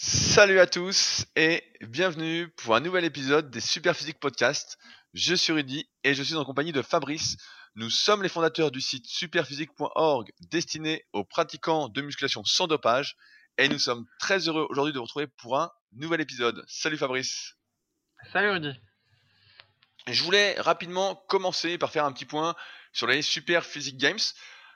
Salut 0.00 0.60
à 0.60 0.68
tous 0.68 1.26
et 1.34 1.64
bienvenue 1.80 2.48
pour 2.50 2.76
un 2.76 2.80
nouvel 2.80 3.04
épisode 3.04 3.50
des 3.50 3.58
Superphysique 3.58 4.20
Podcast. 4.20 4.78
Je 5.12 5.34
suis 5.34 5.52
Rudy 5.52 5.90
et 6.04 6.14
je 6.14 6.22
suis 6.22 6.36
en 6.36 6.44
compagnie 6.44 6.70
de 6.70 6.82
Fabrice. 6.82 7.36
Nous 7.74 7.90
sommes 7.90 8.22
les 8.22 8.28
fondateurs 8.28 8.70
du 8.70 8.80
site 8.80 9.08
superphysique.org 9.08 10.30
destiné 10.52 11.04
aux 11.12 11.24
pratiquants 11.24 11.88
de 11.88 12.00
musculation 12.00 12.44
sans 12.44 12.68
dopage 12.68 13.16
et 13.58 13.68
nous 13.68 13.80
sommes 13.80 14.06
très 14.20 14.46
heureux 14.46 14.68
aujourd'hui 14.70 14.92
de 14.92 14.98
vous 14.98 15.04
retrouver 15.04 15.26
pour 15.26 15.58
un 15.58 15.72
nouvel 15.94 16.20
épisode. 16.20 16.64
Salut 16.68 16.96
Fabrice. 16.96 17.56
Salut 18.32 18.50
Rudy. 18.50 18.80
Je 20.06 20.22
voulais 20.22 20.60
rapidement 20.60 21.16
commencer 21.26 21.76
par 21.76 21.90
faire 21.90 22.04
un 22.04 22.12
petit 22.12 22.24
point 22.24 22.54
sur 22.92 23.08
les 23.08 23.20
Super 23.20 23.66
Physique 23.66 23.96
Games, 23.96 24.20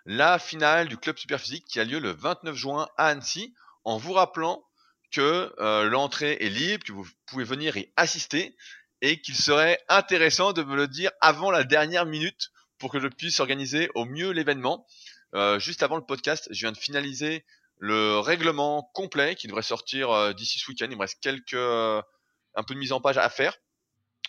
la 0.04 0.41
finale 0.41 0.89
du 0.89 0.96
club 0.96 1.16
Super 1.16 1.41
Physique 1.41 1.66
qui 1.66 1.79
a 1.79 1.84
lieu 1.84 2.00
le 2.00 2.11
29 2.11 2.57
juin 2.57 2.89
à 2.96 3.07
Annecy, 3.07 3.54
en 3.84 3.98
vous 3.98 4.14
rappelant 4.14 4.64
que 5.12 5.55
euh, 5.61 5.84
l'entrée 5.84 6.39
est 6.41 6.48
libre, 6.48 6.84
que 6.84 6.93
vous 6.93 7.07
pouvez 7.27 7.45
venir 7.45 7.77
y 7.77 7.93
assister 7.97 8.57
et 9.01 9.21
qu'il 9.21 9.37
serait 9.37 9.79
intéressant 9.88 10.52
de 10.52 10.62
me 10.62 10.75
le 10.75 10.88
dire 10.88 11.11
avant 11.21 11.51
la 11.51 11.65
dernière 11.65 12.07
minute 12.07 12.51
pour 12.79 12.91
que 12.91 12.98
je 12.98 13.09
puisse 13.09 13.38
organiser 13.38 13.91
au 13.95 14.05
mieux 14.05 14.30
l'événement. 14.30 14.87
Euh, 15.35 15.59
juste 15.59 15.83
avant 15.83 15.97
le 15.97 16.05
podcast, 16.05 16.48
je 16.51 16.61
viens 16.61 16.73
de 16.73 16.79
finaliser 16.79 17.45
le 17.79 18.19
règlement 18.19 18.91
complet 18.95 19.35
qui 19.35 19.47
devrait 19.47 19.62
sortir 19.62 20.11
euh, 20.11 20.33
d'ici 20.33 20.59
ce 20.59 20.71
week-end. 20.71 20.88
Il 20.91 20.97
me 20.97 21.02
reste 21.02 21.21
quelques 21.21 21.55
un 21.55 22.63
peu 22.63 22.74
de 22.74 22.79
mise 22.79 22.93
en 22.93 23.01
page 23.01 23.19
à 23.19 23.29
faire. 23.29 23.57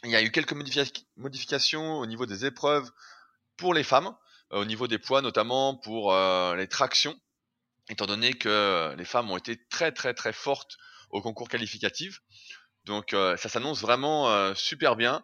Il 0.03 0.11
y 0.11 0.15
a 0.15 0.21
eu 0.21 0.31
quelques 0.31 0.53
modifications 1.15 1.99
au 1.99 2.05
niveau 2.05 2.25
des 2.25 2.45
épreuves 2.45 2.89
pour 3.57 3.73
les 3.73 3.83
femmes, 3.83 4.15
au 4.49 4.65
niveau 4.65 4.87
des 4.87 4.97
poids 4.97 5.21
notamment 5.21 5.75
pour 5.75 6.13
les 6.55 6.67
tractions 6.67 7.17
étant 7.89 8.05
donné 8.05 8.33
que 8.33 8.93
les 8.97 9.05
femmes 9.05 9.31
ont 9.31 9.37
été 9.37 9.59
très 9.69 9.91
très 9.91 10.13
très 10.13 10.33
fortes 10.33 10.77
au 11.09 11.21
concours 11.21 11.47
qualificatif. 11.47 12.19
Donc 12.85 13.13
euh, 13.13 13.37
ça 13.37 13.49
s'annonce 13.49 13.81
vraiment 13.81 14.29
euh, 14.29 14.53
super 14.55 14.95
bien. 14.95 15.23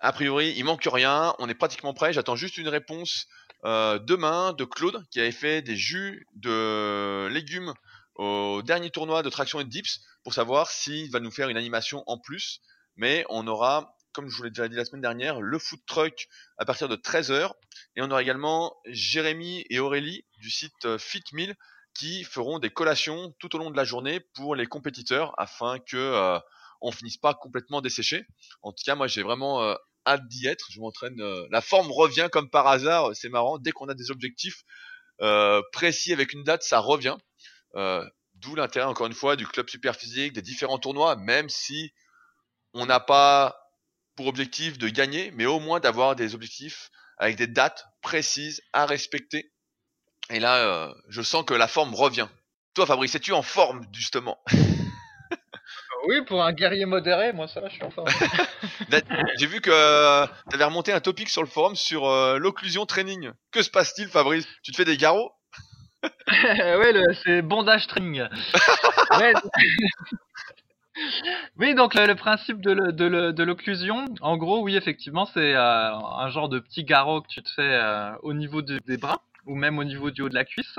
A 0.00 0.12
priori, 0.12 0.52
il 0.56 0.64
manque 0.64 0.86
rien, 0.90 1.34
on 1.38 1.48
est 1.48 1.54
pratiquement 1.54 1.94
prêt. 1.94 2.12
J'attends 2.12 2.36
juste 2.36 2.58
une 2.58 2.68
réponse 2.68 3.28
euh, 3.64 3.98
demain 4.00 4.52
de 4.52 4.64
Claude 4.64 5.04
qui 5.10 5.20
avait 5.20 5.30
fait 5.30 5.62
des 5.62 5.76
jus 5.76 6.26
de 6.34 7.28
légumes 7.28 7.72
au 8.16 8.62
dernier 8.64 8.90
tournoi 8.90 9.22
de 9.22 9.30
traction 9.30 9.60
et 9.60 9.64
dips 9.64 10.00
pour 10.24 10.34
savoir 10.34 10.70
s'il 10.70 11.10
va 11.10 11.20
nous 11.20 11.30
faire 11.30 11.48
une 11.48 11.56
animation 11.56 12.02
en 12.06 12.18
plus. 12.18 12.60
Mais 12.96 13.24
on 13.30 13.46
aura, 13.46 13.94
comme 14.12 14.28
je 14.28 14.36
vous 14.36 14.42
l'ai 14.42 14.50
déjà 14.50 14.68
dit 14.68 14.74
la 14.74 14.84
semaine 14.84 15.00
dernière, 15.00 15.40
le 15.40 15.58
food 15.58 15.80
truck 15.86 16.26
à 16.58 16.64
partir 16.64 16.88
de 16.88 16.96
13h. 16.96 17.52
Et 17.96 18.02
on 18.02 18.10
aura 18.10 18.22
également 18.22 18.76
Jérémy 18.86 19.64
et 19.70 19.78
Aurélie 19.78 20.26
du 20.40 20.50
site 20.50 20.98
FitMill 20.98 21.54
qui 21.94 22.24
feront 22.24 22.58
des 22.58 22.70
collations 22.70 23.34
tout 23.38 23.54
au 23.54 23.58
long 23.58 23.70
de 23.70 23.76
la 23.76 23.84
journée 23.84 24.20
pour 24.34 24.54
les 24.54 24.66
compétiteurs 24.66 25.34
afin 25.38 25.78
que 25.78 25.96
euh, 25.96 26.38
on 26.80 26.90
finisse 26.90 27.16
pas 27.16 27.34
complètement 27.34 27.80
desséché. 27.80 28.24
En 28.62 28.72
tout 28.72 28.82
cas, 28.84 28.94
moi 28.94 29.06
j'ai 29.06 29.22
vraiment 29.22 29.62
euh, 29.62 29.74
hâte 30.06 30.26
d'y 30.28 30.46
être. 30.46 30.66
Je 30.70 30.80
m'entraîne. 30.80 31.20
Euh, 31.20 31.46
la 31.50 31.60
forme 31.60 31.90
revient 31.90 32.28
comme 32.32 32.50
par 32.50 32.66
hasard. 32.66 33.10
C'est 33.14 33.28
marrant. 33.28 33.58
Dès 33.58 33.72
qu'on 33.72 33.88
a 33.88 33.94
des 33.94 34.10
objectifs 34.10 34.62
précis 35.70 36.12
avec 36.12 36.32
une 36.32 36.42
date, 36.42 36.64
ça 36.64 36.80
revient. 36.80 37.16
D'où 38.34 38.56
l'intérêt 38.56 38.86
encore 38.86 39.06
une 39.06 39.12
fois 39.12 39.36
du 39.36 39.46
club 39.46 39.70
super 39.70 39.94
physique, 39.94 40.32
des 40.32 40.42
différents 40.42 40.78
tournois, 40.78 41.14
même 41.14 41.48
si 41.48 41.92
on 42.74 42.86
n'a 42.86 42.98
pas 42.98 43.56
pour 44.16 44.26
objectif 44.26 44.78
de 44.78 44.88
gagner, 44.88 45.30
mais 45.32 45.46
au 45.46 45.60
moins 45.60 45.78
d'avoir 45.78 46.16
des 46.16 46.34
objectifs 46.34 46.90
avec 47.18 47.36
des 47.36 47.46
dates 47.46 47.86
précises 48.00 48.62
à 48.72 48.84
respecter 48.84 49.51
et 50.30 50.40
là, 50.40 50.56
euh, 50.56 50.92
je 51.08 51.22
sens 51.22 51.44
que 51.44 51.54
la 51.54 51.68
forme 51.68 51.94
revient. 51.94 52.28
Toi, 52.74 52.86
Fabrice, 52.86 53.14
es-tu 53.14 53.32
en 53.32 53.42
forme, 53.42 53.84
justement? 53.92 54.38
Oui, 56.08 56.20
pour 56.22 56.42
un 56.42 56.52
guerrier 56.52 56.84
modéré, 56.84 57.32
moi 57.32 57.46
ça 57.46 57.60
va, 57.60 57.68
je 57.68 57.74
suis 57.74 57.84
en 57.84 57.90
forme. 57.90 58.08
J'ai 59.38 59.46
vu 59.46 59.60
que 59.60 59.70
euh, 59.72 60.26
tu 60.48 60.54
avais 60.54 60.64
remonté 60.64 60.92
un 60.92 61.00
topic 61.00 61.28
sur 61.28 61.42
le 61.42 61.48
forum 61.48 61.76
sur 61.76 62.08
euh, 62.08 62.38
l'occlusion 62.38 62.86
training. 62.86 63.30
Que 63.52 63.62
se 63.62 63.70
passe-t-il, 63.70 64.08
Fabrice? 64.08 64.48
Tu 64.62 64.72
te 64.72 64.76
fais 64.76 64.84
des 64.84 64.96
garrots? 64.96 65.32
Oui, 66.28 67.00
c'est 67.24 67.42
bondage 67.42 67.86
training. 67.86 68.24
Oui, 71.56 71.74
donc 71.76 71.94
le, 71.94 72.14
principe 72.14 72.60
de 72.60 73.42
l'occlusion, 73.44 74.06
en 74.20 74.36
gros, 74.36 74.62
oui, 74.62 74.74
effectivement, 74.74 75.26
c'est 75.26 75.54
un 75.54 76.28
genre 76.30 76.48
de 76.48 76.58
petit 76.58 76.82
garrot 76.82 77.20
que 77.22 77.28
tu 77.28 77.40
te 77.40 77.50
fais 77.54 77.80
au 78.22 78.32
niveau 78.34 78.62
des 78.62 78.96
bras 78.96 79.22
ou 79.46 79.54
même 79.54 79.78
au 79.78 79.84
niveau 79.84 80.10
du 80.10 80.22
haut 80.22 80.28
de 80.28 80.34
la 80.34 80.44
cuisse. 80.44 80.78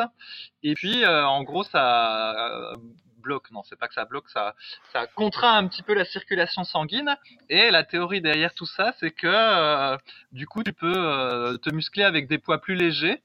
Et 0.63 0.73
puis, 0.73 1.03
euh, 1.03 1.25
en 1.25 1.43
gros, 1.43 1.63
ça 1.63 2.71
euh, 2.71 2.75
bloque, 3.17 3.51
non, 3.51 3.63
c'est 3.63 3.77
pas 3.77 3.87
que 3.87 3.93
ça 3.93 4.05
bloque, 4.05 4.29
ça, 4.29 4.55
ça 4.91 5.07
contraint 5.07 5.57
un 5.57 5.67
petit 5.67 5.83
peu 5.83 5.93
la 5.93 6.05
circulation 6.05 6.63
sanguine. 6.63 7.15
Et 7.49 7.71
la 7.71 7.83
théorie 7.83 8.21
derrière 8.21 8.53
tout 8.53 8.65
ça, 8.65 8.93
c'est 8.99 9.11
que 9.11 9.27
euh, 9.27 9.97
du 10.31 10.47
coup, 10.47 10.63
tu 10.63 10.73
peux 10.73 11.57
te 11.61 11.69
muscler 11.69 12.03
avec 12.03 12.27
des 12.27 12.37
poids 12.37 12.59
plus 12.59 12.75
légers 12.75 13.21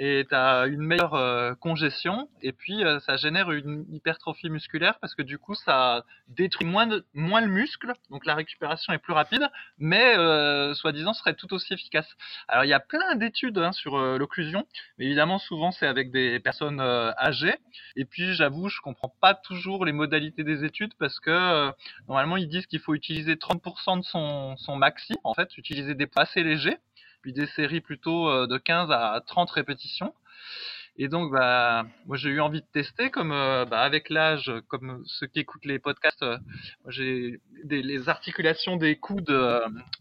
et 0.00 0.24
tu 0.26 0.34
as 0.34 0.66
une 0.66 0.80
meilleure 0.80 1.12
euh, 1.12 1.54
congestion 1.54 2.30
et 2.40 2.52
puis 2.52 2.82
euh, 2.82 3.00
ça 3.00 3.18
génère 3.18 3.50
une 3.50 3.84
hypertrophie 3.92 4.48
musculaire 4.48 4.98
parce 4.98 5.14
que 5.14 5.20
du 5.20 5.36
coup 5.38 5.54
ça 5.54 6.06
détruit 6.28 6.66
moins, 6.66 6.86
de, 6.86 7.04
moins 7.12 7.42
le 7.42 7.48
muscle, 7.48 7.92
donc 8.08 8.24
la 8.24 8.34
récupération 8.34 8.94
est 8.94 8.98
plus 8.98 9.12
rapide, 9.12 9.46
mais 9.78 10.16
euh, 10.16 10.72
soi-disant 10.72 11.12
serait 11.12 11.34
tout 11.34 11.52
aussi 11.52 11.74
efficace. 11.74 12.08
Alors 12.48 12.64
il 12.64 12.68
y 12.68 12.72
a 12.72 12.80
plein 12.80 13.14
d'études 13.14 13.58
hein, 13.58 13.72
sur 13.72 13.98
l'occlusion, 13.98 14.66
mais 14.98 15.04
évidemment 15.04 15.38
souvent 15.38 15.70
c'est 15.70 15.86
avec 15.86 16.10
des 16.10 16.40
personnes 16.40 16.80
âgées 16.80 17.56
et 17.94 18.06
puis 18.06 18.32
j'avoue 18.32 18.70
je 18.70 18.80
comprends 18.80 19.14
pas 19.20 19.34
toujours 19.34 19.84
les 19.84 19.92
modalités 19.92 20.44
des 20.44 20.64
études 20.64 20.94
parce 20.98 21.20
que 21.20 21.70
normalement 22.08 22.38
ils 22.38 22.48
disent 22.48 22.66
qu'il 22.66 22.80
faut 22.80 22.94
utiliser 22.94 23.34
30% 23.34 23.98
de 23.98 24.04
son, 24.04 24.56
son 24.56 24.76
maxi, 24.76 25.12
en 25.24 25.34
fait 25.34 25.58
utiliser 25.58 25.94
des 25.94 26.06
poids 26.06 26.22
assez 26.22 26.42
légers 26.42 26.78
puis 27.22 27.32
des 27.32 27.46
séries 27.46 27.80
plutôt 27.80 28.28
euh, 28.28 28.46
de 28.46 28.58
15 28.58 28.90
à 28.90 29.20
30 29.26 29.50
répétitions. 29.50 30.14
Et 30.96 31.08
donc, 31.08 31.32
bah, 31.32 31.86
moi, 32.06 32.16
j'ai 32.16 32.28
eu 32.28 32.40
envie 32.40 32.60
de 32.60 32.66
tester, 32.72 33.10
comme 33.10 33.32
euh, 33.32 33.64
bah, 33.64 33.80
avec 33.80 34.10
l'âge, 34.10 34.52
comme 34.68 35.02
ceux 35.06 35.26
qui 35.26 35.40
écoutent 35.40 35.64
les 35.64 35.78
podcasts, 35.78 36.22
euh, 36.22 36.36
j'ai 36.88 37.40
les 37.64 38.08
articulations 38.08 38.76
des 38.76 38.96
coudes 38.96 39.34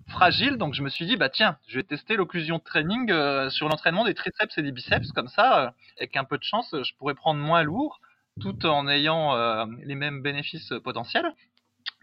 fragiles, 0.08 0.58
donc 0.58 0.74
je 0.74 0.82
me 0.82 0.90
suis 0.90 1.06
dit, 1.06 1.18
bah 1.18 1.30
tiens, 1.30 1.58
je 1.68 1.78
vais 1.78 1.84
tester 1.84 2.16
l'occlusion 2.16 2.60
training 2.60 3.08
sur 3.50 3.68
l'entraînement 3.68 4.06
des 4.06 4.14
triceps 4.14 4.58
et 4.58 4.62
des 4.62 4.72
biceps, 4.72 5.12
comme 5.12 5.28
ça, 5.28 5.74
avec 5.98 6.16
un 6.16 6.24
peu 6.24 6.38
de 6.38 6.44
chance, 6.44 6.74
je 6.74 6.94
pourrais 6.98 7.16
prendre 7.16 7.42
moins 7.42 7.64
lourd, 7.64 8.00
tout 8.40 8.66
en 8.66 8.88
ayant 8.88 9.36
les 9.84 9.96
mêmes 9.96 10.22
bénéfices 10.22 10.74
potentiels. 10.84 11.34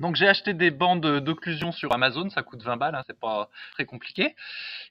Donc 0.01 0.17
j'ai 0.17 0.29
acheté 0.29 0.53
des 0.53 0.71
bandes 0.71 1.21
d'occlusion 1.21 1.73
sur 1.73 1.93
Amazon, 1.93 2.29
ça 2.31 2.43
coûte 2.43 2.63
20 2.63 2.77
balles, 2.77 2.95
hein, 2.95 3.03
c'est 3.07 3.19
pas 3.19 3.49
très 3.73 3.87
compliqué. 3.87 4.35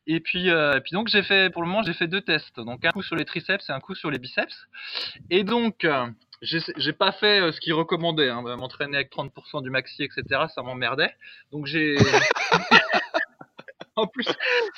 Et 0.07 0.19
puis, 0.19 0.49
euh, 0.49 0.79
puis 0.79 0.93
donc 0.93 1.07
j'ai 1.07 1.21
fait, 1.21 1.51
pour 1.51 1.61
le 1.61 1.67
moment 1.67 1.83
j'ai 1.83 1.93
fait 1.93 2.07
deux 2.07 2.21
tests, 2.21 2.59
donc 2.59 2.83
un 2.85 2.91
coup 2.91 3.03
sur 3.03 3.15
les 3.15 3.25
triceps 3.25 3.69
et 3.69 3.73
un 3.73 3.79
coup 3.79 3.95
sur 3.95 4.09
les 4.09 4.17
biceps. 4.17 4.67
Et 5.29 5.43
donc 5.43 5.83
euh, 5.85 6.07
j'ai 6.41 6.93
pas 6.93 7.11
fait 7.11 7.39
euh, 7.39 7.51
ce 7.51 7.59
qu'il 7.59 7.73
recommandait, 7.73 8.29
hein, 8.29 8.41
m'entraîner 8.41 8.97
avec 8.97 9.11
30% 9.11 9.61
du 9.61 9.69
maxi, 9.69 10.03
etc. 10.03 10.45
Ça 10.53 10.61
m'emmerdait. 10.63 11.13
Donc 11.51 11.65
j'ai 11.65 11.95
en 13.97 14.07
plus, 14.07 14.27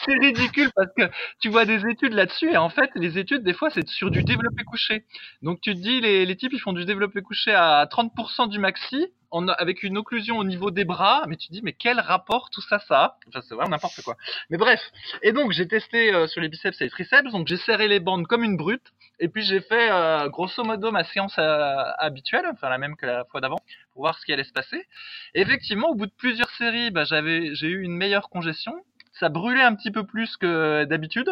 c'est 0.05 0.13
ridicule 0.13 0.69
parce 0.75 0.91
que 0.95 1.09
tu 1.39 1.49
vois 1.49 1.65
des 1.65 1.85
études 1.87 2.13
là-dessus 2.13 2.51
et 2.51 2.57
en 2.57 2.69
fait, 2.69 2.91
les 2.95 3.17
études, 3.17 3.43
des 3.43 3.53
fois, 3.53 3.69
c'est 3.69 3.87
sur 3.87 4.11
du 4.11 4.23
développé 4.23 4.63
couché. 4.63 5.05
Donc 5.41 5.59
tu 5.61 5.73
te 5.73 5.79
dis, 5.79 6.01
les, 6.01 6.25
les 6.25 6.35
types, 6.35 6.53
ils 6.53 6.59
font 6.59 6.73
du 6.73 6.85
développé 6.85 7.21
couché 7.21 7.51
à 7.53 7.85
30% 7.85 8.49
du 8.49 8.59
maxi 8.59 9.07
en, 9.31 9.47
avec 9.47 9.83
une 9.83 9.97
occlusion 9.97 10.37
au 10.37 10.43
niveau 10.43 10.71
des 10.71 10.85
bras, 10.85 11.25
mais 11.27 11.35
tu 11.35 11.47
te 11.47 11.53
dis, 11.53 11.61
mais 11.63 11.73
quel 11.73 11.99
rapport 11.99 12.49
tout 12.49 12.61
ça, 12.61 12.79
ça 12.79 13.03
a? 13.03 13.17
Enfin, 13.27 13.41
c'est 13.41 13.55
vraiment 13.55 13.71
n'importe 13.71 14.01
quoi. 14.01 14.15
Mais 14.49 14.57
bref. 14.57 14.79
Et 15.21 15.31
donc, 15.31 15.51
j'ai 15.51 15.67
testé 15.67 16.13
euh, 16.13 16.27
sur 16.27 16.41
les 16.41 16.49
biceps 16.49 16.79
et 16.81 16.85
les 16.85 16.89
triceps, 16.89 17.31
donc 17.31 17.47
j'ai 17.47 17.57
serré 17.57 17.87
les 17.87 17.99
bandes 17.99 18.27
comme 18.27 18.43
une 18.43 18.55
brute 18.57 18.93
et 19.19 19.29
puis 19.29 19.41
j'ai 19.43 19.61
fait 19.61 19.89
euh, 19.91 20.29
grosso 20.29 20.63
modo 20.63 20.91
ma 20.91 21.03
séance 21.03 21.35
euh, 21.39 21.75
habituelle, 21.97 22.45
enfin 22.51 22.69
la 22.69 22.77
même 22.77 22.95
que 22.95 23.05
la 23.05 23.25
fois 23.25 23.41
d'avant, 23.41 23.59
pour 23.93 24.03
voir 24.03 24.17
ce 24.19 24.25
qui 24.25 24.31
allait 24.31 24.43
se 24.43 24.53
passer. 24.53 24.85
Effectivement, 25.33 25.89
au 25.89 25.95
bout 25.95 26.05
de 26.05 26.13
plusieurs 26.17 26.49
séries, 26.51 26.91
bah, 26.91 27.03
j'avais, 27.03 27.55
j'ai 27.55 27.67
eu 27.67 27.81
une 27.83 27.95
meilleure 27.95 28.29
congestion 28.29 28.73
ça 29.19 29.29
brûlait 29.29 29.63
un 29.63 29.75
petit 29.75 29.91
peu 29.91 30.05
plus 30.05 30.37
que 30.37 30.85
d'habitude. 30.85 31.29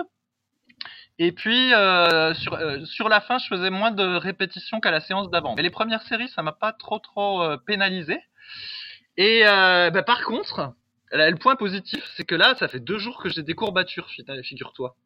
Et 1.17 1.31
puis 1.31 1.73
euh, 1.73 2.33
sur, 2.33 2.53
euh, 2.53 2.83
sur 2.85 3.07
la 3.07 3.21
fin, 3.21 3.37
je 3.37 3.47
faisais 3.47 3.69
moins 3.69 3.91
de 3.91 4.03
répétitions 4.03 4.79
qu'à 4.79 4.91
la 4.91 4.99
séance 4.99 5.29
d'avant. 5.29 5.55
Mais 5.55 5.61
les 5.61 5.69
premières 5.69 6.01
séries, 6.03 6.29
ça 6.29 6.41
m'a 6.41 6.51
pas 6.51 6.73
trop 6.73 6.99
trop 6.99 7.41
euh, 7.41 7.57
pénalisé. 7.57 8.19
Et 9.17 9.43
bah, 9.45 10.03
par 10.03 10.25
contre, 10.25 10.73
le 11.13 11.35
point 11.35 11.55
positif, 11.55 12.03
c'est 12.17 12.25
que 12.25 12.35
là, 12.35 12.53
ça 12.55 12.67
fait 12.67 12.81
deux 12.81 12.97
jours 12.97 13.21
que 13.23 13.29
j'ai 13.29 13.43
des 13.43 13.53
courbatures, 13.53 14.09
figure-toi. 14.43 14.97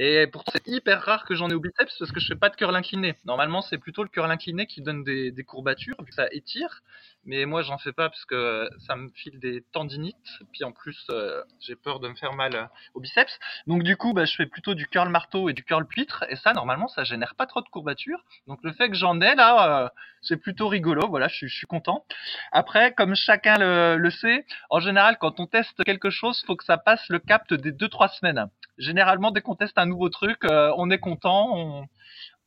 Et 0.00 0.28
pourtant, 0.28 0.52
c'est 0.54 0.68
hyper 0.68 1.02
rare 1.02 1.24
que 1.24 1.34
j'en 1.34 1.50
ai 1.50 1.54
au 1.54 1.60
biceps 1.60 1.98
parce 1.98 2.12
que 2.12 2.20
je 2.20 2.28
fais 2.28 2.36
pas 2.36 2.50
de 2.50 2.54
curl 2.54 2.74
incliné. 2.76 3.16
Normalement, 3.24 3.62
c'est 3.62 3.78
plutôt 3.78 4.04
le 4.04 4.08
curl 4.08 4.30
incliné 4.30 4.66
qui 4.66 4.80
donne 4.80 5.02
des, 5.02 5.32
des 5.32 5.42
courbatures, 5.42 5.96
vu 6.00 6.06
que 6.06 6.14
ça 6.14 6.28
étire. 6.30 6.82
Mais 7.24 7.46
moi, 7.46 7.62
j'en 7.62 7.78
fais 7.78 7.92
pas 7.92 8.08
parce 8.08 8.24
que 8.24 8.68
ça 8.86 8.94
me 8.94 9.08
file 9.10 9.40
des 9.40 9.62
tendinites. 9.72 10.16
Puis 10.52 10.62
en 10.62 10.70
plus, 10.70 11.04
euh, 11.10 11.42
j'ai 11.60 11.74
peur 11.74 11.98
de 11.98 12.08
me 12.08 12.14
faire 12.14 12.32
mal 12.32 12.54
euh, 12.54 12.64
au 12.94 13.00
biceps. 13.00 13.40
Donc 13.66 13.82
du 13.82 13.96
coup, 13.96 14.12
bah, 14.14 14.24
je 14.24 14.36
fais 14.36 14.46
plutôt 14.46 14.74
du 14.74 14.86
curl 14.86 15.08
marteau 15.08 15.48
et 15.48 15.52
du 15.52 15.64
curl 15.64 15.84
puître. 15.84 16.24
Et 16.28 16.36
ça, 16.36 16.52
normalement, 16.52 16.86
ça 16.86 17.02
génère 17.02 17.34
pas 17.34 17.46
trop 17.46 17.60
de 17.60 17.68
courbatures. 17.68 18.24
Donc 18.46 18.60
le 18.62 18.72
fait 18.72 18.88
que 18.90 18.94
j'en 18.96 19.20
ai 19.20 19.34
là, 19.34 19.86
euh, 19.86 19.88
c'est 20.22 20.36
plutôt 20.36 20.68
rigolo. 20.68 21.08
Voilà, 21.08 21.26
je, 21.26 21.34
suis- 21.34 21.48
je 21.48 21.56
suis 21.56 21.66
content. 21.66 22.04
Après, 22.52 22.94
comme 22.94 23.16
chacun 23.16 23.58
le, 23.58 23.96
le 23.96 24.10
sait, 24.10 24.46
en 24.70 24.78
général, 24.78 25.18
quand 25.18 25.40
on 25.40 25.46
teste 25.48 25.82
quelque 25.82 26.10
chose, 26.10 26.44
faut 26.46 26.54
que 26.56 26.64
ça 26.64 26.78
passe 26.78 27.04
le 27.08 27.18
cap 27.18 27.52
des 27.52 27.72
2-3 27.72 28.08
semaines. 28.08 28.48
Généralement, 28.78 29.30
dès 29.30 29.40
qu'on 29.40 29.54
teste 29.54 29.78
un 29.78 29.86
nouveau 29.86 30.08
truc, 30.08 30.44
euh, 30.44 30.72
on 30.76 30.90
est 30.90 30.98
content, 30.98 31.48
on, 31.52 31.88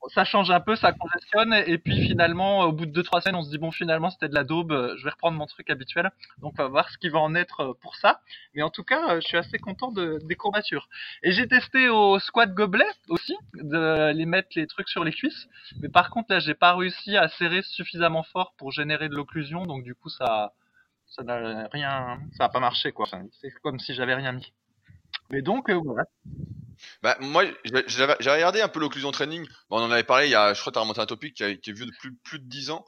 ça 0.09 0.23
change 0.23 0.49
un 0.49 0.59
peu, 0.59 0.75
ça 0.75 0.93
congestionne, 0.93 1.53
et 1.53 1.77
puis 1.77 2.07
finalement, 2.07 2.61
au 2.61 2.71
bout 2.71 2.85
de 2.85 3.01
2-3 3.01 3.21
semaines, 3.21 3.35
on 3.35 3.43
se 3.43 3.49
dit, 3.49 3.57
bon, 3.57 3.71
finalement, 3.71 4.09
c'était 4.09 4.29
de 4.29 4.33
la 4.33 4.43
daube, 4.43 4.71
euh, 4.71 4.95
je 4.97 5.03
vais 5.03 5.11
reprendre 5.11 5.37
mon 5.37 5.45
truc 5.45 5.69
habituel. 5.69 6.11
Donc, 6.39 6.53
on 6.57 6.63
va 6.63 6.69
voir 6.69 6.89
ce 6.89 6.97
qui 6.97 7.09
va 7.09 7.19
en 7.19 7.35
être 7.35 7.59
euh, 7.61 7.73
pour 7.81 7.95
ça. 7.95 8.21
Mais 8.55 8.63
en 8.63 8.69
tout 8.69 8.83
cas, 8.83 9.19
je 9.19 9.27
suis 9.27 9.37
assez 9.37 9.59
content 9.59 9.91
de, 9.91 10.19
des 10.23 10.35
courbatures. 10.35 10.89
Et 11.23 11.31
j'ai 11.31 11.47
testé 11.47 11.89
au 11.89 12.17
squat 12.19 12.51
gobelet 12.53 12.85
aussi, 13.09 13.35
de 13.53 14.11
les 14.11 14.25
mettre 14.25 14.49
les 14.55 14.67
trucs 14.67 14.89
sur 14.89 15.03
les 15.03 15.11
cuisses. 15.11 15.47
Mais 15.81 15.89
par 15.89 16.09
contre, 16.09 16.31
là, 16.33 16.39
j'ai 16.39 16.55
pas 16.55 16.75
réussi 16.75 17.17
à 17.17 17.27
serrer 17.27 17.61
suffisamment 17.61 18.23
fort 18.23 18.53
pour 18.57 18.71
générer 18.71 19.09
de 19.09 19.15
l'occlusion, 19.15 19.65
donc 19.65 19.83
du 19.83 19.93
coup, 19.95 20.09
ça, 20.09 20.53
ça 21.07 21.23
n'a 21.23 21.67
rien, 21.71 22.19
ça 22.37 22.45
a 22.45 22.49
pas 22.49 22.59
marché, 22.59 22.91
quoi. 22.91 23.07
C'est 23.41 23.51
comme 23.61 23.79
si 23.79 23.93
j'avais 23.93 24.15
rien 24.15 24.31
mis. 24.31 24.51
Mais 25.31 25.41
donc, 25.41 25.69
euh. 25.69 25.79
Bah, 27.03 27.17
moi, 27.21 27.45
j'ai 27.87 28.31
regardé 28.31 28.61
un 28.61 28.67
peu 28.67 28.79
l'occlusion 28.79 29.11
training. 29.11 29.45
On 29.69 29.77
en 29.81 29.91
avait 29.91 30.03
parlé 30.03 30.27
il 30.27 30.31
y 30.31 30.35
a, 30.35 30.53
je 30.53 30.59
crois 30.61 30.71
que 30.71 30.75
t'as 30.75 30.81
remonté 30.81 30.99
un 31.01 31.05
topic 31.05 31.35
qui, 31.35 31.43
a- 31.43 31.49
est 31.49 31.71
vieux 31.71 31.85
de 31.85 31.91
plus, 32.23 32.39
de 32.39 32.45
10 32.45 32.69
ans. 32.71 32.85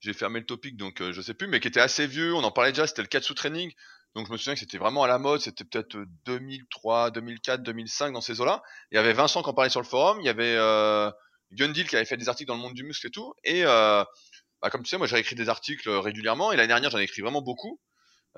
J'ai 0.00 0.12
fermé 0.12 0.40
le 0.40 0.46
topic, 0.46 0.76
donc 0.76 1.00
euh, 1.00 1.12
je 1.12 1.20
sais 1.22 1.34
plus, 1.34 1.46
mais 1.46 1.60
qui 1.60 1.68
était 1.68 1.80
assez 1.80 2.06
vieux. 2.06 2.34
On 2.34 2.42
en 2.42 2.50
parlait 2.50 2.72
déjà, 2.72 2.86
c'était 2.86 3.02
le 3.02 3.08
Katsu 3.08 3.34
Training. 3.34 3.72
Donc 4.14 4.26
je 4.26 4.32
me 4.32 4.36
souviens 4.36 4.54
que 4.54 4.60
c'était 4.60 4.78
vraiment 4.78 5.04
à 5.04 5.06
la 5.08 5.18
mode. 5.18 5.40
C'était 5.40 5.64
peut-être 5.64 5.96
euh, 5.96 6.06
2003, 6.26 7.10
2004, 7.12 7.62
2005 7.62 8.12
dans 8.12 8.20
ces 8.20 8.40
eaux-là. 8.40 8.62
Il 8.90 8.96
y 8.96 8.98
avait 8.98 9.12
Vincent 9.12 9.42
qui 9.42 9.48
en 9.50 9.54
parlait 9.54 9.70
sur 9.70 9.80
le 9.80 9.86
forum. 9.86 10.18
Il 10.20 10.26
y 10.26 10.28
avait 10.28 10.56
euh, 10.56 11.10
Gundil 11.52 11.86
qui 11.86 11.96
avait 11.96 12.04
fait 12.04 12.16
des 12.16 12.28
articles 12.28 12.48
dans 12.48 12.56
le 12.56 12.60
monde 12.62 12.74
du 12.74 12.82
muscle 12.84 13.06
et 13.06 13.10
tout. 13.10 13.32
Et 13.44 13.64
euh, 13.64 14.04
bah, 14.62 14.70
comme 14.70 14.82
tu 14.82 14.90
sais, 14.90 14.98
moi 14.98 15.06
j'ai 15.06 15.18
écrit 15.18 15.36
des 15.36 15.48
articles 15.48 15.88
euh, 15.88 16.00
régulièrement. 16.00 16.52
Et 16.52 16.56
l'année 16.56 16.68
dernière, 16.68 16.90
j'en 16.90 16.98
ai 16.98 17.04
écrit 17.04 17.22
vraiment 17.22 17.42
beaucoup. 17.42 17.80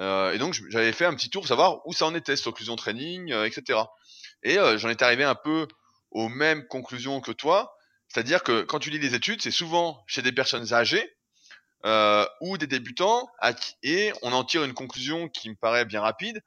Euh, 0.00 0.32
et 0.32 0.38
donc 0.38 0.54
j'avais 0.70 0.92
fait 0.92 1.04
un 1.04 1.14
petit 1.14 1.30
tour 1.30 1.42
pour 1.42 1.48
savoir 1.48 1.86
où 1.86 1.92
ça 1.92 2.06
en 2.06 2.14
était, 2.14 2.36
cette 2.36 2.46
occlusion 2.46 2.76
training, 2.76 3.32
euh, 3.32 3.46
etc. 3.46 3.80
Et 4.42 4.58
euh, 4.58 4.76
j'en 4.78 4.88
étais 4.88 5.04
arrivé 5.04 5.24
un 5.24 5.34
peu 5.34 5.66
aux 6.10 6.28
mêmes 6.28 6.66
conclusions 6.66 7.20
que 7.20 7.32
toi, 7.32 7.74
c'est-à-dire 8.08 8.42
que 8.42 8.62
quand 8.62 8.78
tu 8.78 8.90
lis 8.90 8.98
les 8.98 9.14
études, 9.14 9.42
c'est 9.42 9.50
souvent 9.50 10.04
chez 10.06 10.22
des 10.22 10.32
personnes 10.32 10.72
âgées 10.72 11.16
euh, 11.84 12.24
ou 12.40 12.56
des 12.56 12.66
débutants, 12.66 13.28
et 13.82 14.12
on 14.22 14.32
en 14.32 14.44
tire 14.44 14.64
une 14.64 14.74
conclusion 14.74 15.28
qui 15.28 15.50
me 15.50 15.56
paraît 15.56 15.84
bien 15.84 16.00
rapide, 16.00 16.40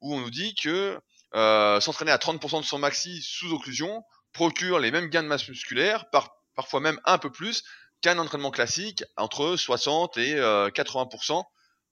où 0.00 0.14
on 0.14 0.20
nous 0.20 0.30
dit 0.30 0.54
que 0.54 0.98
euh, 1.34 1.80
s'entraîner 1.80 2.10
à 2.10 2.18
30% 2.18 2.60
de 2.60 2.66
son 2.66 2.78
maxi 2.78 3.22
sous 3.22 3.52
occlusion 3.52 4.02
procure 4.32 4.78
les 4.78 4.90
mêmes 4.90 5.08
gains 5.08 5.22
de 5.22 5.28
masse 5.28 5.48
musculaire, 5.48 6.10
par, 6.10 6.36
parfois 6.54 6.80
même 6.80 7.00
un 7.04 7.18
peu 7.18 7.30
plus, 7.30 7.62
qu'un 8.00 8.18
entraînement 8.18 8.50
classique 8.50 9.04
entre 9.16 9.56
60 9.56 10.16
et 10.18 10.34
euh, 10.34 10.68
80% 10.70 11.42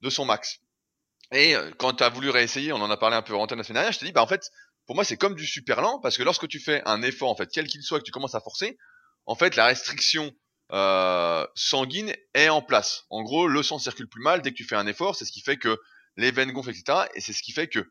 de 0.00 0.10
son 0.10 0.24
max. 0.24 0.58
Et 1.32 1.54
euh, 1.54 1.70
quand 1.78 1.94
tu 1.94 2.04
as 2.04 2.08
voulu 2.08 2.30
réessayer, 2.30 2.72
on 2.72 2.80
en 2.80 2.90
a 2.90 2.96
parlé 2.96 3.16
un 3.16 3.22
peu 3.22 3.34
en 3.34 3.42
antenne 3.42 3.58
la 3.58 3.64
semaine 3.64 3.76
dernière, 3.76 3.92
je 3.92 3.98
t'ai 3.98 4.06
dit, 4.06 4.12
bah 4.12 4.22
en 4.22 4.26
fait, 4.26 4.50
pour 4.86 4.94
moi, 4.94 5.04
c'est 5.04 5.16
comme 5.16 5.34
du 5.34 5.46
super 5.46 5.80
lent, 5.80 6.00
parce 6.00 6.16
que 6.16 6.22
lorsque 6.22 6.48
tu 6.48 6.58
fais 6.58 6.82
un 6.86 7.02
effort, 7.02 7.30
en 7.30 7.36
fait, 7.36 7.48
quel 7.52 7.66
qu'il 7.66 7.82
soit, 7.82 8.00
que 8.00 8.04
tu 8.04 8.10
commences 8.10 8.34
à 8.34 8.40
forcer, 8.40 8.76
en 9.26 9.36
fait, 9.36 9.54
la 9.54 9.66
restriction 9.66 10.32
euh, 10.72 11.46
sanguine 11.54 12.12
est 12.34 12.48
en 12.48 12.62
place. 12.62 13.04
En 13.10 13.22
gros, 13.22 13.46
le 13.46 13.62
sang 13.62 13.78
circule 13.78 14.08
plus 14.08 14.22
mal 14.22 14.42
dès 14.42 14.50
que 14.50 14.56
tu 14.56 14.64
fais 14.64 14.76
un 14.76 14.86
effort, 14.86 15.14
c'est 15.16 15.24
ce 15.24 15.32
qui 15.32 15.40
fait 15.40 15.56
que 15.56 15.78
les 16.16 16.30
veines 16.30 16.52
gonflent, 16.52 16.70
etc. 16.70 17.06
Et 17.14 17.20
c'est 17.20 17.32
ce 17.32 17.42
qui 17.42 17.52
fait 17.52 17.68
que 17.68 17.90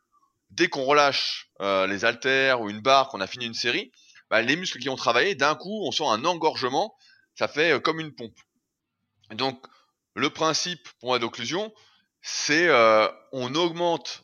dès 0.50 0.68
qu'on 0.68 0.84
relâche 0.84 1.50
euh, 1.62 1.88
les 1.88 2.06
haltères 2.06 2.62
ou 2.62 2.70
une 2.70 2.82
barre, 2.82 3.10
qu'on 3.10 3.22
a 3.22 3.28
fini 3.28 3.46
une 3.46 3.54
série, 3.54 3.92
bah, 4.30 4.42
les 4.42 4.56
muscles 4.56 4.80
qui 4.80 4.90
ont 4.90 4.96
travaillé, 4.96 5.36
d'un 5.36 5.56
coup, 5.56 5.84
on 5.86 5.92
sent 5.92 6.06
un 6.06 6.26
engorgement, 6.26 6.96
ça 7.36 7.48
fait 7.48 7.74
euh, 7.74 7.80
comme 7.80 8.00
une 8.00 8.14
pompe. 8.14 8.38
Donc, 9.32 9.66
le 10.16 10.30
principe 10.30 10.88
pour 11.00 11.10
moi 11.10 11.20
d'occlusion, 11.20 11.72
c'est 12.22 12.68
euh, 12.68 13.08
on 13.32 13.56
augmente 13.56 14.24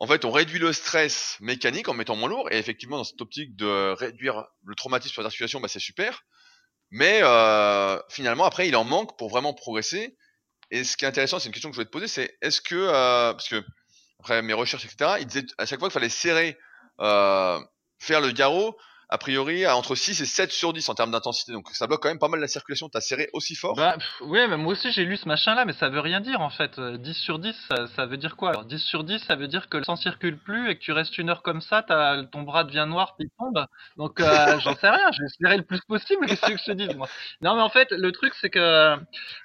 en 0.00 0.06
fait, 0.06 0.24
on 0.24 0.30
réduit 0.30 0.58
le 0.58 0.72
stress 0.72 1.36
mécanique 1.40 1.88
en 1.88 1.94
mettant 1.94 2.16
moins 2.16 2.30
lourd, 2.30 2.50
et 2.50 2.56
effectivement, 2.56 2.96
dans 2.96 3.04
cette 3.04 3.20
optique 3.20 3.54
de 3.54 3.92
réduire 3.92 4.46
le 4.64 4.74
traumatisme 4.74 5.12
sur 5.12 5.20
les 5.20 5.26
articulations, 5.26 5.60
bah, 5.60 5.68
c'est 5.68 5.78
super. 5.78 6.24
Mais 6.90 7.20
euh, 7.22 7.98
finalement, 8.08 8.44
après, 8.44 8.66
il 8.66 8.74
en 8.76 8.84
manque 8.84 9.18
pour 9.18 9.28
vraiment 9.28 9.52
progresser. 9.52 10.16
Et 10.70 10.84
ce 10.84 10.96
qui 10.96 11.04
est 11.04 11.08
intéressant, 11.08 11.38
c'est 11.38 11.48
une 11.48 11.52
question 11.52 11.68
que 11.68 11.74
je 11.74 11.80
voulais 11.80 11.86
te 11.86 11.90
poser, 11.90 12.08
c'est 12.08 12.36
est-ce 12.40 12.62
que, 12.62 12.74
euh, 12.74 13.32
parce 13.32 13.48
que 13.48 13.62
après 14.20 14.40
mes 14.40 14.54
recherches, 14.54 14.86
etc., 14.86 15.16
il 15.20 15.26
disait 15.26 15.46
à 15.58 15.66
chaque 15.66 15.78
fois 15.78 15.88
qu'il 15.88 15.94
fallait 15.94 16.08
serrer, 16.08 16.56
euh, 17.00 17.60
faire 17.98 18.22
le 18.22 18.30
garrot, 18.32 18.78
a 19.10 19.18
priori, 19.18 19.64
à 19.64 19.76
entre 19.76 19.94
6 19.94 20.20
et 20.20 20.24
7 20.26 20.52
sur 20.52 20.72
10 20.72 20.88
en 20.88 20.94
termes 20.94 21.10
d'intensité. 21.10 21.52
Donc 21.52 21.68
ça 21.72 21.86
bloque 21.86 22.02
quand 22.02 22.08
même 22.08 22.18
pas 22.18 22.28
mal 22.28 22.40
la 22.40 22.48
circulation. 22.48 22.88
T'as 22.88 23.00
serré 23.00 23.28
aussi 23.32 23.54
fort. 23.54 23.74
Bah, 23.74 23.94
pff, 23.98 24.20
ouais, 24.28 24.46
mais 24.48 24.56
moi 24.56 24.72
aussi 24.72 24.92
j'ai 24.92 25.04
lu 25.04 25.16
ce 25.16 25.26
machin-là, 25.28 25.64
mais 25.64 25.72
ça 25.72 25.88
veut 25.88 26.00
rien 26.00 26.20
dire 26.20 26.40
en 26.40 26.50
fait. 26.50 26.78
Euh, 26.78 26.96
10 26.96 27.14
sur 27.14 27.38
10, 27.38 27.54
ça, 27.68 27.86
ça 27.88 28.06
veut 28.06 28.16
dire 28.16 28.36
quoi? 28.36 28.50
Alors 28.50 28.64
10 28.64 28.78
sur 28.78 29.04
10, 29.04 29.18
ça 29.24 29.36
veut 29.36 29.48
dire 29.48 29.68
que 29.68 29.76
le 29.76 29.84
sang 29.84 29.96
circule 29.96 30.38
plus 30.38 30.70
et 30.70 30.76
que 30.76 30.80
tu 30.80 30.92
restes 30.92 31.18
une 31.18 31.28
heure 31.28 31.42
comme 31.42 31.60
ça, 31.60 31.82
ton 32.32 32.42
bras 32.42 32.64
devient 32.64 32.86
noir 32.88 33.16
puis 33.16 33.26
il 33.28 33.30
tombe. 33.38 33.66
Donc 33.96 34.20
euh, 34.20 34.58
j'en 34.60 34.74
sais 34.76 34.88
rien, 34.90 35.10
je 35.12 35.22
vais 35.22 35.28
serrer 35.40 35.56
le 35.56 35.64
plus 35.64 35.80
possible, 35.82 36.26
qu'est-ce 36.26 36.42
que 36.46 36.56
je 36.56 36.64
te 36.64 36.72
dis 36.72 36.94
moi? 36.94 37.08
Non 37.40 37.56
mais 37.56 37.62
en 37.62 37.70
fait, 37.70 37.90
le 37.90 38.12
truc 38.12 38.34
c'est 38.40 38.50
que 38.50 38.96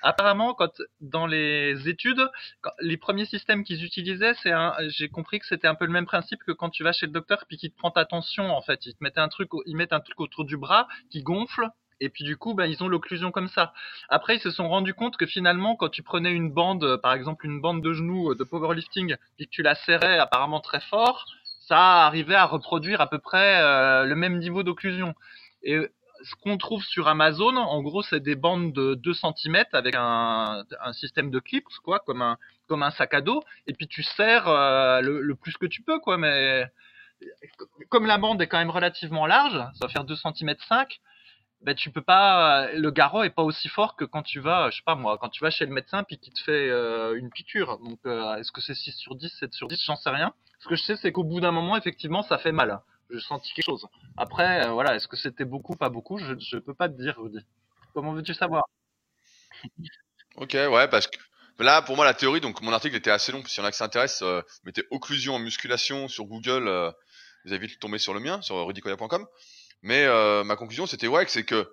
apparemment 0.02 0.54
quand 0.54 0.72
dans 1.02 1.26
les 1.28 1.88
études, 1.90 2.22
quand- 2.62 2.72
les 2.82 2.98
premiers 2.98 3.26
systèmes 3.26 3.64
qu'ils 3.64 3.84
utilisaient, 3.84 4.34
c'est 4.44 4.52
j'ai 4.90 5.10
compris 5.10 5.40
que 5.40 5.46
c'était 5.46 5.68
un 5.68 5.76
peu 5.76 5.86
le 5.86 5.92
même 5.92 6.06
principe 6.06 6.40
que 6.46 6.52
quand 6.52 6.70
tu 6.70 6.84
vas 6.84 6.94
chez 6.94 7.06
le 7.06 7.12
docteur 7.12 7.46
puis 7.48 7.58
qu'il 7.58 7.72
te 7.72 7.78
prend 7.78 7.92
ta 7.92 8.06
tension 8.06 8.56
en 8.56 8.62
fait, 8.62 8.86
ils 8.86 8.94
te 8.94 9.04
mettent 9.04 9.18
un 9.18 9.28
truc, 9.28 9.54
au- 9.54 9.55
ils 9.66 9.76
mettent 9.76 9.94
un 9.94 10.00
truc 10.00 10.20
autour 10.20 10.46
du 10.46 10.58
bras 10.58 10.88
qui 11.10 11.24
gonfle 11.24 11.70
et 12.00 12.10
puis 12.10 12.24
du 12.24 12.38
coup, 12.38 12.54
ben, 12.54 12.66
ils 12.66 12.84
ont 12.84 12.88
l'occlusion 12.88 13.32
comme 13.32 13.48
ça. 13.48 13.74
Après, 14.10 14.36
ils 14.36 14.42
se 14.42 14.52
sont 14.52 14.68
rendus 14.68 14.94
compte 14.94 15.18
que 15.18 15.26
finalement, 15.26 15.76
quand 15.76 15.90
tu 15.90 16.04
prenais 16.04 16.32
une 16.32 16.52
bande, 16.52 16.98
par 16.98 17.14
exemple 17.14 17.46
une 17.46 17.62
bande 17.62 17.82
de 17.82 17.94
genoux 17.94 18.32
euh, 18.32 18.36
de 18.36 18.44
powerlifting, 18.44 19.16
et 19.40 19.46
que 19.46 19.50
tu 19.50 19.62
la 19.62 19.76
serrais 19.76 20.20
apparemment 20.20 20.60
très 20.60 20.82
fort, 20.82 21.26
ça 21.68 22.06
arrivait 22.06 22.36
à 22.36 22.46
reproduire 22.46 23.02
à 23.02 23.10
peu 23.10 23.20
près 23.20 23.62
euh, 23.62 24.04
le 24.04 24.16
même 24.16 24.40
niveau 24.40 24.64
d'occlusion. 24.64 25.16
Et 25.64 25.76
euh, 25.76 25.92
ce 26.24 26.36
qu'on 26.36 26.58
trouve 26.58 26.84
sur 26.84 27.08
Amazon, 27.08 27.56
en 27.56 27.82
gros, 27.82 28.04
c'est 28.04 28.20
des 28.20 28.36
bandes 28.36 28.74
de 28.74 28.96
2 28.96 29.14
cm 29.14 29.64
avec 29.74 29.96
un, 29.98 30.64
système 30.94 31.30
de 31.30 31.40
clips, 31.40 31.68
quoi, 31.84 32.00
comme 32.00 32.22
un, 32.22 32.38
comme 32.68 32.84
un 32.84 32.92
sac 32.92 33.14
à 33.14 33.22
dos, 33.22 33.44
et 33.68 33.74
puis 33.74 33.88
tu 33.88 34.02
serres 34.02 34.50
le, 35.02 35.22
le 35.22 35.36
plus 35.36 35.56
que 35.58 35.66
tu 35.66 35.84
peux, 35.84 36.00
quoi, 36.00 36.18
mais 36.18 36.66
comme 37.90 38.06
la 38.06 38.18
bande 38.18 38.42
est 38.42 38.48
quand 38.48 38.58
même 38.58 38.70
relativement 38.70 39.26
large, 39.26 39.54
ça 39.74 39.88
va 39.88 39.90
faire 39.90 40.04
2 40.04 40.16
cm 40.16 40.56
5, 40.68 41.00
ben 41.62 41.74
tu 41.74 41.90
peux 41.90 42.02
pas 42.02 42.72
le 42.74 42.92
garrot 42.92 43.24
est 43.24 43.30
pas 43.30 43.44
aussi 43.44 43.70
fort 43.70 43.96
que 43.96 44.06
quand 44.06 44.22
tu 44.22 44.40
vas 44.40 44.70
je 44.70 44.78
sais 44.78 44.84
pas 44.86 44.96
moi 44.96 45.18
quand 45.20 45.30
tu 45.30 45.44
vas 45.44 45.50
chez 45.50 45.66
le 45.66 45.74
médecin 45.74 46.04
puis 46.04 46.20
qu'il 46.20 46.34
te 46.34 46.40
fait 46.40 46.70
euh, 46.70 47.18
une 47.18 47.30
piqûre. 47.32 47.80
Donc 47.80 48.00
euh, 48.06 48.36
est-ce 48.36 48.52
que 48.52 48.62
c'est 48.62 48.76
6 48.76 48.92
sur 48.92 49.16
10 49.16 49.30
7 49.40 49.54
sur 49.54 49.68
10 49.68 49.82
j'en 49.84 49.96
sais 49.96 50.10
rien. 50.10 50.34
Ce 50.60 50.68
que 50.68 50.76
je 50.76 50.84
sais 50.84 50.96
c'est 50.96 51.12
qu'au 51.12 51.24
bout 51.24 51.40
d'un 51.42 51.52
moment 51.52 51.76
effectivement 51.76 52.22
ça 52.22 52.38
fait 52.38 52.52
mal. 52.52 52.80
Je 53.10 53.20
senti 53.20 53.54
quelque 53.54 53.66
chose. 53.66 53.88
Après 54.18 54.66
euh, 54.66 54.72
voilà 54.72 54.96
est-ce 54.96 55.08
que 55.08 55.18
c'était 55.18 55.46
beaucoup 55.46 55.76
pas 55.76 55.90
beaucoup? 55.90 56.18
Je 56.18 56.38
je 56.38 56.58
peux 56.58 56.76
pas 56.76 56.90
te 56.90 57.02
dire 57.02 57.16
Rudy. 57.18 57.40
Comment 57.94 58.14
veux-tu 58.14 58.34
savoir? 58.34 58.66
Ok, 60.38 60.52
ouais, 60.54 60.90
parce 60.90 61.08
que 61.08 61.18
là, 61.60 61.82
pour 61.82 61.96
moi, 61.96 62.04
la 62.04 62.14
théorie, 62.14 62.42
donc 62.42 62.62
mon 62.62 62.74
article 62.74 62.98
était 62.98 63.10
assez 63.10 63.32
long. 63.32 63.42
Si 63.46 63.62
y 63.62 63.64
en 63.64 63.66
a 63.66 63.72
qui 63.72 63.78
s'intéressent, 63.78 64.44
mettez 64.66 64.84
occlusion 64.92 65.34
en 65.36 65.40
musculation 65.40 66.10
sur 66.10 66.26
Google. 66.26 66.94
Vous 67.46 67.54
allez 67.54 67.68
vite 67.68 67.80
tomber 67.80 68.00
sur 68.00 68.14
le 68.14 68.20
mien, 68.20 68.42
sur 68.42 68.66
rudicoya.com. 68.66 69.26
Mais 69.82 70.04
euh, 70.06 70.44
ma 70.44 70.56
conclusion, 70.56 70.88
c'était 70.88 71.08
ouais, 71.08 71.26
c'est 71.28 71.44
que 71.46 71.72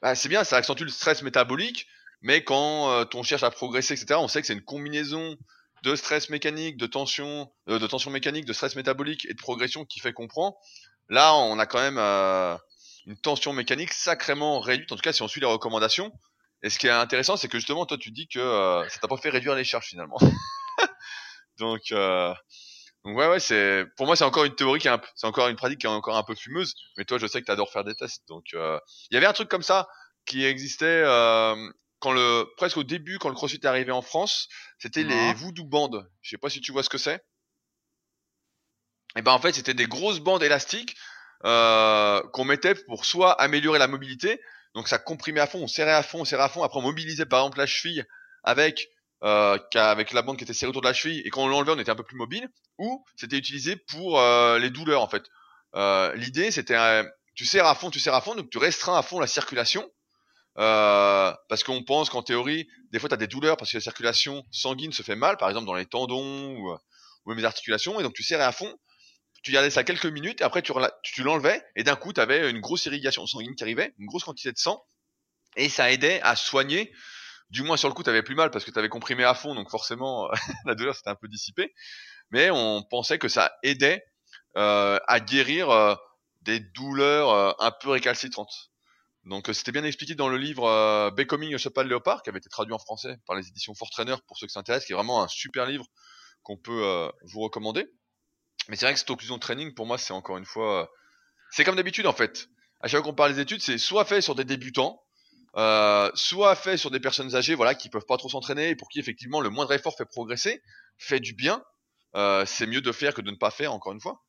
bah, 0.00 0.14
c'est 0.14 0.28
bien, 0.28 0.42
ça 0.44 0.56
accentue 0.56 0.82
le 0.82 0.88
stress 0.90 1.22
métabolique, 1.22 1.86
mais 2.22 2.42
quand 2.42 2.90
euh, 2.90 3.04
on 3.14 3.22
cherche 3.22 3.42
à 3.42 3.50
progresser, 3.50 3.94
etc., 3.94 4.18
on 4.18 4.28
sait 4.28 4.40
que 4.40 4.46
c'est 4.46 4.54
une 4.54 4.64
combinaison 4.64 5.36
de 5.82 5.96
stress 5.96 6.30
mécanique, 6.30 6.76
de 6.76 6.86
tension, 6.86 7.52
euh, 7.68 7.78
de 7.78 7.86
tension 7.86 8.10
mécanique, 8.10 8.46
de 8.46 8.52
stress 8.52 8.74
métabolique 8.74 9.26
et 9.26 9.34
de 9.34 9.38
progression 9.38 9.84
qui 9.84 10.00
fait 10.00 10.12
qu'on 10.12 10.28
prend. 10.28 10.58
Là, 11.08 11.34
on 11.34 11.58
a 11.58 11.66
quand 11.66 11.80
même 11.80 11.98
une 13.06 13.16
tension 13.16 13.52
mécanique 13.52 13.92
sacrément 13.92 14.60
réduite, 14.60 14.90
en 14.92 14.96
tout 14.96 15.02
cas 15.02 15.12
si 15.12 15.22
on 15.22 15.28
suit 15.28 15.40
les 15.40 15.46
recommandations. 15.46 16.12
Et 16.62 16.70
ce 16.70 16.78
qui 16.78 16.86
est 16.86 16.90
intéressant, 16.90 17.36
c'est 17.36 17.48
que 17.48 17.58
justement, 17.58 17.86
toi, 17.86 17.98
tu 17.98 18.12
dis 18.12 18.28
que 18.28 18.38
euh, 18.38 18.88
ça 18.88 19.00
t'a 19.00 19.08
pas 19.08 19.16
fait 19.16 19.30
réduire 19.30 19.54
les 19.54 19.64
charges 19.64 19.86
finalement. 19.86 20.18
donc, 21.58 21.92
donc 23.04 23.16
ouais, 23.16 23.28
ouais, 23.28 23.40
c'est 23.40 23.84
pour 23.96 24.06
moi, 24.06 24.14
c'est 24.16 24.24
encore 24.24 24.44
une 24.44 24.54
théorie 24.54 24.78
qui 24.78 24.88
est 24.88 24.96
c'est 25.16 25.26
encore 25.26 25.48
une 25.48 25.56
pratique 25.56 25.80
qui 25.80 25.86
est 25.86 25.90
encore 25.90 26.16
un 26.16 26.22
peu 26.22 26.34
fumeuse. 26.34 26.74
Mais 26.96 27.04
toi, 27.04 27.18
je 27.18 27.26
sais 27.26 27.40
que 27.40 27.46
t'adores 27.46 27.72
faire 27.72 27.84
des 27.84 27.94
tests. 27.94 28.22
Donc, 28.28 28.46
euh, 28.54 28.78
il 29.10 29.14
y 29.14 29.16
avait 29.16 29.26
un 29.26 29.32
truc 29.32 29.48
comme 29.48 29.62
ça 29.62 29.88
qui 30.24 30.44
existait 30.44 31.02
euh, 31.04 31.54
quand 31.98 32.12
le 32.12 32.46
presque 32.56 32.76
au 32.76 32.84
début, 32.84 33.18
quand 33.18 33.28
le 33.28 33.34
CrossFit 33.34 33.56
est 33.56 33.66
arrivé 33.66 33.90
en 33.90 34.02
France, 34.02 34.48
c'était 34.78 35.02
les 35.02 35.14
Non. 35.14 35.32
voodoo 35.34 35.64
bandes. 35.64 36.08
Je 36.20 36.30
sais 36.30 36.38
pas 36.38 36.48
si 36.50 36.60
tu 36.60 36.70
vois 36.72 36.84
ce 36.84 36.90
que 36.90 36.98
c'est. 36.98 37.24
Et 39.16 39.22
ben 39.22 39.32
en 39.32 39.38
fait, 39.38 39.52
c'était 39.52 39.74
des 39.74 39.86
grosses 39.86 40.20
bandes 40.20 40.42
élastiques 40.42 40.96
euh, 41.44 42.22
qu'on 42.32 42.44
mettait 42.44 42.74
pour 42.74 43.04
soit 43.04 43.32
améliorer 43.32 43.78
la 43.78 43.88
mobilité, 43.88 44.40
donc 44.74 44.88
ça 44.88 44.98
comprimait 44.98 45.40
à 45.40 45.46
fond, 45.46 45.58
on 45.58 45.66
serrait 45.66 45.92
à 45.92 46.02
fond, 46.02 46.20
on 46.20 46.24
serrait 46.24 46.44
à 46.44 46.48
fond, 46.48 46.62
après 46.62 46.78
on 46.78 46.82
mobilisait 46.82 47.26
par 47.26 47.40
exemple 47.40 47.58
la 47.58 47.66
cheville 47.66 48.06
avec 48.44 48.88
euh, 49.22 49.58
avec 49.74 50.12
la 50.12 50.22
bande 50.22 50.36
qui 50.36 50.44
était 50.44 50.52
serrée 50.52 50.70
autour 50.70 50.82
de 50.82 50.88
la 50.88 50.94
cheville 50.94 51.22
et 51.24 51.30
quand 51.30 51.42
on 51.44 51.48
l'enlevait 51.48 51.72
on 51.72 51.78
était 51.78 51.90
un 51.90 51.96
peu 51.96 52.02
plus 52.02 52.16
mobile, 52.16 52.48
ou 52.78 53.04
c'était 53.16 53.36
utilisé 53.36 53.76
pour 53.76 54.20
euh, 54.20 54.58
les 54.58 54.70
douleurs 54.70 55.02
en 55.02 55.08
fait. 55.08 55.24
Euh, 55.74 56.14
L'idée 56.14 56.50
c'était 56.50 56.76
tu 57.34 57.46
serres 57.46 57.66
à 57.66 57.74
fond, 57.74 57.90
tu 57.90 58.00
serres 58.00 58.14
à 58.14 58.20
fond, 58.20 58.34
donc 58.34 58.50
tu 58.50 58.58
restreins 58.58 58.98
à 58.98 59.02
fond 59.02 59.18
la 59.18 59.26
circulation. 59.26 59.88
Euh, 60.58 61.32
parce 61.48 61.64
qu'on 61.64 61.82
pense 61.82 62.10
qu'en 62.10 62.22
théorie, 62.22 62.68
des 62.90 62.98
fois 62.98 63.08
tu 63.08 63.14
as 63.14 63.18
des 63.18 63.26
douleurs 63.26 63.56
parce 63.56 63.70
que 63.70 63.78
la 63.78 63.80
circulation 63.80 64.44
sanguine 64.50 64.92
se 64.92 65.02
fait 65.02 65.16
mal, 65.16 65.38
par 65.38 65.48
exemple 65.48 65.66
dans 65.66 65.74
les 65.74 65.86
tendons 65.86 66.56
ou, 66.56 66.76
même 67.26 67.38
les 67.38 67.44
articulations, 67.44 67.98
et 68.00 68.02
donc 68.02 68.12
tu 68.12 68.22
serrais 68.22 68.44
à 68.44 68.52
fond, 68.52 68.70
tu 69.42 69.50
gardais 69.50 69.70
ça 69.70 69.82
quelques 69.82 70.06
minutes, 70.06 70.40
et 70.40 70.44
après 70.44 70.60
tu, 70.60 70.72
tu 71.02 71.22
l'enlevais, 71.22 71.62
et 71.74 71.84
d'un 71.84 71.96
coup 71.96 72.12
tu 72.12 72.20
avais 72.20 72.50
une 72.50 72.60
grosse 72.60 72.84
irrigation 72.84 73.26
sanguine 73.26 73.54
qui 73.54 73.62
arrivait, 73.62 73.94
une 73.98 74.06
grosse 74.06 74.24
quantité 74.24 74.52
de 74.52 74.58
sang, 74.58 74.84
et 75.56 75.68
ça 75.68 75.90
aidait 75.90 76.20
à 76.22 76.36
soigner, 76.36 76.92
du 77.52 77.62
moins 77.62 77.76
sur 77.76 77.88
le 77.88 77.94
coup 77.94 78.02
tu 78.02 78.10
avais 78.10 78.22
plus 78.22 78.34
mal 78.34 78.50
parce 78.50 78.64
que 78.64 78.70
tu 78.70 78.78
avais 78.78 78.88
comprimé 78.88 79.24
à 79.24 79.34
fond, 79.34 79.54
donc 79.54 79.70
forcément 79.70 80.28
la 80.66 80.74
douleur 80.74 80.96
s'était 80.96 81.10
un 81.10 81.14
peu 81.14 81.28
dissipée, 81.28 81.72
mais 82.30 82.50
on 82.50 82.82
pensait 82.82 83.18
que 83.18 83.28
ça 83.28 83.52
aidait 83.62 84.02
euh, 84.56 84.98
à 85.06 85.20
guérir 85.20 85.70
euh, 85.70 85.94
des 86.40 86.58
douleurs 86.58 87.30
euh, 87.30 87.52
un 87.60 87.70
peu 87.70 87.90
récalcitrantes. 87.90 88.72
Donc 89.24 89.48
c'était 89.52 89.70
bien 89.70 89.84
expliqué 89.84 90.14
dans 90.14 90.28
le 90.28 90.36
livre 90.36 90.64
euh, 90.64 91.10
Becoming 91.12 91.54
a 91.54 91.58
Chopal 91.58 91.86
Léopard, 91.86 92.22
qui 92.22 92.30
avait 92.30 92.38
été 92.38 92.48
traduit 92.48 92.74
en 92.74 92.78
français 92.78 93.18
par 93.26 93.36
les 93.36 93.46
éditions 93.46 93.74
Fort 93.74 93.90
Trainer 93.90 94.16
pour 94.26 94.36
ceux 94.36 94.46
qui 94.46 94.52
s'intéressent, 94.52 94.86
qui 94.86 94.92
est 94.92 94.96
vraiment 94.96 95.22
un 95.22 95.28
super 95.28 95.66
livre 95.66 95.86
qu'on 96.42 96.56
peut 96.56 96.84
euh, 96.84 97.08
vous 97.22 97.40
recommander. 97.40 97.86
Mais 98.68 98.76
c'est 98.76 98.86
vrai 98.86 98.94
que 98.94 98.98
cette 98.98 99.10
occlusion 99.10 99.38
training, 99.38 99.74
pour 99.74 99.86
moi, 99.86 99.98
c'est 99.98 100.12
encore 100.12 100.38
une 100.38 100.44
fois... 100.44 100.82
Euh, 100.82 100.86
c'est 101.50 101.64
comme 101.64 101.76
d'habitude, 101.76 102.06
en 102.06 102.12
fait. 102.12 102.48
À 102.80 102.88
chaque 102.88 103.02
fois 103.02 103.10
qu'on 103.10 103.14
parle 103.16 103.34
des 103.34 103.40
études, 103.40 103.62
c'est 103.62 103.78
soit 103.78 104.04
fait 104.04 104.20
sur 104.22 104.34
des 104.34 104.44
débutants, 104.44 105.02
euh, 105.56 106.10
soit 106.14 106.54
fait 106.54 106.76
sur 106.76 106.90
des 106.90 107.00
personnes 107.00 107.34
âgées, 107.34 107.54
voilà, 107.54 107.74
qui 107.74 107.88
peuvent 107.88 108.06
pas 108.06 108.16
trop 108.16 108.28
s'entraîner 108.28 108.70
et 108.70 108.76
pour 108.76 108.88
qui 108.88 109.00
effectivement 109.00 109.40
le 109.40 109.50
moindre 109.50 109.72
effort 109.72 109.96
fait 109.96 110.06
progresser, 110.06 110.62
fait 110.98 111.20
du 111.20 111.34
bien. 111.34 111.62
Euh, 112.14 112.44
c'est 112.46 112.66
mieux 112.66 112.80
de 112.80 112.92
faire 112.92 113.14
que 113.14 113.22
de 113.22 113.30
ne 113.30 113.36
pas 113.36 113.50
faire, 113.50 113.72
encore 113.72 113.92
une 113.92 114.00
fois. 114.00 114.22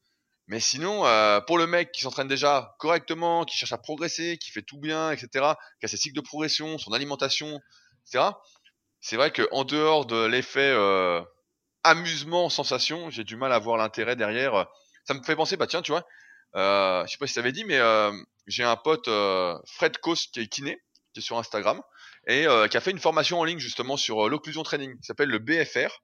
Mais 0.47 0.59
sinon, 0.59 1.05
euh, 1.05 1.39
pour 1.41 1.57
le 1.57 1.67
mec 1.67 1.91
qui 1.91 2.01
s'entraîne 2.01 2.27
déjà 2.27 2.75
correctement, 2.79 3.45
qui 3.45 3.57
cherche 3.57 3.71
à 3.71 3.77
progresser, 3.77 4.37
qui 4.37 4.51
fait 4.51 4.61
tout 4.61 4.77
bien, 4.77 5.11
etc., 5.11 5.53
qui 5.79 5.85
a 5.85 5.87
ses 5.87 5.97
cycles 5.97 6.15
de 6.15 6.21
progression, 6.21 6.77
son 6.77 6.91
alimentation, 6.91 7.59
etc., 8.05 8.31
c'est 8.99 9.17
vrai 9.17 9.31
qu'en 9.31 9.65
dehors 9.65 10.05
de 10.05 10.25
l'effet 10.25 10.71
euh, 10.71 11.21
amusement, 11.83 12.49
sensation, 12.49 13.09
j'ai 13.09 13.23
du 13.25 13.35
mal 13.35 13.51
à 13.51 13.59
voir 13.59 13.77
l'intérêt 13.77 14.15
derrière. 14.15 14.65
Ça 15.05 15.13
me 15.13 15.21
fait 15.23 15.35
penser, 15.35 15.57
bah 15.57 15.67
tiens, 15.67 15.81
tu 15.81 15.91
vois, 15.91 16.05
euh, 16.55 17.05
je 17.05 17.11
sais 17.11 17.17
pas 17.17 17.27
si 17.27 17.33
ça 17.33 17.39
avait 17.39 17.51
dit, 17.51 17.65
mais 17.65 17.77
euh, 17.79 18.11
j'ai 18.47 18.63
un 18.63 18.75
pote, 18.75 19.07
euh, 19.07 19.57
Fred 19.65 19.97
Kos, 19.97 20.27
qui 20.31 20.41
est 20.41 20.47
kiné, 20.47 20.81
qui 21.13 21.19
est 21.19 21.23
sur 21.23 21.37
Instagram, 21.37 21.81
et 22.27 22.47
euh, 22.47 22.67
qui 22.67 22.77
a 22.77 22.81
fait 22.81 22.91
une 22.91 22.99
formation 22.99 23.39
en 23.39 23.43
ligne 23.43 23.59
justement 23.59 23.97
sur 23.97 24.25
euh, 24.25 24.29
l'occlusion 24.29 24.63
training, 24.63 24.97
qui 24.97 25.05
s'appelle 25.05 25.29
le 25.29 25.39
BFR, 25.39 26.01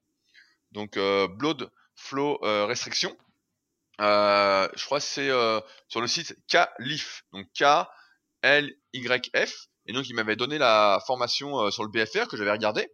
donc 0.71 0.99
Blood 1.37 1.71
Flow 1.95 2.37
Restriction. 2.43 3.17
je 3.99 4.85
crois 4.85 4.99
que 4.99 5.05
c'est 5.05 5.31
sur 5.87 5.99
le 5.99 6.07
site 6.07 6.37
KLIF, 6.47 7.23
donc 7.33 7.47
K-L-Y-F, 7.57 9.53
et 9.87 9.93
donc 9.93 10.07
il 10.07 10.13
m'avait 10.13 10.35
donné 10.35 10.59
la 10.59 11.01
formation 11.07 11.71
sur 11.71 11.83
le 11.83 11.89
BFR 11.89 12.27
que 12.27 12.37
j'avais 12.37 12.51
regardé. 12.51 12.91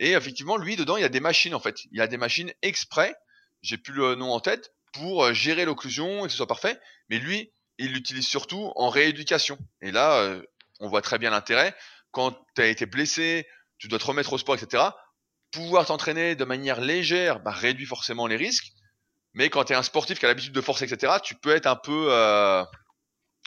Et 0.00 0.12
effectivement, 0.12 0.56
lui, 0.56 0.76
dedans, 0.76 0.96
il 0.96 1.00
y 1.00 1.06
a 1.06 1.08
des 1.08 1.20
machines, 1.20 1.54
en 1.54 1.60
fait. 1.60 1.84
Il 1.90 1.98
y 1.98 2.00
a 2.00 2.06
des 2.06 2.18
machines 2.18 2.52
exprès, 2.62 3.14
j'ai 3.62 3.78
plus 3.78 3.92
le 3.92 4.14
nom 4.14 4.32
en 4.32 4.40
tête, 4.40 4.72
pour 4.92 5.24
euh, 5.24 5.32
gérer 5.32 5.64
l'occlusion 5.64 6.20
et 6.20 6.22
que 6.24 6.30
ce 6.30 6.36
soit 6.36 6.46
parfait. 6.46 6.78
Mais 7.08 7.18
lui, 7.18 7.52
il 7.78 7.92
l'utilise 7.92 8.26
surtout 8.26 8.72
en 8.76 8.88
rééducation. 8.88 9.58
Et 9.80 9.90
là, 9.90 10.20
euh, 10.20 10.42
on 10.78 10.88
voit 10.88 11.02
très 11.02 11.18
bien 11.18 11.30
l'intérêt. 11.30 11.74
Quand 12.10 12.36
tu 12.54 12.62
as 12.62 12.66
été 12.66 12.86
blessé, 12.86 13.46
tu 13.78 13.88
dois 13.88 13.98
te 13.98 14.04
remettre 14.04 14.32
au 14.32 14.38
sport, 14.38 14.56
etc. 14.56 14.84
Pouvoir 15.50 15.86
t'entraîner 15.86 16.34
de 16.34 16.44
manière 16.44 16.80
légère 16.80 17.40
bah, 17.40 17.50
réduit 17.50 17.86
forcément 17.86 18.26
les 18.26 18.36
risques. 18.36 18.72
Mais 19.34 19.50
quand 19.50 19.64
tu 19.64 19.72
es 19.72 19.76
un 19.76 19.82
sportif 19.82 20.18
qui 20.18 20.24
a 20.24 20.28
l'habitude 20.28 20.52
de 20.52 20.60
forcer, 20.60 20.84
etc., 20.84 21.14
tu 21.22 21.34
peux 21.34 21.54
être 21.54 21.66
un 21.66 21.76
peu 21.76 22.08
euh, 22.10 22.64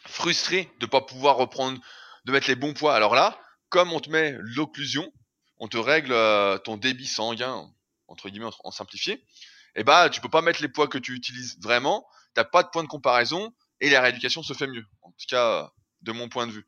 frustré 0.07 0.71
de 0.79 0.85
pas 0.85 1.01
pouvoir 1.01 1.35
reprendre, 1.35 1.79
de 2.25 2.31
mettre 2.31 2.47
les 2.47 2.55
bons 2.55 2.73
poids. 2.73 2.95
Alors 2.95 3.15
là, 3.15 3.39
comme 3.69 3.91
on 3.93 3.99
te 3.99 4.09
met 4.09 4.35
l'occlusion, 4.39 5.11
on 5.57 5.67
te 5.67 5.77
règle 5.77 6.11
euh, 6.11 6.57
ton 6.57 6.77
débit 6.77 7.07
sanguin, 7.07 7.69
entre 8.07 8.29
guillemets, 8.29 8.49
en, 8.63 8.71
simplifié, 8.71 9.13
et 9.13 9.81
eh 9.81 9.83
bah 9.83 10.09
tu 10.09 10.19
peux 10.19 10.29
pas 10.29 10.41
mettre 10.41 10.61
les 10.61 10.67
poids 10.67 10.87
que 10.87 10.97
tu 10.97 11.13
utilises 11.13 11.57
vraiment, 11.61 12.05
t'as 12.33 12.43
pas 12.43 12.63
de 12.63 12.69
point 12.69 12.83
de 12.83 12.89
comparaison, 12.89 13.53
et 13.79 13.89
la 13.89 14.01
rééducation 14.01 14.43
se 14.43 14.53
fait 14.53 14.67
mieux. 14.67 14.85
En 15.01 15.11
tout 15.11 15.25
cas, 15.29 15.71
de 16.01 16.11
mon 16.11 16.29
point 16.29 16.47
de 16.47 16.51
vue. 16.51 16.65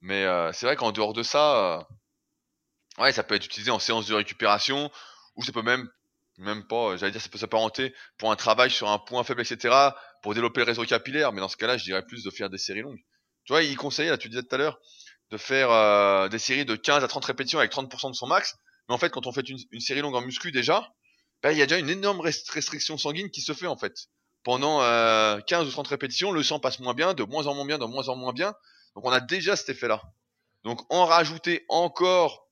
Mais 0.00 0.24
euh, 0.24 0.52
c'est 0.52 0.66
vrai 0.66 0.76
qu'en 0.76 0.92
dehors 0.92 1.12
de 1.12 1.22
ça, 1.22 1.78
euh, 1.78 3.02
ouais, 3.02 3.12
ça 3.12 3.22
peut 3.22 3.34
être 3.34 3.46
utilisé 3.46 3.70
en 3.70 3.78
séance 3.78 4.06
de 4.06 4.14
récupération, 4.14 4.90
ou 5.36 5.42
ça 5.42 5.52
peut 5.52 5.62
même, 5.62 5.88
même 6.38 6.66
pas, 6.66 6.96
j'allais 6.96 7.12
dire, 7.12 7.20
ça 7.20 7.28
peut 7.28 7.38
s'apparenter 7.38 7.94
pour 8.18 8.30
un 8.32 8.36
travail 8.36 8.70
sur 8.70 8.88
un 8.90 8.98
point 8.98 9.24
faible, 9.24 9.42
etc., 9.42 9.74
pour 10.22 10.34
développer 10.34 10.60
le 10.60 10.66
réseau 10.66 10.84
capillaire, 10.84 11.32
mais 11.32 11.40
dans 11.40 11.48
ce 11.48 11.56
cas-là, 11.56 11.76
je 11.76 11.84
dirais 11.84 12.04
plus 12.04 12.24
de 12.24 12.30
faire 12.30 12.50
des 12.50 12.58
séries 12.58 12.82
longues. 12.82 13.00
Tu 13.44 13.52
vois, 13.52 13.62
il 13.62 13.76
conseillait, 13.76 14.10
là, 14.10 14.18
tu 14.18 14.28
disais 14.28 14.42
tout 14.42 14.54
à 14.54 14.58
l'heure, 14.58 14.78
de 15.30 15.36
faire 15.36 15.70
euh, 15.70 16.28
des 16.28 16.38
séries 16.38 16.64
de 16.64 16.76
15 16.76 17.04
à 17.04 17.08
30 17.08 17.24
répétitions 17.24 17.58
avec 17.58 17.72
30% 17.72 18.10
de 18.10 18.14
son 18.14 18.26
max. 18.26 18.56
Mais 18.88 18.94
en 18.94 18.98
fait, 18.98 19.10
quand 19.10 19.26
on 19.26 19.32
fait 19.32 19.48
une, 19.48 19.58
une 19.70 19.80
série 19.80 20.00
longue 20.00 20.16
en 20.16 20.20
muscu 20.20 20.50
déjà, 20.50 20.92
ben, 21.42 21.52
il 21.52 21.58
y 21.58 21.62
a 21.62 21.66
déjà 21.66 21.78
une 21.78 21.88
énorme 21.88 22.20
restriction 22.20 22.98
sanguine 22.98 23.30
qui 23.30 23.40
se 23.40 23.52
fait 23.52 23.66
en 23.66 23.76
fait. 23.76 23.94
Pendant 24.42 24.82
euh, 24.82 25.38
15 25.40 25.68
ou 25.68 25.70
30 25.70 25.88
répétitions, 25.88 26.32
le 26.32 26.42
sang 26.42 26.60
passe 26.60 26.80
moins 26.80 26.94
bien, 26.94 27.14
de 27.14 27.22
moins 27.24 27.46
en 27.46 27.54
moins 27.54 27.66
bien, 27.66 27.78
de 27.78 27.84
moins 27.84 28.08
en 28.08 28.16
moins 28.16 28.32
bien. 28.32 28.54
Donc 28.94 29.04
on 29.04 29.12
a 29.12 29.20
déjà 29.20 29.56
cet 29.56 29.68
effet-là. 29.70 30.02
Donc 30.64 30.80
en 30.92 31.06
rajouter 31.06 31.64
encore 31.68 32.46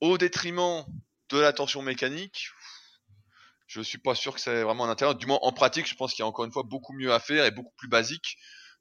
au 0.00 0.18
détriment 0.18 0.84
de 1.30 1.38
la 1.38 1.52
tension 1.52 1.82
mécanique, 1.82 2.48
je 3.66 3.80
suis 3.80 3.98
pas 3.98 4.14
sûr 4.14 4.34
que 4.34 4.40
c'est 4.40 4.62
vraiment 4.62 4.84
un 4.84 4.90
intérêt. 4.90 5.14
Du 5.14 5.26
moins 5.26 5.38
en 5.42 5.52
pratique, 5.52 5.88
je 5.88 5.94
pense 5.94 6.12
qu'il 6.12 6.22
y 6.22 6.24
a 6.24 6.26
encore 6.26 6.44
une 6.44 6.52
fois 6.52 6.64
beaucoup 6.64 6.92
mieux 6.92 7.12
à 7.12 7.20
faire 7.20 7.44
et 7.44 7.50
beaucoup 7.50 7.72
plus 7.76 7.88
basique 7.88 8.36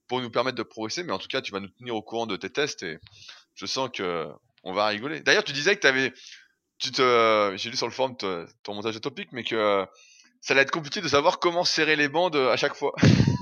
pour 0.08 0.20
nous 0.22 0.32
permettre 0.32 0.58
de 0.58 0.64
progresser. 0.64 1.04
Mais 1.04 1.12
en 1.12 1.20
tout 1.20 1.28
cas, 1.28 1.42
tu 1.42 1.52
vas 1.52 1.60
nous 1.60 1.70
tenir 1.70 1.96
au 1.96 2.02
courant 2.02 2.26
de 2.26 2.36
tes 2.36 2.50
tests 2.50 2.82
et 2.84 2.98
je 3.54 3.66
sens 3.66 3.90
que 3.94 4.28
on 4.64 4.74
va 4.74 4.88
rigoler. 4.88 5.22
D'ailleurs, 5.22 5.44
tu 5.44 5.54
disais 5.54 5.76
que 5.76 6.12
tu 6.80 6.92
te, 6.92 7.54
j'ai 7.56 7.70
lu 7.70 7.78
sur 7.78 7.88
le 7.88 7.94
forum 7.94 8.18
ton 8.18 8.74
montage 8.74 8.96
de 8.96 9.00
topic, 9.00 9.30
mais 9.32 9.44
que 9.44 9.86
ça 10.42 10.54
allait 10.54 10.64
être 10.64 10.72
compliqué 10.72 11.02
de 11.02 11.08
savoir 11.08 11.40
comment 11.40 11.64
serrer 11.64 11.96
les 11.96 12.10
bandes 12.10 12.36
à 12.36 12.58
chaque 12.58 12.76
fois. 12.76 12.94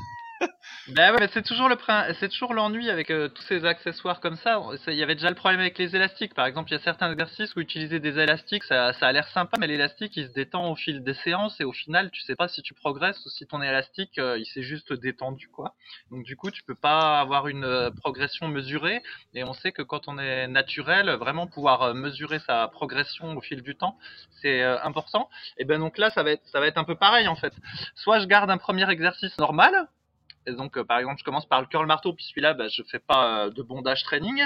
Ben 0.89 1.13
ouais, 1.13 1.27
c'est 1.34 1.44
toujours 1.44 1.67
le 1.67 1.77
c'est 2.20 2.29
toujours 2.29 2.53
l'ennui 2.53 2.89
avec 2.89 3.12
euh, 3.12 3.27
tous 3.27 3.41
ces 3.44 3.65
accessoires 3.65 4.22
comme 4.22 4.38
ça. 4.38 4.62
Il 4.88 4.94
y 4.94 5.03
avait 5.03 5.15
déjà 5.15 5.29
le 5.29 5.36
problème 5.36 5.60
avec 5.60 5.77
les 5.77 5.96
élastiques. 5.96 6.34
Par 6.34 6.46
exemple, 6.46 6.70
il 6.72 6.75
y 6.75 6.77
a 6.77 6.82
certains 6.82 7.12
exercices 7.12 7.56
où 7.56 7.60
utiliser 7.60 8.00
des 8.00 8.17
élastiques, 8.20 8.63
ça, 8.63 8.94
ça 8.94 9.08
a 9.08 9.12
l'air 9.12 9.27
sympa, 9.29 9.58
mais 9.60 9.67
l'élastique 9.67 10.15
il 10.15 10.27
se 10.27 10.32
détend 10.32 10.72
au 10.72 10.75
fil 10.75 11.03
des 11.03 11.13
séances 11.13 11.60
et 11.60 11.65
au 11.65 11.74
final, 11.74 12.10
tu 12.12 12.22
sais 12.22 12.36
pas 12.36 12.48
si 12.48 12.62
tu 12.62 12.74
progresses 12.74 13.25
ou 13.25 13.29
si 13.29 13.46
ton 13.46 13.62
élastique 13.62 14.17
euh, 14.17 14.38
il 14.38 14.46
s'est 14.46 14.62
juste 14.62 14.94
détendu 14.94 15.50
quoi. 15.50 15.74
Donc 16.12 16.24
du 16.24 16.38
coup, 16.38 16.51
tu 16.51 16.63
peux 16.63 16.75
pas 16.75 17.20
avoir 17.20 17.48
une 17.48 17.65
euh, 17.65 17.91
progression 17.91 18.48
mesurée. 18.48 19.01
Et 19.34 19.44
on 19.44 19.53
sait 19.53 19.72
que 19.74 19.82
quand 19.82 20.08
on 20.08 20.17
est 20.17 20.48
naturel, 20.48 21.10
vraiment 21.12 21.48
pouvoir 21.48 21.94
mesurer 21.94 22.39
sa 22.39 22.67
progression 22.70 23.36
au 23.36 23.41
fil 23.41 23.62
du 23.62 23.75
temps, 23.75 23.98
c'est 24.41 24.63
important. 24.63 25.29
Et 25.58 25.65
ben 25.65 25.79
donc 25.79 25.98
là, 25.98 26.10
ça 26.12 26.24
va 26.24 26.32
être 26.32 26.46
ça 26.48 26.60
va 26.60 26.67
être 26.67 26.77
un 26.77 26.84
peu 26.86 26.96
pareil 26.96 27.27
en 27.27 27.36
fait. 27.36 27.53
Soit 27.96 28.20
je 28.20 28.25
garde 28.25 28.50
un 28.50 28.58
premier 28.58 28.89
exercice 28.89 29.38
normal 29.38 29.88
et 30.48 30.54
donc, 30.54 30.77
euh, 30.77 30.84
par 30.86 30.98
exemple, 30.98 31.20
je 31.20 31.25
commence 31.25 31.46
par 31.46 31.60
le 31.62 31.68
curl 31.68 31.86
marteau, 31.86 32.13
puis 32.13 32.24
celui-là, 32.25 32.54
bah, 32.54 32.68
je 32.70 32.82
fais 32.84 33.00
pas 33.00 33.46
euh, 33.46 33.50
de 33.51 33.62
bondage 33.62 34.04
training. 34.04 34.42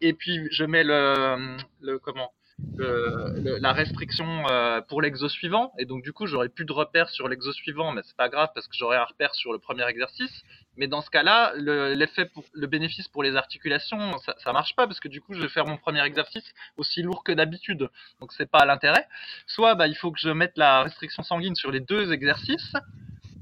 Et 0.00 0.14
puis, 0.14 0.46
je 0.50 0.64
mets 0.64 0.84
le, 0.84 1.98
comment 1.98 2.32
la 2.76 3.72
restriction 3.72 4.46
euh, 4.50 4.82
pour 4.82 5.00
l'exo 5.00 5.28
suivant. 5.30 5.72
Et 5.78 5.86
donc, 5.86 6.02
du 6.02 6.12
coup, 6.12 6.26
j'aurai 6.26 6.50
plus 6.50 6.66
de 6.66 6.72
repères 6.72 7.08
sur 7.08 7.26
l'exo 7.26 7.52
suivant, 7.52 7.90
mais 7.90 8.02
c'est 8.04 8.16
pas 8.16 8.28
grave 8.28 8.50
parce 8.54 8.68
que 8.68 8.76
j'aurai 8.76 8.98
un 8.98 9.04
repère 9.04 9.34
sur 9.34 9.52
le 9.52 9.58
premier 9.58 9.88
exercice. 9.88 10.44
Mais 10.76 10.86
dans 10.86 11.00
ce 11.00 11.08
cas-là, 11.08 11.54
l'effet 11.56 12.30
le 12.52 12.66
bénéfice 12.66 13.08
pour 13.08 13.22
les 13.22 13.34
articulations, 13.34 14.18
ça, 14.18 14.34
ça 14.38 14.52
marche 14.52 14.76
pas 14.76 14.86
parce 14.86 15.00
que 15.00 15.08
du 15.08 15.22
coup, 15.22 15.32
je 15.32 15.40
vais 15.40 15.48
faire 15.48 15.66
mon 15.66 15.78
premier 15.78 16.04
exercice 16.04 16.44
aussi 16.76 17.02
lourd 17.02 17.24
que 17.24 17.32
d'habitude. 17.32 17.88
Donc, 18.20 18.32
c'est 18.34 18.50
pas 18.50 18.66
l'intérêt. 18.66 19.08
Soit, 19.46 19.74
bah, 19.74 19.88
il 19.88 19.96
faut 19.96 20.12
que 20.12 20.20
je 20.20 20.30
mette 20.30 20.56
la 20.56 20.82
restriction 20.82 21.22
sanguine 21.22 21.54
sur 21.54 21.70
les 21.70 21.80
deux 21.80 22.12
exercices. 22.12 22.74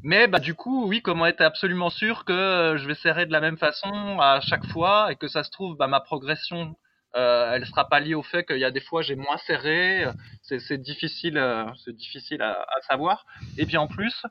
Mais 0.03 0.29
bah 0.29 0.39
du 0.39 0.55
coup, 0.55 0.87
oui, 0.87 1.03
comment 1.03 1.27
être 1.27 1.41
absolument 1.41 1.91
sûr 1.91 2.25
que 2.25 2.33
euh, 2.33 2.79
je 2.79 2.87
vais 2.87 2.95
serrer 2.95 3.27
de 3.27 3.33
la 3.33 3.41
même 3.41 3.59
façon 3.59 4.19
à 4.21 4.41
chaque 4.41 4.67
fois 4.67 5.11
et 5.13 5.17
que 5.17 5.29
ça 5.29 5.43
se 5.43 5.51
trouve, 5.51 5.77
bah, 5.77 5.89
ma 5.89 6.01
progression, 6.01 6.77
euh, 7.17 7.53
elle 7.55 7.67
sera 7.67 7.89
pas 7.89 8.01
liée 8.01 8.15
au 8.15 8.23
fait 8.23 8.45
qu'il 8.45 8.59
y 8.59 8.65
a 8.65 8.71
des 8.71 8.81
fois 8.81 9.03
j'ai 9.03 9.17
moins 9.17 9.39
serré. 9.39 10.07
C'est 10.43 10.79
difficile, 10.81 11.39
euh, 11.39 11.65
c'est 11.85 11.95
difficile 11.95 12.43
à, 12.43 12.63
à, 12.63 12.81
savoir. 12.89 13.27
Et 13.57 13.67
puis 13.67 13.77
en 13.77 13.87
plus, 13.87 14.25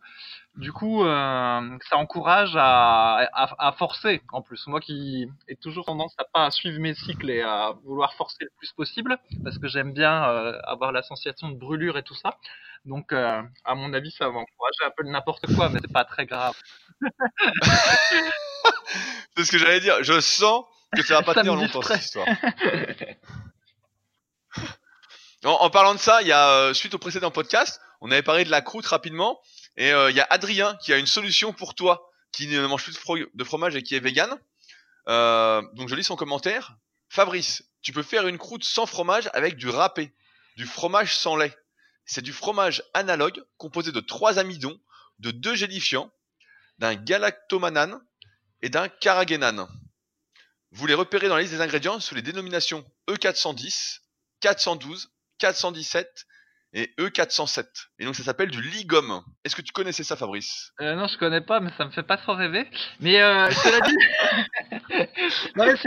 du 0.58 0.72
coup, 0.72 1.04
euh, 1.04 1.78
ça 1.88 1.98
encourage 1.98 2.56
à, 2.56 3.18
à, 3.34 3.68
à, 3.68 3.72
forcer. 3.74 4.22
En 4.32 4.42
plus, 4.42 4.66
moi 4.66 4.80
qui 4.80 5.30
ai 5.48 5.56
toujours 5.56 5.86
tendance 5.86 6.16
à 6.18 6.24
pas 6.34 6.50
suivre 6.50 6.80
mes 6.80 6.96
cycles 6.96 7.30
et 7.30 7.44
à 7.44 7.74
vouloir 7.84 8.16
forcer 8.16 8.38
le 8.42 8.50
plus 8.58 8.72
possible, 8.74 9.20
parce 9.44 9.60
que 9.60 9.68
j'aime 9.68 9.94
bien 9.94 10.28
euh, 10.28 10.60
avoir 10.64 10.92
la 10.92 11.04
sensation 11.04 11.50
de 11.50 11.58
brûlure 11.58 11.98
et 11.98 12.04
tout 12.04 12.16
ça. 12.16 12.38
Donc, 12.86 13.14
euh, 13.14 13.44
à 13.66 13.76
mon 13.76 13.94
avis, 13.94 14.10
ça 14.12 14.30
va 14.30 14.40
encourager 14.40 14.84
un 14.86 14.92
peu 14.98 15.04
n'importe 15.04 15.46
quoi, 15.56 15.70
mais 15.70 15.80
c'est 15.80 15.94
pas 15.94 16.06
très 16.06 16.26
grave. 16.26 16.56
C'est 19.36 19.44
ce 19.44 19.52
que 19.52 19.60
j'allais 19.60 19.80
dire. 19.80 20.04
Je 20.04 20.20
sens 20.20 20.66
que 20.96 21.04
ça 21.04 21.16
va 21.16 21.24
pas 21.24 21.34
tenir 21.34 21.56
longtemps 21.56 21.82
cette 21.82 22.02
histoire. 22.02 22.28
En, 25.44 25.52
en 25.52 25.70
parlant 25.70 25.94
de 25.94 26.00
ça, 26.00 26.22
il 26.22 26.28
y 26.28 26.32
a 26.32 26.50
euh, 26.50 26.74
suite 26.74 26.94
au 26.94 26.98
précédent 26.98 27.32
podcast, 27.32 27.80
on 28.02 28.12
avait 28.12 28.24
parlé 28.24 28.44
de 28.44 28.50
la 28.50 28.62
croûte 28.62 28.88
rapidement, 28.88 29.40
et 29.76 29.92
euh, 29.92 30.10
il 30.10 30.16
y 30.16 30.20
a 30.20 30.28
Adrien 30.30 30.76
qui 30.82 30.92
a 30.94 30.98
une 30.98 31.08
solution 31.08 31.54
pour 31.54 31.76
toi 31.76 32.10
qui 32.32 32.48
ne 32.48 32.66
mange 32.66 32.84
plus 32.84 32.94
de, 32.94 33.00
fro- 33.00 33.30
de 33.34 33.44
fromage 33.44 33.76
et 33.76 33.84
qui 33.84 33.96
est 33.96 34.00
vegan. 34.00 34.38
Euh, 35.08 35.62
donc 35.74 35.90
je 35.90 35.96
lis 35.96 36.04
son 36.04 36.16
commentaire. 36.16 36.76
Fabrice, 37.10 37.64
tu 37.82 37.94
peux 37.94 38.04
faire 38.04 38.28
une 38.28 38.38
croûte 38.38 38.64
sans 38.64 38.86
fromage 38.86 39.30
avec 39.34 39.56
du 39.56 39.70
râpé, 39.70 40.14
du 40.58 40.66
fromage 40.66 41.16
sans 41.16 41.38
lait. 41.38 41.56
C'est 42.06 42.22
du 42.22 42.34
fromage 42.34 42.84
analogue 42.94 43.44
composé 43.58 43.92
de 43.92 44.00
trois 44.00 44.40
amidons, 44.40 44.78
de 45.20 45.32
deux 45.32 45.56
gélifiants, 45.56 46.12
d'un 46.80 46.96
galactomannan 46.96 48.02
et 48.62 48.70
d'un 48.70 48.90
carragénane. 48.90 49.68
Vous 50.72 50.86
les 50.88 50.94
repérez 50.94 51.28
dans 51.28 51.36
la 51.36 51.42
liste 51.42 51.54
des 51.54 51.62
ingrédients 51.62 52.00
sous 52.00 52.16
les 52.16 52.22
dénominations 52.22 52.86
E410, 53.10 54.00
412, 54.42 55.12
417 55.38 56.26
et 56.74 56.94
E407. 56.98 57.66
Et 58.00 58.06
donc 58.06 58.16
ça 58.16 58.24
s'appelle 58.24 58.52
du 58.52 58.62
ligum. 58.62 59.24
Est-ce 59.48 59.56
que 59.56 59.62
tu 59.62 59.72
connaissais 59.72 60.04
ça, 60.04 60.18
Fabrice? 60.18 60.74
Euh, 60.82 60.96
non, 60.96 61.08
je 61.08 61.18
connais 61.18 61.40
pas, 61.40 61.62
mais 61.62 61.70
ça 61.78 61.86
me 61.86 61.92
fait 61.92 62.04
pas 62.04 62.18
trop 62.18 62.34
rêver. 62.34 62.68
Mais 63.00 63.22
euh, 63.22 63.50
cela 63.50 63.80
dit, 63.80 63.96
non, 65.56 65.66
mais 65.66 65.78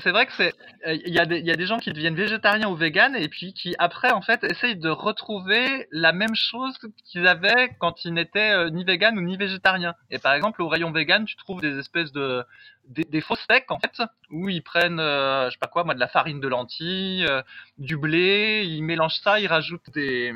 c'est 0.00 0.10
vrai 0.10 0.26
que 0.26 0.32
c'est, 0.32 0.52
euh, 0.88 0.98
il 1.06 1.14
y 1.14 1.20
a 1.20 1.24
des, 1.24 1.38
y 1.38 1.52
a 1.52 1.54
des 1.54 1.66
gens 1.66 1.78
qui 1.78 1.92
deviennent 1.92 2.16
végétariens 2.16 2.68
ou 2.68 2.74
véganes 2.74 3.14
et 3.14 3.28
puis 3.28 3.54
qui 3.54 3.76
après 3.78 4.10
en 4.10 4.22
fait 4.22 4.42
essayent 4.42 4.74
de 4.74 4.88
retrouver 4.88 5.86
la 5.92 6.10
même 6.10 6.34
chose 6.34 6.76
qu'ils 7.04 7.28
avaient 7.28 7.76
quand 7.78 8.04
ils 8.04 8.12
n'étaient 8.12 8.72
ni 8.72 8.82
véganes 8.82 9.16
ou 9.16 9.22
ni 9.22 9.36
végétariens. 9.36 9.94
Et 10.10 10.18
par 10.18 10.34
exemple, 10.34 10.60
au 10.60 10.66
rayon 10.66 10.90
vegan, 10.90 11.26
tu 11.26 11.36
trouves 11.36 11.60
des 11.60 11.78
espèces 11.78 12.10
de 12.10 12.44
des, 12.88 13.04
des 13.04 13.20
faux 13.20 13.36
steaks 13.36 13.70
en 13.70 13.78
fait 13.78 14.02
où 14.30 14.48
ils 14.48 14.64
prennent, 14.64 14.98
euh, 14.98 15.46
je 15.46 15.52
sais 15.52 15.58
pas 15.60 15.68
quoi, 15.68 15.84
moi, 15.84 15.94
de 15.94 16.00
la 16.00 16.08
farine 16.08 16.40
de 16.40 16.48
lentilles, 16.48 17.24
du 17.78 17.96
blé, 17.96 18.64
ils 18.66 18.82
mélangent 18.82 19.20
ça, 19.22 19.38
ils 19.38 19.46
rajoutent 19.46 19.90
des 19.94 20.34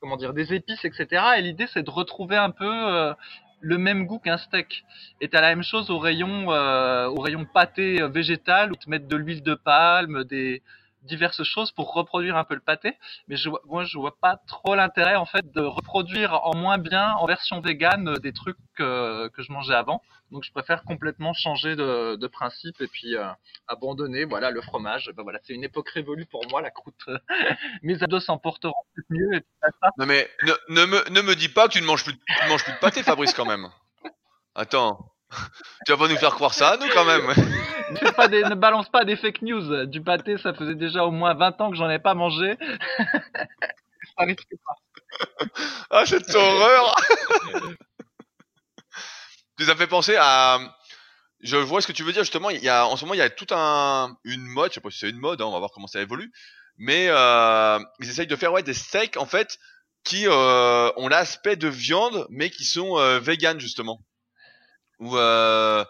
comment 0.00 0.16
dire 0.16 0.32
des 0.32 0.54
épices, 0.54 0.84
etc. 0.84 1.22
Et 1.38 1.42
l'idée 1.42 1.66
c'est 1.72 1.82
de 1.82 1.90
retrouver 1.90 2.36
un 2.36 2.50
peu 2.50 2.70
euh, 2.70 3.14
le 3.60 3.78
même 3.78 4.06
goût 4.06 4.18
qu'un 4.18 4.38
steak. 4.38 4.84
Et 5.20 5.28
t'as 5.28 5.40
la 5.40 5.48
même 5.48 5.62
chose 5.62 5.90
au 5.90 5.98
rayon 5.98 6.52
euh, 6.52 7.06
au 7.08 7.20
rayon 7.20 7.44
pâté 7.44 8.00
euh, 8.00 8.08
végétal 8.08 8.72
où 8.72 8.74
ils 8.74 9.00
te 9.00 9.06
de 9.06 9.16
l'huile 9.16 9.42
de 9.42 9.54
palme, 9.54 10.24
des 10.24 10.62
diverses 11.06 11.42
choses 11.44 11.72
pour 11.72 11.92
reproduire 11.94 12.36
un 12.36 12.44
peu 12.44 12.54
le 12.54 12.60
pâté. 12.60 12.94
Mais 13.28 13.36
je 13.36 13.48
moi 13.64 13.84
je 13.84 13.98
vois 13.98 14.16
pas 14.18 14.38
trop 14.46 14.74
l'intérêt 14.74 15.16
en 15.16 15.26
fait 15.26 15.50
de 15.52 15.62
reproduire 15.62 16.34
en 16.44 16.56
moins 16.56 16.78
bien 16.78 17.12
en 17.12 17.26
version 17.26 17.60
végane 17.60 18.08
euh, 18.08 18.16
des 18.16 18.32
trucs 18.32 18.58
que 18.74 19.30
je 19.38 19.52
mangeais 19.52 19.74
avant. 19.74 20.02
Donc 20.32 20.42
je 20.42 20.50
préfère 20.50 20.82
complètement 20.82 21.32
changer 21.34 21.76
de, 21.76 22.26
principe 22.26 22.80
et 22.80 22.88
puis 22.88 23.16
euh, 23.16 23.28
abandonner 23.68 24.24
voilà 24.24 24.50
le 24.50 24.60
fromage. 24.60 25.10
Ben 25.16 25.22
voilà, 25.22 25.38
c'est 25.44 25.54
une 25.54 25.62
époque 25.64 25.88
révolue 25.90 26.26
pour 26.26 26.42
moi 26.50 26.60
la 26.60 26.70
croûte. 26.70 27.06
Mes 27.82 28.02
ados 28.02 28.24
s'en 28.24 28.38
porteront 28.38 28.74
mieux. 29.08 29.36
Et. 29.36 29.42
Non 29.98 30.06
mais 30.06 30.28
ne, 30.68 30.84
me, 30.84 31.08
ne 31.10 31.20
me 31.22 31.36
dis 31.36 31.48
pas 31.48 31.68
que 31.68 31.74
tu 31.74 31.80
ne 31.80 31.86
manges 31.86 32.04
plus, 32.04 32.14
tu 32.14 32.44
ne 32.44 32.48
manges 32.48 32.64
plus 32.64 32.72
de 32.72 32.78
pâté, 32.78 33.02
Fabrice, 33.02 33.34
quand 33.34 33.46
même. 33.46 33.68
Attends. 34.54 35.12
Tu 35.86 35.92
vas 35.92 35.98
pas 35.98 36.08
nous 36.08 36.16
faire 36.16 36.34
croire 36.34 36.54
ça 36.54 36.76
nous, 36.80 36.88
quand 36.88 37.04
même. 37.04 37.32
ne, 38.50 38.54
balance 38.54 38.88
pas 38.88 39.04
des 39.04 39.16
fake 39.16 39.42
news. 39.42 39.86
Du 39.86 40.02
pâté, 40.02 40.38
ça 40.38 40.54
faisait 40.54 40.74
déjà 40.74 41.04
au 41.04 41.10
moins 41.10 41.34
20 41.34 41.60
ans 41.60 41.70
que 41.70 41.76
j'en 41.76 41.90
ai 41.90 41.98
pas 41.98 42.14
mangé. 42.14 42.56
ça. 44.18 44.24
Ah, 45.90 46.06
cette 46.06 46.34
horreur 46.34 46.94
Tu 49.58 49.70
as 49.70 49.76
fait 49.76 49.86
penser 49.86 50.16
à... 50.18 50.58
Je 51.40 51.56
vois 51.56 51.80
ce 51.80 51.86
que 51.86 51.92
tu 51.92 52.02
veux 52.02 52.12
dire, 52.12 52.22
justement. 52.22 52.48
En 52.48 52.96
ce 52.96 53.04
moment, 53.04 53.14
il 53.14 53.18
y 53.18 53.22
a 53.22 53.30
tout 53.30 53.46
un, 53.50 54.16
une 54.24 54.42
mode, 54.42 54.70
je 54.70 54.74
sais 54.74 54.80
pas 54.80 54.90
si 54.90 54.98
c'est 54.98 55.10
une 55.10 55.18
mode, 55.18 55.40
hein, 55.40 55.44
on 55.44 55.52
va 55.52 55.58
voir 55.58 55.70
comment 55.70 55.86
ça 55.86 56.00
évolue. 56.00 56.32
Mais 56.78 57.06
euh, 57.08 57.78
ils 58.00 58.08
essayent 58.08 58.26
de 58.26 58.36
faire 58.36 58.52
des 58.62 58.74
steaks, 58.74 59.16
en 59.16 59.26
fait, 59.26 59.58
qui 60.06 60.26
euh, 60.26 60.90
ont 60.96 61.08
l'aspect 61.08 61.56
de 61.56 61.68
viande, 61.68 62.26
mais 62.30 62.48
qui 62.48 62.64
sont 62.64 62.98
euh, 62.98 63.20
justement. 63.58 64.00
Ou, 65.00 65.16
euh, 65.16 65.84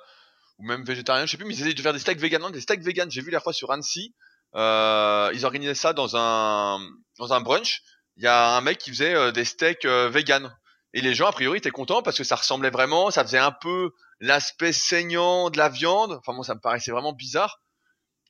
ou 0.58 0.64
même 0.64 0.84
végétariens, 0.84 1.26
je 1.26 1.32
sais 1.32 1.36
plus, 1.36 1.46
mais 1.46 1.54
ils 1.54 1.60
essayent 1.60 1.74
de 1.74 1.82
faire 1.82 1.92
des 1.92 1.98
steaks 1.98 2.20
véganes. 2.20 2.50
Des 2.50 2.60
steaks 2.60 2.82
véganes, 2.82 3.10
j'ai 3.10 3.20
vu 3.20 3.30
la 3.30 3.40
fois 3.40 3.52
sur 3.52 3.70
Annecy. 3.72 4.14
Euh, 4.54 5.30
ils 5.34 5.44
organisaient 5.44 5.74
ça 5.74 5.92
dans 5.92 6.16
un, 6.16 6.78
dans 7.18 7.32
un 7.32 7.40
brunch. 7.40 7.82
Il 8.16 8.24
y 8.24 8.26
a 8.26 8.56
un 8.56 8.60
mec 8.62 8.78
qui 8.78 8.90
faisait 8.90 9.14
euh, 9.14 9.32
des 9.32 9.44
steaks 9.44 9.84
euh, 9.84 10.08
véganes. 10.08 10.56
Et 10.94 11.02
les 11.02 11.14
gens, 11.14 11.26
a 11.26 11.32
priori, 11.32 11.58
étaient 11.58 11.70
contents 11.70 12.02
parce 12.02 12.16
que 12.16 12.24
ça 12.24 12.36
ressemblait 12.36 12.70
vraiment, 12.70 13.10
ça 13.10 13.22
faisait 13.22 13.38
un 13.38 13.52
peu 13.52 13.90
l'aspect 14.20 14.72
saignant 14.72 15.50
de 15.50 15.58
la 15.58 15.68
viande. 15.68 16.12
Enfin, 16.12 16.32
moi, 16.32 16.44
ça 16.44 16.54
me 16.54 16.60
paraissait 16.60 16.90
vraiment 16.90 17.12
bizarre. 17.12 17.60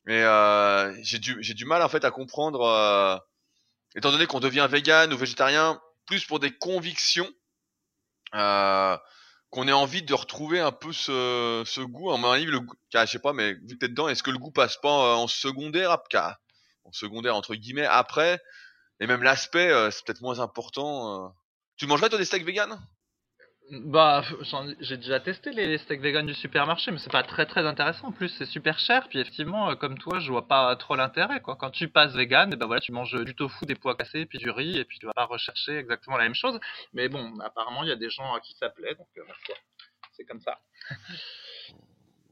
Mais 0.05 0.21
euh, 0.21 0.93
j'ai 1.01 1.19
du, 1.19 1.37
j'ai 1.41 1.53
du 1.53 1.65
mal, 1.65 1.81
en 1.81 1.89
fait, 1.89 2.03
à 2.03 2.11
comprendre, 2.11 2.61
euh, 2.61 3.17
étant 3.95 4.11
donné 4.11 4.25
qu'on 4.25 4.39
devient 4.39 4.67
vegan 4.69 5.13
ou 5.13 5.17
végétarien, 5.17 5.81
plus 6.05 6.25
pour 6.25 6.39
des 6.39 6.51
convictions, 6.51 7.29
euh, 8.33 8.97
qu'on 9.49 9.67
ait 9.67 9.73
envie 9.73 10.03
de 10.03 10.13
retrouver 10.13 10.59
un 10.59 10.71
peu 10.71 10.93
ce, 10.93 11.63
ce 11.65 11.81
goût. 11.81 12.15
Mon 12.17 12.31
avis, 12.31 12.45
le 12.45 12.61
ah, 12.93 13.05
je 13.05 13.11
sais 13.13 13.19
pas, 13.19 13.33
mais 13.33 13.53
vu 13.53 13.69
que 13.75 13.79
t'es 13.79 13.87
dedans, 13.89 14.07
est-ce 14.09 14.23
que 14.23 14.31
le 14.31 14.37
goût 14.39 14.51
passe 14.51 14.77
pas 14.77 14.89
en, 14.91 15.23
en 15.23 15.27
secondaire, 15.27 15.97
car- 16.09 16.37
en 16.85 16.91
secondaire, 16.91 17.35
entre 17.35 17.55
guillemets, 17.55 17.85
après? 17.85 18.39
Et 19.01 19.07
même 19.07 19.23
l'aspect, 19.23 19.71
euh, 19.71 19.91
c'est 19.91 20.05
peut-être 20.05 20.21
moins 20.21 20.39
important. 20.39 21.25
euh. 21.27 21.29
Tu 21.77 21.87
mangerais, 21.87 22.09
toi, 22.09 22.19
des 22.19 22.25
steaks 22.25 22.45
véganes? 22.45 22.79
Bah, 23.69 24.23
j'ai 24.79 24.95
déjà 24.95 25.19
testé 25.19 25.51
les, 25.51 25.77
steaks 25.77 25.99
vegan 25.99 26.25
du 26.25 26.33
supermarché, 26.33 26.89
mais 26.89 26.99
c'est 26.99 27.11
pas 27.11 27.23
très 27.23 27.45
très 27.45 27.65
intéressant. 27.65 28.07
En 28.07 28.11
plus, 28.13 28.29
c'est 28.29 28.45
super 28.45 28.79
cher. 28.79 29.09
Puis 29.09 29.19
effectivement, 29.19 29.69
euh, 29.69 29.75
comme 29.75 29.97
toi, 29.97 30.19
je 30.19 30.31
vois 30.31 30.47
pas 30.47 30.73
trop 30.77 30.95
l'intérêt. 30.95 31.41
Quand 31.41 31.69
tu 31.71 31.89
passes 31.89 32.13
vegan, 32.13 32.53
et 32.53 32.55
ben 32.55 32.65
voilà, 32.65 32.79
tu 32.79 32.93
manges 32.93 33.13
du 33.25 33.35
tofu, 33.35 33.65
des 33.65 33.75
pois 33.75 33.95
cassés, 33.95 34.25
puis 34.25 34.37
du 34.37 34.49
riz, 34.49 34.77
et 34.77 34.85
puis 34.85 34.99
tu 34.99 35.05
vas 35.05 35.13
pas 35.13 35.25
rechercher 35.25 35.77
exactement 35.77 36.15
la 36.15 36.23
même 36.23 36.35
chose. 36.35 36.57
Mais 36.93 37.09
bon, 37.09 37.37
apparemment, 37.41 37.83
il 37.83 37.89
y 37.89 37.91
a 37.91 37.97
des 37.97 38.09
gens 38.09 38.33
à 38.33 38.39
qui 38.39 38.55
ça 38.55 38.69
plaît, 38.69 38.95
donc 38.95 39.07
euh, 39.17 39.23
c'est 40.15 40.25
comme 40.25 40.41
ça. 40.41 40.59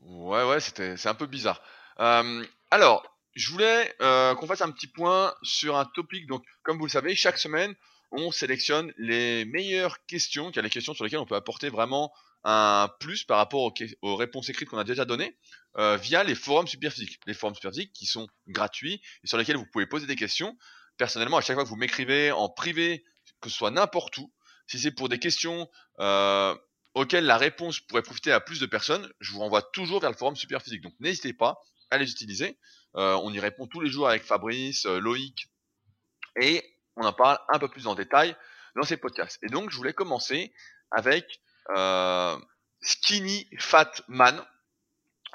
Ouais, 0.07 0.43
ouais, 0.43 0.59
c'était, 0.59 0.97
c'est 0.97 1.09
un 1.09 1.15
peu 1.15 1.25
bizarre. 1.25 1.63
Euh, 1.99 2.45
alors, 2.69 3.17
je 3.33 3.51
voulais 3.51 3.91
qu'on 3.97 4.45
fasse 4.45 4.61
un 4.61 4.69
petit 4.69 4.85
point 4.85 5.33
sur 5.41 5.75
un 5.77 5.85
topic. 5.85 6.27
Donc, 6.27 6.45
comme 6.61 6.77
vous 6.77 6.85
le 6.85 6.91
savez, 6.91 7.15
chaque 7.15 7.39
semaine, 7.39 7.73
on 8.17 8.31
sélectionne 8.31 8.93
les 8.97 9.45
meilleures 9.45 10.05
questions, 10.05 10.51
qui 10.51 10.61
les 10.61 10.69
questions 10.69 10.93
sur 10.93 11.03
lesquelles 11.03 11.19
on 11.19 11.25
peut 11.25 11.35
apporter 11.35 11.69
vraiment 11.69 12.13
un 12.43 12.89
plus 12.99 13.23
par 13.23 13.37
rapport 13.37 13.73
aux, 14.01 14.15
réponses 14.15 14.49
écrites 14.49 14.69
qu'on 14.69 14.77
a 14.77 14.83
déjà 14.83 15.03
données 15.03 15.35
euh, 15.77 15.97
via 15.97 16.23
les 16.23 16.35
forums 16.35 16.67
Superphysique. 16.67 17.19
Les 17.25 17.33
forums 17.33 17.55
Superphysique 17.55 17.91
qui 17.91 18.05
sont 18.05 18.27
gratuits 18.47 19.01
et 19.23 19.27
sur 19.27 19.37
lesquels 19.37 19.57
vous 19.57 19.65
pouvez 19.65 19.87
poser 19.87 20.05
des 20.05 20.15
questions. 20.15 20.55
Personnellement, 20.97 21.37
à 21.37 21.41
chaque 21.41 21.55
fois 21.55 21.63
que 21.63 21.69
vous 21.69 21.75
m'écrivez 21.75 22.31
en 22.31 22.47
privé, 22.47 23.03
que 23.41 23.49
ce 23.49 23.57
soit 23.57 23.71
n'importe 23.71 24.17
où, 24.19 24.31
si 24.67 24.79
c'est 24.79 24.91
pour 24.91 25.09
des 25.09 25.19
questions 25.19 25.67
euh, 25.99 26.55
auxquelles 26.93 27.25
la 27.25 27.37
réponse 27.37 27.79
pourrait 27.79 28.03
profiter 28.03 28.31
à 28.31 28.39
plus 28.39 28.59
de 28.59 28.67
personnes, 28.67 29.11
je 29.19 29.31
vous 29.31 29.39
renvoie 29.39 29.63
toujours 29.63 29.99
vers 29.99 30.11
le 30.11 30.15
forum 30.15 30.35
Superphysique. 30.35 30.81
Donc 30.81 30.93
n'hésitez 30.99 31.33
pas 31.33 31.59
à 31.89 31.97
les 31.97 32.11
utiliser. 32.11 32.59
Euh, 32.95 33.19
on 33.23 33.33
y 33.33 33.39
répond 33.39 33.65
tous 33.65 33.81
les 33.81 33.89
jours 33.89 34.07
avec 34.07 34.23
Fabrice, 34.23 34.85
Loïc, 34.85 35.47
et 36.39 36.63
on 36.95 37.05
en 37.05 37.13
parle 37.13 37.39
un 37.49 37.59
peu 37.59 37.67
plus 37.67 37.87
en 37.87 37.95
détail 37.95 38.35
dans 38.75 38.83
ces 38.83 38.97
podcasts. 38.97 39.39
Et 39.43 39.47
donc 39.47 39.69
je 39.69 39.77
voulais 39.77 39.93
commencer 39.93 40.53
avec 40.91 41.41
euh, 41.75 42.37
Skinny 42.81 43.47
Fat 43.57 43.91
Man. 44.07 44.43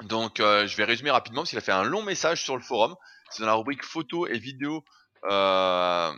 Donc 0.02 0.40
euh, 0.40 0.66
je 0.66 0.76
vais 0.76 0.84
résumer 0.84 1.10
rapidement 1.10 1.42
parce 1.42 1.50
qu'il 1.50 1.58
a 1.58 1.62
fait 1.62 1.72
un 1.72 1.84
long 1.84 2.02
message 2.02 2.42
sur 2.42 2.56
le 2.56 2.62
forum. 2.62 2.96
C'est 3.30 3.42
dans 3.42 3.48
la 3.48 3.54
rubrique 3.54 3.84
photos 3.84 4.28
et 4.30 4.38
vidéos 4.38 4.84
euh, 5.24 6.12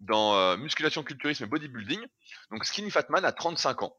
dans 0.00 0.56
musculation, 0.56 1.02
culturisme 1.02 1.44
et 1.44 1.46
bodybuilding. 1.46 2.04
Donc 2.50 2.64
Skinny 2.64 2.90
Fat 2.90 3.06
Man 3.08 3.24
a 3.24 3.32
35 3.32 3.82
ans. 3.82 3.96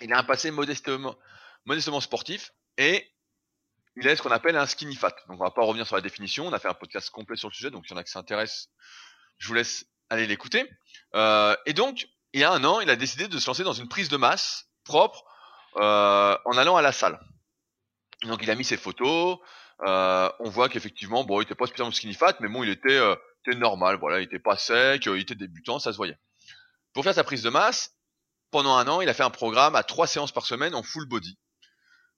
Il 0.00 0.12
a 0.12 0.18
un 0.18 0.24
passé 0.24 0.50
modestement, 0.50 1.16
modestement 1.66 2.00
sportif 2.00 2.52
et 2.76 3.10
il 3.96 4.06
est 4.06 4.16
ce 4.16 4.22
qu'on 4.22 4.30
appelle 4.30 4.56
un 4.56 4.66
skinny 4.66 4.96
fat. 4.96 5.14
Donc 5.28 5.40
on 5.40 5.44
va 5.44 5.50
pas 5.50 5.62
revenir 5.62 5.86
sur 5.86 5.96
la 5.96 6.02
définition. 6.02 6.46
On 6.46 6.52
a 6.52 6.58
fait 6.58 6.68
un 6.68 6.74
podcast 6.74 7.10
complet 7.10 7.36
sur 7.36 7.48
le 7.48 7.54
sujet, 7.54 7.70
donc 7.70 7.86
s'il 7.86 7.94
y 7.94 7.94
en 7.94 8.00
a 8.00 8.04
qui 8.04 8.10
s'intéressent, 8.10 8.70
je 9.38 9.48
vous 9.48 9.54
laisse 9.54 9.86
aller 10.10 10.26
l'écouter. 10.26 10.68
Euh, 11.14 11.56
et 11.66 11.72
donc 11.72 12.08
il 12.32 12.40
y 12.40 12.44
a 12.44 12.50
un 12.52 12.64
an, 12.64 12.80
il 12.80 12.90
a 12.90 12.96
décidé 12.96 13.28
de 13.28 13.38
se 13.38 13.46
lancer 13.46 13.62
dans 13.62 13.72
une 13.72 13.88
prise 13.88 14.08
de 14.08 14.16
masse 14.16 14.66
propre 14.84 15.24
euh, 15.76 16.36
en 16.44 16.56
allant 16.58 16.76
à 16.76 16.82
la 16.82 16.92
salle. 16.92 17.18
Donc 18.22 18.40
il 18.42 18.50
a 18.50 18.54
mis 18.54 18.64
ses 18.64 18.76
photos. 18.76 19.38
euh, 19.86 20.30
on 20.40 20.50
voit 20.50 20.68
qu'effectivement, 20.68 21.24
bon, 21.24 21.40
il 21.40 21.44
était 21.44 21.54
pas 21.54 21.66
spécialement 21.66 21.92
skinny 21.92 22.14
fat, 22.14 22.36
mais 22.40 22.48
bon, 22.48 22.62
il 22.62 22.70
était, 22.70 22.96
euh, 22.96 23.14
était 23.46 23.56
normal. 23.56 23.98
Voilà, 24.00 24.20
il 24.20 24.24
était 24.24 24.38
pas 24.38 24.56
sec, 24.56 25.06
euh, 25.06 25.16
il 25.16 25.22
était 25.22 25.34
débutant, 25.34 25.78
ça 25.78 25.92
se 25.92 25.96
voyait. 25.96 26.18
Pour 26.92 27.04
faire 27.04 27.14
sa 27.14 27.24
prise 27.24 27.42
de 27.42 27.50
masse, 27.50 27.92
pendant 28.50 28.76
un 28.76 28.86
an, 28.88 29.00
il 29.00 29.08
a 29.08 29.14
fait 29.14 29.24
un 29.24 29.30
programme 29.30 29.74
à 29.74 29.82
trois 29.82 30.06
séances 30.06 30.32
par 30.32 30.46
semaine 30.46 30.74
en 30.74 30.82
full 30.82 31.06
body. 31.06 31.38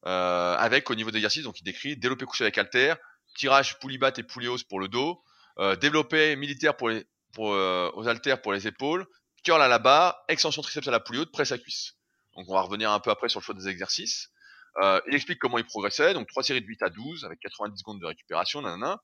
Euh, 0.07 0.55
avec 0.57 0.91
au 0.91 0.95
niveau 0.95 1.11
d'exercice, 1.11 1.43
donc 1.43 1.59
il 1.61 1.65
décrit 1.65 1.97
développé 1.97 2.27
couché 2.27 2.45
avec 2.45 2.57
halter, 2.59 2.95
tirage 3.37 3.79
poulie 3.81 3.99
et 4.17 4.23
poulie 4.23 4.49
pour 4.69 4.81
le 4.81 4.89
dos, 4.89 5.23
développé 5.81 6.37
militaire 6.37 6.77
pour 6.77 6.91
les 6.91 7.07
euh, 7.39 7.91
aux 7.95 8.09
haltères 8.09 8.41
pour 8.41 8.53
les 8.53 8.67
épaules, 8.67 9.07
curl 9.45 9.61
à 9.61 9.69
la 9.69 9.79
barre, 9.79 10.17
extension 10.29 10.63
triceps 10.63 10.89
à 10.89 10.91
la 10.91 11.01
poulie 11.01 11.21
haute, 11.21 11.33
presse 11.33 11.53
à 11.53 11.59
cuisse. 11.59 11.95
Donc 12.37 12.47
on 12.49 12.55
va 12.55 12.63
revenir 12.63 12.91
un 12.91 13.01
peu 13.01 13.11
après 13.11 13.29
sur 13.29 13.41
le 13.41 13.45
choix 13.45 13.55
des 13.55 13.69
exercices. 13.69 14.31
Euh, 14.83 15.01
il 15.09 15.15
explique 15.15 15.39
comment 15.39 15.59
il 15.59 15.65
progressait, 15.65 16.13
donc 16.13 16.29
trois 16.29 16.43
séries 16.43 16.61
de 16.61 16.67
8 16.67 16.83
à 16.83 16.91
12 16.91 17.25
avec 17.25 17.41
90 17.41 17.79
secondes 17.79 18.01
de 18.01 18.07
récupération, 18.07 18.61
nanana. 18.61 19.01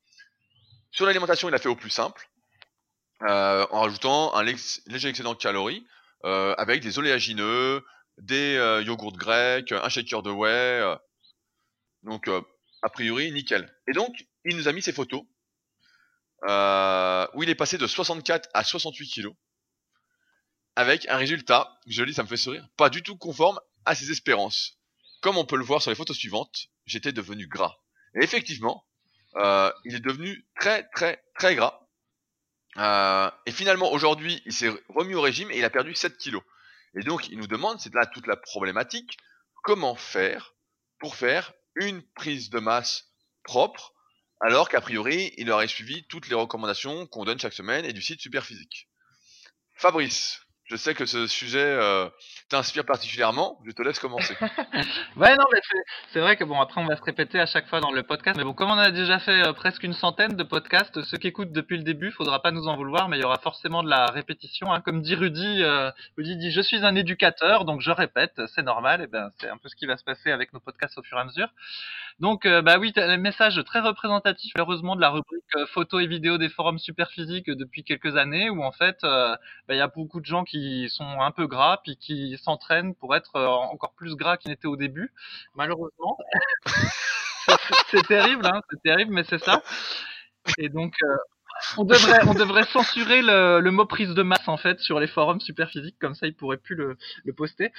Sur 0.91 1.05
l'alimentation, 1.05 1.49
il 1.49 1.55
a 1.55 1.57
fait 1.57 1.69
au 1.69 1.75
plus 1.75 1.89
simple, 1.89 2.29
euh, 3.23 3.65
en 3.71 3.81
rajoutant 3.81 4.35
un 4.35 4.43
léger 4.43 5.09
excédent 5.09 5.33
de 5.33 5.39
calories, 5.39 5.85
avec 6.23 6.81
des 6.81 6.99
oléagineux, 6.99 7.83
des 8.17 8.53
yogourts 8.85 9.17
grecs, 9.17 9.71
un 9.71 9.89
shaker 9.89 10.21
de 10.21 10.29
whey. 10.29 10.95
Donc, 12.03 12.29
a 12.83 12.89
priori, 12.89 13.31
nickel. 13.31 13.73
Et 13.87 13.93
donc, 13.93 14.25
il 14.45 14.55
nous 14.55 14.67
a 14.67 14.71
mis 14.71 14.81
ses 14.81 14.93
photos, 14.93 15.23
où 16.43 17.43
il 17.43 17.49
est 17.49 17.55
passé 17.55 17.77
de 17.77 17.87
64 17.87 18.49
à 18.53 18.63
68 18.63 19.07
kilos, 19.07 19.33
avec 20.75 21.07
un 21.07 21.17
résultat, 21.17 21.77
je 21.85 22.03
lis, 22.03 22.13
ça 22.13 22.23
me 22.23 22.27
fait 22.27 22.37
sourire, 22.37 22.67
pas 22.77 22.89
du 22.89 23.03
tout 23.03 23.15
conforme 23.15 23.59
à 23.85 23.95
ses 23.95 24.11
espérances. 24.11 24.79
Comme 25.21 25.37
on 25.37 25.45
peut 25.45 25.57
le 25.57 25.63
voir 25.63 25.81
sur 25.81 25.91
les 25.91 25.95
photos 25.95 26.17
suivantes, 26.17 26.67
j'étais 26.85 27.11
devenu 27.11 27.47
gras. 27.47 27.77
Et 28.15 28.23
effectivement, 28.23 28.85
euh, 29.35 29.71
il 29.85 29.95
est 29.95 29.99
devenu 29.99 30.45
très 30.59 30.87
très 30.89 31.23
très 31.35 31.55
gras. 31.55 31.79
Euh, 32.77 33.29
et 33.45 33.51
finalement, 33.51 33.91
aujourd'hui, 33.91 34.41
il 34.45 34.53
s'est 34.53 34.73
remis 34.89 35.13
au 35.13 35.21
régime 35.21 35.51
et 35.51 35.57
il 35.59 35.63
a 35.63 35.69
perdu 35.69 35.95
7 35.95 36.17
kilos. 36.17 36.43
Et 36.95 37.01
donc, 37.01 37.27
il 37.29 37.37
nous 37.37 37.47
demande, 37.47 37.79
c'est 37.79 37.93
là 37.93 38.05
toute 38.05 38.27
la 38.27 38.35
problématique, 38.35 39.17
comment 39.63 39.95
faire 39.95 40.53
pour 40.99 41.15
faire 41.15 41.53
une 41.75 42.01
prise 42.01 42.49
de 42.49 42.59
masse 42.59 43.09
propre, 43.43 43.92
alors 44.45 44.67
qu'a 44.67 44.81
priori, 44.81 45.33
il 45.37 45.49
aurait 45.49 45.69
suivi 45.69 46.05
toutes 46.07 46.27
les 46.27 46.35
recommandations 46.35 47.07
qu'on 47.07 47.23
donne 47.23 47.39
chaque 47.39 47.53
semaine 47.53 47.85
et 47.85 47.93
du 47.93 48.01
site 48.01 48.19
Superphysique. 48.19 48.89
Fabrice, 49.73 50.42
je 50.73 50.77
sais 50.77 50.95
que 50.95 51.05
ce 51.05 51.27
sujet 51.27 51.63
euh, 51.63 52.09
t'inspire 52.49 52.83
particulièrement. 52.83 53.59
Je 53.63 53.71
te 53.73 53.83
laisse 53.83 53.99
commencer. 53.99 54.35
ouais, 55.17 55.35
non, 55.35 55.45
mais 55.53 55.59
c'est 56.11 56.19
vrai 56.19 56.35
que 56.35 56.43
bon, 56.43 56.59
après 56.59 56.81
on 56.81 56.87
va 56.87 56.95
se 56.95 57.03
répéter 57.03 57.39
à 57.39 57.45
chaque 57.45 57.67
fois 57.67 57.79
dans 57.79 57.91
le 57.91 58.01
podcast. 58.01 58.35
Mais 58.37 58.43
bon, 58.43 58.53
comme 58.53 58.71
on 58.71 58.77
a 58.79 58.89
déjà 58.89 59.19
fait 59.19 59.45
euh, 59.45 59.53
presque 59.53 59.83
une 59.83 59.93
centaine 59.93 60.35
de 60.35 60.41
podcasts, 60.41 61.03
ceux 61.03 61.17
qui 61.17 61.27
écoutent 61.27 61.51
depuis 61.51 61.77
le 61.77 61.83
début, 61.83 62.09
faudra 62.09 62.41
pas 62.41 62.49
nous 62.49 62.67
en 62.67 62.75
vouloir, 62.75 63.07
mais 63.07 63.19
il 63.19 63.21
y 63.21 63.23
aura 63.23 63.37
forcément 63.37 63.83
de 63.83 63.89
la 63.89 64.07
répétition. 64.07 64.73
Hein. 64.73 64.81
Comme 64.81 65.03
dit 65.03 65.13
Rudy, 65.13 65.61
euh, 65.61 65.91
Rudy 66.17 66.37
dit 66.37 66.51
je 66.51 66.61
suis 66.61 66.83
un 66.83 66.95
éducateur, 66.95 67.65
donc 67.65 67.81
je 67.81 67.91
répète, 67.91 68.41
c'est 68.55 68.63
normal. 68.63 69.01
Et 69.01 69.07
ben 69.07 69.29
c'est 69.39 69.49
un 69.49 69.57
peu 69.57 69.69
ce 69.69 69.75
qui 69.75 69.85
va 69.85 69.95
se 69.95 70.03
passer 70.03 70.31
avec 70.31 70.53
nos 70.53 70.59
podcasts 70.59 70.97
au 70.97 71.03
fur 71.03 71.19
et 71.19 71.21
à 71.21 71.25
mesure. 71.25 71.49
Donc, 72.19 72.47
bah 72.47 72.77
oui, 72.77 72.93
un 72.95 73.17
message 73.17 73.59
très 73.65 73.79
représentatif, 73.79 74.53
heureusement, 74.57 74.95
de 74.95 75.01
la 75.01 75.09
rubrique 75.09 75.43
photos 75.67 76.03
et 76.03 76.07
vidéos 76.07 76.37
des 76.37 76.47
forums 76.47 76.77
Superphysique 76.77 77.49
depuis 77.49 77.83
quelques 77.83 78.17
années, 78.17 78.51
où 78.51 78.63
en 78.63 78.71
fait, 78.71 78.99
bah, 79.01 79.39
il 79.69 79.77
y 79.77 79.81
a 79.81 79.87
beaucoup 79.87 80.19
de 80.19 80.25
gens 80.25 80.43
qui 80.43 80.62
sont 80.89 81.21
un 81.21 81.31
peu 81.31 81.47
gras, 81.47 81.79
puis 81.83 81.97
qui 81.97 82.37
s'entraînent 82.43 82.95
pour 82.95 83.15
être 83.15 83.39
encore 83.39 83.93
plus 83.93 84.15
gras 84.15 84.37
qu'ils 84.37 84.51
n'étaient 84.51 84.67
au 84.67 84.75
début, 84.75 85.13
malheureusement. 85.55 86.17
c'est 87.91 88.07
terrible, 88.07 88.45
hein, 88.45 88.61
c'est 88.69 88.81
terrible, 88.81 89.13
mais 89.13 89.23
c'est 89.23 89.43
ça. 89.43 89.61
Et 90.57 90.69
donc, 90.69 90.93
on 91.77 91.83
devrait, 91.83 92.19
on 92.27 92.33
devrait 92.33 92.65
censurer 92.65 93.21
le, 93.21 93.69
mot 93.69 93.85
prise 93.85 94.13
de 94.13 94.23
masse 94.23 94.47
en 94.47 94.57
fait 94.57 94.79
sur 94.79 94.99
les 94.99 95.07
forums 95.07 95.39
super 95.39 95.69
physiques, 95.69 95.97
comme 95.99 96.15
ça 96.15 96.27
ils 96.27 96.35
pourraient 96.35 96.57
plus 96.57 96.75
le, 96.75 96.97
poster. 97.35 97.71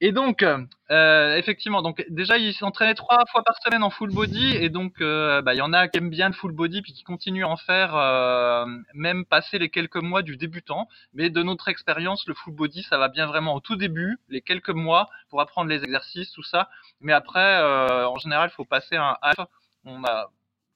Et 0.00 0.12
donc, 0.12 0.42
euh, 0.42 1.36
effectivement, 1.36 1.82
donc 1.82 2.04
déjà 2.08 2.38
il 2.38 2.54
s'entraînait 2.54 2.94
trois 2.94 3.24
fois 3.30 3.42
par 3.42 3.56
semaine 3.62 3.82
en 3.82 3.90
full 3.90 4.12
body, 4.12 4.56
et 4.56 4.68
donc 4.68 5.00
euh, 5.00 5.42
bah, 5.42 5.54
il 5.54 5.58
y 5.58 5.62
en 5.62 5.72
a 5.72 5.88
qui 5.88 5.98
aiment 5.98 6.10
bien 6.10 6.28
le 6.28 6.34
full 6.34 6.52
body 6.52 6.82
puis 6.82 6.92
qui 6.92 7.02
continuent 7.02 7.44
à 7.44 7.48
en 7.48 7.56
faire 7.56 7.94
euh, 7.94 8.66
même 8.94 9.24
passer 9.24 9.58
les 9.58 9.70
quelques 9.70 9.96
mois 9.96 10.22
du 10.22 10.36
débutant. 10.36 10.88
Mais 11.14 11.30
de 11.30 11.42
notre 11.42 11.68
expérience, 11.68 12.26
le 12.26 12.34
full 12.34 12.54
body 12.54 12.82
ça 12.82 12.98
va 12.98 13.08
bien 13.08 13.26
vraiment 13.26 13.54
au 13.54 13.60
tout 13.60 13.76
début, 13.76 14.18
les 14.28 14.40
quelques 14.40 14.70
mois 14.70 15.08
pour 15.28 15.40
apprendre 15.40 15.68
les 15.68 15.82
exercices, 15.84 16.32
tout 16.32 16.42
ça. 16.42 16.68
Mais 17.00 17.12
après, 17.12 17.62
en 18.04 18.16
général, 18.18 18.50
il 18.52 18.54
faut 18.54 18.64
passer 18.64 18.96
un 18.96 19.16
half. 19.22 19.38
On 19.84 20.04
a 20.04 20.30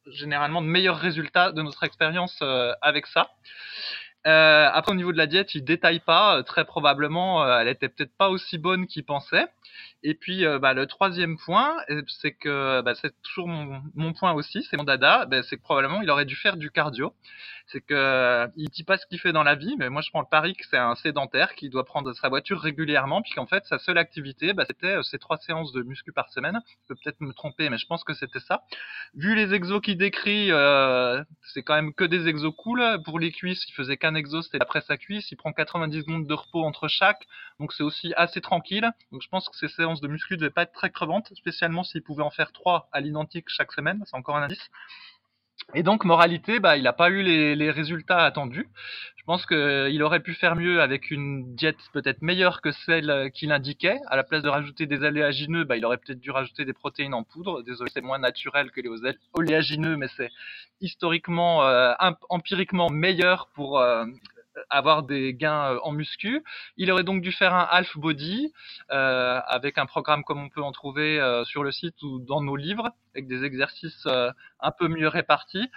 généralement 0.07 0.63
de 0.63 0.67
meilleurs 0.67 0.99
résultats 0.99 1.53
de 1.53 1.63
notre 1.63 1.83
expérience 1.85 2.39
euh, 2.43 2.73
avec 2.83 3.07
ça. 3.07 3.31
Euh, 4.27 4.71
après 4.73 4.93
au 4.93 4.95
niveau 4.95 5.13
de 5.13 5.19
la 5.19 5.27
diète, 5.27 5.55
il 5.55 5.65
détaille 5.65 6.01
pas. 6.01 6.39
Euh, 6.39 6.43
très 6.43 6.65
probablement, 6.65 7.45
euh, 7.45 7.59
elle 7.59 7.69
était 7.69 7.89
peut-être 7.89 8.17
pas 8.17 8.31
aussi 8.31 8.57
bonne 8.57 8.87
qu'il 8.87 9.05
pensait. 9.05 9.47
Et 10.03 10.15
puis 10.15 10.45
bah, 10.61 10.75
le 10.75 10.87
troisième 10.87 11.39
point, 11.39 11.77
c'est 12.21 12.33
que 12.33 12.83
bah, 12.83 12.95
c'est 12.95 13.15
toujours 13.23 13.49
mon, 13.49 13.83
mon, 13.95 14.13
point 14.13 14.33
aussi, 14.33 14.63
c'est 14.71 14.77
mon 14.77 14.85
dada. 14.85 15.25
Bah, 15.27 15.43
c'est 15.43 15.57
que 15.57 15.63
probablement 15.63 16.03
il 16.03 16.11
aurait 16.11 16.27
dû 16.27 16.37
faire 16.37 16.57
du 16.57 16.71
cardio. 16.71 17.15
C'est 17.67 17.81
que 17.81 18.47
il 18.57 18.69
dit 18.69 18.85
pas 18.85 18.99
ce 18.99 19.07
qu'il 19.07 19.19
fait 19.19 19.33
dans 19.33 19.43
la 19.43 19.55
vie, 19.55 19.75
mais 19.79 19.89
moi 19.89 20.03
je 20.03 20.11
prends 20.11 20.21
le 20.21 20.27
pari 20.31 20.55
que 20.55 20.65
c'est 20.71 20.77
un 20.77 20.95
sédentaire 20.95 21.55
qui 21.55 21.71
doit 21.71 21.85
prendre 21.85 22.13
sa 22.13 22.29
voiture 22.29 22.61
régulièrement, 22.61 23.23
puis 23.23 23.33
qu'en 23.33 23.47
fait 23.47 23.65
sa 23.65 23.79
seule 23.79 23.97
activité, 23.97 24.53
bah, 24.53 24.65
c'était 24.67 25.03
ces 25.03 25.19
trois 25.19 25.39
séances 25.39 25.73
de 25.73 25.83
muscu 25.83 26.13
par 26.13 26.29
semaine. 26.31 26.61
Je 26.83 26.89
peux 26.89 27.01
peut-être 27.03 27.21
me 27.21 27.33
tromper, 27.33 27.71
mais 27.71 27.79
je 27.79 27.87
pense 27.87 28.05
que 28.05 28.13
c'était 28.13 28.41
ça. 28.41 28.63
Vu 29.15 29.35
les 29.35 29.55
exos 29.55 29.81
qu'il 29.81 29.97
décrit, 29.97 30.51
c'est 31.55 31.63
quand 31.63 31.75
même 31.75 31.95
que 31.95 32.05
des 32.05 32.29
exos 32.29 32.55
cool. 32.57 32.83
Pour 33.05 33.19
les 33.19 33.33
cuisses, 33.33 33.65
il 33.69 33.73
faisait 33.73 33.97
qu'un 33.97 34.14
c'était 34.43 34.59
la 34.59 34.65
presse 34.65 34.91
à 34.91 34.97
cuisse. 34.97 35.31
Il 35.31 35.37
prend 35.37 35.53
90 35.53 36.01
secondes 36.01 36.27
de 36.27 36.35
repos 36.35 36.65
entre 36.65 36.89
chaque, 36.89 37.27
donc 37.61 37.73
c'est 37.73 37.83
aussi 37.83 38.13
assez 38.17 38.41
tranquille. 38.41 38.91
Donc 39.13 39.23
je 39.23 39.29
pense 39.29 39.49
que 39.49 39.57
ces 39.57 39.69
séances 39.69 40.01
de 40.01 40.09
muscu 40.09 40.35
ne 40.35 40.39
devaient 40.39 40.51
pas 40.51 40.63
être 40.63 40.73
très 40.73 40.91
crevantes, 40.91 41.33
spécialement 41.35 41.85
s'il 41.85 42.03
pouvait 42.03 42.23
en 42.23 42.31
faire 42.31 42.53
trois 42.53 42.89
à 42.93 43.01
l'identique 43.01 43.47
chaque 43.49 43.73
semaine. 43.73 44.03
C'est 44.07 44.17
encore 44.17 44.37
un 44.37 44.43
indice. 44.43 44.71
Et 45.73 45.83
donc, 45.83 46.05
moralité, 46.05 46.61
bah, 46.61 46.77
il 46.77 46.83
n'a 46.83 46.93
pas 46.93 47.11
eu 47.11 47.23
les, 47.23 47.71
résultats 47.71 48.25
attendus. 48.25 48.69
Je 49.25 49.27
pense 49.27 49.47
qu'il 49.47 50.03
aurait 50.03 50.21
pu 50.21 50.35
faire 50.35 50.55
mieux 50.55 50.83
avec 50.83 51.11
une 51.11 51.55
diète 51.55 51.79
peut-être 51.95 52.21
meilleure 52.21 52.61
que 52.61 52.73
celle 52.73 53.31
qu'il 53.33 53.53
indiquait. 53.53 53.97
À 54.09 54.17
la 54.17 54.23
place 54.23 54.43
de 54.43 54.51
rajouter 54.51 54.85
des 54.85 55.03
oléagineux, 55.03 55.65
bah, 55.65 55.79
il 55.79 55.85
aurait 55.87 55.97
peut-être 55.97 56.21
dû 56.21 56.31
rajouter 56.31 56.67
des 56.67 56.75
protéines 56.75 57.15
en 57.15 57.23
poudre. 57.25 57.63
Désolé, 57.63 57.91
c'est 57.95 58.03
moins 58.03 58.19
naturel 58.19 58.71
que 58.71 58.83
les 58.83 58.91
oléagineux, 59.33 59.97
mais 59.97 60.09
c'est 60.19 60.31
historiquement, 60.83 61.65
euh, 61.65 61.95
empiriquement 62.29 62.91
meilleur 62.91 63.49
pour 63.55 63.79
euh, 63.79 64.05
avoir 64.69 65.03
des 65.03 65.33
gains 65.33 65.73
euh, 65.73 65.79
en 65.85 65.93
muscu. 65.93 66.45
Il 66.77 66.93
aurait 66.93 67.03
donc 67.03 67.23
dû 67.23 67.33
faire 67.33 67.55
un 67.55 67.67
half 67.71 67.97
body 67.97 68.53
euh, 68.91 69.41
avec 69.47 69.79
un 69.79 69.87
programme 69.87 70.23
comme 70.25 70.43
on 70.43 70.51
peut 70.51 70.63
en 70.63 70.73
trouver 70.73 71.19
euh, 71.19 71.45
sur 71.45 71.65
le 71.65 71.73
site 71.73 72.03
ou 72.03 72.19
dans 72.19 72.43
nos 72.43 72.57
livres, 72.57 72.91
avec 73.15 73.27
des 73.27 73.43
exercices 73.43 74.05
euh, 74.07 74.31
un 74.61 74.71
peu 74.71 74.89
mieux 74.89 75.09
répartis. 75.09 75.71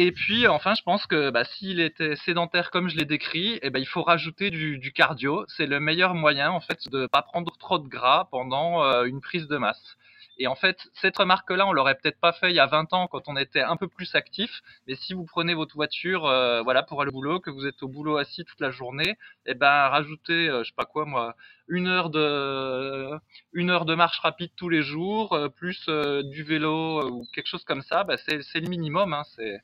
Et 0.00 0.12
puis 0.12 0.46
enfin, 0.46 0.74
je 0.76 0.82
pense 0.84 1.08
que 1.08 1.30
bah, 1.30 1.42
s'il 1.42 1.80
était 1.80 2.14
sédentaire 2.14 2.70
comme 2.70 2.88
je 2.88 2.96
l'ai 2.96 3.04
décrit, 3.04 3.58
eh 3.62 3.70
ben, 3.70 3.80
il 3.80 3.86
faut 3.86 4.04
rajouter 4.04 4.50
du, 4.50 4.78
du 4.78 4.92
cardio. 4.92 5.44
C'est 5.48 5.66
le 5.66 5.80
meilleur 5.80 6.14
moyen 6.14 6.52
en 6.52 6.60
fait 6.60 6.88
de 6.88 7.08
pas 7.08 7.22
prendre 7.22 7.56
trop 7.58 7.80
de 7.80 7.88
gras 7.88 8.28
pendant 8.30 8.84
euh, 8.84 9.06
une 9.06 9.20
prise 9.20 9.48
de 9.48 9.56
masse. 9.56 9.96
Et 10.38 10.46
en 10.46 10.54
fait, 10.54 10.78
cette 10.92 11.18
remarque-là, 11.18 11.66
on 11.66 11.72
l'aurait 11.72 11.96
peut-être 11.96 12.20
pas 12.20 12.32
fait 12.32 12.50
il 12.50 12.54
y 12.54 12.60
a 12.60 12.66
20 12.66 12.92
ans 12.92 13.08
quand 13.08 13.22
on 13.26 13.36
était 13.36 13.60
un 13.60 13.76
peu 13.76 13.88
plus 13.88 14.14
actif. 14.14 14.62
Mais 14.86 14.94
si 14.94 15.14
vous 15.14 15.24
prenez 15.24 15.54
votre 15.54 15.74
voiture, 15.74 16.26
euh, 16.26 16.62
voilà, 16.62 16.84
pour 16.84 17.02
aller 17.02 17.08
au 17.08 17.14
boulot, 17.14 17.40
que 17.40 17.50
vous 17.50 17.66
êtes 17.66 17.82
au 17.82 17.88
boulot 17.88 18.18
assis 18.18 18.44
toute 18.44 18.60
la 18.60 18.70
journée, 18.70 19.16
eh 19.46 19.54
ben, 19.54 19.88
rajoutez, 19.88 20.48
euh, 20.48 20.62
je 20.62 20.68
sais 20.68 20.76
pas 20.76 20.84
quoi, 20.84 21.06
moi, 21.06 21.34
une 21.66 21.88
heure 21.88 22.10
de, 22.10 23.10
une 23.52 23.70
heure 23.70 23.84
de 23.84 23.96
marche 23.96 24.20
rapide 24.20 24.52
tous 24.54 24.68
les 24.68 24.82
jours, 24.82 25.36
plus 25.56 25.88
du 25.88 26.44
vélo 26.44 27.10
ou 27.10 27.26
quelque 27.34 27.48
chose 27.48 27.64
comme 27.64 27.82
ça, 27.82 28.04
bah, 28.04 28.16
c'est 28.16 28.60
le 28.60 28.68
minimum. 28.68 29.12
Hein, 29.12 29.24
c'est, 29.34 29.60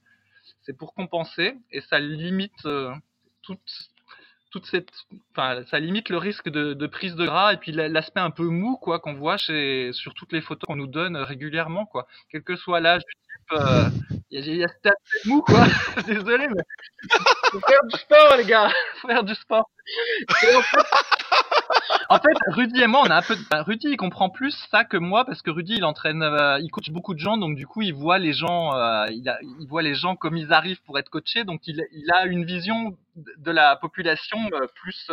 c'est 0.64 0.76
pour 0.76 0.94
compenser 0.94 1.56
et 1.70 1.80
ça 1.82 1.98
limite 1.98 2.66
toute 3.42 3.90
toute 4.54 4.66
cette, 4.66 4.92
enfin, 5.32 5.64
ça 5.68 5.80
limite 5.80 6.10
le 6.10 6.16
risque 6.16 6.48
de, 6.48 6.74
de 6.74 6.86
prise 6.86 7.16
de 7.16 7.26
gras 7.26 7.52
et 7.52 7.56
puis 7.56 7.72
l'aspect 7.72 8.20
un 8.20 8.30
peu 8.30 8.44
mou, 8.44 8.76
quoi, 8.76 9.00
qu'on 9.00 9.14
voit 9.14 9.36
chez, 9.36 9.90
sur 9.92 10.14
toutes 10.14 10.32
les 10.32 10.40
photos 10.40 10.68
qu'on 10.68 10.76
nous 10.76 10.86
donne 10.86 11.16
régulièrement, 11.16 11.86
quoi. 11.86 12.06
Quel 12.30 12.44
que 12.44 12.54
soit 12.54 12.78
l'âge 12.78 13.02
du 13.02 13.14
type, 13.14 13.60
euh, 13.60 13.88
il 14.30 14.54
y, 14.54 14.62
a 14.62 14.68
cet 14.68 14.86
aspect 14.86 15.28
mou, 15.28 15.42
quoi. 15.42 15.64
Désolé, 16.06 16.46
mais 16.46 16.62
faut 17.50 17.58
faire 17.58 17.84
du 17.90 17.98
sport, 17.98 18.36
les 18.36 18.44
gars. 18.44 18.70
Faut 19.02 19.08
faire 19.08 19.24
du 19.24 19.34
sport. 19.34 19.68
Et 20.44 20.54
en 20.54 20.62
fait, 20.62 20.86
en 22.08 22.18
fait, 22.18 22.36
Rudy 22.48 22.80
et 22.80 22.86
moi, 22.86 23.02
on 23.04 23.10
a 23.10 23.16
un 23.16 23.22
peu. 23.22 23.36
Rudy, 23.52 23.88
il 23.90 23.96
comprend 23.96 24.30
plus 24.30 24.52
ça 24.70 24.84
que 24.84 24.96
moi 24.96 25.24
parce 25.24 25.42
que 25.42 25.50
Rudy, 25.50 25.74
il 25.76 25.84
entraîne, 25.84 26.22
euh, 26.22 26.58
il 26.60 26.70
coach 26.70 26.90
beaucoup 26.90 27.14
de 27.14 27.18
gens, 27.18 27.36
donc 27.36 27.56
du 27.56 27.66
coup, 27.66 27.82
il 27.82 27.94
voit 27.94 28.18
les 28.18 28.32
gens, 28.32 28.74
euh, 28.74 29.06
il, 29.10 29.28
a, 29.28 29.38
il 29.60 29.66
voit 29.66 29.82
les 29.82 29.94
gens 29.94 30.16
comme 30.16 30.36
ils 30.36 30.52
arrivent 30.52 30.82
pour 30.82 30.98
être 30.98 31.08
coachés, 31.08 31.44
donc 31.44 31.66
il, 31.66 31.82
il 31.92 32.10
a 32.12 32.26
une 32.26 32.44
vision 32.44 32.96
de 33.16 33.50
la 33.50 33.76
population 33.76 34.38
euh, 34.52 34.66
plus 34.74 35.10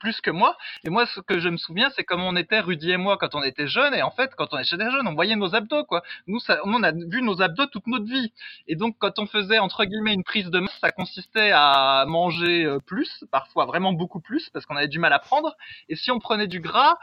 plus 0.00 0.20
que 0.20 0.30
moi. 0.30 0.56
Et 0.84 0.90
moi, 0.90 1.06
ce 1.06 1.20
que 1.20 1.38
je 1.38 1.48
me 1.48 1.56
souviens, 1.56 1.90
c'est 1.90 2.04
comme 2.04 2.22
on 2.22 2.36
était, 2.36 2.60
Rudy 2.60 2.90
et 2.90 2.96
moi, 2.96 3.16
quand 3.16 3.34
on 3.34 3.42
était 3.42 3.66
jeunes. 3.66 3.94
Et 3.94 4.02
en 4.02 4.10
fait, 4.10 4.34
quand 4.36 4.48
on 4.52 4.58
était 4.58 4.90
jeunes, 4.90 5.06
on 5.06 5.14
voyait 5.14 5.36
nos 5.36 5.54
abdos, 5.54 5.84
quoi. 5.84 6.02
Nous, 6.26 6.38
on 6.64 6.82
a 6.82 6.92
vu 6.92 7.22
nos 7.22 7.40
abdos 7.42 7.66
toute 7.66 7.86
notre 7.86 8.06
vie. 8.06 8.32
Et 8.66 8.76
donc, 8.76 8.96
quand 8.98 9.18
on 9.18 9.26
faisait, 9.26 9.58
entre 9.58 9.84
guillemets, 9.84 10.14
une 10.14 10.24
prise 10.24 10.50
de 10.50 10.60
masse, 10.60 10.78
ça 10.80 10.90
consistait 10.90 11.50
à 11.52 12.04
manger 12.06 12.64
euh, 12.64 12.78
plus, 12.78 13.24
parfois 13.30 13.66
vraiment 13.66 13.92
beaucoup 13.92 14.20
plus, 14.20 14.50
parce 14.50 14.66
qu'on 14.66 14.76
avait 14.76 14.88
du 14.88 14.98
mal 14.98 15.12
à 15.12 15.18
prendre. 15.18 15.56
Et 15.88 15.96
si 15.96 16.10
on 16.10 16.18
prenait 16.18 16.46
du 16.46 16.60
gras, 16.60 16.96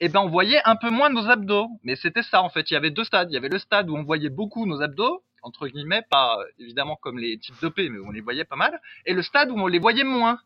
eh 0.00 0.08
ben, 0.08 0.20
on 0.20 0.28
voyait 0.28 0.60
un 0.64 0.76
peu 0.76 0.90
moins 0.90 1.10
nos 1.10 1.28
abdos. 1.28 1.68
Mais 1.84 1.96
c'était 1.96 2.22
ça, 2.22 2.42
en 2.42 2.48
fait. 2.48 2.70
Il 2.70 2.74
y 2.74 2.76
avait 2.76 2.90
deux 2.90 3.04
stades. 3.04 3.30
Il 3.30 3.34
y 3.34 3.38
avait 3.38 3.48
le 3.48 3.58
stade 3.58 3.90
où 3.90 3.96
on 3.96 4.02
voyait 4.02 4.30
beaucoup 4.30 4.66
nos 4.66 4.82
abdos, 4.82 5.22
entre 5.42 5.68
guillemets, 5.68 6.02
pas 6.10 6.38
évidemment 6.58 6.96
comme 6.96 7.18
les 7.18 7.38
types 7.38 7.54
dopés, 7.60 7.88
mais 7.88 7.98
on 8.04 8.10
les 8.10 8.20
voyait 8.20 8.44
pas 8.44 8.56
mal. 8.56 8.80
Et 9.06 9.14
le 9.14 9.22
stade 9.22 9.50
où 9.50 9.58
on 9.58 9.66
les 9.66 9.78
voyait 9.78 10.04
moins. 10.04 10.38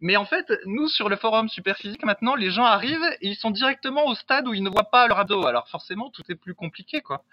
Mais 0.00 0.16
en 0.16 0.26
fait, 0.26 0.52
nous 0.66 0.88
sur 0.88 1.08
le 1.08 1.16
forum 1.16 1.48
Superphysique 1.48 2.04
maintenant, 2.04 2.34
les 2.34 2.50
gens 2.50 2.64
arrivent 2.64 3.16
et 3.20 3.28
ils 3.28 3.36
sont 3.36 3.50
directement 3.50 4.06
au 4.06 4.14
stade 4.14 4.46
où 4.46 4.54
ils 4.54 4.62
ne 4.62 4.68
voient 4.68 4.90
pas 4.90 5.06
leur 5.06 5.18
abdos. 5.18 5.46
Alors 5.46 5.68
forcément, 5.68 6.10
tout 6.10 6.22
est 6.28 6.34
plus 6.34 6.54
compliqué, 6.54 7.00
quoi. 7.00 7.24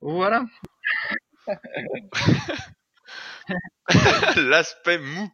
Voilà. 0.00 0.44
L'aspect 4.36 4.98
mou 4.98 5.32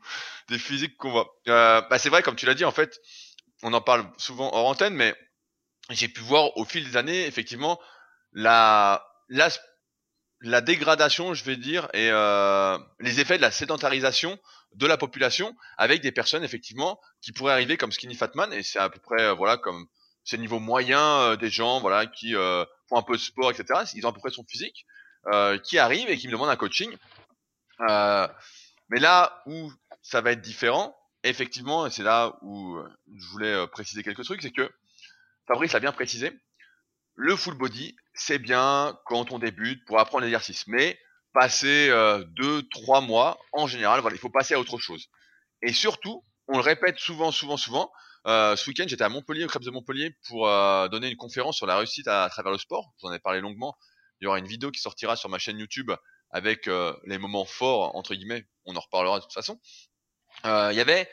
des 0.48 0.58
physiques 0.58 0.96
qu'on 0.96 1.10
voit. 1.10 1.38
Euh, 1.48 1.82
bah 1.82 1.98
c'est 1.98 2.08
vrai, 2.08 2.22
comme 2.22 2.36
tu 2.36 2.46
l'as 2.46 2.54
dit, 2.54 2.64
en 2.64 2.72
fait, 2.72 2.98
on 3.62 3.72
en 3.74 3.80
parle 3.80 4.06
souvent 4.16 4.52
hors 4.52 4.66
antenne, 4.66 4.94
mais 4.94 5.14
j'ai 5.90 6.08
pu 6.08 6.20
voir 6.20 6.56
au 6.56 6.64
fil 6.64 6.84
des 6.84 6.96
années, 6.96 7.26
effectivement, 7.26 7.78
la, 8.32 9.04
la, 10.40 10.60
dégradation, 10.60 11.34
je 11.34 11.44
vais 11.44 11.56
dire, 11.56 11.88
et 11.94 12.10
euh, 12.10 12.78
les 13.00 13.20
effets 13.20 13.36
de 13.36 13.42
la 13.42 13.50
sédentarisation 13.50 14.38
de 14.74 14.86
la 14.86 14.96
population 14.96 15.56
avec 15.76 16.00
des 16.02 16.12
personnes, 16.12 16.44
effectivement, 16.44 17.00
qui 17.20 17.32
pourraient 17.32 17.52
arriver 17.52 17.76
comme 17.76 17.92
Skinny 17.92 18.14
Fatman, 18.14 18.52
et 18.52 18.62
c'est 18.62 18.78
à 18.78 18.88
peu 18.88 19.00
près, 19.00 19.22
euh, 19.22 19.34
voilà, 19.34 19.56
comme 19.56 19.86
c'est 20.24 20.38
niveau 20.38 20.58
moyen 20.58 21.20
euh, 21.20 21.36
des 21.36 21.50
gens, 21.50 21.80
voilà, 21.80 22.06
qui 22.06 22.36
euh, 22.36 22.64
font 22.88 22.96
un 22.96 23.02
peu 23.02 23.14
de 23.16 23.22
sport, 23.22 23.50
etc. 23.50 23.80
Ils 23.94 24.06
ont 24.06 24.10
à 24.10 24.12
peu 24.12 24.20
près 24.20 24.30
son 24.30 24.44
physique, 24.44 24.86
qui 25.64 25.78
arrivent 25.78 26.08
et 26.08 26.16
qui 26.16 26.26
me 26.26 26.32
demandent 26.32 26.48
un 26.48 26.56
coaching. 26.56 26.90
mais 27.80 29.00
là 29.00 29.42
où 29.46 29.70
ça 30.00 30.22
va 30.22 30.32
être 30.32 30.40
différent, 30.40 30.96
effectivement, 31.22 31.86
et 31.86 31.90
c'est 31.90 32.02
là 32.02 32.38
où 32.40 32.78
je 33.14 33.26
voulais 33.28 33.66
préciser 33.66 34.02
quelques 34.02 34.24
trucs, 34.24 34.40
c'est 34.40 34.52
que 34.52 34.70
Fabrice 35.46 35.72
l'a 35.72 35.80
bien 35.80 35.92
précisé, 35.92 36.32
le 37.20 37.34
full 37.34 37.54
body, 37.54 37.96
c'est 38.14 38.38
bien 38.38 38.96
quand 39.04 39.32
on 39.32 39.40
débute 39.40 39.84
pour 39.86 39.98
apprendre 39.98 40.22
l'exercice, 40.22 40.68
mais 40.68 40.96
passer 41.34 41.88
euh, 41.90 42.24
deux, 42.36 42.62
trois 42.68 43.00
mois, 43.00 43.40
en 43.52 43.66
général, 43.66 44.00
il 44.12 44.18
faut 44.18 44.30
passer 44.30 44.54
à 44.54 44.60
autre 44.60 44.78
chose. 44.78 45.08
Et 45.60 45.72
surtout, 45.72 46.24
on 46.46 46.58
le 46.58 46.62
répète 46.62 46.98
souvent, 47.00 47.32
souvent, 47.32 47.56
souvent. 47.56 47.90
Euh, 48.28 48.54
ce 48.54 48.70
week-end, 48.70 48.84
j'étais 48.86 49.02
à 49.02 49.08
Montpellier, 49.08 49.44
au 49.44 49.48
Crêpes 49.48 49.64
de 49.64 49.70
Montpellier, 49.72 50.16
pour 50.28 50.48
euh, 50.48 50.86
donner 50.88 51.08
une 51.08 51.16
conférence 51.16 51.56
sur 51.56 51.66
la 51.66 51.76
réussite 51.76 52.06
à, 52.06 52.28
travers 52.30 52.52
le 52.52 52.58
sport. 52.58 52.92
J'en 53.02 53.12
ai 53.12 53.18
parlé 53.18 53.40
longuement. 53.40 53.76
Il 54.20 54.24
y 54.24 54.28
aura 54.28 54.38
une 54.38 54.46
vidéo 54.46 54.70
qui 54.70 54.80
sortira 54.80 55.16
sur 55.16 55.28
ma 55.28 55.38
chaîne 55.38 55.58
YouTube 55.58 55.90
avec 56.30 56.68
euh, 56.68 56.94
les 57.04 57.18
moments 57.18 57.44
forts, 57.46 57.96
entre 57.96 58.14
guillemets. 58.14 58.46
On 58.64 58.76
en 58.76 58.80
reparlera 58.80 59.18
de 59.18 59.24
toute 59.24 59.32
façon. 59.32 59.60
Il 60.44 60.76
y 60.76 60.80
avait 60.80 61.10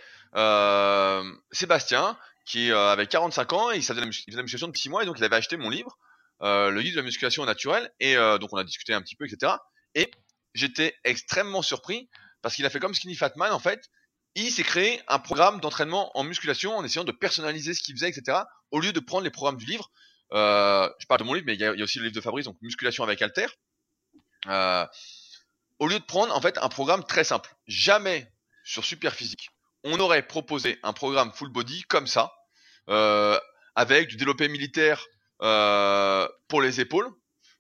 Sébastien 1.51 2.15
qui 2.45 2.71
avait 2.71 3.07
45 3.07 3.53
ans 3.53 3.71
et 3.71 3.77
il 3.77 3.83
faisait, 3.83 3.99
la 3.99 4.05
musculation 4.05 4.67
depuis 4.67 4.81
6 4.81 4.89
mois 4.89 5.03
et 5.03 5.05
donc 5.05 5.17
il 5.17 5.23
avait 5.23 5.35
acheté 5.35 5.57
mon 5.57 5.69
livre, 5.69 5.97
le 6.41 6.79
guide 6.81 6.93
de 6.93 6.97
la 6.97 7.03
musculation 7.03 7.43
naturelle 7.45 7.91
et 7.99 8.15
donc 8.15 8.53
on 8.53 8.57
a 8.57 8.63
discuté 8.63 8.93
un 8.93 9.01
petit 9.01 9.15
peu, 9.15 9.25
etc. 9.25 9.53
Et 9.95 10.11
j'étais 10.53 10.95
extrêmement 11.03 11.61
surpris 11.61 12.09
parce 12.41 12.55
qu'il 12.55 12.65
a 12.65 12.69
fait 12.69 12.79
comme 12.79 12.93
Skinny 12.93 13.15
Fatman 13.15 13.51
en 13.51 13.59
fait. 13.59 13.89
Il 14.35 14.51
s'est 14.51 14.63
créé 14.63 15.01
un 15.07 15.17
programme 15.17 15.61
d'entraînement 15.61 16.11
en 16.17 16.23
musculation 16.23 16.75
en 16.75 16.83
essayant 16.83 17.05
de 17.05 17.13
personnaliser 17.13 17.73
ce 17.73 17.81
qu'il 17.81 17.95
faisait, 17.95 18.09
etc. 18.09 18.39
Au 18.69 18.81
lieu 18.81 18.91
de 18.91 18.99
prendre 18.99 19.23
les 19.23 19.31
programmes 19.31 19.57
du 19.57 19.65
livre. 19.65 19.89
Euh, 20.33 20.89
je 20.99 21.05
parle 21.05 21.21
de 21.21 21.25
mon 21.25 21.33
livre, 21.33 21.45
mais 21.45 21.53
il 21.53 21.59
y, 21.59 21.65
a, 21.65 21.71
aussi 21.71 21.99
le 21.99 22.05
livre 22.05 22.15
de 22.15 22.21
Fabrice, 22.21 22.45
donc 22.45 22.57
musculation 22.61 23.03
avec 23.03 23.21
Alter. 23.21 23.47
Euh, 24.47 24.85
au 25.79 25.87
lieu 25.87 25.99
de 25.99 26.03
prendre 26.03 26.35
en 26.35 26.41
fait 26.41 26.57
un 26.57 26.69
programme 26.69 27.03
très 27.05 27.23
simple. 27.23 27.55
Jamais 27.67 28.31
sur 28.63 28.83
Superphysique, 28.83 29.49
on 29.83 29.99
aurait 29.99 30.27
proposé 30.27 30.79
un 30.83 30.93
programme 30.93 31.31
full 31.31 31.49
body 31.49 31.83
comme 31.83 32.07
ça, 32.07 32.33
euh, 32.33 32.34
avec 32.87 34.07
du 34.07 34.15
développé 34.15 34.47
militaire 34.47 35.05
euh, 35.41 36.27
pour 36.47 36.61
les 36.61 36.79
épaules, 36.79 37.09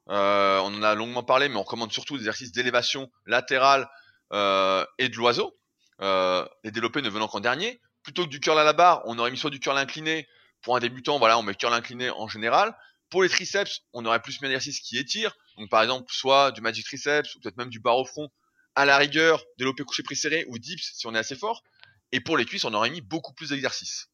euh, 0.09 0.59
on 0.59 0.73
en 0.75 0.83
a 0.83 0.95
longuement 0.95 1.23
parlé, 1.23 1.49
mais 1.49 1.55
on 1.55 1.63
recommande 1.63 1.91
surtout 1.91 2.15
des 2.15 2.21
exercices 2.21 2.51
d'élévation 2.51 3.11
latérale 3.25 3.89
euh, 4.33 4.85
et 4.97 5.09
de 5.09 5.15
l'oiseau. 5.15 5.57
Euh, 6.01 6.45
les 6.63 6.71
développés 6.71 7.01
ne 7.01 7.09
venant 7.09 7.27
qu'en 7.27 7.39
dernier. 7.39 7.81
Plutôt 8.03 8.25
que 8.25 8.29
du 8.29 8.39
curl 8.39 8.59
à 8.59 8.63
la 8.63 8.73
barre, 8.73 9.01
on 9.05 9.17
aurait 9.17 9.31
mis 9.31 9.37
soit 9.37 9.49
du 9.49 9.59
curl 9.59 9.77
incliné. 9.77 10.27
Pour 10.61 10.75
un 10.75 10.79
débutant, 10.79 11.17
voilà, 11.17 11.37
on 11.39 11.43
met 11.43 11.55
curl 11.55 11.73
incliné 11.73 12.09
en 12.09 12.27
général. 12.27 12.75
Pour 13.09 13.23
les 13.23 13.29
triceps, 13.29 13.81
on 13.93 14.05
aurait 14.05 14.21
plus 14.21 14.41
mis 14.41 14.47
un 14.47 14.51
exercice 14.51 14.79
qui 14.79 14.97
étire. 14.97 15.35
Donc 15.57 15.69
par 15.69 15.81
exemple, 15.81 16.05
soit 16.11 16.51
du 16.51 16.61
magic 16.61 16.85
triceps, 16.85 17.33
ou 17.35 17.39
peut-être 17.39 17.57
même 17.57 17.69
du 17.69 17.79
bar 17.79 17.97
au 17.97 18.05
front, 18.05 18.29
à 18.75 18.85
la 18.85 18.97
rigueur, 18.97 19.43
développé 19.57 19.83
couché 19.83 20.03
pris 20.03 20.15
serré, 20.15 20.45
ou 20.49 20.59
dips 20.59 20.91
si 20.93 21.07
on 21.07 21.15
est 21.15 21.19
assez 21.19 21.35
fort. 21.35 21.63
Et 22.11 22.19
pour 22.19 22.37
les 22.37 22.45
cuisses, 22.45 22.65
on 22.65 22.73
aurait 22.73 22.89
mis 22.89 23.01
beaucoup 23.01 23.33
plus 23.33 23.49
d'exercices. 23.49 24.09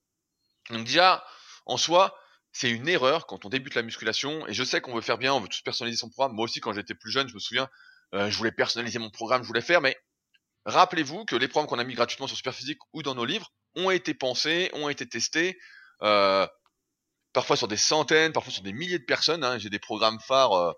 Donc 0.70 0.86
déjà, 0.86 1.26
en 1.66 1.78
soi, 1.78 2.16
c'est 2.52 2.70
une 2.70 2.88
erreur 2.88 3.28
quand 3.28 3.46
on 3.46 3.50
débute 3.50 3.76
la 3.76 3.82
musculation. 3.82 4.46
Et 4.48 4.54
je 4.54 4.64
sais 4.64 4.82
qu'on 4.82 4.94
veut 4.94 5.02
faire 5.02 5.18
bien, 5.18 5.34
on 5.34 5.40
veut 5.40 5.48
tous 5.48 5.62
personnaliser 5.62 6.00
son 6.00 6.10
programme. 6.10 6.36
Moi 6.36 6.46
aussi, 6.46 6.60
quand 6.60 6.74
j'étais 6.74 6.96
plus 6.96 7.12
jeune, 7.12 7.28
je 7.28 7.34
me 7.34 7.40
souviens, 7.40 7.70
euh, 8.14 8.30
je 8.30 8.38
voulais 8.38 8.52
personnaliser 8.52 9.00
mon 9.00 9.10
programme, 9.10 9.42
je 9.44 9.48
voulais 9.48 9.62
faire. 9.62 9.82
Mais 9.82 9.96
rappelez-vous 10.66 11.26
que 11.26 11.36
les 11.36 11.48
programmes 11.48 11.70
qu'on 11.70 11.80
a 11.80 11.84
mis 11.84 11.94
gratuitement 11.94 12.28
sur 12.28 12.36
Superphysique 12.36 12.80
ou 12.94 13.04
dans 13.04 13.16
nos 13.16 13.26
livres 13.26 13.52
ont 13.76 13.90
été 13.90 14.14
pensés, 14.14 14.70
ont 14.74 14.90
été 14.90 15.08
testés. 15.08 15.58
Euh, 16.04 16.46
parfois 17.34 17.56
sur 17.56 17.68
des 17.68 17.78
centaines, 17.78 18.34
parfois 18.34 18.52
sur 18.52 18.64
des 18.64 18.74
milliers 18.74 19.00
de 19.00 19.06
personnes. 19.06 19.44
Hein. 19.44 19.58
J'ai 19.58 19.70
des 19.70 19.80
programmes 19.80 20.20
phares 20.20 20.54
euh, 20.54 20.74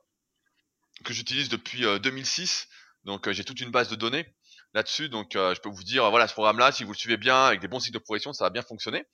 que 1.03 1.13
j'utilise 1.13 1.49
depuis 1.49 1.81
2006. 1.99 2.67
Donc 3.03 3.29
j'ai 3.31 3.43
toute 3.43 3.59
une 3.59 3.71
base 3.71 3.89
de 3.89 3.95
données 3.95 4.25
là-dessus. 4.73 5.09
Donc 5.09 5.31
je 5.33 5.59
peux 5.59 5.69
vous 5.69 5.83
dire, 5.83 6.09
voilà, 6.11 6.27
ce 6.27 6.33
programme-là, 6.33 6.71
si 6.71 6.83
vous 6.83 6.91
le 6.91 6.97
suivez 6.97 7.17
bien 7.17 7.45
avec 7.45 7.59
des 7.59 7.67
bons 7.67 7.79
cycles 7.79 7.95
de 7.95 8.03
progression, 8.03 8.31
ça 8.31 8.45
va 8.45 8.51
bien 8.51 8.61
fonctionner 8.61 9.05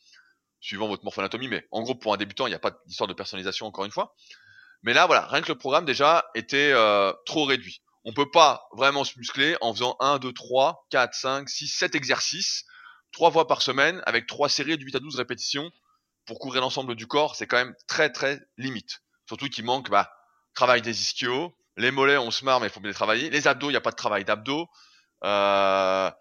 suivant 0.60 0.88
votre 0.88 1.04
morphoanatomie, 1.04 1.48
mais 1.48 1.68
en 1.72 1.82
gros 1.82 1.96
pour 1.96 2.14
un 2.14 2.18
débutant, 2.18 2.48
il 2.48 2.52
n'y 2.52 2.56
a 2.56 2.60
pas 2.60 2.80
d'histoire 2.86 3.08
de 3.08 3.14
personnalisation 3.14 3.66
encore 3.66 3.86
une 3.86 3.92
fois. 3.92 4.16
Mais 4.84 4.94
là, 4.94 5.06
voilà, 5.08 5.28
rien 5.28 5.42
que 5.42 5.50
le 5.50 5.58
programme 5.58 5.86
déjà 5.86 6.26
était 6.36 6.72
euh, 6.74 7.14
trop 7.26 7.46
réduit. 7.46 7.82
On 8.06 8.14
peut 8.14 8.32
pas 8.32 8.68
vraiment 8.74 9.04
se 9.04 9.18
muscler 9.18 9.58
en 9.62 9.74
faisant 9.74 9.98
1, 10.00 10.20
2, 10.20 10.32
3, 10.32 10.88
4, 10.90 11.14
5, 11.14 11.50
6, 11.50 11.68
7 11.68 11.96
exercices, 11.96 12.66
trois 13.12 13.32
fois 13.32 13.48
par 13.48 13.62
semaine, 13.62 14.02
avec 14.06 14.26
trois 14.26 14.48
séries 14.48 14.78
de 14.78 14.84
8 14.84 14.96
à 14.96 15.00
12 15.00 15.16
répétitions 15.18 15.70
pour 16.26 16.40
couvrir 16.40 16.62
l'ensemble 16.62 16.96
du 16.96 17.08
corps, 17.08 17.36
c'est 17.36 17.48
quand 17.48 17.58
même 17.58 17.76
très 17.88 18.12
très 18.12 18.40
limite. 18.58 19.02
Surtout 19.28 19.50
qu'il 19.50 19.66
manque 19.66 19.90
bah, 19.90 20.14
travail 20.54 20.82
des 20.82 21.02
ischios, 21.02 21.56
les 21.76 21.90
mollets 21.92 22.18
on 22.18 22.30
se 22.30 22.46
marre 22.46 22.60
mais 22.60 22.68
il 22.68 22.70
faut 22.70 22.80
bien 22.80 22.90
les 22.90 22.96
travailler, 22.96 23.30
les 23.32 23.48
abdos, 23.48 23.70
il 23.70 23.74
n'y 23.74 23.78
a 23.78 23.82
pas 23.82 23.92
de 23.92 23.96
travail 23.96 24.26
d'abdos. 24.26 24.70
Euh, 25.24 26.12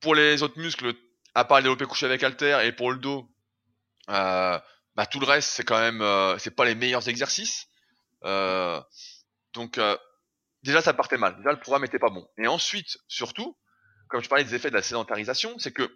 pour 0.00 0.14
les 0.14 0.42
autres 0.42 0.58
muscles, 0.58 0.94
à 1.34 1.44
part 1.44 1.58
les 1.58 1.64
développés 1.64 1.84
couchés 1.84 2.06
avec 2.06 2.22
halter 2.22 2.60
et 2.64 2.72
pour 2.72 2.90
le 2.90 2.98
dos, 2.98 3.31
bah, 4.08 5.06
tout 5.10 5.20
le 5.20 5.26
reste, 5.26 5.50
c'est 5.50 5.64
quand 5.64 5.78
même, 5.78 6.02
euh, 6.02 6.38
c'est 6.38 6.54
pas 6.54 6.64
les 6.64 6.74
meilleurs 6.74 7.08
exercices. 7.08 7.66
Euh, 8.24 8.80
donc 9.54 9.80
déjà, 10.62 10.80
ça 10.80 10.94
partait 10.94 11.18
mal. 11.18 11.36
Déjà, 11.38 11.52
le 11.52 11.60
programme 11.60 11.84
était 11.84 11.98
pas 11.98 12.10
bon. 12.10 12.26
Et 12.38 12.46
ensuite, 12.46 12.98
surtout, 13.08 13.56
comme 14.08 14.22
je 14.22 14.28
parlais 14.28 14.44
des 14.44 14.54
effets 14.54 14.70
de 14.70 14.76
la 14.76 14.82
sédentarisation, 14.82 15.58
c'est 15.58 15.72
que 15.72 15.90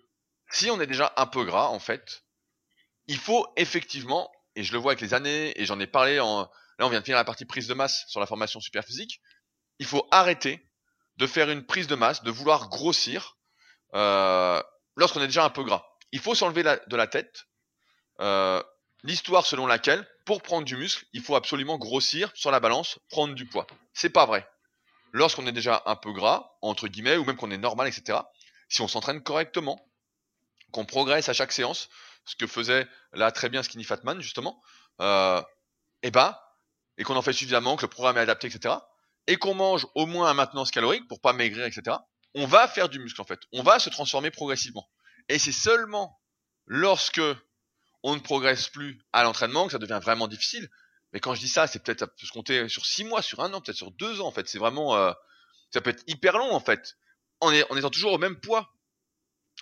si 0.50 0.70
on 0.70 0.80
est 0.80 0.86
déjà 0.86 1.12
un 1.16 1.26
peu 1.26 1.44
gras, 1.44 1.68
en 1.68 1.78
fait, 1.78 2.24
il 3.06 3.18
faut 3.18 3.46
effectivement, 3.56 4.30
et 4.54 4.62
je 4.62 4.72
le 4.72 4.78
vois 4.78 4.92
avec 4.92 5.00
les 5.00 5.14
années, 5.14 5.58
et 5.60 5.64
j'en 5.64 5.78
ai 5.80 5.86
parlé 5.86 6.20
en, 6.20 6.42
là 6.78 6.86
on 6.86 6.88
vient 6.88 7.00
de 7.00 7.04
finir 7.04 7.18
la 7.18 7.24
partie 7.24 7.44
prise 7.44 7.66
de 7.68 7.74
masse 7.74 8.04
sur 8.08 8.20
la 8.20 8.26
formation 8.26 8.60
super 8.60 8.84
physique, 8.84 9.20
il 9.78 9.86
faut 9.86 10.06
arrêter 10.10 10.66
de 11.16 11.26
faire 11.26 11.50
une 11.50 11.64
prise 11.64 11.86
de 11.86 11.94
masse, 11.94 12.22
de 12.22 12.30
vouloir 12.30 12.68
grossir 12.68 13.36
euh, 13.94 14.62
lorsqu'on 14.96 15.20
est 15.20 15.26
déjà 15.26 15.44
un 15.44 15.50
peu 15.50 15.64
gras. 15.64 15.84
Il 16.12 16.20
faut 16.20 16.34
s'enlever 16.34 16.62
de 16.62 16.96
la 16.96 17.06
tête 17.06 17.46
euh, 18.20 18.62
l'histoire 19.02 19.46
selon 19.46 19.66
laquelle, 19.66 20.06
pour 20.24 20.42
prendre 20.42 20.64
du 20.64 20.76
muscle, 20.76 21.04
il 21.12 21.22
faut 21.22 21.36
absolument 21.36 21.78
grossir 21.78 22.30
sur 22.34 22.50
la 22.50 22.60
balance, 22.60 22.98
prendre 23.10 23.34
du 23.34 23.46
poids. 23.46 23.66
C'est 23.94 24.10
pas 24.10 24.26
vrai. 24.26 24.48
Lorsqu'on 25.12 25.46
est 25.46 25.52
déjà 25.52 25.82
un 25.86 25.96
peu 25.96 26.12
gras, 26.12 26.56
entre 26.62 26.88
guillemets, 26.88 27.16
ou 27.16 27.24
même 27.24 27.36
qu'on 27.36 27.50
est 27.50 27.58
normal, 27.58 27.88
etc., 27.88 28.18
si 28.68 28.82
on 28.82 28.88
s'entraîne 28.88 29.22
correctement, 29.22 29.80
qu'on 30.72 30.84
progresse 30.84 31.28
à 31.28 31.32
chaque 31.32 31.52
séance, 31.52 31.88
ce 32.24 32.34
que 32.34 32.46
faisait 32.46 32.86
là 33.12 33.30
très 33.30 33.48
bien 33.48 33.62
Skinny 33.62 33.84
Fatman, 33.84 34.20
justement, 34.20 34.60
euh, 35.00 35.40
et 36.02 36.10
bah, 36.10 36.42
et 36.98 37.04
qu'on 37.04 37.16
en 37.16 37.22
fait 37.22 37.32
suffisamment, 37.32 37.76
que 37.76 37.82
le 37.82 37.88
programme 37.88 38.16
est 38.16 38.20
adapté, 38.20 38.48
etc., 38.48 38.74
et 39.28 39.36
qu'on 39.36 39.54
mange 39.54 39.86
au 39.94 40.06
moins 40.06 40.28
un 40.28 40.34
maintenance 40.34 40.70
calorique 40.70 41.06
pour 41.08 41.20
pas 41.20 41.32
maigrir, 41.32 41.64
etc., 41.64 41.96
on 42.34 42.46
va 42.46 42.68
faire 42.68 42.88
du 42.88 42.98
muscle 42.98 43.20
en 43.20 43.24
fait. 43.24 43.40
On 43.52 43.62
va 43.62 43.78
se 43.78 43.88
transformer 43.88 44.30
progressivement. 44.30 44.86
Et 45.28 45.38
c'est 45.38 45.52
seulement 45.52 46.20
lorsque 46.66 47.22
on 48.06 48.14
ne 48.14 48.20
progresse 48.20 48.68
plus 48.68 49.00
à 49.12 49.24
l'entraînement, 49.24 49.66
que 49.66 49.72
ça 49.72 49.78
devient 49.78 49.98
vraiment 50.00 50.28
difficile. 50.28 50.70
Mais 51.12 51.18
quand 51.18 51.34
je 51.34 51.40
dis 51.40 51.48
ça, 51.48 51.66
c'est 51.66 51.82
peut-être 51.82 51.98
ça 51.98 52.06
se 52.16 52.30
compter 52.30 52.68
sur 52.68 52.86
six 52.86 53.02
mois, 53.02 53.20
sur 53.20 53.40
un 53.40 53.52
an, 53.52 53.60
peut-être 53.60 53.76
sur 53.76 53.90
deux 53.90 54.20
ans 54.20 54.28
en 54.28 54.30
fait. 54.30 54.48
C'est 54.48 54.60
vraiment, 54.60 54.94
euh, 54.94 55.10
ça 55.72 55.80
peut 55.80 55.90
être 55.90 56.04
hyper 56.06 56.38
long 56.38 56.52
en 56.52 56.60
fait, 56.60 56.94
en, 57.40 57.50
est, 57.50 57.68
en 57.68 57.76
étant 57.76 57.90
toujours 57.90 58.12
au 58.12 58.18
même 58.18 58.38
poids. 58.38 58.70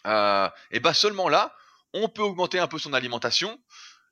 Euh, 0.07 0.51
et 0.71 0.79
bah 0.79 0.93
seulement 0.93 1.31
là, 1.31 1.57
on 1.95 2.07
peut 2.11 2.21
augmenter 2.21 2.59
un 2.59 2.67
peu 2.67 2.79
son 2.79 2.93
alimentation, 2.93 3.59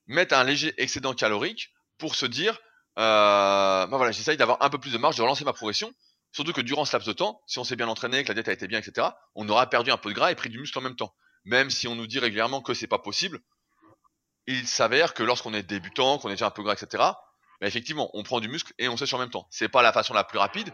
mettre 0.07 0.35
un 0.35 0.45
léger 0.45 0.73
excédent 0.79 1.13
calorique 1.13 1.71
pour 1.99 2.15
se 2.15 2.25
dire, 2.25 2.55
euh, 2.99 3.87
bah 3.87 3.97
voilà, 3.99 4.13
j'essaye 4.13 4.39
d'avoir 4.39 4.63
un 4.63 4.71
peu 4.71 4.79
plus 4.79 4.95
de 4.95 4.99
marge, 4.99 5.17
de 5.17 5.23
relancer 5.23 5.45
ma 5.45 5.53
progression. 5.53 5.93
Surtout 6.31 6.55
que 6.55 6.63
durant 6.63 6.87
ce 6.87 6.97
laps 6.97 7.07
de 7.07 7.13
temps, 7.13 7.43
si 7.47 7.59
on 7.59 7.65
s'est 7.65 7.77
bien 7.77 7.89
entraîné, 7.89 8.23
que 8.23 8.29
la 8.29 8.35
diète 8.35 8.49
a 8.49 8.53
été 8.53 8.67
bien, 8.67 8.79
etc., 8.79 9.09
on 9.35 9.47
aura 9.51 9.69
perdu 9.69 9.91
un 9.91 9.99
peu 9.99 10.09
de 10.09 10.15
gras 10.15 10.33
et 10.33 10.35
pris 10.35 10.49
du 10.49 10.59
muscle 10.59 10.79
en 10.79 10.81
même 10.83 10.97
temps. 10.97 11.15
Même 11.45 11.69
si 11.69 11.87
on 11.87 11.95
nous 11.95 12.07
dit 12.07 12.19
régulièrement 12.19 12.63
que 12.63 12.73
c'est 12.73 12.87
pas 12.87 12.99
possible, 12.99 13.43
il 14.47 14.67
s'avère 14.67 15.15
que 15.15 15.23
lorsqu'on 15.23 15.55
est 15.55 15.63
débutant, 15.63 16.19
qu'on 16.19 16.29
est 16.29 16.33
déjà 16.33 16.47
un 16.47 16.51
peu 16.51 16.63
gras, 16.63 16.75
etc., 16.75 16.89
bah 17.61 17.69
effectivement, 17.69 18.11
on 18.15 18.23
prend 18.23 18.41
du 18.41 18.49
muscle 18.49 18.73
et 18.79 18.89
on 18.89 18.97
sèche 18.97 19.15
en 19.15 19.19
même 19.19 19.31
temps. 19.31 19.47
C'est 19.51 19.69
pas 19.69 19.83
la 19.83 19.93
façon 19.93 20.15
la 20.15 20.25
plus 20.25 20.39
rapide, 20.39 20.73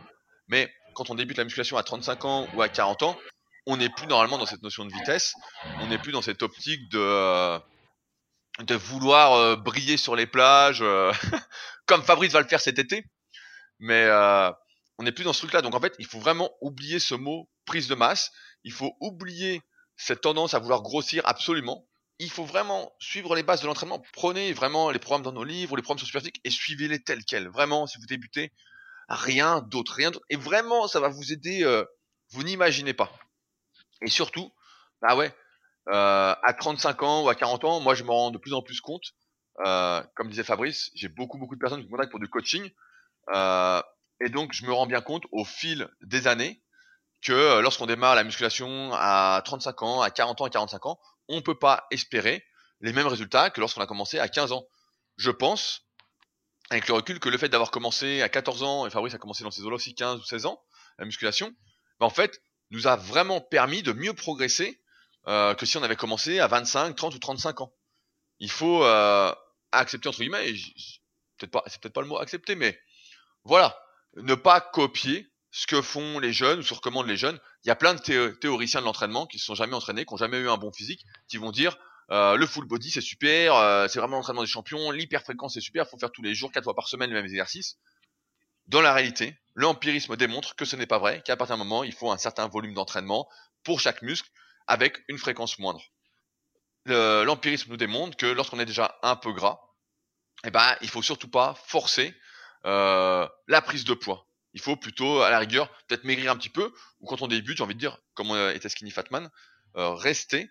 mais 0.48 0.72
quand 0.94 1.10
on 1.10 1.14
débute 1.14 1.36
la 1.36 1.44
musculation 1.44 1.76
à 1.76 1.82
35 1.82 2.24
ans 2.24 2.48
ou 2.54 2.62
à 2.62 2.68
40 2.68 3.02
ans, 3.02 3.18
on 3.66 3.76
n'est 3.76 3.90
plus 3.90 4.06
normalement 4.06 4.38
dans 4.38 4.46
cette 4.46 4.62
notion 4.62 4.86
de 4.86 4.92
vitesse, 4.92 5.34
on 5.80 5.88
n'est 5.88 5.98
plus 5.98 6.12
dans 6.12 6.22
cette 6.22 6.42
optique 6.42 6.88
de 6.90 6.98
euh, 6.98 7.58
de 8.60 8.74
vouloir 8.74 9.34
euh, 9.34 9.56
briller 9.56 9.98
sur 9.98 10.16
les 10.16 10.26
plages, 10.26 10.80
euh, 10.80 11.12
comme 11.86 12.02
Fabrice 12.02 12.32
va 12.32 12.40
le 12.40 12.48
faire 12.48 12.60
cet 12.60 12.78
été. 12.78 13.04
Mais 13.78 14.08
on 14.98 15.04
n'est 15.04 15.12
plus 15.12 15.22
dans 15.22 15.32
ce 15.32 15.40
truc-là. 15.40 15.62
Donc 15.62 15.74
en 15.74 15.80
fait, 15.80 15.94
il 16.00 16.06
faut 16.06 16.18
vraiment 16.18 16.50
oublier 16.60 16.98
ce 16.98 17.14
mot 17.14 17.48
prise 17.64 17.86
de 17.86 17.94
masse. 17.94 18.32
Il 18.64 18.72
faut 18.72 18.96
oublier 19.00 19.62
cette 19.96 20.22
tendance 20.22 20.54
à 20.54 20.58
vouloir 20.58 20.82
grossir 20.82 21.22
absolument. 21.26 21.87
Il 22.18 22.30
faut 22.30 22.44
vraiment 22.44 22.92
suivre 22.98 23.36
les 23.36 23.42
bases 23.42 23.60
de 23.60 23.66
l'entraînement. 23.66 24.02
Prenez 24.12 24.52
vraiment 24.52 24.90
les 24.90 24.98
programmes 24.98 25.22
dans 25.22 25.32
nos 25.32 25.44
livres, 25.44 25.76
les 25.76 25.82
programmes 25.82 25.98
sur 25.98 26.06
Superphysique 26.06 26.40
et 26.44 26.50
suivez-les 26.50 27.02
tels 27.02 27.24
quels. 27.24 27.48
Vraiment, 27.48 27.86
si 27.86 27.98
vous 27.98 28.06
débutez, 28.06 28.52
rien 29.08 29.60
d'autre, 29.60 29.92
rien 29.94 30.10
d'autre. 30.10 30.26
Et 30.30 30.36
vraiment, 30.36 30.88
ça 30.88 31.00
va 31.00 31.08
vous 31.08 31.32
aider. 31.32 31.64
vous 32.30 32.42
n'imaginez 32.42 32.92
pas. 32.92 33.12
Et 34.02 34.08
surtout, 34.08 34.52
bah 35.00 35.16
ouais, 35.16 35.32
euh, 35.90 36.34
à 36.42 36.52
35 36.52 37.02
ans 37.02 37.24
ou 37.24 37.28
à 37.28 37.34
40 37.34 37.64
ans, 37.64 37.80
moi 37.80 37.94
je 37.94 38.04
me 38.04 38.10
rends 38.10 38.30
de 38.30 38.38
plus 38.38 38.52
en 38.52 38.62
plus 38.62 38.80
compte, 38.80 39.14
euh, 39.64 40.02
comme 40.14 40.28
disait 40.28 40.44
Fabrice, 40.44 40.90
j'ai 40.94 41.08
beaucoup 41.08 41.38
beaucoup 41.38 41.54
de 41.54 41.60
personnes 41.60 41.80
qui 41.80 41.86
me 41.86 41.90
contactent 41.90 42.10
pour 42.10 42.20
du 42.20 42.28
coaching, 42.28 42.70
euh, 43.34 43.82
et 44.20 44.28
donc 44.28 44.52
je 44.52 44.66
me 44.66 44.72
rends 44.72 44.86
bien 44.86 45.00
compte 45.00 45.24
au 45.32 45.44
fil 45.44 45.88
des 46.02 46.26
années 46.26 46.62
que 47.22 47.32
euh, 47.32 47.62
lorsqu'on 47.62 47.86
démarre 47.86 48.14
la 48.14 48.24
musculation 48.24 48.90
à 48.92 49.40
35 49.44 49.82
ans, 49.82 50.02
à 50.02 50.10
40 50.10 50.42
ans, 50.42 50.44
à 50.44 50.50
45 50.50 50.86
ans, 50.86 51.00
on 51.28 51.36
ne 51.36 51.40
peut 51.40 51.58
pas 51.58 51.86
espérer 51.90 52.44
les 52.80 52.92
mêmes 52.92 53.06
résultats 53.06 53.50
que 53.50 53.60
lorsqu'on 53.60 53.80
a 53.80 53.86
commencé 53.86 54.18
à 54.18 54.28
15 54.28 54.52
ans. 54.52 54.66
Je 55.16 55.30
pense, 55.30 55.82
avec 56.70 56.88
le 56.88 56.94
recul, 56.94 57.18
que 57.18 57.28
le 57.28 57.38
fait 57.38 57.48
d'avoir 57.48 57.70
commencé 57.70 58.22
à 58.22 58.28
14 58.28 58.62
ans, 58.62 58.86
et 58.86 58.90
Fabrice 58.90 59.14
a 59.14 59.18
commencé 59.18 59.42
dans 59.44 59.50
ses 59.50 59.62
eaux 59.62 59.72
aussi 59.72 59.94
15 59.94 60.20
ou 60.20 60.24
16 60.24 60.46
ans, 60.46 60.62
la 60.98 61.04
musculation, 61.04 61.52
bah 61.98 62.06
en 62.06 62.10
fait, 62.10 62.40
nous 62.70 62.86
a 62.86 62.96
vraiment 62.96 63.40
permis 63.40 63.82
de 63.82 63.92
mieux 63.92 64.14
progresser 64.14 64.80
euh, 65.26 65.54
que 65.54 65.66
si 65.66 65.76
on 65.76 65.82
avait 65.82 65.96
commencé 65.96 66.38
à 66.38 66.46
25, 66.46 66.94
30 66.94 67.14
ou 67.14 67.18
35 67.18 67.60
ans. 67.62 67.72
Il 68.38 68.50
faut 68.50 68.84
euh, 68.84 69.34
accepter 69.72 70.08
entre 70.08 70.20
guillemets, 70.20 70.52
peut-être 71.38 71.50
pas, 71.50 71.64
c'est 71.66 71.80
peut-être 71.80 71.94
pas 71.94 72.02
le 72.02 72.06
mot 72.06 72.18
accepter, 72.18 72.54
mais 72.54 72.78
voilà, 73.44 73.78
ne 74.16 74.34
pas 74.34 74.60
copier 74.60 75.30
ce 75.50 75.66
que 75.66 75.82
font 75.82 76.18
les 76.18 76.32
jeunes 76.32 76.60
ou 76.60 76.62
ce 76.62 76.70
que 76.70 76.74
recommandent 76.74 77.08
les 77.08 77.16
jeunes. 77.16 77.40
Il 77.68 77.70
y 77.70 77.72
a 77.72 77.76
plein 77.76 77.92
de 77.92 78.30
théoriciens 78.30 78.80
de 78.80 78.86
l'entraînement 78.86 79.26
qui 79.26 79.38
se 79.38 79.44
sont 79.44 79.54
jamais 79.54 79.74
entraînés, 79.74 80.06
qui 80.06 80.14
ont 80.14 80.16
jamais 80.16 80.38
eu 80.38 80.48
un 80.48 80.56
bon 80.56 80.72
physique, 80.72 81.04
qui 81.28 81.36
vont 81.36 81.50
dire 81.50 81.76
euh, 82.10 82.34
le 82.34 82.46
full 82.46 82.64
body 82.64 82.90
c'est 82.90 83.02
super, 83.02 83.54
euh, 83.56 83.88
c'est 83.88 83.98
vraiment 83.98 84.16
l'entraînement 84.16 84.40
des 84.40 84.48
champions, 84.48 84.90
l'hyperfréquence 84.90 85.52
c'est 85.52 85.60
super, 85.60 85.84
il 85.86 85.90
faut 85.90 85.98
faire 85.98 86.10
tous 86.10 86.22
les 86.22 86.34
jours, 86.34 86.50
quatre 86.50 86.64
fois 86.64 86.74
par 86.74 86.88
semaine 86.88 87.10
les 87.10 87.16
mêmes 87.16 87.26
exercices. 87.26 87.76
Dans 88.68 88.80
la 88.80 88.94
réalité, 88.94 89.36
l'empirisme 89.54 90.16
démontre 90.16 90.56
que 90.56 90.64
ce 90.64 90.76
n'est 90.76 90.86
pas 90.86 90.98
vrai, 90.98 91.20
qu'à 91.26 91.36
partir 91.36 91.58
d'un 91.58 91.62
moment, 91.62 91.84
il 91.84 91.92
faut 91.92 92.10
un 92.10 92.16
certain 92.16 92.48
volume 92.48 92.72
d'entraînement 92.72 93.28
pour 93.64 93.80
chaque 93.80 94.00
muscle 94.00 94.30
avec 94.66 95.04
une 95.08 95.18
fréquence 95.18 95.58
moindre. 95.58 95.82
L'empirisme 96.86 97.72
nous 97.72 97.76
démontre 97.76 98.16
que 98.16 98.24
lorsqu'on 98.24 98.60
est 98.60 98.64
déjà 98.64 98.96
un 99.02 99.16
peu 99.16 99.34
gras, 99.34 99.60
eh 100.44 100.50
ben, 100.50 100.74
il 100.80 100.88
faut 100.88 101.02
surtout 101.02 101.28
pas 101.28 101.54
forcer 101.66 102.14
euh, 102.64 103.28
la 103.46 103.60
prise 103.60 103.84
de 103.84 103.92
poids. 103.92 104.26
Il 104.58 104.60
faut 104.60 104.74
plutôt, 104.74 105.22
à 105.22 105.30
la 105.30 105.38
rigueur, 105.38 105.70
peut-être 105.86 106.02
maigrir 106.02 106.32
un 106.32 106.36
petit 106.36 106.48
peu, 106.48 106.72
ou 107.00 107.06
quand 107.06 107.22
on 107.22 107.28
débute, 107.28 107.58
j'ai 107.58 107.62
envie 107.62 107.76
de 107.76 107.80
dire, 107.80 107.98
comme 108.14 108.32
on 108.32 108.50
était 108.50 108.68
Skinny 108.68 108.90
Fatman, 108.90 109.30
euh, 109.76 109.94
rester 109.94 110.50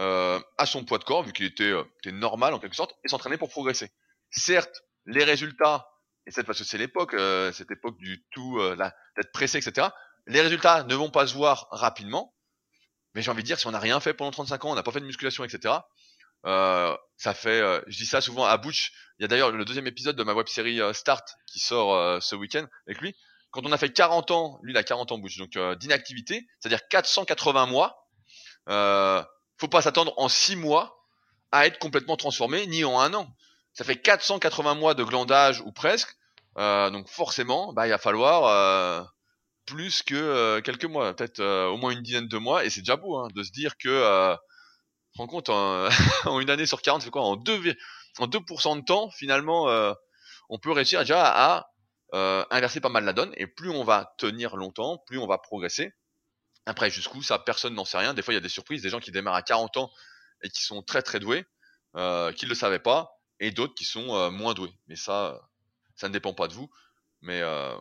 euh, 0.00 0.40
à 0.58 0.66
son 0.66 0.84
poids 0.84 0.98
de 0.98 1.04
corps, 1.04 1.22
vu 1.22 1.32
qu'il 1.32 1.46
était, 1.46 1.72
était 2.00 2.12
normal 2.12 2.52
en 2.52 2.58
quelque 2.58 2.74
sorte, 2.74 2.96
et 3.04 3.08
s'entraîner 3.08 3.38
pour 3.38 3.50
progresser. 3.50 3.92
Certes, 4.30 4.82
les 5.06 5.22
résultats 5.22 5.86
et 6.26 6.30
cette 6.30 6.46
parce 6.46 6.58
que 6.58 6.64
c'est 6.64 6.78
l'époque, 6.78 7.14
euh, 7.14 7.52
cette 7.52 7.70
époque 7.70 7.98
du 7.98 8.24
tout, 8.30 8.58
euh, 8.58 8.76
d'être 9.16 9.32
pressé, 9.32 9.58
etc. 9.58 9.88
Les 10.26 10.40
résultats 10.40 10.84
ne 10.84 10.94
vont 10.94 11.10
pas 11.10 11.26
se 11.26 11.34
voir 11.34 11.68
rapidement, 11.70 12.34
mais 13.14 13.22
j'ai 13.22 13.30
envie 13.30 13.42
de 13.42 13.46
dire, 13.46 13.58
si 13.58 13.66
on 13.66 13.72
n'a 13.72 13.78
rien 13.78 14.00
fait 14.00 14.14
pendant 14.14 14.30
35 14.30 14.64
ans, 14.64 14.72
on 14.72 14.74
n'a 14.74 14.82
pas 14.82 14.90
fait 14.90 15.00
de 15.00 15.06
musculation, 15.06 15.44
etc. 15.44 15.74
Euh, 16.46 16.96
ça 17.16 17.34
fait, 17.34 17.60
euh, 17.60 17.80
je 17.86 17.96
dis 17.98 18.06
ça 18.06 18.20
souvent 18.20 18.44
à 18.44 18.56
Butch. 18.56 18.92
Il 19.18 19.22
y 19.22 19.24
a 19.24 19.28
d'ailleurs 19.28 19.52
le 19.52 19.64
deuxième 19.64 19.86
épisode 19.86 20.16
de 20.16 20.24
ma 20.24 20.32
web 20.34 20.48
série 20.48 20.80
Start 20.92 21.36
qui 21.46 21.60
sort 21.60 22.20
ce 22.20 22.34
week-end 22.34 22.66
avec 22.86 23.00
lui. 23.00 23.14
Quand 23.54 23.64
on 23.64 23.72
a 23.72 23.78
fait 23.78 23.90
40 23.90 24.30
ans, 24.32 24.58
lui 24.62 24.72
il 24.72 24.76
a 24.76 24.82
40 24.82 25.12
ans 25.12 25.18
Butch, 25.18 25.38
donc 25.38 25.56
d'inactivité, 25.78 26.46
c'est-à-dire 26.60 26.86
480 26.88 27.66
mois. 27.66 28.06
faut 28.66 29.68
pas 29.68 29.80
s'attendre 29.80 30.12
en 30.16 30.28
6 30.28 30.56
mois 30.56 30.98
à 31.52 31.66
être 31.66 31.78
complètement 31.78 32.16
transformé, 32.16 32.66
ni 32.66 32.84
en 32.84 33.00
un 33.00 33.14
an 33.14 33.34
ça 33.74 33.84
fait 33.84 33.96
480 33.96 34.74
mois 34.74 34.94
de 34.94 35.04
glandage 35.04 35.60
ou 35.60 35.72
presque. 35.72 36.16
Euh, 36.56 36.90
donc 36.90 37.08
forcément, 37.08 37.72
bah, 37.72 37.86
il 37.86 37.90
va 37.90 37.98
falloir 37.98 38.44
euh, 38.46 39.04
plus 39.66 40.02
que 40.02 40.14
euh, 40.14 40.60
quelques 40.60 40.84
mois, 40.84 41.12
peut-être 41.14 41.42
au 41.42 41.76
moins 41.76 41.90
une 41.90 42.02
dizaine 42.02 42.28
de 42.28 42.38
mois, 42.38 42.64
et 42.64 42.70
c'est 42.70 42.80
déjà 42.80 42.96
beau 42.96 43.18
hein, 43.18 43.28
de 43.34 43.42
se 43.42 43.50
dire 43.50 43.76
que, 43.76 43.88
euh, 43.88 44.36
rends 45.16 45.26
compte, 45.26 45.48
en, 45.50 46.40
une 46.40 46.50
année 46.50 46.66
sur 46.66 46.80
40, 46.80 47.02
c'est 47.02 47.10
quoi 47.10 47.22
En 47.22 47.36
2, 47.36 47.74
en 48.18 48.28
2% 48.28 48.80
de 48.80 48.84
temps, 48.84 49.10
finalement, 49.10 49.66
on 50.48 50.58
peut 50.58 50.70
réussir 50.70 51.00
déjà 51.00 51.26
à, 51.26 51.66
inverser 52.50 52.80
pas 52.80 52.88
mal 52.88 53.04
la 53.04 53.12
donne, 53.12 53.32
et 53.36 53.46
plus 53.46 53.70
on 53.70 53.84
va 53.84 54.14
tenir 54.18 54.56
longtemps, 54.56 55.02
plus 55.06 55.18
on 55.18 55.26
va 55.26 55.38
progresser. 55.38 55.92
Après, 56.66 56.90
jusqu'où 56.90 57.22
ça, 57.22 57.38
personne 57.38 57.74
n'en 57.74 57.84
sait 57.84 57.98
rien. 57.98 58.14
Des 58.14 58.22
fois, 58.22 58.32
il 58.32 58.36
y 58.36 58.38
a 58.38 58.40
des 58.40 58.48
surprises, 58.48 58.82
des 58.82 58.88
gens 58.88 59.00
qui 59.00 59.10
démarrent 59.10 59.34
à 59.34 59.42
40 59.42 59.76
ans 59.76 59.90
et 60.42 60.48
qui 60.48 60.62
sont 60.62 60.82
très 60.82 61.02
très 61.02 61.20
doués, 61.20 61.44
qui 61.94 61.98
ne 62.00 62.48
le 62.48 62.54
savaient 62.54 62.78
pas, 62.78 63.14
et 63.40 63.50
d'autres 63.50 63.74
qui 63.74 63.84
sont 63.84 64.14
euh, 64.14 64.30
moins 64.30 64.54
doués. 64.54 64.72
Mais 64.88 64.96
ça, 64.96 65.40
ça 65.96 66.08
ne 66.08 66.12
dépend 66.12 66.34
pas 66.34 66.48
de 66.48 66.54
vous. 66.54 66.70
Mais, 67.20 67.40
euh, 67.42 67.76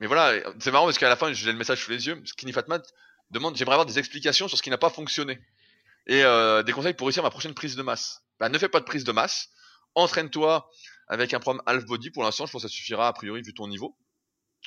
mais 0.00 0.06
voilà, 0.06 0.40
c'est 0.60 0.70
marrant 0.70 0.86
parce 0.86 0.98
qu'à 0.98 1.08
la 1.08 1.16
fin, 1.16 1.32
j'ai 1.32 1.52
le 1.52 1.58
message 1.58 1.84
sous 1.84 1.90
les 1.90 2.06
yeux. 2.06 2.20
Skinny 2.24 2.52
Fatman 2.52 2.82
demande 3.30 3.56
J'aimerais 3.56 3.74
avoir 3.74 3.86
des 3.86 3.98
explications 3.98 4.48
sur 4.48 4.58
ce 4.58 4.62
qui 4.62 4.70
n'a 4.70 4.78
pas 4.78 4.90
fonctionné. 4.90 5.40
Et 6.06 6.24
euh, 6.24 6.62
des 6.62 6.72
conseils 6.72 6.94
pour 6.94 7.06
réussir 7.06 7.22
ma 7.22 7.30
prochaine 7.30 7.54
prise 7.54 7.76
de 7.76 7.82
masse. 7.82 8.22
Bah, 8.40 8.48
ne 8.48 8.58
fais 8.58 8.68
pas 8.68 8.80
de 8.80 8.84
prise 8.84 9.04
de 9.04 9.12
masse. 9.12 9.50
Entraîne-toi 9.94 10.68
avec 11.08 11.34
un 11.34 11.40
programme 11.40 11.62
half 11.66 11.84
body. 11.84 12.10
Pour 12.10 12.22
l'instant, 12.22 12.46
je 12.46 12.52
pense 12.52 12.62
que 12.62 12.68
ça 12.68 12.74
suffira 12.74 13.08
a 13.08 13.12
priori 13.12 13.42
vu 13.42 13.54
ton 13.54 13.68
niveau. 13.68 13.96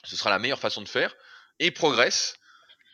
Ce 0.03 0.15
sera 0.15 0.29
la 0.29 0.39
meilleure 0.39 0.59
façon 0.59 0.81
de 0.81 0.89
faire. 0.89 1.15
Et 1.59 1.71
progresse. 1.71 2.35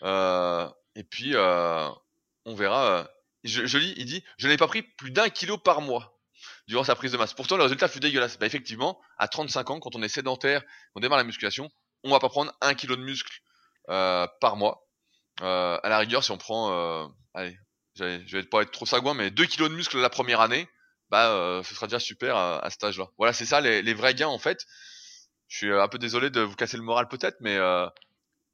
et 0.03 1.03
puis, 1.09 1.35
on 1.35 2.55
verra. 2.55 3.09
Je, 3.43 3.65
je 3.65 3.77
lis, 3.77 3.93
il 3.97 4.05
dit 4.05 4.23
Je 4.37 4.47
n'ai 4.47 4.57
pas 4.57 4.67
pris 4.67 4.83
plus 4.83 5.11
d'un 5.11 5.29
kilo 5.29 5.57
par 5.57 5.81
mois 5.81 6.19
durant 6.67 6.83
sa 6.83 6.95
prise 6.95 7.11
de 7.11 7.17
masse. 7.17 7.33
Pourtant, 7.33 7.57
le 7.57 7.63
résultat 7.63 7.87
fut 7.87 7.99
dégueulasse. 7.99 8.37
Bah, 8.37 8.45
effectivement, 8.45 8.99
à 9.17 9.27
35 9.27 9.69
ans, 9.71 9.79
quand 9.79 9.95
on 9.95 10.03
est 10.03 10.09
sédentaire, 10.09 10.63
on 10.95 10.99
démarre 10.99 11.17
la 11.17 11.23
musculation, 11.23 11.69
on 12.03 12.11
va 12.11 12.19
pas 12.19 12.29
prendre 12.29 12.53
un 12.61 12.73
kilo 12.73 12.95
de 12.95 13.01
muscle 13.01 13.41
euh, 13.89 14.27
par 14.39 14.55
mois. 14.55 14.87
Euh, 15.41 15.77
à 15.81 15.89
la 15.89 15.97
rigueur, 15.97 16.23
si 16.23 16.31
on 16.31 16.37
prend, 16.37 16.71
euh, 16.71 17.07
allez, 17.33 17.57
je 17.95 18.37
vais 18.37 18.43
pas 18.43 18.61
être 18.61 18.71
trop 18.71 18.85
sagouin, 18.85 19.13
mais 19.13 19.31
2 19.31 19.45
kilos 19.45 19.69
de 19.69 19.75
muscle 19.75 19.99
la 19.99 20.09
première 20.09 20.41
année, 20.41 20.67
bah, 21.11 21.31
euh, 21.31 21.63
ce 21.63 21.75
sera 21.75 21.87
déjà 21.87 21.99
super 21.99 22.35
à, 22.35 22.59
à 22.65 22.69
cet 22.69 22.83
âge-là. 22.83 23.07
Voilà, 23.17 23.33
c'est 23.33 23.45
ça 23.45 23.61
les, 23.61 23.93
vrais 23.93 24.15
gains 24.15 24.27
en 24.27 24.39
fait. 24.39 24.65
Je 25.47 25.57
suis 25.57 25.71
un 25.73 25.87
peu 25.87 25.99
désolé 25.99 26.29
de 26.29 26.41
vous 26.41 26.55
casser 26.55 26.77
le 26.77 26.83
moral 26.83 27.07
peut-être, 27.07 27.37
mais 27.41 27.57
euh, 27.57 27.87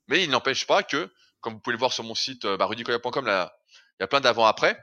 mais 0.07 0.23
il 0.23 0.29
n'empêche 0.29 0.67
pas 0.67 0.83
que, 0.83 1.11
comme 1.41 1.53
vous 1.53 1.59
pouvez 1.59 1.73
le 1.73 1.79
voir 1.79 1.93
sur 1.93 2.03
mon 2.03 2.15
site 2.15 2.45
bah, 2.45 2.65
rudicoya.com, 2.65 3.25
il 3.27 4.01
y 4.01 4.03
a 4.03 4.07
plein 4.07 4.21
d'avant-après 4.21 4.77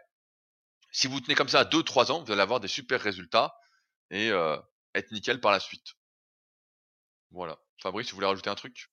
si 0.95 1.09
vous 1.09 1.21
tenez 1.21 1.35
comme 1.35 1.49
ça 1.49 1.61
à 1.61 1.65
2-3 1.65 2.13
ans, 2.13 2.23
vous 2.23 2.31
allez 2.31 2.41
avoir 2.41 2.61
des 2.61 2.69
super 2.69 3.01
résultats 3.01 3.59
et 4.11 4.31
euh, 4.31 4.57
être 4.95 5.11
nickel 5.11 5.41
par 5.41 5.51
la 5.51 5.59
suite. 5.59 5.95
Voilà. 7.33 7.59
Fabrice, 7.83 8.07
tu 8.07 8.15
voulais 8.15 8.29
rajouter 8.29 8.49
un 8.49 8.55
truc? 8.55 8.89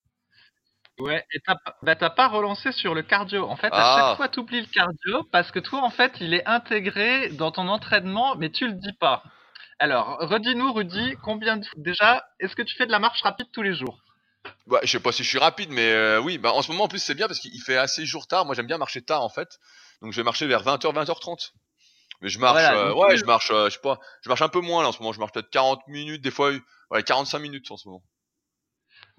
Ouais, 1.02 1.26
et 1.34 1.40
t'as 1.40 1.56
bah, 1.82 1.96
pas 1.96 2.28
relancé 2.28 2.72
sur 2.72 2.94
le 2.94 3.02
cardio. 3.02 3.48
En 3.48 3.56
fait, 3.56 3.68
à 3.68 3.96
chaque 3.96 4.06
ah. 4.06 4.14
fois, 4.18 4.30
tu 4.30 4.40
oublies 4.40 4.62
le 4.62 4.68
cardio 4.68 5.24
parce 5.32 5.52
que 5.52 5.60
toi, 5.60 5.82
en 5.84 5.90
fait, 5.90 6.14
il 6.20 6.34
est 6.34 6.46
intégré 6.46 7.30
dans 7.30 7.52
ton 7.52 7.68
entraînement, 7.68 8.36
mais 8.36 8.50
tu 8.50 8.68
le 8.68 8.74
dis 8.74 8.94
pas. 8.94 9.24
Alors, 9.80 10.18
redis-nous, 10.20 10.74
Rudy, 10.74 11.16
combien 11.24 11.58
de... 11.58 11.66
déjà, 11.76 12.24
est-ce 12.40 12.56
que 12.56 12.62
tu 12.62 12.76
fais 12.76 12.86
de 12.86 12.92
la 12.92 13.00
marche 13.00 13.22
rapide 13.24 13.48
tous 13.52 13.64
les 13.64 13.74
jours? 13.74 13.98
Bah, 14.68 14.80
je 14.84 14.90
sais 14.92 15.00
pas 15.00 15.12
si 15.12 15.24
je 15.24 15.30
suis 15.30 15.40
rapide, 15.40 15.72
mais 15.72 15.92
euh, 15.92 16.20
oui. 16.22 16.38
Bah, 16.38 16.54
en 16.54 16.62
ce 16.62 16.72
moment, 16.72 16.84
en 16.84 16.88
plus, 16.88 17.00
c'est 17.00 17.16
bien 17.16 17.28
parce 17.28 17.40
qu'il 17.40 17.62
fait 17.62 17.78
assez 17.78 18.06
jour 18.06 18.28
tard. 18.28 18.46
Moi, 18.46 18.56
j'aime 18.56 18.68
bien 18.68 18.78
marcher 18.78 19.02
tard, 19.02 19.24
en 19.24 19.30
fait. 19.30 19.60
Donc, 20.02 20.14
je 20.14 20.18
vais 20.18 20.24
marcher 20.24 20.48
vers 20.48 20.64
20h, 20.64 20.94
20h30. 20.94 21.52
Mais 22.22 22.30
je 22.30 22.38
marche, 22.38 22.62
euh, 22.62 22.94
ouais, 22.94 23.18
je 23.18 23.26
marche, 23.26 23.50
euh, 23.50 23.70
je 23.70 23.74
sais 23.74 23.82
pas, 23.82 24.00
je 24.22 24.30
marche 24.30 24.44
un 24.44 24.50
peu 24.50 24.62
moins 24.62 24.84
là 24.84 24.90
en 24.90 24.92
ce 24.92 25.00
moment. 25.00 25.12
Je 25.12 25.20
marche 25.20 25.32
peut-être 25.32 25.50
40 25.50 25.88
minutes, 25.88 26.22
des 26.22 26.30
fois, 26.30 26.52
ouais, 26.92 27.04
45 27.04 27.40
minutes 27.40 27.72
en 27.72 27.78
ce 27.78 27.88
moment. 27.88 28.04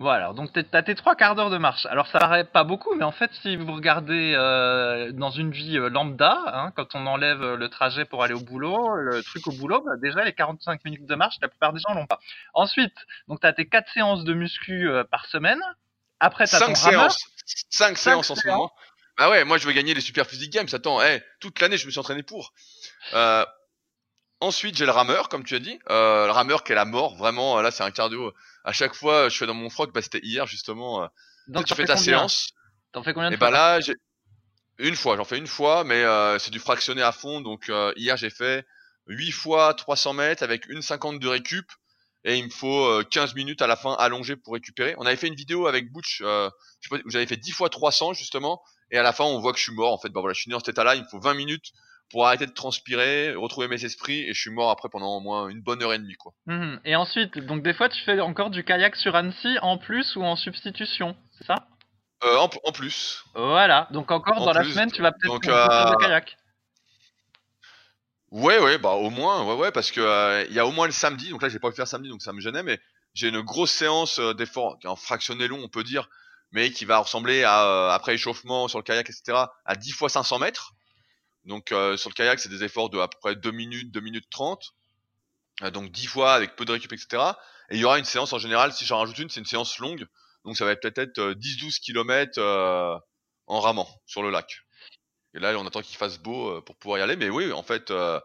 Voilà, 0.03 0.33
donc 0.33 0.51
t'as 0.53 0.83
tes 0.83 0.97
trois 0.97 1.15
quarts 1.15 1.37
d'heure 1.37 1.49
de 1.49 1.59
marche. 1.59 1.87
Alors 1.87 2.09
ça 2.09 2.19
paraît 2.19 2.43
pas 2.43 2.65
beaucoup, 2.65 2.93
mais 2.97 3.05
en 3.05 3.13
fait, 3.13 3.31
si 3.41 3.55
vous 3.57 3.73
regardez 3.73 4.35
euh, 4.37 5.13
dans 5.13 5.31
une 5.31 5.53
vie 5.53 5.79
lambda, 5.79 6.43
hein, 6.47 6.73
quand 6.75 6.97
on 6.97 7.07
enlève 7.07 7.55
le 7.55 7.69
trajet 7.69 8.05
pour 8.05 8.25
aller 8.25 8.35
au 8.35 8.41
boulot, 8.41 8.97
le 8.97 9.23
truc 9.23 9.47
au 9.47 9.53
boulot, 9.53 9.81
bah, 9.81 9.93
déjà 10.03 10.25
les 10.25 10.33
45 10.33 10.85
minutes 10.85 11.07
de 11.07 11.15
marche, 11.15 11.37
la 11.41 11.47
plupart 11.47 11.73
des 11.73 11.79
gens 11.79 11.95
l'ont 11.95 12.07
pas. 12.07 12.19
Ensuite, 12.53 12.97
donc 13.29 13.39
t'as 13.41 13.53
tes 13.53 13.67
quatre 13.67 13.93
séances 13.93 14.25
de 14.25 14.35
muscu 14.35 14.91
par 15.13 15.27
semaine. 15.27 15.61
Après, 16.19 16.47
t'as 16.47 16.59
ton 16.59 16.75
séances. 16.75 17.19
Cinq, 17.71 17.97
séances 17.97 18.31
en 18.31 18.35
ce 18.35 18.49
moment. 18.49 18.73
Bah 19.19 19.31
ouais, 19.31 19.45
moi 19.45 19.57
je 19.57 19.69
veux 19.69 19.73
gagner 19.73 19.95
les 19.95 20.01
Super 20.01 20.27
Physique 20.27 20.53
Games. 20.53 20.67
Attends, 20.73 21.01
hey, 21.01 21.23
toute 21.39 21.61
l'année 21.61 21.77
je 21.77 21.87
me 21.87 21.93
suis 21.93 22.01
entraîné 22.01 22.25
pour. 22.25 22.53
Euh, 23.15 23.45
ensuite 24.43 24.77
j'ai 24.77 24.85
le 24.85 24.91
rameur, 24.91 25.29
comme 25.29 25.45
tu 25.45 25.55
as 25.55 25.59
dit. 25.59 25.79
Euh, 25.91 26.27
le 26.27 26.33
rameur 26.33 26.65
qui 26.65 26.73
est 26.73 26.75
la 26.75 26.85
mort, 26.85 27.17
vraiment. 27.17 27.61
Là 27.61 27.71
c'est 27.71 27.83
un 27.85 27.91
cardio. 27.91 28.33
À 28.65 28.73
chaque 28.73 28.95
fois 28.95 29.29
je 29.29 29.37
fais 29.37 29.47
dans 29.47 29.55
mon 29.55 29.71
froc, 29.71 29.93
bah 29.93 30.03
c'était 30.03 30.21
hier 30.23 30.47
justement. 30.47 31.05
Euh, 31.05 31.07
Donc 31.49 31.65
tu 31.65 31.75
fais 31.75 31.85
ta 31.85 31.97
séance. 31.97 32.53
T'en 32.93 33.03
fais 33.03 33.15
combien 33.15 33.31
de 33.31 33.35
Et 33.35 33.39
bah 33.39 33.51
là 33.51 33.79
Une 34.79 34.97
fois, 34.97 35.17
j'en 35.17 35.25
fais 35.25 35.39
une 35.39 35.47
fois, 35.47 35.85
mais 35.85 36.03
euh, 36.03 36.39
c'est 36.39 36.51
du 36.51 36.59
fractionné 36.59 37.03
à 37.03 37.13
fond. 37.13 37.41
Donc 37.41 37.69
euh, 37.69 37.93
hier 37.97 38.17
j'ai 38.17 38.31
fait 38.31 38.67
8 39.07 39.31
fois 39.31 39.75
300 39.75 40.13
mètres 40.15 40.43
avec 40.43 40.67
une 40.67 40.83
50 40.83 41.19
de 41.19 41.29
récup 41.29 41.71
et 42.25 42.37
il 42.37 42.45
me 42.45 42.51
faut 42.51 43.03
15 43.11 43.35
minutes 43.35 43.63
à 43.63 43.67
la 43.67 43.77
fin 43.77 43.95
allongé 43.95 44.37
pour 44.37 44.55
récupérer. 44.55 44.95
On 44.99 45.07
avait 45.07 45.17
fait 45.17 45.29
une 45.29 45.35
vidéo 45.35 45.67
avec 45.67 45.91
Butch, 45.93 46.21
euh, 46.23 46.51
où 46.93 47.11
j'avais 47.11 47.27
fait 47.27 47.37
10 47.37 47.53
fois 47.53 47.69
300 47.69 48.13
justement 48.13 48.63
et 48.91 48.99
à 48.99 49.03
la 49.03 49.13
fin 49.13 49.25
on 49.25 49.41
voit 49.41 49.53
que 49.53 49.59
je 49.59 49.65
suis 49.65 49.73
mort 49.73 49.93
en 49.93 49.99
fait. 49.99 50.11
Bah 50.11 50.21
voilà, 50.21 50.35
je 50.35 50.41
suis 50.41 50.49
né 50.49 50.53
dans 50.53 50.61
cet 50.61 50.69
état-là, 50.69 50.95
il 50.95 51.03
me 51.03 51.09
faut 51.09 51.19
20 51.19 51.35
minutes 51.35 51.73
pour 52.13 52.27
arrêter 52.27 52.47
de 52.47 52.53
transpirer, 52.53 53.35
retrouver 53.35 53.67
mes 53.67 53.85
esprits, 53.85 54.21
et 54.21 54.35
je 54.35 54.41
suis 54.41 54.51
mort 54.51 54.71
après 54.71 54.89
pendant 54.89 55.17
au 55.17 55.21
moins 55.21 55.49
une 55.49 55.63
bonne 55.63 55.83
heure 55.83 55.93
et 55.93 55.99
demie, 55.99 56.15
quoi. 56.15 56.33
Mhm. 56.47 56.79
Et 56.85 56.95
ensuite, 56.95 57.39
donc 57.39 57.63
des 57.63 57.73
fois, 57.73 57.89
tu 57.89 58.01
fais 58.05 58.21
encore 58.21 58.51
du 58.51 58.63
kayak 58.63 58.95
sur 58.95 59.17
Annecy 59.17 59.59
en 59.63 59.79
plus 59.79 60.15
ou 60.15 60.23
en 60.23 60.37
substitution, 60.37 61.17
c'est 61.39 61.47
ça? 61.47 61.67
Euh, 62.25 62.37
en, 62.37 62.51
en, 62.65 62.73
plus. 62.73 63.25
Voilà, 63.35 63.89
donc 63.91 64.13
encore 64.13 64.45
dans 64.45 64.53
la 64.53 64.63
semaine, 64.63 64.93
tu 64.93 65.03
vas 65.03 65.11
peut-être 65.11 65.45
faire 65.45 65.71
euh... 65.71 65.91
du 65.91 65.97
kayak. 65.97 66.37
Ouais, 68.31 68.59
ouais, 68.59 68.79
bah 68.79 68.93
au 68.93 69.11
moins, 69.11 69.45
ouais, 69.45 69.55
ouais, 69.55 69.73
parce 69.73 69.91
que 69.91 70.01
euh, 70.01 70.45
il 70.49 70.55
y 70.55 70.59
a 70.59 70.67
au 70.67 70.71
moins 70.71 70.87
le 70.87 70.93
samedi, 70.93 71.31
donc 71.31 71.43
là 71.43 71.49
j'ai 71.49 71.59
pas 71.59 71.71
pu 71.71 71.77
faire 71.77 71.89
samedi, 71.89 72.09
donc 72.09 72.23
ça 72.23 72.33
me 72.33 72.41
gênait, 72.41 72.63
mais 72.63 72.79
j'ai 73.15 73.29
une 73.29 73.41
grosse 73.41 73.73
séance 73.73 74.19
euh, 74.21 74.33
d'effort, 74.33 74.79
qui 74.79 74.87
est 74.87 74.91
en 74.91 74.97
fractionné 74.97 75.49
long, 75.49 75.61
on 75.63 75.69
peut 75.69 75.83
dire, 75.83 76.09
mais 76.51 76.71
qui 76.71 76.85
va 76.85 76.99
ressembler 76.99 77.45
à 77.45 77.65
euh, 77.65 77.91
après 77.91 78.15
échauffement 78.15 78.69
sur 78.69 78.79
le 78.79 78.85
kayak, 78.85 79.09
etc., 79.09 79.39
à 79.65 79.75
10 79.77 79.93
fois 79.93 80.09
500 80.09 80.39
mètres. 80.39 80.73
Donc 81.45 81.73
euh, 81.73 81.97
sur 81.97 82.11
le 82.11 82.15
kayak, 82.15 82.39
c'est 82.39 82.49
des 82.49 82.65
efforts 82.65 82.91
de 82.91 82.99
à 82.99 83.09
peu 83.09 83.19
près 83.21 83.37
2 83.37 83.51
minutes, 83.51 83.91
2 83.93 84.01
minutes 84.01 84.31
30. 84.31 84.75
Euh, 85.63 85.71
donc 85.71 85.91
10 85.91 86.07
fois 86.07 86.35
avec 86.35 86.57
peu 86.57 86.65
de 86.65 86.73
récup, 86.73 86.93
etc. 86.93 87.23
Et 87.71 87.77
il 87.77 87.81
y 87.81 87.85
aura 87.85 87.99
une 87.99 88.05
séance 88.05 88.33
en 88.33 88.39
général, 88.39 88.73
si 88.73 88.85
j'en 88.85 88.99
rajoute 88.99 89.19
une, 89.19 89.29
c'est 89.31 89.41
une 89.41 89.47
séance 89.47 89.79
longue. 89.79 90.07
Donc 90.45 90.57
ça 90.57 90.65
va 90.65 90.75
peut-être 90.77 90.99
être 90.99 91.21
10-12 91.33 91.81
km 91.81 92.39
euh, 92.39 92.97
en 93.47 93.61
ramant 93.61 93.89
sur 94.07 94.23
le 94.23 94.31
lac. 94.31 94.63
Et 95.35 95.39
là, 95.39 95.55
on 95.59 95.67
attend 95.67 95.83
qu'il 95.83 95.97
fasse 95.97 96.19
beau 96.19 96.51
euh, 96.51 96.61
pour 96.61 96.77
pouvoir 96.77 96.99
y 96.99 97.03
aller. 97.03 97.17
Mais 97.17 97.31
oui, 97.31 97.53
en 97.53 97.63
fait, 97.63 97.91
euh, 97.91 98.21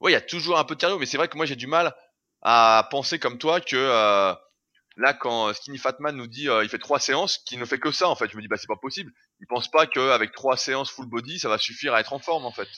ouais, 0.00 0.10
il 0.10 0.14
y 0.14 0.16
a 0.16 0.20
toujours 0.20 0.58
un 0.58 0.64
peu 0.64 0.74
de 0.74 0.80
cardio. 0.80 0.98
Mais 0.98 1.06
c'est 1.06 1.16
vrai 1.16 1.28
que 1.28 1.36
moi, 1.36 1.46
j'ai 1.46 1.56
du 1.56 1.66
mal 1.66 1.94
à 2.42 2.86
penser 2.90 3.18
comme 3.18 3.38
toi 3.38 3.60
que 3.60 3.76
euh, 3.76 4.34
là, 4.96 5.14
quand 5.14 5.52
Skinny 5.54 5.78
Fatman 5.78 6.16
nous 6.16 6.26
dit 6.26 6.48
il 6.62 6.68
fait 6.68 6.78
trois 6.78 7.00
séances, 7.00 7.38
qu'il 7.38 7.58
ne 7.58 7.64
fait 7.64 7.78
que 7.78 7.90
ça, 7.90 8.08
en 8.08 8.14
fait, 8.14 8.30
je 8.30 8.36
me 8.36 8.42
dis 8.42 8.48
bah 8.48 8.56
c'est 8.56 8.66
pas 8.66 8.76
possible. 8.76 9.12
Il 9.40 9.46
pense 9.46 9.70
pas 9.70 9.86
qu'avec 9.86 10.32
trois 10.32 10.56
séances 10.56 10.90
full 10.90 11.06
body, 11.06 11.38
ça 11.38 11.48
va 11.48 11.58
suffire 11.58 11.94
à 11.94 12.00
être 12.00 12.12
en 12.12 12.18
forme, 12.18 12.44
en 12.44 12.52
fait. 12.52 12.68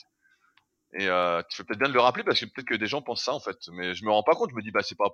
Et 0.97 1.07
euh, 1.07 1.41
tu 1.49 1.57
fais 1.57 1.63
peut-être 1.63 1.79
bien 1.79 1.89
de 1.89 1.93
le 1.93 1.99
rappeler 1.99 2.23
parce 2.23 2.39
que 2.39 2.45
peut-être 2.45 2.67
que 2.67 2.75
des 2.75 2.87
gens 2.87 3.01
pensent 3.01 3.23
ça, 3.23 3.33
en 3.33 3.39
fait. 3.39 3.57
Mais 3.73 3.93
je 3.93 4.05
me 4.05 4.11
rends 4.11 4.23
pas 4.23 4.35
compte. 4.35 4.49
Je 4.51 4.55
me 4.55 4.61
dis 4.61 4.71
bah 4.71 4.81
c'est 4.83 4.97
pas, 4.97 5.09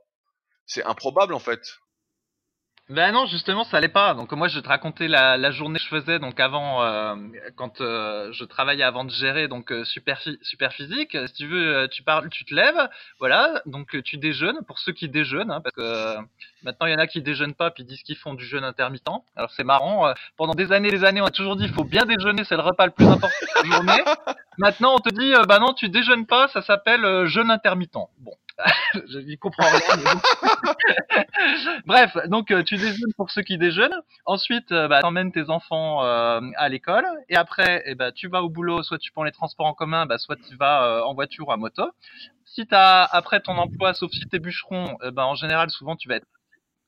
c'est 0.65 0.83
improbable, 0.83 1.33
en 1.33 1.39
fait. 1.39 1.61
Ben 2.91 3.13
non, 3.13 3.25
justement, 3.25 3.63
ça 3.63 3.77
allait 3.77 3.87
pas. 3.87 4.13
Donc 4.15 4.33
moi, 4.33 4.49
je 4.49 4.57
vais 4.57 4.61
te 4.61 4.67
raconter 4.67 5.07
la, 5.07 5.37
la 5.37 5.51
journée 5.51 5.79
que 5.79 5.85
je 5.85 5.87
faisais 5.87 6.19
donc 6.19 6.41
avant, 6.41 6.83
euh, 6.83 7.15
quand 7.55 7.79
euh, 7.79 8.33
je 8.33 8.43
travaillais 8.43 8.83
avant 8.83 9.05
de 9.05 9.11
gérer 9.11 9.47
donc 9.47 9.71
euh, 9.71 9.85
super 9.85 10.21
super 10.41 10.73
physique. 10.73 11.17
Si 11.27 11.33
tu 11.33 11.47
veux, 11.47 11.87
tu 11.89 12.03
parles, 12.03 12.27
tu 12.29 12.43
te 12.43 12.53
lèves, 12.53 12.89
voilà. 13.17 13.61
Donc 13.65 13.95
tu 14.03 14.17
déjeunes 14.17 14.59
pour 14.67 14.77
ceux 14.79 14.91
qui 14.91 15.07
déjeunent, 15.07 15.51
hein, 15.51 15.61
parce 15.61 15.73
que 15.73 16.17
maintenant 16.63 16.85
il 16.85 16.91
y 16.91 16.95
en 16.95 16.99
a 16.99 17.07
qui 17.07 17.21
déjeunent 17.21 17.53
pas 17.53 17.71
puis 17.71 17.85
disent 17.85 18.03
qu'ils 18.03 18.17
font 18.17 18.33
du 18.33 18.45
jeûne 18.45 18.65
intermittent. 18.65 19.07
Alors 19.37 19.51
c'est 19.51 19.63
marrant. 19.63 20.13
pendant 20.35 20.53
des 20.53 20.73
années, 20.73 20.91
des 20.91 21.05
années, 21.05 21.21
on 21.21 21.27
a 21.27 21.31
toujours 21.31 21.55
dit 21.55 21.63
il 21.63 21.73
faut 21.73 21.85
bien 21.85 22.03
déjeuner, 22.05 22.43
c'est 22.43 22.57
le 22.57 22.61
repas 22.61 22.87
le 22.87 22.91
plus 22.91 23.07
important 23.07 23.29
de 23.63 23.69
la 23.69 23.73
journée. 23.73 24.03
Maintenant, 24.57 24.95
on 24.95 24.99
te 24.99 25.09
dit 25.09 25.31
bah 25.47 25.59
non, 25.59 25.73
tu 25.73 25.87
déjeunes 25.87 26.25
pas, 26.25 26.49
ça 26.49 26.61
s'appelle 26.61 27.25
jeûne 27.27 27.51
intermittent. 27.51 27.93
Bon, 28.19 28.33
je 28.95 29.35
comprends 29.37 29.65
rien. 29.65 30.21
Bref, 31.85 32.17
donc 32.27 32.51
euh, 32.51 32.63
tu 32.63 32.77
déjeunes 32.77 33.13
pour 33.17 33.31
ceux 33.31 33.41
qui 33.41 33.57
déjeunent. 33.57 34.01
Ensuite, 34.25 34.71
euh, 34.71 34.87
bah, 34.87 35.01
t'emmènes 35.01 35.31
tes 35.31 35.49
enfants 35.49 36.03
euh, 36.03 36.41
à 36.57 36.69
l'école. 36.69 37.05
Et 37.29 37.35
après, 37.35 37.83
eh 37.85 37.95
bah, 37.95 38.11
tu 38.11 38.27
vas 38.27 38.43
au 38.43 38.49
boulot. 38.49 38.83
Soit 38.83 38.99
tu 38.99 39.11
prends 39.11 39.23
les 39.23 39.31
transports 39.31 39.65
en 39.65 39.73
commun, 39.73 40.05
bah, 40.05 40.17
soit 40.17 40.35
tu 40.35 40.55
vas 40.55 40.85
euh, 40.85 41.03
en 41.03 41.13
voiture 41.13 41.47
ou 41.47 41.51
à 41.51 41.57
moto. 41.57 41.91
Si 42.45 42.67
t'as 42.67 43.05
après 43.05 43.39
ton 43.39 43.57
emploi, 43.57 43.93
sauf 43.93 44.11
si 44.11 44.27
t'es 44.27 44.39
bûcheron, 44.39 44.97
eh 45.03 45.11
ben, 45.11 45.23
en 45.23 45.35
général, 45.35 45.69
souvent 45.69 45.95
tu 45.95 46.09
vas 46.09 46.15
être 46.15 46.27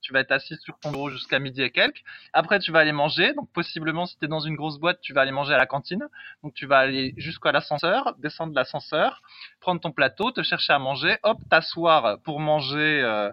tu 0.04 0.14
vas 0.14 0.20
être 0.20 0.32
assis 0.32 0.58
sur 0.58 0.78
ton 0.80 0.91
bureau 0.91 1.10
jusqu'à 1.10 1.39
midi 1.39 1.62
et 1.64 1.72
quelques. 1.72 2.04
Après, 2.34 2.60
tu 2.60 2.72
vas 2.72 2.80
aller 2.80 2.91
manger. 2.91 3.34
Donc, 3.34 3.49
possiblement, 3.54 4.06
si 4.06 4.18
tu 4.20 4.26
es 4.26 4.28
dans 4.28 4.41
une 4.41 4.56
grosse 4.56 4.78
boîte, 4.78 4.99
tu 5.01 5.14
vas 5.14 5.22
aller 5.22 5.32
manger 5.32 5.54
à 5.54 5.58
la 5.58 5.66
cantine. 5.66 6.08
Donc, 6.43 6.54
tu 6.54 6.68
vas 6.68 6.80
aller 6.80 7.14
jusqu'à 7.18 7.51
l'ascenseur, 7.51 8.14
descendre 8.20 8.54
l'ascenseur, 8.54 9.22
prendre 9.62 9.82
ton 9.82 9.91
plateau, 9.91 10.32
te 10.32 10.43
chercher 10.43 10.74
à 10.74 10.80
manger, 10.80 11.18
hop, 11.24 11.38
t'asseoir 11.49 12.20
pour 12.20 12.39
manger 12.39 13.01
euh, 13.01 13.32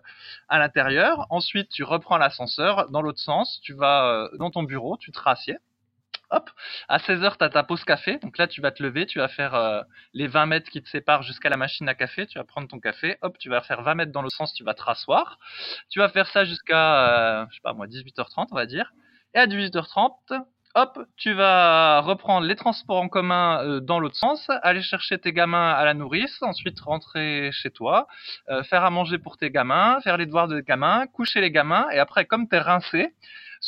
à 0.48 0.58
l'intérieur. 0.58 1.26
Ensuite, 1.28 1.68
tu 1.68 1.82
reprends 1.82 2.16
l'ascenseur 2.16 2.88
dans 2.90 3.02
l'autre 3.02 3.20
sens. 3.20 3.60
Tu 3.62 3.74
vas 3.74 4.06
euh, 4.06 4.28
dans 4.38 4.50
ton 4.50 4.62
bureau, 4.62 4.96
tu 4.96 5.10
te 5.10 5.18
rassieds 5.18 5.58
hop, 6.30 6.50
à 6.88 6.98
16h, 6.98 7.36
tu 7.38 7.44
as 7.44 7.48
ta 7.48 7.62
pause 7.62 7.84
café. 7.84 8.18
Donc 8.18 8.38
là, 8.38 8.46
tu 8.46 8.60
vas 8.60 8.70
te 8.70 8.82
lever, 8.82 9.06
tu 9.06 9.18
vas 9.18 9.28
faire 9.28 9.54
euh, 9.54 9.82
les 10.14 10.26
20 10.26 10.46
mètres 10.46 10.70
qui 10.70 10.82
te 10.82 10.88
séparent 10.88 11.22
jusqu'à 11.22 11.48
la 11.48 11.56
machine 11.56 11.88
à 11.88 11.94
café. 11.94 12.26
Tu 12.26 12.38
vas 12.38 12.44
prendre 12.44 12.68
ton 12.68 12.80
café, 12.80 13.16
hop, 13.22 13.38
tu 13.38 13.48
vas 13.48 13.60
faire 13.60 13.82
20 13.82 13.94
mètres 13.94 14.12
dans 14.12 14.22
le 14.22 14.30
sens, 14.30 14.52
tu 14.54 14.64
vas 14.64 14.74
te 14.74 14.82
rasseoir. 14.82 15.38
Tu 15.88 15.98
vas 15.98 16.08
faire 16.08 16.28
ça 16.28 16.44
jusqu'à, 16.44 17.42
euh, 17.42 17.46
je 17.50 17.56
sais 17.56 17.62
pas 17.62 17.72
moi, 17.72 17.86
18h30, 17.86 18.48
on 18.50 18.54
va 18.54 18.66
dire. 18.66 18.92
Et 19.34 19.38
à 19.38 19.46
18h30, 19.46 20.44
hop, 20.74 21.00
tu 21.16 21.32
vas 21.32 22.00
reprendre 22.00 22.46
les 22.46 22.54
transports 22.56 23.00
en 23.00 23.08
commun 23.08 23.62
euh, 23.64 23.80
dans 23.80 23.98
l'autre 23.98 24.16
sens, 24.16 24.48
aller 24.62 24.82
chercher 24.82 25.18
tes 25.18 25.32
gamins 25.32 25.72
à 25.72 25.84
la 25.84 25.94
nourrice, 25.94 26.38
ensuite 26.42 26.78
rentrer 26.80 27.50
chez 27.52 27.70
toi, 27.70 28.06
euh, 28.48 28.62
faire 28.64 28.84
à 28.84 28.90
manger 28.90 29.18
pour 29.18 29.36
tes 29.36 29.50
gamins, 29.50 30.00
faire 30.02 30.16
les 30.16 30.26
devoirs 30.26 30.48
de 30.48 30.60
gamins, 30.60 31.06
coucher 31.08 31.40
les 31.40 31.50
gamins, 31.50 31.88
et 31.90 31.98
après, 31.98 32.24
comme 32.24 32.48
t'es 32.48 32.58
rincé, 32.58 33.14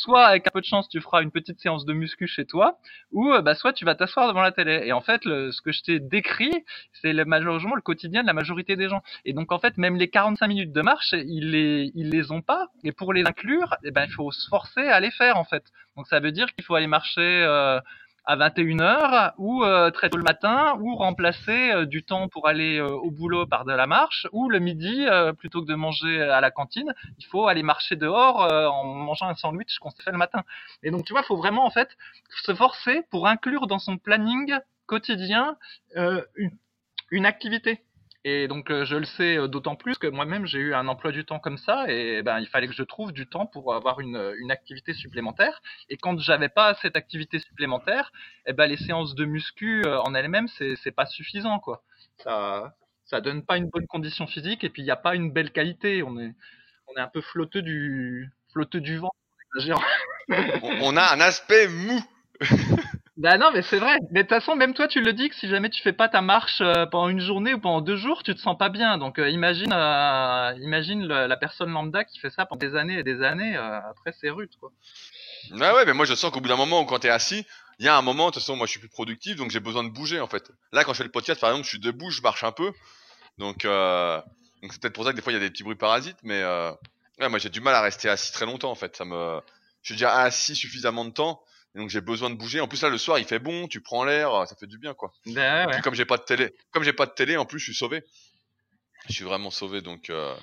soit 0.03 0.25
avec 0.25 0.45
un 0.47 0.51
peu 0.51 0.59
de 0.59 0.65
chance 0.65 0.89
tu 0.89 0.99
feras 1.01 1.21
une 1.21 1.31
petite 1.31 1.59
séance 1.59 1.85
de 1.85 1.93
muscu 1.93 2.27
chez 2.27 2.45
toi, 2.45 2.77
ou 3.11 3.31
euh, 3.31 3.41
bah, 3.41 3.55
soit 3.55 3.73
tu 3.73 3.85
vas 3.85 3.95
t'asseoir 3.95 4.27
devant 4.27 4.41
la 4.41 4.51
télé. 4.51 4.81
Et 4.85 4.91
en 4.91 5.01
fait, 5.01 5.23
le, 5.25 5.51
ce 5.51 5.61
que 5.61 5.71
je 5.71 5.81
t'ai 5.81 5.99
décrit, 5.99 6.53
c'est 7.01 7.13
le, 7.13 7.25
malheureusement 7.25 7.75
le 7.75 7.81
quotidien 7.81 8.21
de 8.21 8.27
la 8.27 8.33
majorité 8.33 8.75
des 8.75 8.89
gens. 8.89 9.01
Et 9.25 9.33
donc 9.33 9.51
en 9.51 9.59
fait, 9.59 9.77
même 9.77 9.95
les 9.95 10.09
45 10.09 10.47
minutes 10.47 10.73
de 10.73 10.81
marche, 10.81 11.13
ils 11.13 11.51
les, 11.51 11.91
ils 11.95 12.09
les 12.09 12.31
ont 12.31 12.41
pas. 12.41 12.67
Et 12.83 12.91
pour 12.91 13.13
les 13.13 13.25
inclure, 13.25 13.75
eh 13.83 13.91
ben, 13.91 14.05
il 14.05 14.11
faut 14.11 14.31
se 14.31 14.47
forcer 14.49 14.81
à 14.81 14.99
les 14.99 15.11
faire 15.11 15.37
en 15.37 15.45
fait. 15.45 15.63
Donc 15.95 16.07
ça 16.07 16.19
veut 16.19 16.31
dire 16.31 16.53
qu'il 16.53 16.63
faut 16.63 16.75
aller 16.75 16.87
marcher 16.87 17.21
euh, 17.21 17.79
à 18.25 18.37
21h 18.37 19.33
ou 19.37 19.63
euh, 19.63 19.91
très 19.91 20.09
tôt 20.09 20.17
le 20.17 20.23
matin 20.23 20.77
ou 20.79 20.95
remplacer 20.95 21.71
euh, 21.71 21.85
du 21.85 22.03
temps 22.03 22.29
pour 22.29 22.47
aller 22.47 22.77
euh, 22.77 22.87
au 22.87 23.11
boulot 23.11 23.45
par 23.45 23.65
de 23.65 23.73
la 23.73 23.85
marche 23.85 24.27
ou 24.31 24.49
le 24.49 24.59
midi 24.59 25.05
plutôt 25.37 25.61
que 25.61 25.67
de 25.67 25.75
manger 25.75 26.21
à 26.21 26.39
la 26.41 26.51
cantine 26.51 26.93
il 27.17 27.25
faut 27.25 27.47
aller 27.47 27.63
marcher 27.63 27.95
dehors 27.95 28.39
en 28.41 28.85
mangeant 28.85 29.27
un 29.27 29.35
sandwich 29.35 29.77
qu'on 29.79 29.89
se 29.89 30.01
fait 30.01 30.11
le 30.11 30.17
matin. 30.17 30.43
Et 30.83 30.91
donc 30.91 31.05
tu 31.05 31.13
vois 31.13 31.23
faut 31.23 31.37
vraiment 31.37 31.65
en 31.65 31.71
fait 31.71 31.89
se 32.43 32.53
forcer 32.53 33.03
pour 33.09 33.27
inclure 33.27 33.67
dans 33.67 33.79
son 33.79 33.97
planning 33.97 34.55
quotidien 34.85 35.57
une, 35.95 36.57
une 37.11 37.25
activité 37.25 37.83
et 38.25 38.47
donc 38.47 38.71
euh, 38.71 38.85
je 38.85 38.95
le 38.95 39.05
sais 39.05 39.37
euh, 39.37 39.47
d'autant 39.47 39.75
plus 39.75 39.97
que 39.97 40.07
moi-même 40.07 40.45
j'ai 40.45 40.59
eu 40.59 40.73
un 40.73 40.87
emploi 40.87 41.11
du 41.11 41.25
temps 41.25 41.39
comme 41.39 41.57
ça 41.57 41.85
et 41.89 42.21
ben 42.21 42.39
il 42.39 42.47
fallait 42.47 42.67
que 42.67 42.73
je 42.73 42.83
trouve 42.83 43.11
du 43.11 43.27
temps 43.27 43.45
pour 43.45 43.75
avoir 43.75 43.99
une, 43.99 44.33
une 44.37 44.51
activité 44.51 44.93
supplémentaire. 44.93 45.61
Et 45.89 45.97
quand 45.97 46.17
j'avais 46.19 46.49
pas 46.49 46.73
cette 46.75 46.95
activité 46.95 47.39
supplémentaire, 47.39 48.11
eh 48.45 48.53
ben 48.53 48.67
les 48.67 48.77
séances 48.77 49.13
de 49.15 49.25
muscu 49.25 49.83
euh, 49.85 49.99
en 50.01 50.15
elles-mêmes 50.15 50.47
c'est 50.57 50.75
c'est 50.77 50.91
pas 50.91 51.05
suffisant 51.05 51.59
quoi. 51.59 51.83
Ça 52.23 52.75
ça 53.05 53.19
donne 53.19 53.43
pas 53.43 53.57
une 53.57 53.69
bonne 53.69 53.87
condition 53.87 54.25
physique 54.25 54.63
et 54.63 54.69
puis 54.69 54.81
il 54.81 54.85
n'y 54.85 54.91
a 54.91 54.95
pas 54.95 55.15
une 55.15 55.31
belle 55.31 55.51
qualité. 55.51 56.01
On 56.03 56.17
est 56.17 56.33
on 56.87 56.95
est 56.97 57.01
un 57.01 57.07
peu 57.07 57.21
flotteux 57.21 57.61
du 57.61 58.31
flotteux 58.53 58.81
du 58.81 58.97
vent. 58.97 59.11
on 60.29 60.97
a 60.97 61.13
un 61.13 61.19
aspect 61.19 61.67
mou. 61.67 61.99
Bah 63.15 63.37
non, 63.37 63.51
mais 63.53 63.61
c'est 63.61 63.77
vrai. 63.77 63.97
Mais 64.09 64.23
de 64.23 64.27
toute 64.27 64.37
façon, 64.39 64.55
même 64.55 64.73
toi, 64.73 64.87
tu 64.87 64.99
le 64.99 65.13
dis 65.13 65.29
que 65.29 65.35
si 65.35 65.47
jamais 65.47 65.69
tu 65.69 65.83
fais 65.83 65.93
pas 65.93 66.09
ta 66.09 66.21
marche 66.21 66.61
euh, 66.61 66.87
pendant 66.87 67.09
une 67.09 67.19
journée 67.19 67.53
ou 67.53 67.59
pendant 67.59 67.81
deux 67.81 67.95
jours, 67.95 68.23
tu 68.23 68.33
te 68.33 68.39
sens 68.39 68.57
pas 68.57 68.69
bien. 68.69 68.97
Donc 68.97 69.19
euh, 69.19 69.29
imagine, 69.29 69.71
euh, 69.71 70.53
imagine 70.59 71.05
la 71.05 71.37
personne 71.37 71.71
lambda 71.71 72.05
qui 72.05 72.17
fait 72.19 72.31
ça 72.31 72.47
pendant 72.47 72.59
des 72.59 72.75
années 72.75 72.97
et 72.97 73.03
des 73.03 73.21
années. 73.21 73.55
Après, 73.55 74.15
c'est 74.19 74.31
rude, 74.31 74.49
quoi. 74.59 74.71
Ouais, 75.51 75.71
ouais, 75.73 75.85
mais 75.85 75.93
moi 75.93 76.05
je 76.05 76.15
sens 76.15 76.31
qu'au 76.31 76.41
bout 76.41 76.49
d'un 76.49 76.55
moment, 76.55 76.85
quand 76.85 76.99
t'es 76.99 77.09
assis, 77.09 77.45
il 77.77 77.85
y 77.85 77.89
a 77.89 77.95
un 77.95 78.01
moment, 78.01 78.29
de 78.29 78.33
toute 78.33 78.41
façon, 78.41 78.55
moi 78.55 78.65
je 78.65 78.71
suis 78.71 78.79
plus 78.79 78.89
productif, 78.89 79.35
donc 79.35 79.51
j'ai 79.51 79.59
besoin 79.59 79.83
de 79.83 79.89
bouger 79.89 80.19
en 80.19 80.27
fait. 80.27 80.51
Là, 80.71 80.83
quand 80.83 80.93
je 80.93 80.99
fais 80.99 81.03
le 81.03 81.11
podcast, 81.11 81.39
par 81.39 81.51
exemple, 81.51 81.65
je 81.65 81.69
suis 81.69 81.79
debout, 81.79 82.09
je 82.09 82.21
marche 82.21 82.43
un 82.43 82.51
peu. 82.51 82.71
Donc, 83.37 83.59
c'est 83.61 84.81
peut-être 84.81 84.93
pour 84.93 85.03
ça 85.03 85.11
que 85.11 85.17
des 85.17 85.21
fois 85.21 85.33
il 85.33 85.35
y 85.35 85.39
a 85.39 85.41
des 85.41 85.51
petits 85.51 85.63
bruits 85.63 85.75
parasites, 85.75 86.17
mais 86.23 86.41
moi 87.19 87.37
j'ai 87.37 87.49
du 87.49 87.61
mal 87.61 87.75
à 87.75 87.81
rester 87.81 88.09
assis 88.09 88.31
très 88.33 88.47
longtemps 88.47 88.71
en 88.71 88.75
fait. 88.75 88.95
Ça 88.95 89.05
me, 89.05 89.39
je 89.83 89.93
suis 89.93 89.95
déjà 89.95 90.15
assis 90.15 90.55
suffisamment 90.55 91.05
de 91.05 91.11
temps 91.11 91.43
et 91.75 91.79
donc 91.79 91.89
j'ai 91.89 92.01
besoin 92.01 92.29
de 92.29 92.35
bouger. 92.35 92.59
En 92.61 92.67
plus 92.67 92.81
là 92.81 92.89
le 92.89 92.97
soir 92.97 93.19
il 93.19 93.25
fait 93.25 93.39
bon, 93.39 93.67
tu 93.67 93.81
prends 93.81 94.03
l'air, 94.03 94.47
ça 94.47 94.55
fait 94.55 94.67
du 94.67 94.77
bien 94.77 94.93
quoi. 94.93 95.11
Bah, 95.27 95.65
ouais. 95.65 95.73
Puis, 95.73 95.81
comme 95.81 95.95
j'ai 95.95 96.05
pas 96.05 96.17
de 96.17 96.23
télé, 96.23 96.53
comme 96.71 96.83
j'ai 96.83 96.93
pas 96.93 97.05
de 97.05 97.11
télé, 97.11 97.37
en 97.37 97.45
plus 97.45 97.59
je 97.59 97.65
suis 97.65 97.75
sauvé. 97.75 98.03
Je 99.07 99.13
suis 99.13 99.25
vraiment 99.25 99.51
sauvé 99.51 99.81
donc. 99.81 100.09
Euh... 100.09 100.35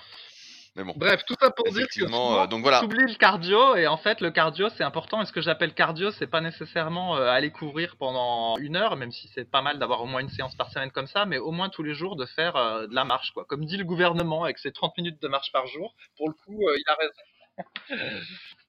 Mais 0.77 0.85
bon. 0.85 0.95
Bref, 0.97 1.25
tout 1.27 1.35
ça 1.41 1.51
pour 1.51 1.69
dire 1.73 1.89
que 1.89 1.95
souvent, 1.95 2.43
euh, 2.43 2.47
donc 2.47 2.63
voilà. 2.63 2.79
t'oublies 2.79 3.05
le 3.05 3.17
cardio 3.17 3.75
et 3.75 3.89
en 3.89 3.97
fait 3.97 4.21
le 4.21 4.31
cardio 4.31 4.69
c'est 4.77 4.85
important 4.85 5.21
et 5.21 5.27
ce 5.27 5.33
que 5.33 5.41
j'appelle 5.41 5.75
cardio 5.75 6.13
c'est 6.13 6.29
pas 6.29 6.41
nécessairement 6.41 7.17
euh, 7.17 7.29
aller 7.29 7.51
courir 7.51 7.97
pendant 7.99 8.57
une 8.59 8.77
heure 8.77 8.95
même 8.95 9.11
si 9.11 9.29
c'est 9.35 9.51
pas 9.51 9.63
mal 9.63 9.81
d'avoir 9.81 10.01
au 10.03 10.07
moins 10.07 10.21
une 10.21 10.29
séance 10.29 10.55
par 10.55 10.71
semaine 10.71 10.93
comme 10.93 11.09
ça 11.09 11.27
mais 11.27 11.39
au 11.39 11.51
moins 11.51 11.71
tous 11.71 11.83
les 11.83 11.95
jours 11.95 12.15
de 12.15 12.25
faire 12.25 12.55
euh, 12.55 12.87
de 12.87 12.95
la 12.95 13.05
marche 13.05 13.33
quoi 13.33 13.45
comme 13.47 13.65
dit 13.65 13.79
le 13.79 13.85
gouvernement 13.85 14.45
avec 14.45 14.59
ses 14.59 14.71
30 14.71 14.97
minutes 14.97 15.21
de 15.21 15.27
marche 15.27 15.51
par 15.51 15.67
jour 15.67 15.97
pour 16.17 16.29
le 16.29 16.35
coup 16.35 16.69
euh, 16.69 16.77
il 16.79 16.85
a 16.89 16.95
raison 16.95 18.21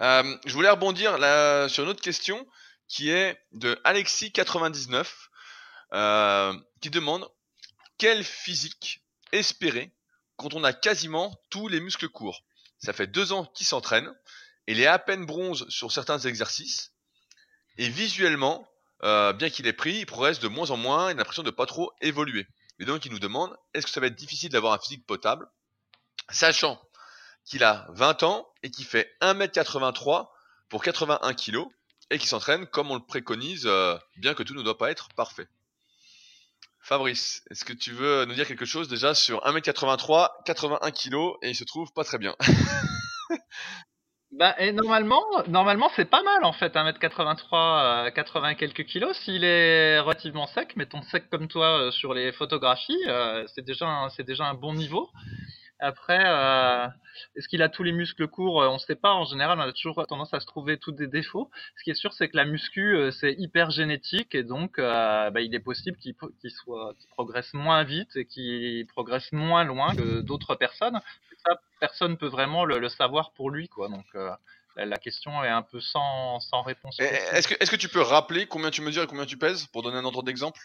Euh, 0.00 0.36
je 0.46 0.52
voulais 0.52 0.70
rebondir 0.70 1.12
sur 1.70 1.84
une 1.84 1.90
autre 1.90 2.02
question 2.02 2.46
qui 2.88 3.10
est 3.10 3.38
de 3.52 3.80
Alexis99, 3.84 5.06
euh, 5.92 6.54
qui 6.80 6.90
demande 6.90 7.28
quel 7.98 8.24
physique 8.24 9.02
espérer 9.32 9.92
quand 10.36 10.54
on 10.54 10.64
a 10.64 10.72
quasiment 10.72 11.34
tous 11.50 11.68
les 11.68 11.80
muscles 11.80 12.08
courts? 12.08 12.42
Ça 12.78 12.92
fait 12.92 13.06
deux 13.06 13.32
ans 13.32 13.44
qu'il 13.44 13.66
s'entraîne, 13.66 14.12
il 14.66 14.80
est 14.80 14.86
à 14.86 14.98
peine 14.98 15.24
bronze 15.24 15.66
sur 15.68 15.92
certains 15.92 16.18
exercices, 16.18 16.92
et 17.78 17.88
visuellement, 17.88 18.68
euh, 19.04 19.32
bien 19.32 19.50
qu'il 19.50 19.66
ait 19.66 19.72
pris, 19.72 20.00
il 20.00 20.06
progresse 20.06 20.40
de 20.40 20.48
moins 20.48 20.70
en 20.70 20.76
moins, 20.76 21.08
il 21.08 21.12
a 21.12 21.14
l'impression 21.14 21.42
de 21.42 21.50
pas 21.50 21.66
trop 21.66 21.92
évoluer. 22.00 22.46
Et 22.78 22.84
donc 22.84 23.04
il 23.04 23.12
nous 23.12 23.18
demande, 23.18 23.56
est-ce 23.74 23.86
que 23.86 23.92
ça 23.92 24.00
va 24.00 24.08
être 24.08 24.16
difficile 24.16 24.50
d'avoir 24.50 24.72
un 24.72 24.78
physique 24.78 25.06
potable, 25.06 25.48
sachant 26.30 26.80
qu'il 27.44 27.64
a 27.64 27.86
20 27.90 28.22
ans 28.22 28.46
et 28.62 28.70
qu'il 28.70 28.84
fait 28.84 29.10
1m83 29.20 30.28
pour 30.68 30.82
81 30.82 31.34
kg 31.34 31.64
et 32.10 32.18
qui 32.18 32.26
s'entraîne 32.26 32.66
comme 32.66 32.90
on 32.90 32.94
le 32.94 33.04
préconise, 33.04 33.66
euh, 33.66 33.96
bien 34.16 34.34
que 34.34 34.42
tout 34.42 34.54
ne 34.54 34.62
doit 34.62 34.78
pas 34.78 34.90
être 34.90 35.08
parfait. 35.16 35.48
Fabrice, 36.80 37.42
est-ce 37.50 37.64
que 37.64 37.72
tu 37.72 37.92
veux 37.92 38.24
nous 38.24 38.34
dire 38.34 38.46
quelque 38.46 38.64
chose 38.64 38.88
déjà 38.88 39.14
sur 39.14 39.38
1m83, 39.44 40.28
81 40.44 40.90
kg 40.90 41.14
et 41.42 41.50
il 41.50 41.54
se 41.54 41.64
trouve 41.64 41.92
pas 41.92 42.04
très 42.04 42.18
bien? 42.18 42.34
Bah, 44.32 44.54
et 44.58 44.72
normalement, 44.72 45.22
normalement 45.46 45.90
c'est 45.94 46.06
pas 46.06 46.22
mal 46.22 46.42
en 46.44 46.54
fait, 46.54 46.74
1m83, 46.74 48.12
80 48.14 48.54
quelques 48.54 48.86
kilos. 48.86 49.14
S'il 49.18 49.44
est 49.44 49.98
relativement 50.00 50.46
sec, 50.46 50.74
mettons 50.76 51.02
sec 51.02 51.28
comme 51.28 51.48
toi 51.48 51.78
euh, 51.78 51.90
sur 51.90 52.14
les 52.14 52.32
photographies, 52.32 53.04
euh, 53.08 53.44
c'est 53.54 53.62
déjà, 53.62 54.08
c'est 54.16 54.22
déjà 54.22 54.44
un 54.46 54.54
bon 54.54 54.72
niveau. 54.72 55.10
Après, 55.82 56.22
euh, 56.24 56.86
est-ce 57.34 57.48
qu'il 57.48 57.60
a 57.60 57.68
tous 57.68 57.82
les 57.82 57.90
muscles 57.90 58.28
courts 58.28 58.62
euh, 58.62 58.68
On 58.68 58.74
ne 58.74 58.78
sait 58.78 58.94
pas. 58.94 59.12
En 59.12 59.24
général, 59.24 59.58
on 59.58 59.62
a 59.62 59.72
toujours 59.72 60.06
tendance 60.06 60.32
à 60.32 60.38
se 60.38 60.46
trouver 60.46 60.78
tous 60.78 60.92
des 60.92 61.08
défauts. 61.08 61.50
Ce 61.76 61.82
qui 61.82 61.90
est 61.90 61.94
sûr, 61.94 62.12
c'est 62.12 62.28
que 62.28 62.36
la 62.36 62.44
muscu, 62.44 62.94
euh, 62.94 63.10
c'est 63.10 63.34
hyper 63.36 63.72
génétique 63.72 64.36
et 64.36 64.44
donc, 64.44 64.78
bah, 64.78 65.40
il 65.40 65.52
est 65.56 65.60
possible 65.60 65.98
qu'il 65.98 66.14
soit, 66.50 66.94
progresse 67.10 67.52
moins 67.52 67.82
vite 67.82 68.14
et 68.14 68.26
qu'il 68.26 68.86
progresse 68.86 69.32
moins 69.32 69.64
loin 69.64 69.92
que 69.94 70.20
d'autres 70.20 70.54
personnes. 70.54 71.00
Ça, 71.44 71.60
personne 71.80 72.16
peut 72.16 72.28
vraiment 72.28 72.64
le, 72.64 72.88
savoir 72.88 73.32
pour 73.32 73.50
lui, 73.50 73.68
quoi. 73.68 73.88
Donc, 73.88 74.06
la 74.76 74.96
question 74.98 75.42
est 75.42 75.48
un 75.48 75.62
peu 75.62 75.80
sans, 75.80 76.38
réponse. 76.64 77.00
Est-ce 77.00 77.48
que, 77.48 77.54
est 77.54 77.68
que 77.68 77.74
tu 77.74 77.88
peux 77.88 78.00
rappeler 78.00 78.46
combien 78.46 78.70
tu 78.70 78.82
mesures 78.82 79.02
et 79.02 79.08
combien 79.08 79.26
tu 79.26 79.36
pèses 79.36 79.66
pour 79.66 79.82
donner 79.82 79.96
un 79.96 80.04
ordre 80.04 80.22
d'exemple? 80.22 80.60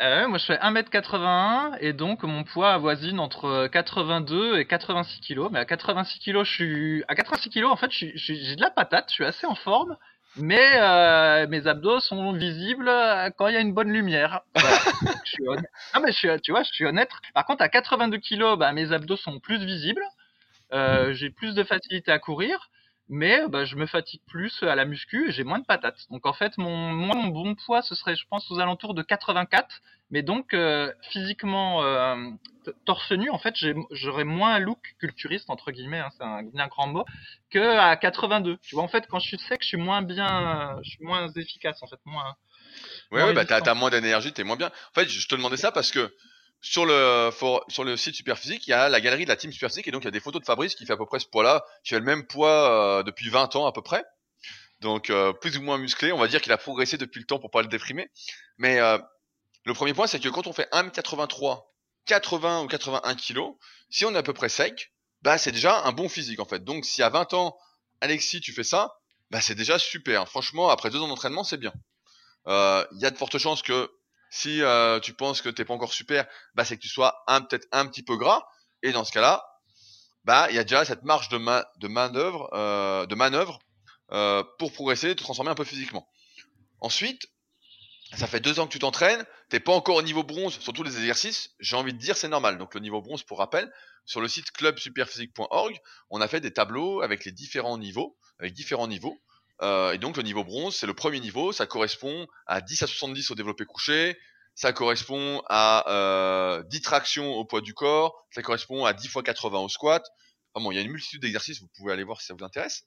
Euh, 0.00 0.28
moi 0.28 0.38
je 0.38 0.44
fais 0.44 0.56
1m81 0.56 1.76
et 1.80 1.92
donc 1.92 2.22
mon 2.22 2.44
poids 2.44 2.72
avoisine 2.72 3.18
entre 3.18 3.66
82 3.66 4.58
et 4.58 4.66
86 4.66 5.20
kg. 5.20 5.48
Mais 5.50 5.58
à 5.58 5.64
86 5.64 6.20
kg, 6.20 6.44
je 6.44 6.50
suis 6.50 7.04
à 7.08 7.14
86 7.14 7.50
kg 7.50 7.64
en 7.64 7.76
fait, 7.76 7.90
j'ai 7.90 8.56
de 8.56 8.60
la 8.60 8.70
patate, 8.70 9.06
je 9.08 9.14
suis 9.14 9.24
assez 9.24 9.46
en 9.46 9.54
forme, 9.56 9.96
mais 10.36 10.78
euh, 10.78 11.46
mes 11.48 11.66
abdos 11.66 12.00
sont 12.00 12.32
visibles 12.32 12.90
quand 13.36 13.48
il 13.48 13.54
y 13.54 13.56
a 13.56 13.60
une 13.60 13.74
bonne 13.74 13.90
lumière. 13.90 14.42
je 14.56 15.30
suis 15.30 15.48
honnête. 15.48 15.70
Mais 16.02 16.12
tu 16.12 16.52
vois, 16.52 16.62
je 16.62 16.72
suis 16.72 16.86
honnête. 16.86 17.10
Par 17.34 17.44
contre 17.44 17.62
à 17.62 17.68
82 17.68 18.18
kg, 18.18 18.56
bah, 18.56 18.72
mes 18.72 18.92
abdos 18.92 19.16
sont 19.16 19.40
plus 19.40 19.64
visibles. 19.64 20.04
Euh, 20.72 21.12
j'ai 21.14 21.30
plus 21.30 21.54
de 21.54 21.64
facilité 21.64 22.12
à 22.12 22.18
courir 22.18 22.70
mais 23.08 23.48
bah, 23.48 23.64
je 23.64 23.76
me 23.76 23.86
fatigue 23.86 24.20
plus 24.26 24.62
à 24.62 24.74
la 24.74 24.84
muscu 24.84 25.28
et 25.28 25.32
j'ai 25.32 25.44
moins 25.44 25.58
de 25.58 25.64
patates. 25.64 26.06
Donc 26.10 26.26
en 26.26 26.32
fait, 26.32 26.58
mon, 26.58 26.92
mon 26.92 27.28
bon 27.28 27.54
poids, 27.54 27.82
ce 27.82 27.94
serait, 27.94 28.16
je 28.16 28.26
pense, 28.28 28.50
aux 28.50 28.58
alentours 28.60 28.94
de 28.94 29.02
84. 29.02 29.80
Mais 30.10 30.22
donc, 30.22 30.54
euh, 30.54 30.90
physiquement, 31.10 31.82
euh, 31.82 32.16
torse 32.86 33.12
nu, 33.12 33.28
en 33.28 33.38
fait, 33.38 33.54
j'aurais 33.90 34.24
moins 34.24 34.54
un 34.54 34.58
look 34.58 34.94
culturiste, 34.98 35.50
entre 35.50 35.70
guillemets, 35.70 35.98
hein, 35.98 36.08
c'est 36.16 36.24
un 36.24 36.42
bien 36.42 36.66
grand 36.66 36.86
mot, 36.86 37.04
que 37.50 37.76
à 37.76 37.94
82. 37.96 38.56
Tu 38.62 38.74
vois, 38.74 38.84
en 38.84 38.88
fait, 38.88 39.06
quand 39.06 39.18
je 39.18 39.28
suis 39.28 39.38
sec, 39.38 39.60
je 39.60 39.68
suis 39.68 39.76
moins 39.76 40.00
bien, 40.00 40.78
je 40.82 40.90
suis 40.90 41.04
moins 41.04 41.28
efficace, 41.28 41.82
en 41.82 41.86
fait, 41.86 42.00
moins... 42.06 42.34
Ouais, 43.10 43.22
ouais 43.22 43.32
bah 43.34 43.44
t'as 43.44 43.58
as 43.58 43.74
moins 43.74 43.90
d'énergie, 43.90 44.32
t'es 44.32 44.44
moins 44.44 44.56
bien. 44.56 44.68
En 44.68 45.00
fait, 45.00 45.08
je 45.08 45.28
te 45.28 45.34
demandais 45.34 45.56
ça 45.56 45.72
parce 45.72 45.90
que 45.90 46.14
sur 46.60 46.86
le, 46.86 47.30
sur 47.68 47.84
le 47.84 47.96
site 47.96 48.16
Superphysique, 48.16 48.66
il 48.66 48.70
y 48.70 48.72
a 48.72 48.88
la 48.88 49.00
galerie 49.00 49.24
de 49.24 49.28
la 49.28 49.36
team 49.36 49.52
Superphysique 49.52 49.86
et 49.86 49.90
donc 49.90 50.02
il 50.02 50.06
y 50.06 50.08
a 50.08 50.12
des 50.12 50.20
photos 50.20 50.40
de 50.40 50.46
Fabrice 50.46 50.74
qui 50.74 50.86
fait 50.86 50.92
à 50.92 50.96
peu 50.96 51.06
près 51.06 51.20
ce 51.20 51.26
poids-là, 51.26 51.64
qui 51.84 51.94
a 51.94 51.98
le 51.98 52.04
même 52.04 52.26
poids 52.26 52.98
euh, 52.98 53.02
depuis 53.02 53.28
20 53.30 53.54
ans 53.56 53.66
à 53.66 53.72
peu 53.72 53.82
près. 53.82 54.04
Donc 54.80 55.10
euh, 55.10 55.32
plus 55.32 55.56
ou 55.56 55.62
moins 55.62 55.78
musclé, 55.78 56.12
on 56.12 56.18
va 56.18 56.28
dire 56.28 56.40
qu'il 56.40 56.52
a 56.52 56.58
progressé 56.58 56.98
depuis 56.98 57.20
le 57.20 57.26
temps 57.26 57.38
pour 57.38 57.50
pas 57.50 57.62
le 57.62 57.68
déprimer. 57.68 58.10
Mais 58.58 58.80
euh, 58.80 58.98
le 59.64 59.74
premier 59.74 59.94
point, 59.94 60.06
c'est 60.06 60.20
que 60.20 60.28
quand 60.28 60.46
on 60.46 60.52
fait 60.52 60.68
1m83, 60.72 61.64
80 62.06 62.62
ou 62.62 62.66
81 62.66 63.14
kg, 63.14 63.40
si 63.90 64.04
on 64.04 64.14
est 64.14 64.18
à 64.18 64.22
peu 64.22 64.32
près 64.32 64.48
sec, 64.48 64.92
bah 65.22 65.38
c'est 65.38 65.52
déjà 65.52 65.82
un 65.84 65.92
bon 65.92 66.08
physique 66.08 66.40
en 66.40 66.44
fait. 66.44 66.64
Donc 66.64 66.84
si 66.84 67.02
à 67.02 67.08
20 67.08 67.34
ans, 67.34 67.56
Alexis, 68.00 68.40
tu 68.40 68.52
fais 68.52 68.64
ça, 68.64 68.94
bah 69.30 69.40
c'est 69.40 69.54
déjà 69.54 69.78
super. 69.78 70.28
Franchement, 70.28 70.70
après 70.70 70.90
deux 70.90 71.00
ans 71.00 71.08
d'entraînement, 71.08 71.44
c'est 71.44 71.56
bien. 71.56 71.72
Il 72.46 72.98
y 72.98 73.04
a 73.04 73.10
de 73.10 73.16
fortes 73.16 73.38
chances 73.38 73.62
que 73.62 73.90
si 74.30 74.62
euh, 74.62 75.00
tu 75.00 75.14
penses 75.14 75.42
que 75.42 75.48
t'es 75.48 75.64
pas 75.64 75.74
encore 75.74 75.92
super, 75.92 76.26
bah 76.54 76.64
c'est 76.64 76.76
que 76.76 76.82
tu 76.82 76.88
sois 76.88 77.22
un 77.26 77.40
peut-être 77.40 77.66
un 77.72 77.86
petit 77.86 78.02
peu 78.02 78.16
gras. 78.16 78.46
Et 78.82 78.92
dans 78.92 79.04
ce 79.04 79.12
cas-là, 79.12 79.44
bah 80.24 80.46
il 80.50 80.56
y 80.56 80.58
a 80.58 80.64
déjà 80.64 80.84
cette 80.84 81.02
marge 81.02 81.28
de, 81.28 81.38
ma 81.38 81.66
de 81.78 81.88
manœuvre, 81.88 82.50
euh, 82.52 83.06
de 83.06 83.14
manœuvre 83.14 83.58
euh, 84.12 84.44
pour 84.58 84.72
progresser, 84.72 85.14
te 85.14 85.22
transformer 85.22 85.50
un 85.50 85.54
peu 85.54 85.64
physiquement. 85.64 86.08
Ensuite, 86.80 87.28
ça 88.14 88.26
fait 88.26 88.40
deux 88.40 88.60
ans 88.60 88.66
que 88.66 88.72
tu 88.72 88.78
t'entraînes, 88.78 89.24
t'es 89.50 89.60
pas 89.60 89.72
encore 89.72 89.96
au 89.96 90.02
niveau 90.02 90.22
bronze 90.22 90.58
sur 90.58 90.72
tous 90.72 90.82
les 90.82 90.96
exercices. 90.96 91.50
J'ai 91.60 91.76
envie 91.76 91.92
de 91.92 91.98
dire 91.98 92.16
c'est 92.16 92.28
normal. 92.28 92.58
Donc 92.58 92.74
le 92.74 92.80
niveau 92.80 93.02
bronze, 93.02 93.22
pour 93.22 93.38
rappel, 93.38 93.70
sur 94.06 94.20
le 94.20 94.28
site 94.28 94.50
clubsuperphysique.org, 94.52 95.78
on 96.10 96.20
a 96.20 96.28
fait 96.28 96.40
des 96.40 96.52
tableaux 96.52 97.02
avec 97.02 97.24
les 97.24 97.32
différents 97.32 97.76
niveaux, 97.76 98.16
avec 98.38 98.54
différents 98.54 98.88
niveaux. 98.88 99.18
Euh, 99.62 99.92
et 99.92 99.98
donc 99.98 100.16
le 100.16 100.22
niveau 100.22 100.44
bronze, 100.44 100.76
c'est 100.76 100.86
le 100.86 100.94
premier 100.94 101.20
niveau, 101.20 101.52
ça 101.52 101.66
correspond 101.66 102.26
à 102.46 102.60
10 102.60 102.82
à 102.82 102.86
70 102.86 103.30
au 103.30 103.34
développé 103.34 103.64
couché, 103.64 104.18
ça 104.54 104.72
correspond 104.72 105.42
à 105.48 105.90
euh, 105.90 106.62
10 106.64 106.80
tractions 106.82 107.34
au 107.34 107.44
poids 107.44 107.60
du 107.60 107.74
corps, 107.74 108.24
ça 108.30 108.42
correspond 108.42 108.84
à 108.84 108.92
10 108.92 109.06
x 109.06 109.22
80 109.24 109.58
au 109.58 109.68
squat. 109.68 110.04
Enfin 110.52 110.64
bon, 110.64 110.72
il 110.72 110.76
y 110.76 110.78
a 110.78 110.82
une 110.82 110.90
multitude 110.90 111.22
d'exercices, 111.22 111.60
vous 111.60 111.68
pouvez 111.76 111.92
aller 111.92 112.04
voir 112.04 112.20
si 112.20 112.26
ça 112.26 112.34
vous 112.34 112.44
intéresse. 112.44 112.84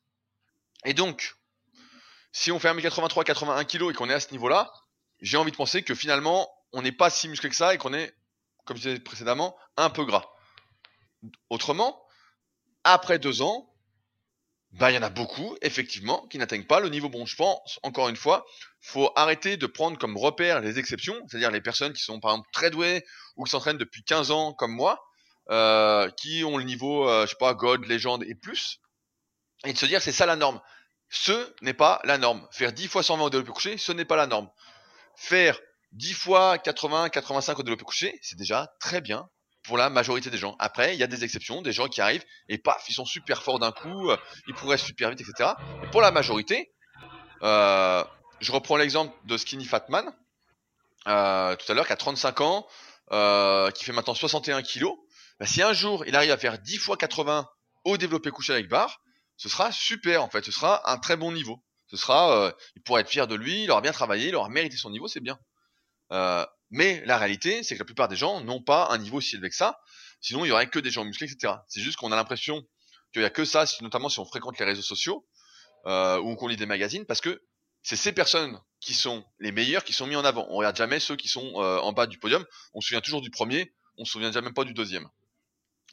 Et 0.86 0.94
donc, 0.94 1.36
si 2.32 2.52
on 2.52 2.60
fait 2.60 2.70
1m83, 2.74 3.24
81 3.24 3.64
kg 3.66 3.90
et 3.90 3.94
qu'on 3.94 4.10
est 4.10 4.14
à 4.14 4.20
ce 4.20 4.32
niveau-là, 4.32 4.72
j'ai 5.20 5.38
envie 5.38 5.52
de 5.52 5.58
penser 5.58 5.84
que 5.84 5.94
finalement, 5.94 6.50
on 6.74 6.82
n'est 6.82 6.92
pas 6.92 7.10
si 7.10 7.28
musclé 7.28 7.50
que 7.50 7.56
ça 7.56 7.74
et 7.74 7.78
qu'on 7.78 7.94
est, 7.94 8.16
comme 8.66 8.78
je 8.78 8.82
disais 8.82 9.00
précédemment, 9.00 9.56
un 9.78 9.90
peu 9.90 10.06
gras. 10.06 10.26
Autrement, 11.50 12.02
après 12.84 13.20
deux 13.20 13.42
ans, 13.42 13.71
bah, 14.74 14.90
il 14.90 14.96
y 14.96 14.98
en 14.98 15.04
a 15.04 15.10
beaucoup, 15.10 15.58
effectivement, 15.62 16.26
qui 16.28 16.38
n'atteignent 16.38 16.66
pas 16.66 16.80
le 16.80 16.90
niveau 16.90 17.10
bon. 17.10 17.26
Je 17.26 17.36
pense, 17.36 17.80
encore 17.84 18.08
une 18.08 18.16
fois, 18.16 18.46
faut 18.80 19.12
arrêter 19.16 19.58
de 19.58 19.66
prendre 19.66 19.98
comme 19.98 20.18
repère 20.18 20.62
les 20.62 20.80
exceptions, 20.80 21.16
c'est-à-dire 21.28 21.52
les 21.52 21.62
personnes 21.62 21.94
qui 21.94 22.02
sont 22.02 22.20
par 22.20 22.32
exemple 22.32 22.50
très 22.54 22.70
douées 22.70 23.04
ou 23.36 23.44
qui 23.44 23.52
s'entraînent 23.52 23.78
depuis 23.78 24.04
15 24.04 24.32
ans 24.32 24.54
comme 24.54 24.72
moi, 24.72 25.04
euh, 25.50 26.10
qui 26.12 26.44
ont 26.46 26.58
le 26.58 26.64
niveau, 26.64 27.08
euh, 27.10 27.26
je 27.26 27.32
sais 27.32 27.36
pas, 27.38 27.54
God, 27.54 27.86
légende 27.86 28.24
et 28.24 28.36
plus, 28.36 28.80
et 29.66 29.74
de 29.74 29.78
se 29.78 29.86
dire 29.86 30.02
c'est 30.02 30.14
ça 30.14 30.26
la 30.26 30.38
norme. 30.38 30.62
Ce 31.10 31.54
n'est 31.62 31.74
pas 31.74 32.00
la 32.06 32.18
norme. 32.18 32.48
Faire 32.52 32.72
10 32.72 32.88
fois 32.88 33.04
120 33.04 33.26
au 33.26 33.30
développé 33.30 33.52
couché, 33.52 33.78
ce 33.78 33.92
n'est 33.92 34.06
pas 34.06 34.16
la 34.16 34.28
norme. 34.28 34.50
Faire 35.18 35.60
10 35.92 36.14
fois 36.14 36.58
80, 36.58 37.10
85 37.10 37.60
au 37.60 37.64
développé 37.64 37.84
couché, 37.84 38.18
c'est 38.22 38.38
déjà 38.38 38.74
très 38.80 39.02
bien 39.02 39.30
pour 39.64 39.78
la 39.78 39.90
majorité 39.90 40.30
des 40.30 40.38
gens. 40.38 40.56
Après, 40.60 40.96
il 40.96 41.00
y 41.00 41.04
a 41.04 41.08
des 41.08 41.24
exceptions, 41.24 41.62
des 41.62 41.72
gens 41.72 41.88
qui 41.88 42.02
arrivent 42.02 42.26
et 42.50 42.58
paf, 42.58 42.84
ils 42.90 42.94
sont 42.94 43.06
super 43.06 43.44
forts 43.44 43.60
d'un 43.60 43.72
coup, 43.72 44.10
euh, 44.10 44.18
ils 44.48 44.54
progressent 44.54 44.84
super 44.84 45.10
vite, 45.10 45.22
etc. 45.22 45.52
Et 45.84 45.88
pour 45.88 46.02
la 46.02 46.12
majorité, 46.12 46.74
euh, 47.44 48.04
je 48.40 48.52
reprends 48.52 48.78
l'exemple 48.78 49.14
de 49.26 49.38
Skinny 49.38 49.66
Fatman, 49.66 50.06
euh, 51.08 51.56
tout 51.56 51.72
à 51.72 51.76
l'heure, 51.76 51.88
qui 51.88 51.94
a 51.94 51.98
35 51.98 52.42
ans, 52.42 52.68
qui 53.74 53.84
fait 53.84 53.94
maintenant 53.94 54.14
61 54.14 54.62
kilos. 54.62 54.98
Bah, 55.40 55.46
si 55.46 55.62
un 55.62 55.74
jour 55.74 56.06
il 56.06 56.16
arrive 56.16 56.32
à 56.32 56.38
faire 56.38 56.58
10 56.60 56.78
fois 56.78 56.98
80 56.98 57.48
au 57.84 57.98
développé 57.98 58.32
couché 58.32 58.54
avec 58.54 58.70
barre, 58.70 59.02
ce 59.38 59.50
sera 59.50 59.72
super 59.72 60.24
en 60.24 60.30
fait, 60.30 60.46
ce 60.46 60.52
sera 60.52 60.92
un 60.92 60.98
très 60.98 61.18
bon 61.18 61.32
niveau. 61.32 61.64
Ce 61.88 61.98
sera, 61.98 62.54
il 62.76 62.82
pourra 62.84 63.02
être 63.02 63.10
fier 63.10 63.28
de 63.28 63.36
lui, 63.36 63.64
il 63.64 63.72
aura 63.72 63.82
bien 63.82 63.92
travaillé, 63.92 64.30
il 64.30 64.36
aura 64.36 64.48
mérité 64.48 64.78
son 64.78 64.92
niveau, 64.92 65.10
c'est 65.10 65.20
bien. 65.20 65.38
Euh, 66.12 66.46
mais 66.70 67.04
la 67.06 67.18
réalité, 67.18 67.64
c'est 67.64 67.76
que 67.76 67.80
la 67.80 67.86
plupart 67.86 68.08
des 68.08 68.16
gens 68.16 68.42
n'ont 68.42 68.62
pas 68.62 68.90
un 68.92 68.98
niveau 68.98 69.22
si 69.22 69.36
élevé 69.36 69.50
que 69.50 69.56
ça. 69.56 69.80
Sinon, 70.22 70.46
il 70.46 70.50
y 70.50 70.52
aurait 70.52 70.70
que 70.70 70.80
des 70.80 70.92
gens 70.92 71.04
musclés, 71.04 71.32
etc. 71.32 71.56
C'est 71.68 71.82
juste 71.82 71.98
qu'on 71.98 72.12
a 72.12 72.16
l'impression 72.16 72.64
qu'il 73.12 73.22
y 73.22 73.26
a 73.26 73.30
que 73.30 73.46
ça, 73.46 73.66
notamment 73.82 74.10
si 74.10 74.20
on 74.20 74.26
fréquente 74.26 74.58
les 74.60 74.66
réseaux 74.66 74.82
sociaux 74.82 75.28
euh, 75.86 76.20
ou 76.20 76.36
qu'on 76.36 76.48
lit 76.48 76.58
des 76.58 76.66
magazines, 76.66 77.06
parce 77.06 77.22
que 77.22 77.42
c'est 77.84 77.96
ces 77.96 78.14
personnes 78.14 78.60
qui 78.80 78.94
sont 78.94 79.26
les 79.40 79.52
meilleures 79.52 79.84
qui 79.84 79.94
sont 79.94 80.08
mis 80.08 80.16
en 80.16 80.24
avant. 80.24 80.46
On 80.50 80.58
regarde 80.58 80.76
jamais 80.76 81.00
ceux 81.00 81.16
qui 81.16 81.28
sont 81.28 81.54
euh, 81.56 81.80
en 81.80 81.92
bas 81.94 82.08
du 82.08 82.20
podium. 82.20 82.46
On 82.74 82.82
se 82.82 82.88
souvient 82.88 83.02
toujours 83.02 83.22
du 83.22 83.32
premier, 83.32 83.74
on 83.98 84.06
se 84.06 84.12
souvient 84.12 84.32
même 84.32 84.54
pas 84.54 84.64
du 84.64 84.74
deuxième. 84.74 85.08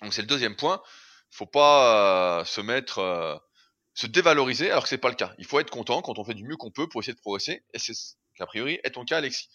Donc 0.03 0.15
c'est 0.15 0.23
le 0.23 0.29
deuxième 0.29 0.55
point. 0.55 0.83
Faut 1.31 1.47
pas 1.47 2.45
se 2.47 2.61
mettre, 2.61 3.43
se 3.95 4.07
dévaloriser 4.07 4.71
alors 4.71 4.85
que 4.85 4.89
c'est 4.89 4.97
pas 4.97 5.09
le 5.11 5.15
cas. 5.15 5.35
Il 5.39 5.45
faut 5.45 5.61
être 5.61 5.71
content 5.71 6.01
quand 6.03 6.19
on 6.19 6.25
fait 6.25 6.35
du 6.35 6.45
mieux 6.45 6.57
qu'on 6.57 6.71
peut 6.71 6.89
pour 6.89 7.03
essayer 7.03 7.15
de 7.15 7.21
progresser. 7.21 7.65
Et 7.75 7.79
c'est 7.79 7.93
qu'a 8.39 8.47
priori 8.47 8.79
est 8.85 8.91
ton 8.91 9.05
cas, 9.05 9.19
Alexis. 9.19 9.49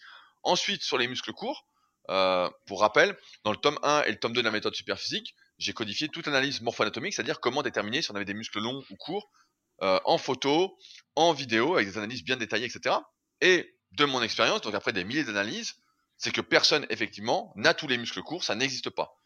Ensuite, 0.44 0.82
sur 0.82 0.98
les 0.98 1.08
muscles 1.08 1.32
courts, 1.32 1.66
euh, 2.10 2.50
pour 2.66 2.80
rappel, 2.80 3.16
dans 3.44 3.50
le 3.50 3.56
tome 3.56 3.78
1 3.82 4.02
et 4.02 4.12
le 4.12 4.18
tome 4.18 4.32
2 4.32 4.40
de 4.40 4.46
la 4.46 4.52
méthode 4.52 4.74
superphysique, 4.74 5.34
j'ai 5.58 5.72
codifié 5.72 6.08
toute 6.08 6.26
l'analyse 6.26 6.60
morpho-anatomique, 6.60 7.14
c'est-à-dire 7.14 7.40
comment 7.40 7.62
déterminer 7.62 8.02
si 8.02 8.10
on 8.10 8.14
avait 8.14 8.24
des 8.24 8.34
muscles 8.34 8.60
longs 8.60 8.82
ou 8.90 8.96
courts 8.96 9.30
euh, 9.82 9.98
en 10.04 10.18
photo, 10.18 10.76
en 11.16 11.32
vidéo, 11.32 11.74
avec 11.74 11.88
des 11.88 11.98
analyses 11.98 12.22
bien 12.22 12.36
détaillées, 12.36 12.66
etc. 12.66 12.96
Et 13.40 13.74
de 13.92 14.04
mon 14.04 14.22
expérience, 14.22 14.60
donc 14.60 14.74
après 14.74 14.92
des 14.92 15.04
milliers 15.04 15.24
d'analyses, 15.24 15.74
c'est 16.16 16.32
que 16.32 16.40
personne, 16.40 16.86
effectivement, 16.90 17.52
n'a 17.56 17.74
tous 17.74 17.88
les 17.88 17.98
muscles 17.98 18.22
courts, 18.22 18.44
ça 18.44 18.54
n'existe 18.54 18.90
pas. 18.90 19.16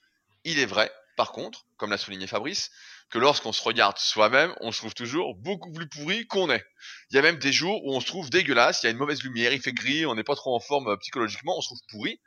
Il 0.45 0.59
est 0.59 0.67
vrai, 0.67 0.91
par 1.19 1.33
contre, 1.33 1.67
comme 1.77 1.91
l'a 1.91 1.99
souligné 1.99 2.29
Fabrice, 2.29 2.71
que 3.11 3.19
lorsqu'on 3.19 3.53
se 3.53 3.61
regarde 3.61 3.99
soi-même, 3.99 4.55
on 4.61 4.71
se 4.71 4.79
trouve 4.79 4.95
toujours 4.95 5.35
beaucoup 5.35 5.73
plus 5.73 5.89
pourri 5.89 6.29
qu'on 6.29 6.49
est. 6.49 6.65
Il 7.11 7.17
y 7.17 7.19
a 7.19 7.23
même 7.23 7.39
des 7.39 7.53
jours 7.53 7.85
où 7.85 7.93
on 7.93 8.01
se 8.01 8.07
trouve 8.07 8.31
dégueulasse, 8.31 8.83
il 8.83 8.87
y 8.87 8.89
a 8.89 8.93
une 8.93 8.99
mauvaise 8.99 9.25
lumière, 9.25 9.53
il 9.53 9.61
fait 9.61 9.73
gris, 9.73 10.07
on 10.07 10.15
n'est 10.15 10.23
pas 10.23 10.37
trop 10.37 10.55
en 10.55 10.61
forme 10.61 10.87
euh, 10.87 10.97
psychologiquement, 10.99 11.59
on 11.59 11.61
se 11.61 11.67
trouve 11.71 11.81
pourri. 11.91 12.21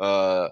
Euh, 0.00 0.48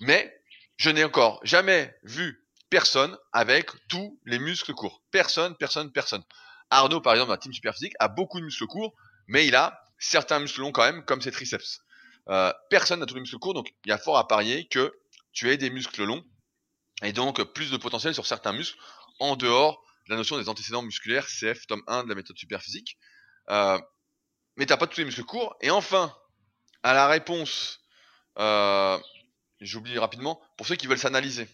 mais 0.00 0.30
je 0.76 0.90
n'ai 0.90 1.04
encore 1.04 1.40
jamais 1.42 1.96
vu 2.02 2.46
personne 2.68 3.16
avec 3.32 3.70
tous 3.88 4.20
les 4.26 4.38
muscles 4.38 4.74
courts. 4.74 5.02
Personne, 5.10 5.56
personne, 5.56 5.90
personne. 5.90 6.22
Arnaud, 6.68 7.00
par 7.00 7.14
exemple, 7.14 7.30
dans 7.30 7.38
team 7.38 7.54
Superphysique, 7.54 7.94
a 7.98 8.08
beaucoup 8.08 8.40
de 8.40 8.44
muscles 8.44 8.66
courts, 8.66 8.94
mais 9.26 9.46
il 9.46 9.56
a 9.56 9.82
certains 9.98 10.38
muscles 10.38 10.60
longs 10.60 10.72
quand 10.72 10.84
même, 10.84 11.02
comme 11.06 11.22
ses 11.22 11.32
triceps. 11.32 11.80
Euh, 12.28 12.52
personne 12.68 13.00
n'a 13.00 13.06
tous 13.06 13.14
les 13.14 13.22
muscles 13.22 13.38
courts, 13.38 13.54
donc 13.54 13.72
il 13.86 13.88
y 13.88 13.92
a 13.92 13.98
fort 13.98 14.18
à 14.18 14.28
parier 14.28 14.68
que 14.68 14.92
tu 15.32 15.50
aies 15.50 15.56
des 15.56 15.70
muscles 15.70 16.04
longs 16.04 16.22
et 17.02 17.12
donc 17.12 17.42
plus 17.52 17.70
de 17.70 17.76
potentiel 17.76 18.14
sur 18.14 18.26
certains 18.26 18.52
muscles 18.52 18.78
en 19.18 19.36
dehors 19.36 19.82
de 20.06 20.12
la 20.12 20.16
notion 20.16 20.38
des 20.38 20.48
antécédents 20.48 20.82
musculaires, 20.82 21.26
CF, 21.26 21.66
tome 21.66 21.82
1 21.86 22.04
de 22.04 22.08
la 22.08 22.14
méthode 22.14 22.36
superphysique. 22.36 22.96
Euh, 23.50 23.78
mais 24.56 24.66
t'as 24.66 24.76
pas 24.76 24.86
tous 24.86 24.98
les 24.98 25.04
muscles 25.04 25.24
courts. 25.24 25.56
Et 25.60 25.70
enfin, 25.70 26.14
à 26.82 26.92
la 26.94 27.06
réponse, 27.06 27.80
euh, 28.38 28.98
j'oublie 29.60 29.98
rapidement, 29.98 30.40
pour 30.56 30.66
ceux 30.66 30.76
qui 30.76 30.86
veulent 30.86 30.98
s'analyser, 30.98 31.48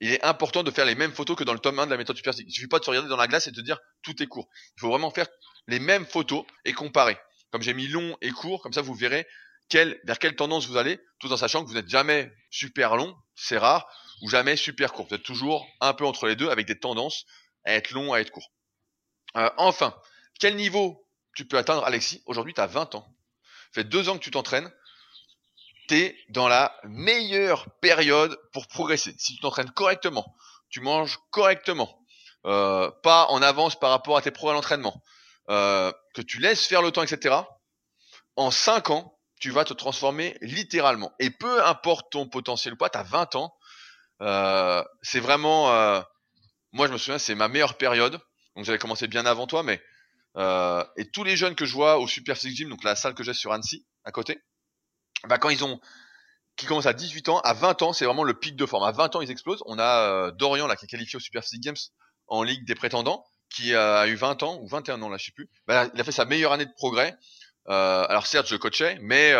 il 0.00 0.12
est 0.12 0.22
important 0.24 0.62
de 0.62 0.70
faire 0.70 0.84
les 0.84 0.94
mêmes 0.94 1.12
photos 1.12 1.36
que 1.36 1.44
dans 1.44 1.54
le 1.54 1.58
tome 1.58 1.78
1 1.78 1.86
de 1.86 1.90
la 1.90 1.96
méthode 1.96 2.16
superphysique. 2.16 2.48
Il 2.48 2.52
suffit 2.52 2.68
pas 2.68 2.78
de 2.78 2.84
se 2.84 2.90
regarder 2.90 3.08
dans 3.08 3.16
la 3.16 3.28
glace 3.28 3.46
et 3.46 3.50
de 3.50 3.56
te 3.56 3.62
dire 3.62 3.78
tout 4.02 4.22
est 4.22 4.26
court. 4.26 4.48
Il 4.76 4.80
faut 4.80 4.90
vraiment 4.90 5.10
faire 5.10 5.26
les 5.68 5.78
mêmes 5.78 6.06
photos 6.06 6.44
et 6.64 6.72
comparer. 6.72 7.16
Comme 7.50 7.62
j'ai 7.62 7.72
mis 7.72 7.88
long 7.88 8.16
et 8.20 8.30
court, 8.30 8.62
comme 8.62 8.72
ça 8.72 8.82
vous 8.82 8.94
verrez 8.94 9.26
vers 9.72 10.18
quelle 10.18 10.36
tendance 10.36 10.66
vous 10.66 10.76
allez, 10.76 11.00
tout 11.18 11.32
en 11.32 11.36
sachant 11.36 11.62
que 11.62 11.68
vous 11.68 11.74
n'êtes 11.74 11.88
jamais 11.88 12.32
super 12.50 12.96
long, 12.96 13.16
c'est 13.34 13.58
rare, 13.58 13.88
ou 14.22 14.28
jamais 14.28 14.56
super 14.56 14.92
court. 14.92 15.06
Êtes 15.10 15.22
toujours 15.22 15.66
un 15.80 15.94
peu 15.94 16.06
entre 16.06 16.26
les 16.26 16.36
deux 16.36 16.48
avec 16.48 16.66
des 16.66 16.78
tendances 16.78 17.24
à 17.64 17.72
être 17.74 17.90
long, 17.90 18.12
à 18.12 18.20
être 18.20 18.30
court. 18.30 18.50
Euh, 19.36 19.50
enfin, 19.58 19.94
quel 20.38 20.56
niveau 20.56 21.06
tu 21.34 21.46
peux 21.46 21.58
atteindre, 21.58 21.84
Alexis? 21.84 22.22
Aujourd'hui, 22.26 22.54
tu 22.54 22.60
as 22.60 22.66
20 22.66 22.94
ans. 22.94 23.06
Ça 23.74 23.82
fait 23.82 23.84
deux 23.84 24.08
ans 24.08 24.16
que 24.16 24.22
tu 24.22 24.30
t'entraînes. 24.30 24.70
Tu 25.88 25.96
es 25.96 26.16
dans 26.30 26.48
la 26.48 26.78
meilleure 26.84 27.68
période 27.80 28.38
pour 28.52 28.66
progresser. 28.66 29.14
Si 29.18 29.34
tu 29.34 29.40
t'entraînes 29.40 29.70
correctement, 29.70 30.34
tu 30.68 30.80
manges 30.80 31.18
correctement, 31.30 32.00
euh, 32.46 32.90
pas 33.02 33.26
en 33.26 33.42
avance 33.42 33.78
par 33.78 33.90
rapport 33.90 34.16
à 34.16 34.22
tes 34.22 34.30
progrès 34.30 34.56
d'entraînement, 34.56 35.02
euh, 35.50 35.92
que 36.14 36.22
tu 36.22 36.40
laisses 36.40 36.66
faire 36.66 36.82
le 36.82 36.90
temps, 36.90 37.02
etc. 37.02 37.36
En 38.36 38.50
5 38.50 38.90
ans, 38.90 39.18
tu 39.38 39.50
vas 39.50 39.64
te 39.64 39.74
transformer 39.74 40.36
littéralement. 40.40 41.12
Et 41.18 41.30
peu 41.30 41.64
importe 41.64 42.10
ton 42.10 42.26
potentiel 42.26 42.74
ou 42.74 42.76
pas, 42.76 42.88
tu 42.88 42.98
as 42.98 43.02
20 43.02 43.36
ans, 43.36 43.54
c'est 44.20 45.20
vraiment, 45.20 45.72
euh, 45.72 46.00
moi 46.72 46.86
je 46.86 46.92
me 46.92 46.98
souviens, 46.98 47.18
c'est 47.18 47.34
ma 47.34 47.48
meilleure 47.48 47.76
période. 47.76 48.18
Donc 48.54 48.64
j'avais 48.64 48.78
commencé 48.78 49.06
bien 49.06 49.26
avant 49.26 49.46
toi, 49.46 49.62
mais 49.62 49.82
euh, 50.36 50.84
et 50.96 51.10
tous 51.10 51.24
les 51.24 51.36
jeunes 51.36 51.54
que 51.54 51.66
je 51.66 51.72
vois 51.72 51.98
au 51.98 52.06
Super 52.06 52.36
Physique 52.36 52.56
Gym, 52.56 52.68
donc 52.68 52.84
la 52.84 52.96
salle 52.96 53.14
que 53.14 53.22
j'ai 53.22 53.34
sur 53.34 53.52
Annecy 53.52 53.86
à 54.04 54.12
côté, 54.12 54.42
bah 55.24 55.38
quand 55.38 55.50
ils 55.50 55.64
ont, 55.64 55.80
qui 56.56 56.66
commencent 56.66 56.86
à 56.86 56.92
18 56.92 57.28
ans, 57.28 57.40
à 57.40 57.52
20 57.52 57.82
ans, 57.82 57.92
c'est 57.92 58.04
vraiment 58.04 58.24
le 58.24 58.34
pic 58.34 58.56
de 58.56 58.66
forme. 58.66 58.84
À 58.84 58.92
20 58.92 59.16
ans, 59.16 59.20
ils 59.20 59.30
explosent. 59.30 59.62
On 59.66 59.78
a 59.78 60.30
Dorian 60.32 60.66
là 60.66 60.76
qui 60.76 60.86
est 60.86 60.88
qualifié 60.88 61.16
au 61.16 61.20
Super 61.20 61.42
Physique 61.42 61.62
Games 61.62 61.76
en 62.28 62.42
Ligue 62.42 62.66
des 62.66 62.74
prétendants, 62.74 63.24
qui 63.50 63.74
a 63.74 64.06
eu 64.06 64.14
20 64.14 64.42
ans 64.42 64.58
ou 64.62 64.68
21 64.68 65.02
ans 65.02 65.08
là, 65.08 65.16
je 65.18 65.26
sais 65.26 65.32
plus. 65.32 65.50
Bah, 65.66 65.88
il 65.94 66.00
a 66.00 66.04
fait 66.04 66.12
sa 66.12 66.24
meilleure 66.24 66.52
année 66.52 66.66
de 66.66 66.72
progrès. 66.76 67.14
alors 67.66 68.26
certes, 68.26 68.48
je 68.48 68.56
coachais, 68.56 68.98
mais 69.00 69.30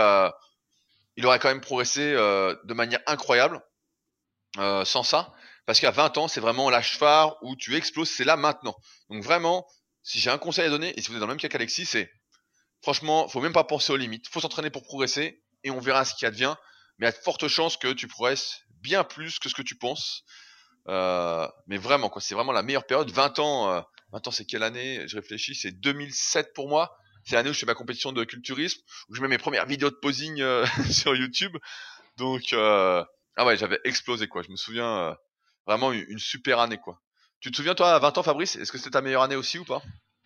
il 1.16 1.27
aurait 1.27 1.39
quand 1.39 1.49
même 1.49 1.62
progressé 1.62 2.12
de 2.12 2.74
manière 2.74 3.01
incroyable. 3.07 3.62
Euh, 4.59 4.85
sans 4.85 5.03
ça. 5.03 5.33
Parce 5.67 5.81
qu'à 5.81 5.91
20 5.91 6.19
ans, 6.19 6.29
c'est 6.29 6.41
vraiment 6.41 6.71
l'âge 6.71 6.97
phare 6.97 7.37
où 7.43 7.57
tu 7.57 7.75
exploses, 7.77 8.11
c'est 8.11 8.25
là 8.25 8.37
maintenant. 8.37 8.77
Donc 9.11 9.23
vraiment, 9.23 9.67
si 10.03 10.21
j'ai 10.21 10.31
un 10.31 10.39
conseil 10.39 10.67
à 10.67 10.71
donner, 10.71 10.97
et 10.97 11.03
si 11.03 11.09
vous 11.09 11.15
êtes 11.15 11.21
dans 11.21 11.27
le 11.27 11.33
même 11.33 11.41
cas 11.41 11.49
qu'Alexis, 11.49 11.87
c'est 11.87 12.11
franchement, 12.83 13.29
faut 13.29 13.41
même 13.41 13.53
pas 13.53 13.65
penser 13.65 13.93
aux 13.93 13.97
limites. 13.97 14.29
Faut 14.29 14.41
s'entraîner 14.41 14.71
pour 14.71 14.85
progresser 14.85 15.43
et 15.65 15.71
on 15.71 15.81
verra 15.81 16.05
ce 16.05 16.15
qui 16.15 16.25
advient. 16.25 16.55
Mais 16.99 17.07
il 17.07 17.11
y 17.11 17.13
a 17.13 17.13
de 17.13 17.23
fortes 17.23 17.49
chances 17.49 17.77
que 17.77 17.93
tu 17.93 18.07
progresses 18.07 18.61
bien 18.81 19.05
plus 19.05 19.39
que 19.39 19.49
ce 19.49 19.55
que 19.55 19.63
tu 19.63 19.77
penses. 19.77 20.23
Euh, 20.89 21.49
mais 21.67 21.79
vraiment, 21.79 22.09
quoi, 22.09 22.23
c'est 22.23 22.35
vraiment 22.35 22.53
la 22.53 22.63
meilleure 22.63 22.87
période. 22.87 23.11
20 23.11 23.39
ans, 23.41 23.71
euh, 23.73 23.81
20 24.13 24.29
ans, 24.29 24.31
c'est 24.31 24.45
quelle 24.45 24.63
année? 24.63 25.07
Je 25.09 25.17
réfléchis, 25.17 25.55
c'est 25.57 25.73
2007 25.73 26.53
pour 26.55 26.69
moi. 26.69 26.97
C'est 27.25 27.35
l'année 27.35 27.51
où 27.51 27.53
je 27.53 27.59
fais 27.59 27.67
ma 27.67 27.75
compétition 27.75 28.13
de 28.13 28.23
culturisme, 28.23 28.81
où 29.09 29.17
je 29.17 29.21
mets 29.21 29.27
mes 29.27 29.39
premières 29.39 29.67
vidéos 29.67 29.91
de 29.91 29.97
posing 29.97 30.41
euh, 30.41 30.65
sur 30.91 31.17
YouTube. 31.17 31.57
Donc, 32.17 32.53
euh, 32.53 33.05
ah 33.37 33.45
ouais, 33.45 33.57
j'avais 33.57 33.78
explosé 33.84 34.28
quoi. 34.28 34.43
Je 34.43 34.51
me 34.51 34.57
souviens 34.57 34.99
euh, 34.99 35.14
vraiment 35.66 35.93
une, 35.93 36.18
super 36.18 36.59
année 36.59 36.78
quoi. 36.78 37.01
Tu 37.41 37.51
te 37.51 37.57
souviens 37.57 37.74
toi 37.74 37.95
à 37.95 37.99
20 37.99 38.18
ans 38.18 38.22
Fabrice 38.22 38.57
Est-ce 38.57 38.72
que 38.72 38.78
c'était 38.78 38.91
ta 38.91 39.03
meilleure 39.03 39.22
année 39.22 39.37
aussi 39.37 39.59
ou 39.59 39.64
pas? 39.64 39.82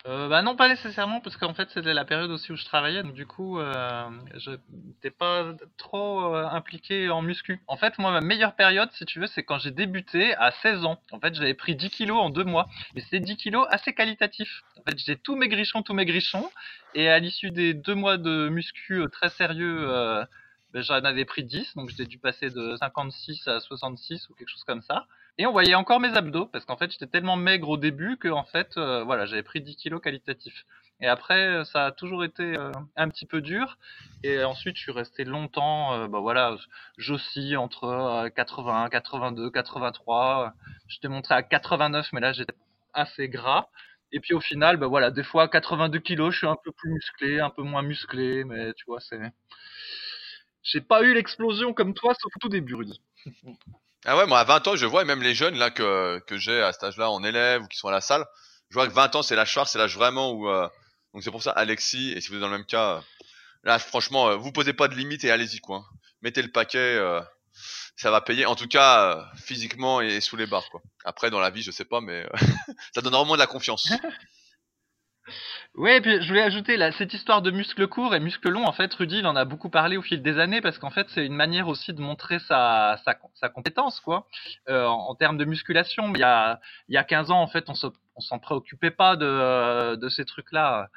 Euh, 0.07 0.27
bah 0.29 0.41
non 0.41 0.55
pas 0.55 0.67
nécessairement 0.67 1.21
parce 1.21 1.37
qu'en 1.37 1.53
fait 1.53 1.69
c'était 1.71 1.93
la 1.93 2.05
période 2.05 2.31
aussi 2.31 2.51
où 2.51 2.55
je 2.55 2.65
travaillais 2.65 3.03
donc 3.03 3.13
du 3.13 3.27
coup 3.27 3.59
euh, 3.59 4.09
je 4.35 4.49
n'étais 4.71 5.11
pas 5.11 5.53
trop 5.77 6.33
impliqué 6.33 7.11
en 7.11 7.21
muscu. 7.21 7.61
En 7.67 7.77
fait 7.77 7.99
moi 7.99 8.09
ma 8.09 8.21
meilleure 8.21 8.55
période 8.55 8.89
si 8.93 9.05
tu 9.05 9.19
veux 9.19 9.27
c'est 9.27 9.43
quand 9.43 9.59
j'ai 9.59 9.69
débuté 9.69 10.33
à 10.37 10.49
16 10.49 10.85
ans. 10.85 10.99
En 11.11 11.19
fait 11.19 11.35
j'avais 11.35 11.53
pris 11.53 11.75
10 11.75 11.91
kilos 11.91 12.17
en 12.19 12.31
deux 12.31 12.45
mois 12.45 12.67
et 12.95 13.01
c'était 13.01 13.19
10 13.19 13.37
kilos 13.37 13.67
assez 13.69 13.93
qualitatifs. 13.93 14.63
En 14.79 14.89
fait 14.89 14.97
j'ai 14.97 15.17
tout 15.17 15.35
maigrichon 15.35 15.83
tout 15.83 15.93
maigrichon 15.93 16.49
et 16.95 17.07
à 17.07 17.19
l'issue 17.19 17.51
des 17.51 17.75
deux 17.75 17.93
mois 17.93 18.17
de 18.17 18.49
muscu 18.49 19.05
très 19.11 19.29
sérieux 19.29 20.25
j'en 20.73 21.03
avais 21.03 21.25
pris 21.25 21.43
10, 21.43 21.75
donc 21.75 21.89
j'ai 21.89 22.05
dû 22.05 22.17
passer 22.17 22.49
de 22.49 22.75
56 22.77 23.47
à 23.47 23.59
66 23.59 24.29
ou 24.29 24.33
quelque 24.35 24.49
chose 24.49 24.63
comme 24.63 24.81
ça. 24.81 25.05
Et 25.37 25.45
on 25.45 25.51
voyait 25.51 25.75
encore 25.75 25.99
mes 25.99 26.15
abdos, 26.15 26.45
parce 26.47 26.65
qu'en 26.65 26.77
fait 26.77 26.91
j'étais 26.91 27.07
tellement 27.07 27.35
maigre 27.35 27.69
au 27.69 27.77
début 27.77 28.17
que 28.17 28.27
en 28.27 28.43
fait, 28.43 28.77
euh, 28.77 29.03
voilà, 29.03 29.25
j'avais 29.25 29.43
pris 29.43 29.61
10 29.61 29.75
kilos 29.75 30.01
qualitatifs. 30.01 30.65
Et 31.01 31.07
après, 31.07 31.65
ça 31.65 31.87
a 31.87 31.91
toujours 31.91 32.23
été 32.23 32.43
euh, 32.43 32.71
un 32.95 33.09
petit 33.09 33.25
peu 33.25 33.41
dur. 33.41 33.77
Et 34.23 34.43
ensuite, 34.43 34.77
je 34.77 34.83
suis 34.83 34.91
resté 34.91 35.23
longtemps, 35.23 35.93
euh, 35.95 36.07
bah 36.07 36.19
voilà, 36.19 36.55
j'oscille 36.97 37.57
entre 37.57 38.29
81, 38.35 38.89
82, 38.89 39.49
83. 39.49 40.53
Je 40.87 40.99
t'ai 40.99 41.07
montré 41.07 41.33
à 41.33 41.41
89, 41.43 42.13
mais 42.13 42.21
là 42.21 42.33
j'étais 42.33 42.53
assez 42.93 43.29
gras. 43.29 43.67
Et 44.11 44.19
puis 44.19 44.33
au 44.33 44.41
final, 44.41 44.77
bah 44.77 44.87
voilà, 44.87 45.09
des 45.11 45.23
fois 45.23 45.47
82 45.47 45.99
kilos, 45.99 46.33
je 46.33 46.39
suis 46.39 46.47
un 46.47 46.57
peu 46.63 46.71
plus 46.71 46.91
musclé, 46.91 47.39
un 47.39 47.49
peu 47.49 47.63
moins 47.63 47.81
musclé, 47.81 48.43
mais 48.43 48.73
tu 48.73 48.85
vois, 48.87 48.99
c'est 48.99 49.19
j'ai 50.63 50.81
pas 50.81 51.01
eu 51.01 51.13
l'explosion 51.13 51.73
comme 51.73 51.93
toi, 51.93 52.13
sauf 52.13 52.31
au 52.35 52.39
tout 52.39 52.49
début, 52.49 52.75
Rudy. 52.75 53.01
Ah 54.03 54.17
ouais, 54.17 54.25
moi 54.25 54.39
à 54.39 54.43
20 54.43 54.67
ans, 54.67 54.75
je 54.75 54.87
vois, 54.87 55.03
et 55.03 55.05
même 55.05 55.21
les 55.21 55.35
jeunes 55.35 55.59
là 55.59 55.69
que, 55.69 56.17
que 56.25 56.35
j'ai 56.35 56.59
à 56.59 56.73
cet 56.73 56.83
âge-là 56.83 57.11
en 57.11 57.23
élève 57.23 57.61
ou 57.61 57.67
qui 57.67 57.77
sont 57.77 57.87
à 57.87 57.91
la 57.91 58.01
salle, 58.01 58.25
je 58.69 58.73
vois 58.73 58.87
que 58.87 58.93
20 58.93 59.15
ans 59.15 59.21
c'est 59.21 59.35
l'âge 59.35 59.53
phare, 59.53 59.67
c'est 59.67 59.77
l'âge 59.77 59.95
vraiment 59.95 60.31
où. 60.31 60.49
Euh, 60.49 60.67
donc 61.13 61.23
c'est 61.23 61.29
pour 61.29 61.43
ça, 61.43 61.51
Alexis, 61.51 62.11
et 62.13 62.19
si 62.19 62.29
vous 62.29 62.35
êtes 62.35 62.41
dans 62.41 62.47
le 62.47 62.57
même 62.57 62.65
cas, 62.65 62.95
euh, 62.95 63.01
là 63.63 63.77
franchement, 63.77 64.29
euh, 64.29 64.35
vous 64.37 64.51
posez 64.51 64.73
pas 64.73 64.87
de 64.87 64.95
limite 64.95 65.23
et 65.23 65.29
allez-y 65.29 65.59
quoi. 65.59 65.85
Mettez 66.23 66.41
le 66.41 66.51
paquet, 66.51 66.99
ça 67.95 68.09
va 68.09 68.21
payer. 68.21 68.47
En 68.47 68.55
tout 68.55 68.67
cas, 68.67 69.29
physiquement 69.35 70.01
et 70.01 70.19
sous 70.19 70.35
les 70.35 70.47
barres 70.47 70.69
quoi. 70.71 70.81
Après 71.05 71.29
dans 71.29 71.39
la 71.39 71.51
vie, 71.51 71.61
je 71.61 71.69
sais 71.69 71.85
pas, 71.85 72.01
mais 72.01 72.27
ça 72.95 73.01
donne 73.01 73.13
vraiment 73.13 73.33
de 73.33 73.39
la 73.39 73.47
confiance. 73.47 73.87
Oui, 75.75 76.01
puis 76.01 76.21
je 76.21 76.27
voulais 76.27 76.41
ajouter 76.41 76.75
là, 76.75 76.91
cette 76.91 77.13
histoire 77.13 77.41
de 77.41 77.49
muscles 77.49 77.87
courts 77.87 78.13
et 78.13 78.19
muscles 78.19 78.49
longs, 78.49 78.65
en 78.65 78.73
fait, 78.73 78.93
Rudy 78.93 79.19
il 79.19 79.25
en 79.25 79.37
a 79.37 79.45
beaucoup 79.45 79.69
parlé 79.69 79.95
au 79.95 80.01
fil 80.01 80.21
des 80.21 80.37
années 80.37 80.59
parce 80.59 80.77
qu'en 80.77 80.89
fait, 80.89 81.07
c'est 81.09 81.25
une 81.25 81.33
manière 81.33 81.69
aussi 81.69 81.93
de 81.93 82.01
montrer 82.01 82.39
sa, 82.39 82.99
sa, 83.05 83.17
sa 83.35 83.47
compétence, 83.47 84.01
quoi, 84.01 84.27
euh, 84.67 84.85
en, 84.85 85.15
termes 85.15 85.37
de 85.37 85.45
musculation. 85.45 86.11
Il 86.13 86.19
y 86.19 86.23
a, 86.23 86.59
il 86.89 86.95
y 86.95 86.97
a 86.97 87.05
15 87.05 87.31
ans, 87.31 87.41
en 87.41 87.47
fait, 87.47 87.69
on 87.69 87.73
se, 87.75 87.87
on 88.15 88.19
s'en 88.19 88.37
préoccupait 88.37 88.91
pas 88.91 89.15
de, 89.15 89.95
de 89.95 90.09
ces 90.09 90.25
trucs-là. 90.25 90.89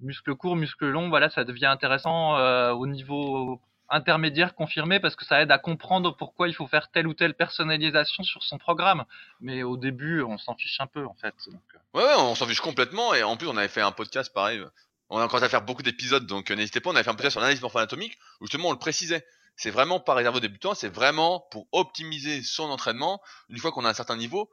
Muscles 0.00 0.34
courts, 0.34 0.56
muscles 0.56 0.88
longs, 0.88 1.10
voilà, 1.10 1.28
ça 1.28 1.44
devient 1.44 1.66
intéressant 1.66 2.38
euh, 2.38 2.72
au 2.72 2.86
niveau 2.86 3.60
intermédiaire 3.92 4.54
confirmé 4.54 4.98
parce 4.98 5.14
que 5.14 5.24
ça 5.24 5.42
aide 5.42 5.52
à 5.52 5.58
comprendre 5.58 6.16
pourquoi 6.16 6.48
il 6.48 6.54
faut 6.54 6.66
faire 6.66 6.90
telle 6.90 7.06
ou 7.06 7.14
telle 7.14 7.34
personnalisation 7.34 8.24
sur 8.24 8.42
son 8.42 8.58
programme. 8.58 9.04
Mais 9.40 9.62
au 9.62 9.76
début, 9.76 10.22
on 10.22 10.38
s'en 10.38 10.54
fiche 10.54 10.80
un 10.80 10.86
peu 10.86 11.04
en 11.06 11.14
fait. 11.14 11.34
Euh. 11.48 11.98
Ouais, 11.98 12.14
on 12.18 12.34
s'en 12.34 12.46
fiche 12.46 12.60
complètement. 12.60 13.14
Et 13.14 13.22
en 13.22 13.36
plus, 13.36 13.46
on 13.46 13.56
avait 13.56 13.68
fait 13.68 13.82
un 13.82 13.92
podcast 13.92 14.32
pareil. 14.32 14.60
On 15.10 15.18
a 15.18 15.24
encore 15.24 15.42
à 15.42 15.48
faire 15.48 15.62
beaucoup 15.62 15.82
d'épisodes, 15.82 16.26
donc 16.26 16.50
euh, 16.50 16.54
n'hésitez 16.54 16.80
pas. 16.80 16.90
On 16.90 16.94
avait 16.94 17.04
fait 17.04 17.10
un 17.10 17.14
podcast 17.14 17.34
sur 17.34 17.40
l'analyse 17.40 17.60
morpho-anatomique 17.60 18.18
où 18.40 18.46
justement 18.46 18.70
on 18.70 18.72
le 18.72 18.78
précisait. 18.78 19.26
C'est 19.56 19.70
vraiment 19.70 20.00
pas 20.00 20.14
réservé 20.14 20.38
aux 20.38 20.40
débutants, 20.40 20.74
c'est 20.74 20.88
vraiment 20.88 21.40
pour 21.50 21.66
optimiser 21.72 22.42
son 22.42 22.64
entraînement 22.64 23.20
une 23.50 23.58
fois 23.58 23.70
qu'on 23.70 23.84
a 23.84 23.90
un 23.90 23.94
certain 23.94 24.16
niveau. 24.16 24.50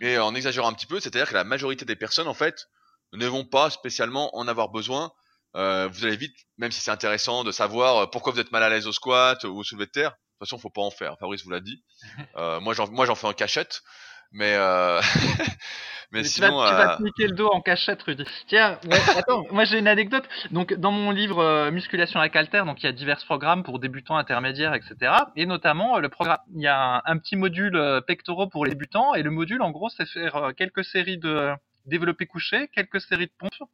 Et 0.00 0.18
en 0.18 0.34
exagérant 0.34 0.68
un 0.68 0.74
petit 0.74 0.86
peu, 0.86 1.00
c'est-à-dire 1.00 1.28
que 1.28 1.34
la 1.34 1.42
majorité 1.42 1.84
des 1.84 1.96
personnes, 1.96 2.28
en 2.28 2.34
fait, 2.34 2.68
ne 3.12 3.26
vont 3.26 3.44
pas 3.44 3.70
spécialement 3.70 4.36
en 4.36 4.46
avoir 4.46 4.68
besoin 4.68 5.12
euh, 5.56 5.88
vous 5.88 6.04
allez 6.04 6.16
vite, 6.16 6.36
même 6.58 6.70
si 6.70 6.80
c'est 6.80 6.90
intéressant 6.90 7.42
de 7.42 7.50
savoir 7.50 7.96
euh, 7.96 8.06
pourquoi 8.06 8.32
vous 8.32 8.40
êtes 8.40 8.52
mal 8.52 8.62
à 8.62 8.68
l'aise 8.68 8.86
au 8.86 8.92
squat 8.92 9.42
ou 9.44 9.58
au 9.58 9.64
soulevé 9.64 9.86
de 9.86 9.90
terre. 9.90 10.10
De 10.10 10.14
toute 10.44 10.50
façon, 10.50 10.58
faut 10.58 10.70
pas 10.70 10.82
en 10.82 10.90
faire. 10.90 11.16
Fabrice 11.18 11.44
vous 11.44 11.50
l'a 11.50 11.60
dit. 11.60 11.82
Euh, 12.36 12.60
moi, 12.60 12.74
j'en, 12.74 12.90
moi, 12.90 13.06
j'en 13.06 13.14
fais 13.14 13.26
en 13.26 13.32
cachette. 13.32 13.82
Mais, 14.32 14.54
euh... 14.54 15.00
mais, 16.12 16.20
Mais 16.20 16.24
sinon, 16.24 16.48
tu, 16.48 16.54
vas, 16.54 16.68
tu 16.68 16.74
vas 16.74 16.92
euh, 16.92 16.96
te 16.98 17.02
niquer 17.02 17.26
le 17.28 17.34
dos 17.34 17.48
en 17.48 17.62
cachette, 17.62 18.02
Rudy. 18.02 18.24
Tiens, 18.46 18.78
ouais, 18.84 18.98
attends, 19.16 19.44
moi 19.50 19.64
j'ai 19.64 19.78
une 19.78 19.88
anecdote. 19.88 20.24
Donc 20.50 20.74
dans 20.74 20.92
mon 20.92 21.10
livre 21.10 21.38
euh, 21.38 21.70
Musculation 21.70 22.20
avec 22.20 22.36
Alter, 22.36 22.64
donc 22.66 22.82
il 22.82 22.86
y 22.86 22.88
a 22.88 22.92
divers 22.92 23.24
programmes 23.24 23.62
pour 23.62 23.78
débutants, 23.78 24.16
intermédiaires, 24.16 24.74
etc. 24.74 25.12
Et 25.36 25.46
notamment 25.46 25.98
le 25.98 26.08
programme, 26.10 26.40
il 26.54 26.60
y 26.60 26.66
a 26.66 26.96
un, 26.96 27.02
un 27.06 27.18
petit 27.18 27.36
module 27.36 28.02
pectoraux 28.06 28.48
pour 28.48 28.66
les 28.66 28.72
débutants. 28.72 29.14
Et 29.14 29.22
le 29.22 29.30
module, 29.30 29.62
en 29.62 29.70
gros, 29.70 29.88
c'est 29.88 30.06
faire 30.06 30.52
quelques 30.56 30.84
séries 30.84 31.18
de 31.18 31.52
développé 31.86 32.26
couché, 32.26 32.68
quelques 32.68 33.00
séries 33.00 33.26
de 33.26 33.32
pompes. 33.38 33.70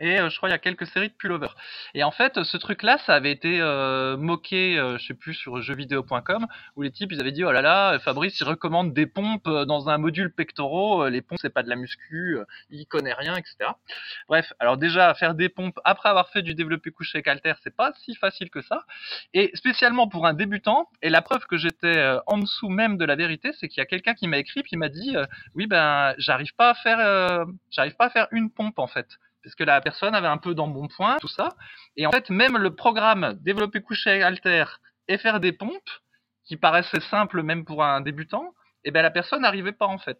Et 0.00 0.18
euh, 0.18 0.28
je 0.30 0.36
crois 0.36 0.48
il 0.48 0.52
y 0.52 0.54
a 0.54 0.58
quelques 0.58 0.86
séries 0.86 1.08
de 1.08 1.14
pullover. 1.14 1.48
Et 1.94 2.02
en 2.02 2.10
fait, 2.10 2.42
ce 2.42 2.56
truc-là, 2.56 2.98
ça 3.06 3.14
avait 3.14 3.30
été 3.30 3.60
euh, 3.60 4.16
moqué, 4.16 4.78
euh, 4.78 4.98
je 4.98 5.06
sais 5.06 5.14
plus, 5.14 5.34
sur 5.34 5.60
jeuxvideo.com, 5.62 6.46
où 6.76 6.82
les 6.82 6.90
types, 6.90 7.12
ils 7.12 7.20
avaient 7.20 7.32
dit, 7.32 7.44
oh 7.44 7.52
là 7.52 7.62
là, 7.62 7.98
Fabrice, 8.00 8.38
il 8.40 8.44
recommande 8.44 8.92
des 8.92 9.06
pompes 9.06 9.46
euh, 9.46 9.64
dans 9.64 9.88
un 9.88 9.98
module 9.98 10.32
pectoraux, 10.32 11.04
euh, 11.04 11.10
les 11.10 11.22
pompes, 11.22 11.38
c'est 11.40 11.52
pas 11.52 11.62
de 11.62 11.68
la 11.68 11.76
muscu, 11.76 12.38
il 12.70 12.86
connaît 12.86 13.12
rien, 13.12 13.36
etc. 13.36 13.70
Bref, 14.28 14.52
alors 14.58 14.76
déjà, 14.76 15.14
faire 15.14 15.34
des 15.34 15.48
pompes 15.48 15.78
après 15.84 16.08
avoir 16.08 16.30
fait 16.30 16.42
du 16.42 16.54
développé 16.54 16.90
couché 16.90 17.18
avec 17.18 17.28
halter, 17.28 17.54
c'est 17.62 17.76
pas 17.76 17.92
si 18.04 18.14
facile 18.14 18.50
que 18.50 18.62
ça. 18.62 18.84
Et 19.34 19.50
spécialement 19.54 20.08
pour 20.08 20.26
un 20.26 20.34
débutant, 20.34 20.88
et 21.02 21.10
la 21.10 21.22
preuve 21.22 21.46
que 21.46 21.56
j'étais 21.56 22.18
en 22.26 22.38
dessous 22.38 22.68
même 22.68 22.96
de 22.96 23.04
la 23.04 23.16
vérité, 23.16 23.50
c'est 23.58 23.68
qu'il 23.68 23.78
y 23.78 23.82
a 23.82 23.86
quelqu'un 23.86 24.14
qui 24.14 24.26
m'a 24.28 24.38
écrit, 24.38 24.62
puis 24.62 24.72
il 24.72 24.78
m'a 24.78 24.88
dit, 24.88 25.16
oui, 25.54 25.66
ben, 25.66 26.14
j'arrive 26.18 26.54
pas 26.54 26.70
à 26.70 26.74
faire, 26.74 26.98
euh, 27.00 27.44
j'arrive 27.70 27.96
pas 27.96 28.06
à 28.06 28.10
faire 28.10 28.28
une 28.30 28.50
pompe, 28.50 28.78
en 28.78 28.86
fait 28.86 29.06
parce 29.42 29.54
que 29.54 29.64
la 29.64 29.80
personne 29.80 30.14
avait 30.14 30.26
un 30.28 30.38
peu 30.38 30.54
d'embonpoint, 30.54 31.16
tout 31.20 31.28
ça. 31.28 31.50
Et 31.96 32.06
en 32.06 32.10
fait, 32.10 32.30
même 32.30 32.56
le 32.56 32.74
programme 32.74 33.38
développer 33.40 33.80
coucher 33.80 34.22
alter 34.22 34.64
et 35.08 35.18
faire 35.18 35.40
des 35.40 35.52
pompes, 35.52 35.90
qui 36.44 36.56
paraissait 36.56 37.00
simple 37.00 37.42
même 37.42 37.64
pour 37.64 37.84
un 37.84 38.00
débutant, 38.00 38.54
et 38.84 38.90
ben 38.90 39.02
la 39.02 39.10
personne 39.10 39.42
n'arrivait 39.42 39.72
pas 39.72 39.86
en 39.86 39.98
fait. 39.98 40.18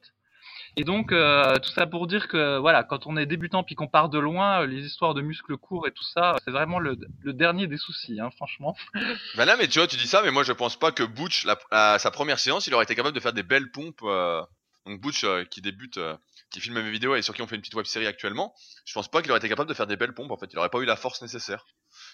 Et 0.76 0.84
donc 0.84 1.10
euh, 1.10 1.56
tout 1.56 1.70
ça 1.70 1.86
pour 1.86 2.06
dire 2.06 2.28
que 2.28 2.58
voilà, 2.58 2.84
quand 2.84 3.06
on 3.06 3.16
est 3.16 3.26
débutant 3.26 3.64
puis 3.64 3.74
qu'on 3.74 3.88
part 3.88 4.08
de 4.08 4.18
loin, 4.18 4.64
les 4.66 4.84
histoires 4.84 5.14
de 5.14 5.22
muscles 5.22 5.56
courts 5.56 5.88
et 5.88 5.90
tout 5.90 6.04
ça, 6.04 6.36
c'est 6.44 6.50
vraiment 6.50 6.78
le, 6.78 6.96
dernier 7.24 7.66
des 7.66 7.76
soucis, 7.76 8.20
hein, 8.20 8.30
franchement. 8.36 8.76
bah 9.36 9.44
là, 9.44 9.56
mais 9.56 9.66
tu 9.66 9.80
vois, 9.80 9.88
tu 9.88 9.96
dis 9.96 10.06
ça, 10.06 10.22
mais 10.22 10.30
moi 10.30 10.44
je 10.44 10.52
pense 10.52 10.78
pas 10.78 10.92
que 10.92 11.02
Butch, 11.02 11.46
à 11.70 11.98
sa 11.98 12.10
première 12.10 12.38
séance, 12.38 12.66
il 12.66 12.74
aurait 12.74 12.84
été 12.84 12.94
capable 12.94 13.14
de 13.14 13.20
faire 13.20 13.32
des 13.32 13.42
belles 13.42 13.70
pompes. 13.72 14.02
Euh... 14.02 14.42
Donc 14.86 15.00
Butch 15.00 15.24
euh, 15.24 15.44
qui 15.44 15.60
débute, 15.60 15.98
euh, 15.98 16.16
qui 16.50 16.60
filme 16.60 16.80
mes 16.80 16.90
vidéos 16.90 17.14
et 17.14 17.22
sur 17.22 17.34
qui 17.34 17.42
on 17.42 17.46
fait 17.46 17.56
une 17.56 17.60
petite 17.60 17.74
web 17.74 17.86
série 17.86 18.06
actuellement, 18.06 18.54
je 18.84 18.94
pense 18.94 19.10
pas 19.10 19.20
qu'il 19.20 19.30
aurait 19.30 19.38
été 19.38 19.48
capable 19.48 19.68
de 19.68 19.74
faire 19.74 19.86
des 19.86 19.96
belles 19.96 20.14
pompes 20.14 20.30
en 20.30 20.38
fait. 20.38 20.48
Il 20.52 20.58
aurait 20.58 20.70
pas 20.70 20.78
eu 20.78 20.86
la 20.86 20.96
force 20.96 21.20
nécessaire. 21.22 21.66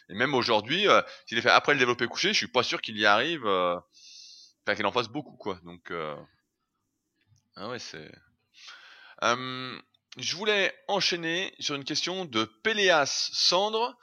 Et 0.09 0.14
même 0.14 0.35
aujourd'hui, 0.35 0.89
euh, 0.89 1.01
s'il 1.27 1.39
est 1.39 1.43
fait 1.43 1.51
après 1.51 1.73
le 1.75 1.79
développé 1.79 2.07
couché, 2.07 2.33
je 2.33 2.39
suis 2.39 2.49
pas 2.49 2.62
sûr 2.62 2.81
qu'il 2.81 2.99
y 2.99 3.07
arrive. 3.07 3.47
Enfin, 3.47 4.75
qu'il 4.75 4.87
en 4.87 4.93
fasse 4.93 5.09
beaucoup 5.09 5.37
quoi. 5.37 5.61
Donc 5.64 5.93
ah 7.57 7.69
ouais 7.69 7.79
c'est. 7.79 8.11
Je 10.19 10.37
voulais 10.37 10.75
enchaîner 10.89 11.55
sur 11.61 11.75
une 11.75 11.85
question 11.85 12.25
de 12.25 12.45
Péléas 12.45 13.31
Cendre, 13.33 13.97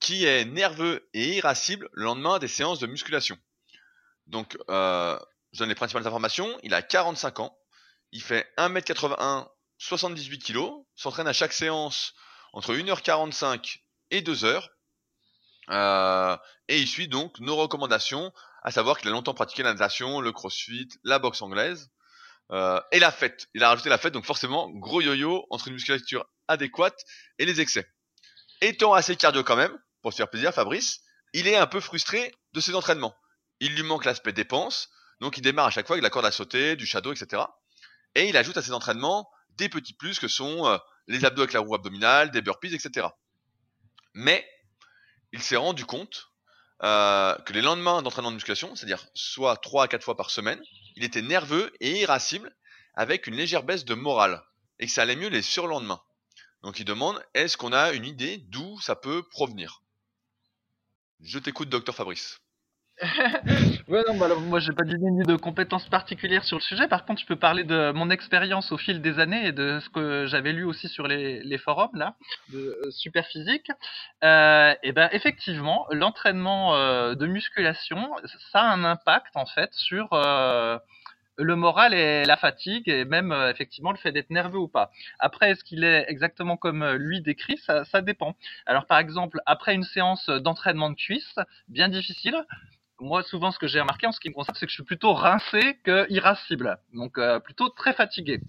qui 0.00 0.24
est 0.24 0.44
nerveux 0.44 1.08
et 1.14 1.36
irascible 1.36 1.88
le 1.92 2.04
lendemain 2.04 2.38
des 2.38 2.48
séances 2.48 2.80
de 2.80 2.86
musculation. 2.86 3.38
Donc, 4.26 4.56
je 5.52 5.58
donne 5.58 5.68
les 5.68 5.74
principales 5.74 6.06
informations. 6.06 6.58
Il 6.62 6.74
a 6.74 6.82
45 6.82 7.40
ans, 7.40 7.58
il 8.12 8.22
fait 8.22 8.50
1m81, 8.58 9.48
78 9.78 10.38
kg, 10.44 10.60
s'entraîne 10.94 11.28
à 11.28 11.32
chaque 11.32 11.52
séance 11.52 12.14
entre 12.52 12.74
1h45 12.74 13.78
et 14.10 14.22
2h. 14.22 14.62
Euh, 15.70 16.36
et 16.68 16.80
il 16.80 16.88
suit 16.88 17.08
donc 17.08 17.38
nos 17.40 17.56
recommandations, 17.56 18.32
à 18.62 18.70
savoir 18.70 18.98
qu'il 18.98 19.08
a 19.08 19.12
longtemps 19.12 19.34
pratiqué 19.34 19.62
la 19.62 19.72
natation, 19.72 20.20
le 20.20 20.32
crossfit, 20.32 20.88
la 21.04 21.18
boxe 21.18 21.42
anglaise. 21.42 21.90
Euh, 22.50 22.80
et 22.92 22.98
la 22.98 23.12
fête. 23.12 23.46
Il 23.52 23.62
a 23.62 23.68
rajouté 23.68 23.90
la 23.90 23.98
fête, 23.98 24.14
donc 24.14 24.24
forcément, 24.24 24.70
gros 24.70 25.02
yo-yo 25.02 25.46
entre 25.50 25.68
une 25.68 25.74
musculature 25.74 26.24
adéquate 26.48 26.98
et 27.38 27.44
les 27.44 27.60
excès. 27.60 27.86
Étant 28.62 28.94
assez 28.94 29.16
cardio 29.16 29.44
quand 29.44 29.56
même, 29.56 29.76
pour 30.00 30.12
se 30.12 30.16
faire 30.16 30.30
plaisir, 30.30 30.54
Fabrice, 30.54 31.00
il 31.34 31.46
est 31.46 31.56
un 31.56 31.66
peu 31.66 31.80
frustré 31.80 32.34
de 32.54 32.60
ses 32.60 32.74
entraînements. 32.74 33.14
Il 33.60 33.74
lui 33.74 33.82
manque 33.82 34.06
l'aspect 34.06 34.32
dépense, 34.32 34.88
donc 35.20 35.36
il 35.38 35.42
démarre 35.42 35.66
à 35.66 35.70
chaque 35.70 35.86
fois 35.86 35.94
avec 35.94 36.02
la 36.02 36.10
corde 36.10 36.26
à 36.26 36.30
sauter, 36.30 36.76
du 36.76 36.86
shadow, 36.86 37.12
etc. 37.12 37.42
Et 38.14 38.28
il 38.28 38.36
ajoute 38.36 38.56
à 38.56 38.62
ses 38.62 38.72
entraînements 38.72 39.30
des 39.56 39.68
petits 39.68 39.94
plus 39.94 40.18
que 40.18 40.28
sont 40.28 40.66
euh, 40.66 40.78
les 41.06 41.24
abdos 41.24 41.42
avec 41.42 41.52
la 41.52 41.60
roue 41.60 41.74
abdominale, 41.74 42.30
des 42.30 42.42
burpees, 42.42 42.74
etc. 42.74 43.08
Mais 44.14 44.48
il 45.32 45.42
s'est 45.42 45.56
rendu 45.56 45.84
compte 45.84 46.30
euh, 46.84 47.34
que 47.38 47.52
les 47.52 47.62
lendemains 47.62 48.02
d'entraînement 48.02 48.30
de 48.30 48.36
musculation, 48.36 48.74
c'est-à-dire 48.76 49.04
soit 49.14 49.56
3 49.56 49.84
à 49.84 49.88
4 49.88 50.02
fois 50.02 50.16
par 50.16 50.30
semaine, 50.30 50.62
il 50.96 51.04
était 51.04 51.22
nerveux 51.22 51.72
et 51.80 52.00
irascible 52.00 52.54
avec 52.94 53.26
une 53.26 53.34
légère 53.34 53.64
baisse 53.64 53.84
de 53.84 53.94
morale 53.94 54.42
et 54.78 54.86
que 54.86 54.92
ça 54.92 55.02
allait 55.02 55.16
mieux 55.16 55.28
les 55.28 55.42
surlendemains. 55.42 56.02
Donc 56.62 56.78
il 56.78 56.84
demande 56.84 57.22
est-ce 57.34 57.56
qu'on 57.56 57.72
a 57.72 57.92
une 57.92 58.04
idée 58.04 58.38
d'où 58.48 58.80
ça 58.80 58.96
peut 58.96 59.22
provenir? 59.28 59.82
Je 61.20 61.38
t'écoute, 61.38 61.68
docteur 61.68 61.94
Fabrice. 61.94 62.40
ouais, 63.88 64.02
non, 64.08 64.16
bah, 64.16 64.28
moi 64.40 64.58
j'ai 64.58 64.72
pas 64.72 64.82
d'idée 64.82 65.24
de 65.24 65.36
compétences 65.36 65.88
particulières 65.88 66.44
sur 66.44 66.56
le 66.56 66.62
sujet. 66.62 66.88
Par 66.88 67.04
contre, 67.04 67.20
je 67.20 67.26
peux 67.26 67.36
parler 67.36 67.62
de 67.62 67.92
mon 67.92 68.10
expérience 68.10 68.72
au 68.72 68.76
fil 68.76 69.00
des 69.00 69.20
années 69.20 69.46
et 69.46 69.52
de 69.52 69.78
ce 69.80 69.88
que 69.88 70.26
j'avais 70.26 70.52
lu 70.52 70.64
aussi 70.64 70.88
sur 70.88 71.06
les, 71.06 71.58
forums 71.58 71.94
là, 71.94 72.16
de 72.52 72.58
euh, 72.58 72.90
Superphysique. 72.90 73.70
Euh, 74.24 74.74
et 74.82 74.92
ben 74.92 75.08
effectivement, 75.12 75.86
l'entraînement 75.90 76.74
euh, 76.74 77.14
de 77.14 77.26
musculation, 77.26 78.10
ça 78.52 78.62
a 78.62 78.72
un 78.72 78.84
impact 78.84 79.36
en 79.36 79.46
fait 79.46 79.72
sur 79.72 80.08
euh, 80.12 80.78
le 81.36 81.54
moral 81.54 81.94
et 81.94 82.24
la 82.24 82.36
fatigue 82.36 82.88
et 82.88 83.04
même 83.04 83.30
euh, 83.30 83.50
effectivement 83.50 83.92
le 83.92 83.98
fait 83.98 84.10
d'être 84.10 84.30
nerveux 84.30 84.58
ou 84.58 84.68
pas. 84.68 84.90
Après, 85.20 85.52
est-ce 85.52 85.62
qu'il 85.62 85.84
est 85.84 86.04
exactement 86.08 86.56
comme 86.56 86.84
lui 86.94 87.20
décrit 87.20 87.58
ça, 87.58 87.84
ça 87.84 88.00
dépend. 88.00 88.34
Alors 88.66 88.86
par 88.86 88.98
exemple, 88.98 89.40
après 89.46 89.74
une 89.74 89.84
séance 89.84 90.28
d'entraînement 90.28 90.90
de 90.90 90.96
cuisse, 90.96 91.38
bien 91.68 91.88
difficile, 91.88 92.44
moi, 93.00 93.22
souvent, 93.22 93.52
ce 93.52 93.58
que 93.58 93.66
j'ai 93.66 93.80
remarqué 93.80 94.06
en 94.06 94.12
ce 94.12 94.20
qui 94.20 94.28
me 94.28 94.34
concerne, 94.34 94.56
c'est 94.58 94.66
que 94.66 94.70
je 94.70 94.76
suis 94.76 94.84
plutôt 94.84 95.14
rincé 95.14 95.78
que 95.84 96.06
irascible. 96.10 96.78
Donc, 96.94 97.18
euh, 97.18 97.38
plutôt 97.40 97.68
très 97.68 97.92
fatigué. 97.92 98.40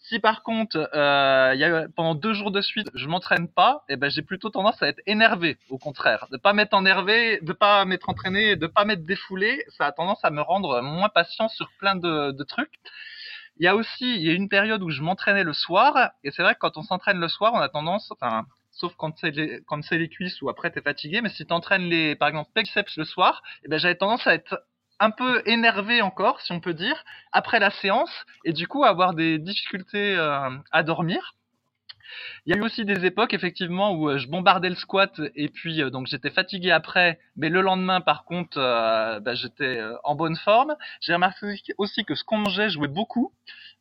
Si 0.00 0.20
par 0.20 0.42
contre, 0.42 0.88
euh, 0.94 1.54
y 1.56 1.64
a, 1.64 1.86
pendant 1.94 2.14
deux 2.14 2.32
jours 2.32 2.50
de 2.50 2.60
suite, 2.60 2.88
je 2.94 3.06
m'entraîne 3.08 3.48
pas, 3.48 3.84
et 3.88 3.96
ben 3.96 4.08
j'ai 4.10 4.22
plutôt 4.22 4.48
tendance 4.48 4.82
à 4.82 4.88
être 4.88 5.00
énervé, 5.06 5.58
au 5.70 5.78
contraire, 5.78 6.26
de 6.30 6.36
pas 6.36 6.52
m'être 6.52 6.74
énervé, 6.74 7.40
de 7.42 7.52
pas 7.52 7.84
m'être 7.84 8.08
entraîné, 8.08 8.56
de 8.56 8.66
pas 8.66 8.84
m'être 8.84 9.04
défoulé, 9.04 9.64
ça 9.76 9.86
a 9.86 9.92
tendance 9.92 10.24
à 10.24 10.30
me 10.30 10.40
rendre 10.40 10.80
moins 10.82 11.08
patient 11.08 11.48
sur 11.48 11.68
plein 11.78 11.96
de, 11.96 12.30
de 12.30 12.44
trucs. 12.44 12.72
Il 13.58 13.64
y 13.64 13.68
a 13.68 13.74
aussi, 13.74 14.14
il 14.14 14.22
y 14.22 14.30
a 14.30 14.34
une 14.34 14.48
période 14.48 14.82
où 14.82 14.90
je 14.90 15.02
m'entraînais 15.02 15.44
le 15.44 15.52
soir, 15.52 16.12
et 16.22 16.30
c'est 16.30 16.42
vrai 16.42 16.54
que 16.54 16.60
quand 16.60 16.76
on 16.76 16.82
s'entraîne 16.82 17.18
le 17.18 17.28
soir, 17.28 17.52
on 17.54 17.58
a 17.58 17.68
tendance, 17.68 18.10
enfin, 18.12 18.46
sauf 18.78 18.94
quand 18.96 19.16
c'est 19.18 19.30
les, 19.30 19.60
quand 19.66 19.80
les 19.90 20.08
cuisses 20.08 20.40
ou 20.42 20.48
après 20.48 20.70
t'es 20.70 20.80
fatigué, 20.80 21.20
mais 21.20 21.28
si 21.30 21.44
t'entraînes 21.46 21.88
les, 21.88 22.14
par 22.14 22.28
exemple, 22.28 22.50
biceps 22.54 22.96
le 22.96 23.04
soir, 23.04 23.42
eh 23.64 23.68
ben 23.68 23.78
j'avais 23.78 23.96
tendance 23.96 24.26
à 24.26 24.34
être 24.34 24.62
un 25.00 25.10
peu 25.10 25.42
énervé 25.46 26.02
encore, 26.02 26.40
si 26.40 26.52
on 26.52 26.60
peut 26.60 26.74
dire, 26.74 27.04
après 27.32 27.60
la 27.60 27.70
séance, 27.70 28.10
et 28.44 28.52
du 28.52 28.66
coup 28.66 28.84
avoir 28.84 29.14
des 29.14 29.38
difficultés 29.38 30.16
euh, 30.16 30.50
à 30.72 30.82
dormir. 30.82 31.34
Il 32.46 32.54
y 32.54 32.56
a 32.56 32.58
eu 32.58 32.64
aussi 32.64 32.86
des 32.86 33.04
époques 33.04 33.34
effectivement 33.34 33.92
où 33.92 34.08
euh, 34.08 34.18
je 34.18 34.28
bombardais 34.28 34.70
le 34.70 34.76
squat 34.76 35.20
et 35.34 35.48
puis 35.48 35.82
euh, 35.82 35.90
donc 35.90 36.06
j'étais 36.06 36.30
fatigué 36.30 36.70
après, 36.70 37.18
mais 37.36 37.50
le 37.50 37.60
lendemain 37.60 38.00
par 38.00 38.24
contre 38.24 38.58
bah, 38.58 39.34
j'étais 39.34 39.82
en 40.04 40.14
bonne 40.14 40.36
forme. 40.36 40.74
J'ai 41.00 41.12
remarqué 41.12 41.58
aussi 41.76 42.04
que 42.04 42.14
ce 42.14 42.24
qu'on 42.24 42.38
mangeait 42.38 42.70
jouait 42.70 42.88
beaucoup. 42.88 43.32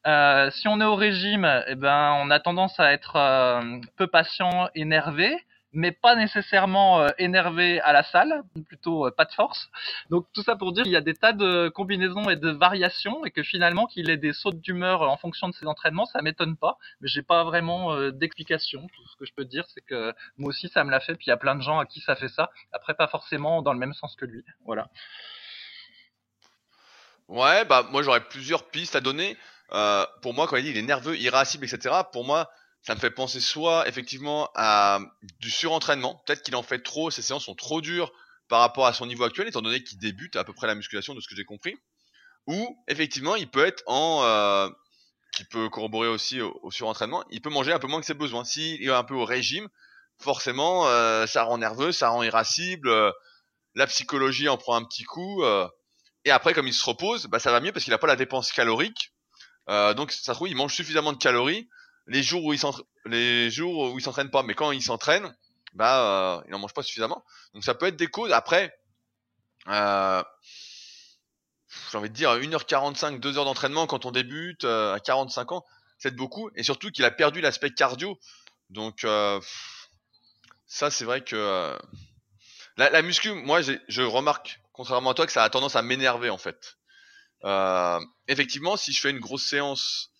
Euh, 0.06 0.50
si 0.52 0.68
on 0.68 0.80
est 0.80 0.86
au 0.86 0.96
régime, 0.96 1.64
eh 1.68 1.76
ben 1.76 2.14
on 2.22 2.30
a 2.30 2.40
tendance 2.40 2.80
à 2.80 2.94
être 2.94 3.16
euh, 3.16 3.80
peu 3.98 4.08
patient, 4.08 4.70
énervé 4.76 5.36
mais 5.74 5.92
pas 5.92 6.16
nécessairement 6.16 7.02
euh, 7.02 7.10
énervé 7.20 7.80
à 7.82 7.92
la 7.92 8.02
salle, 8.02 8.42
plutôt 8.68 9.12
pas 9.12 9.26
de 9.26 9.34
force. 9.34 9.70
Donc 10.10 10.26
tout 10.34 10.42
ça 10.42 10.56
pour 10.56 10.72
dire 10.72 10.84
qu'il 10.84 10.94
y 10.94 10.98
a 10.98 11.02
des 11.02 11.14
tas 11.14 11.34
de 11.34 11.70
combinaisons 11.70 12.30
et 12.30 12.38
de 12.38 12.50
variations 12.50 13.26
et 13.26 13.32
que 13.32 13.44
finalement 13.44 13.86
qu'il 13.86 14.10
ait 14.10 14.18
des 14.18 14.34
sautes 14.34 14.62
d'humeur 14.62 15.02
en 15.02 15.18
fonction 15.18 15.50
de 15.50 15.54
ses 15.54 15.68
entraînements, 15.68 16.06
ça 16.06 16.22
m'étonne 16.22 16.56
pas, 16.56 16.78
mais 17.02 17.10
j'ai 17.10 17.22
pas 17.22 17.44
vraiment 17.44 18.10
d'explication. 18.12 18.88
Tout 18.96 19.08
ce 19.08 19.18
que 19.18 19.26
je 19.26 19.34
peux 19.34 19.46
dire, 19.46 19.66
c'est 19.68 19.82
que 19.82 20.14
moi 20.38 20.50
aussi 20.50 20.70
ça 20.70 20.84
me 20.84 20.90
l'a 20.90 21.02
fait, 21.02 21.16
puis 21.16 21.26
il 21.28 21.30
y 21.30 21.34
a 21.34 21.38
plein 21.38 21.56
de 21.56 21.62
gens 21.62 21.80
à 21.80 21.86
qui 21.86 22.00
ça 22.00 22.16
fait 22.16 22.30
ça. 22.30 22.50
Après 22.72 22.96
pas 22.96 23.08
forcément 23.08 23.62
dans 23.62 23.74
le 23.74 23.80
même 23.80 23.94
sens 23.94 24.16
que 24.16 24.26
lui. 24.26 24.44
Voilà. 24.66 24.88
Ouais, 27.28 27.66
bah 27.66 27.86
moi 27.92 28.02
j'aurais 28.04 28.24
plusieurs 28.24 28.64
pistes 28.70 28.96
à 28.96 29.02
donner. 29.02 29.38
Euh, 29.74 30.06
pour 30.22 30.34
moi, 30.34 30.48
quand 30.48 30.58
il 30.58 30.64
dit 30.64 30.70
il 30.70 30.78
est 30.78 30.82
nerveux, 30.82 31.18
irascible, 31.18 31.66
etc. 31.66 31.96
Pour 32.12 32.26
moi, 32.26 32.50
ça 32.82 32.96
me 32.96 33.00
fait 33.00 33.12
penser 33.12 33.40
soit 33.40 33.88
effectivement 33.88 34.50
à 34.56 35.00
du 35.40 35.52
surentraînement, 35.52 36.22
peut-être 36.26 36.42
qu'il 36.42 36.56
en 36.56 36.64
fait 36.64 36.80
trop, 36.80 37.12
ses 37.12 37.22
séances 37.22 37.46
sont 37.46 37.56
trop 37.56 37.82
dures 37.82 38.12
par 38.48 38.60
rapport 38.62 38.86
à 38.86 38.94
son 38.94 39.06
niveau 39.06 39.26
actuel, 39.26 39.48
étant 39.48 39.62
donné 39.62 39.84
qu'il 39.84 39.98
débute 40.00 40.36
à 40.38 40.44
peu 40.44 40.54
près 40.54 40.68
la 40.68 40.76
musculation 40.76 41.14
de 41.14 41.20
ce 41.20 41.28
que 41.28 41.36
j'ai 41.36 41.44
compris, 41.44 41.76
ou 42.46 42.82
effectivement 42.88 43.36
il 43.36 43.50
peut 43.50 43.66
être 43.66 43.84
en, 43.88 44.24
euh, 44.24 44.70
qui 45.34 45.44
peut 45.44 45.70
corroborer 45.70 46.08
aussi 46.08 46.42
au, 46.42 46.72
surentraînement, 46.72 47.24
il 47.30 47.42
peut 47.42 47.50
manger 47.50 47.74
un 47.74 47.80
peu 47.80 47.88
moins 47.88 48.00
que 48.00 48.06
ses 48.06 48.14
besoins. 48.14 48.44
S'il 48.44 48.82
est 48.82 48.92
un 48.92 49.04
peu 49.04 49.16
au 49.16 49.26
régime, 49.26 49.68
forcément 50.18 50.88
euh, 50.88 51.28
ça 51.28 51.44
rend 51.44 51.58
nerveux, 51.58 51.92
ça 51.92 52.10
rend 52.10 52.24
irascible, 52.24 52.90
euh, 52.90 53.12
la 53.76 53.86
psychologie 53.88 54.50
en 54.50 54.58
prend 54.58 54.76
un 54.76 54.84
petit 54.84 55.04
coup, 55.04 55.44
euh, 55.44 55.68
et 56.26 56.32
après 56.32 56.54
comme 56.54 56.68
il 56.68 56.74
se 56.74 56.84
repose, 56.84 57.28
bah 57.28 57.40
ça 57.40 57.52
va 57.52 57.60
mieux 57.60 57.72
parce 57.72 57.84
qu'il 57.84 57.92
n'a 57.92 57.98
pas 57.98 58.08
la 58.08 58.16
dépense 58.16 58.52
calorique 58.52 59.14
Euh, 59.70 59.94
donc 59.94 60.12
ça 60.12 60.34
trouve, 60.34 60.50
il 60.50 60.56
mange 60.56 60.74
suffisamment 60.74 61.14
de 61.14 61.18
calories 61.18 61.68
les 62.08 62.24
jours 62.24 62.44
où 62.46 62.54
il 62.54 62.60
les 63.06 63.52
jours 63.52 63.94
où 63.94 64.00
il 64.00 64.02
s'entraîne 64.02 64.30
pas, 64.30 64.44
mais 64.44 64.54
quand 64.54 64.72
il 64.72 64.82
s'entraîne, 64.82 65.36
bah, 65.74 66.38
euh, 66.38 66.44
il 66.48 66.52
n'en 66.52 66.60
mange 66.60 66.74
pas 66.74 66.84
suffisamment. 66.84 67.24
Donc 67.54 67.64
ça 67.64 67.76
peut 67.76 67.88
être 67.88 67.98
des 67.98 68.08
causes. 68.08 68.32
Après, 68.32 68.78
euh, 69.68 70.24
j'ai 71.92 71.98
envie 71.98 72.10
de 72.10 72.16
dire 72.16 72.32
1h45, 72.32 73.20
2 73.20 73.38
heures 73.38 73.46
d'entraînement 73.46 73.88
quand 73.88 74.06
on 74.06 74.12
débute 74.12 74.64
euh, 74.64 74.94
à 74.94 75.00
45 75.00 75.52
ans, 75.52 75.66
c'est 75.98 76.16
beaucoup. 76.16 76.50
Et 76.56 76.64
surtout 76.64 76.92
qu'il 76.92 77.06
a 77.06 77.12
perdu 77.12 77.42
l'aspect 77.42 77.72
cardio. 77.72 78.20
Donc 78.70 79.06
ça, 80.66 80.92
c'est 80.92 81.06
vrai 81.06 81.24
que 81.24 81.78
la, 82.76 82.90
la, 82.90 83.02
muscu, 83.02 83.32
moi, 83.32 83.62
je 83.62 84.02
remarque, 84.02 84.60
contrairement 84.74 85.12
à 85.12 85.14
toi, 85.14 85.26
que 85.26 85.32
ça 85.32 85.44
a 85.44 85.50
tendance 85.50 85.76
à 85.78 85.82
m'énerver 85.82 86.30
en 86.30 86.38
fait. 86.38 86.78
Euh, 87.44 88.00
effectivement, 88.28 88.78
si 88.78 88.92
je 88.92 89.00
fais 89.00 89.12
une 89.12 89.20
grosse 89.20 89.46
séance 89.46 90.12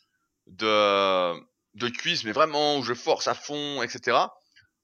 de 0.48 1.34
de 1.76 1.90
cuisse, 1.90 2.24
mais 2.24 2.32
vraiment 2.32 2.78
où 2.78 2.84
je 2.84 2.94
force 2.94 3.28
à 3.28 3.36
fond, 3.36 3.84
etc. 3.84 4.18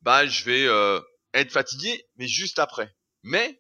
Bah, 0.02 0.28
je 0.28 0.44
vais 0.44 0.66
euh, 0.68 1.00
être 1.34 1.52
fatigué, 1.52 2.06
mais 2.18 2.28
juste 2.28 2.60
après. 2.60 2.94
Mais 3.24 3.60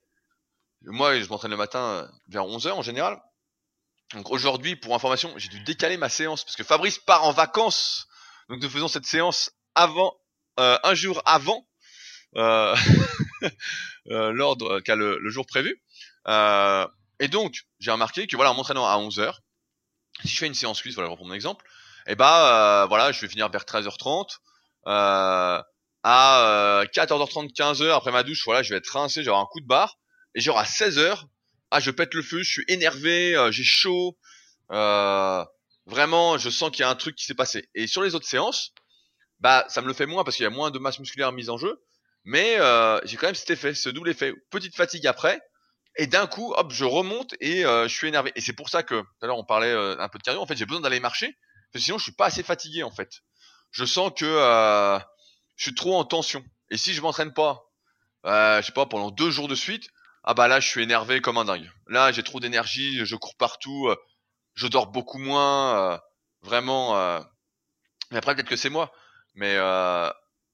moi, 0.84 1.20
je 1.20 1.28
m'entraîne 1.30 1.52
le 1.52 1.58
matin 1.58 2.10
vers 2.28 2.44
11h 2.44 2.72
en 2.72 2.82
général. 2.82 3.20
Donc 4.14 4.30
aujourd'hui, 4.30 4.76
pour 4.76 4.94
information, 4.94 5.34
j'ai 5.38 5.50
dû 5.50 5.60
décaler 5.62 5.98
ma 5.98 6.10
séance 6.10 6.44
parce 6.44 6.56
que 6.56 6.64
Fabrice 6.64 7.00
part 7.00 7.24
en 7.24 7.32
vacances. 7.32 8.08
Donc 8.50 8.62
nous 8.62 8.70
faisons 8.70 8.88
cette 8.88 9.06
séance 9.06 9.52
avant, 9.74 10.16
euh, 10.60 10.78
un 10.84 10.94
jour 10.94 11.22
avant 11.26 11.66
euh, 12.36 12.76
euh 14.12 14.32
l'ordre, 14.32 14.80
qu'à 14.82 14.96
le, 14.96 15.18
le, 15.18 15.30
jour 15.30 15.46
prévu. 15.46 15.82
Euh, 16.28 16.88
et 17.20 17.28
donc, 17.28 17.62
j'ai 17.80 17.92
remarqué 17.92 18.28
que 18.28 18.36
voilà, 18.36 18.52
en 18.52 18.56
m'entraînant 18.56 18.86
à 18.86 18.98
11h, 18.98 19.36
si 20.22 20.28
je 20.30 20.38
fais 20.38 20.48
une 20.48 20.54
séance 20.54 20.82
cuisse, 20.82 20.96
voilà, 20.96 21.08
je 21.08 21.12
reprends 21.12 21.28
mon 21.28 21.34
exemple, 21.34 21.66
et 22.06 22.12
eh 22.12 22.16
bah 22.16 22.86
voilà, 22.90 23.12
je 23.12 23.22
vais 23.22 23.30
finir 23.30 23.50
vers 23.50 23.64
13h30. 23.64 24.38
à 24.86 25.64
14h30, 26.04 27.54
15h 27.54 27.92
après 27.92 28.12
ma 28.12 28.24
douche, 28.24 28.44
voilà, 28.46 28.62
je 28.62 28.72
vais 28.72 28.78
être 28.78 28.88
rincé, 28.88 29.22
avoir 29.22 29.40
un 29.40 29.46
coup 29.46 29.62
de 29.62 29.68
barre. 29.68 29.98
Et 30.36 30.42
genre 30.42 30.58
à 30.58 30.66
16h, 30.66 31.24
ah 31.72 31.80
je 31.80 31.92
pète 31.92 32.14
le 32.14 32.22
feu, 32.22 32.44
je 32.44 32.52
suis 32.52 32.66
énervé, 32.68 33.36
euh, 33.36 33.52
j'ai 33.52 33.64
chaud. 33.64 34.18
Euh, 34.72 35.44
vraiment, 35.86 36.38
je 36.38 36.50
sens 36.50 36.72
qu'il 36.72 36.82
y 36.82 36.84
a 36.84 36.90
un 36.90 36.96
truc 36.96 37.16
qui 37.16 37.26
s'est 37.26 37.34
passé. 37.34 37.68
Et 37.76 37.88
sur 37.88 38.04
les 38.04 38.16
autres 38.16 38.28
séances, 38.28 38.74
bah 39.40 39.66
ça 39.70 39.82
me 39.82 39.88
le 39.88 39.94
fait 39.94 40.06
moins 40.06 40.24
parce 40.24 40.38
qu'il 40.38 40.44
y 40.44 40.48
a 40.48 40.52
moins 40.52 40.72
de 40.72 40.80
masse 40.80 41.00
musculaire 41.00 41.32
mise 41.32 41.50
en 41.50 41.58
jeu. 41.58 41.84
Mais 42.26 42.58
euh, 42.60 43.00
j'ai 43.06 43.18
quand 43.18 43.28
même 43.28 43.36
cet 43.36 43.50
effet, 43.50 43.74
ce 43.74 43.90
double 43.90 44.10
effet. 44.10 44.34
Petite 44.50 44.76
fatigue 44.76 45.08
après, 45.08 45.42
et 45.96 46.08
d'un 46.08 46.28
coup, 46.28 46.54
hop, 46.56 46.72
je 46.72 46.86
remonte 46.86 47.36
et 47.40 47.66
euh, 47.66 47.88
je 47.88 47.94
suis 47.94 48.08
énervé. 48.08 48.32
Et 48.36 48.42
c'est 48.42 48.54
pour 48.54 48.70
ça 48.70 48.84
que 48.84 49.02
tout 49.02 49.08
à 49.22 49.28
l'heure 49.28 49.38
on 49.38 49.46
parlait 49.46 49.72
euh, 49.72 49.96
un 50.00 50.10
peu 50.10 50.18
de 50.18 50.24
cardio. 50.24 50.42
En 50.42 50.46
fait, 50.46 50.56
j'ai 50.56 50.66
besoin 50.66 50.82
d'aller 50.82 51.00
marcher, 51.00 51.28
parce 51.72 51.82
que 51.84 51.86
sinon 51.86 51.98
je 51.98 52.04
suis 52.04 52.14
pas 52.14 52.26
assez 52.26 52.44
fatigué 52.44 52.84
en 52.84 52.92
fait. 52.92 53.22
Je 53.72 53.86
sens 53.86 54.12
que 54.16 54.26
euh, 54.26 55.00
je 55.56 55.64
suis 55.64 55.76
trop 55.76 55.96
en 55.96 56.06
tension. 56.06 56.44
Et 56.70 56.78
si 56.78 56.94
je 56.94 57.02
m'entraîne 57.02 57.34
pas, 57.34 57.64
je 58.26 58.62
sais 58.64 58.72
pas, 58.72 58.86
pendant 58.86 59.12
deux 59.12 59.30
jours 59.30 59.48
de 59.48 59.56
suite, 59.56 59.90
ah 60.24 60.34
bah 60.34 60.48
là 60.48 60.60
je 60.60 60.68
suis 60.68 60.82
énervé 60.82 61.22
comme 61.22 61.38
un 61.38 61.46
dingue. 61.46 61.70
Là 61.88 62.12
j'ai 62.12 62.24
trop 62.24 62.40
d'énergie, 62.40 63.06
je 63.06 63.16
cours 63.16 63.36
partout, 63.36 63.88
euh, 63.90 63.96
je 64.54 64.68
dors 64.68 64.88
beaucoup 64.88 65.18
moins, 65.20 65.94
euh, 65.94 65.98
vraiment. 66.42 66.98
Euh. 66.98 67.20
Mais 68.12 68.18
après 68.18 68.36
peut-être 68.36 68.48
que 68.48 68.56
c'est 68.56 68.70
moi, 68.70 68.94
mais 69.36 69.56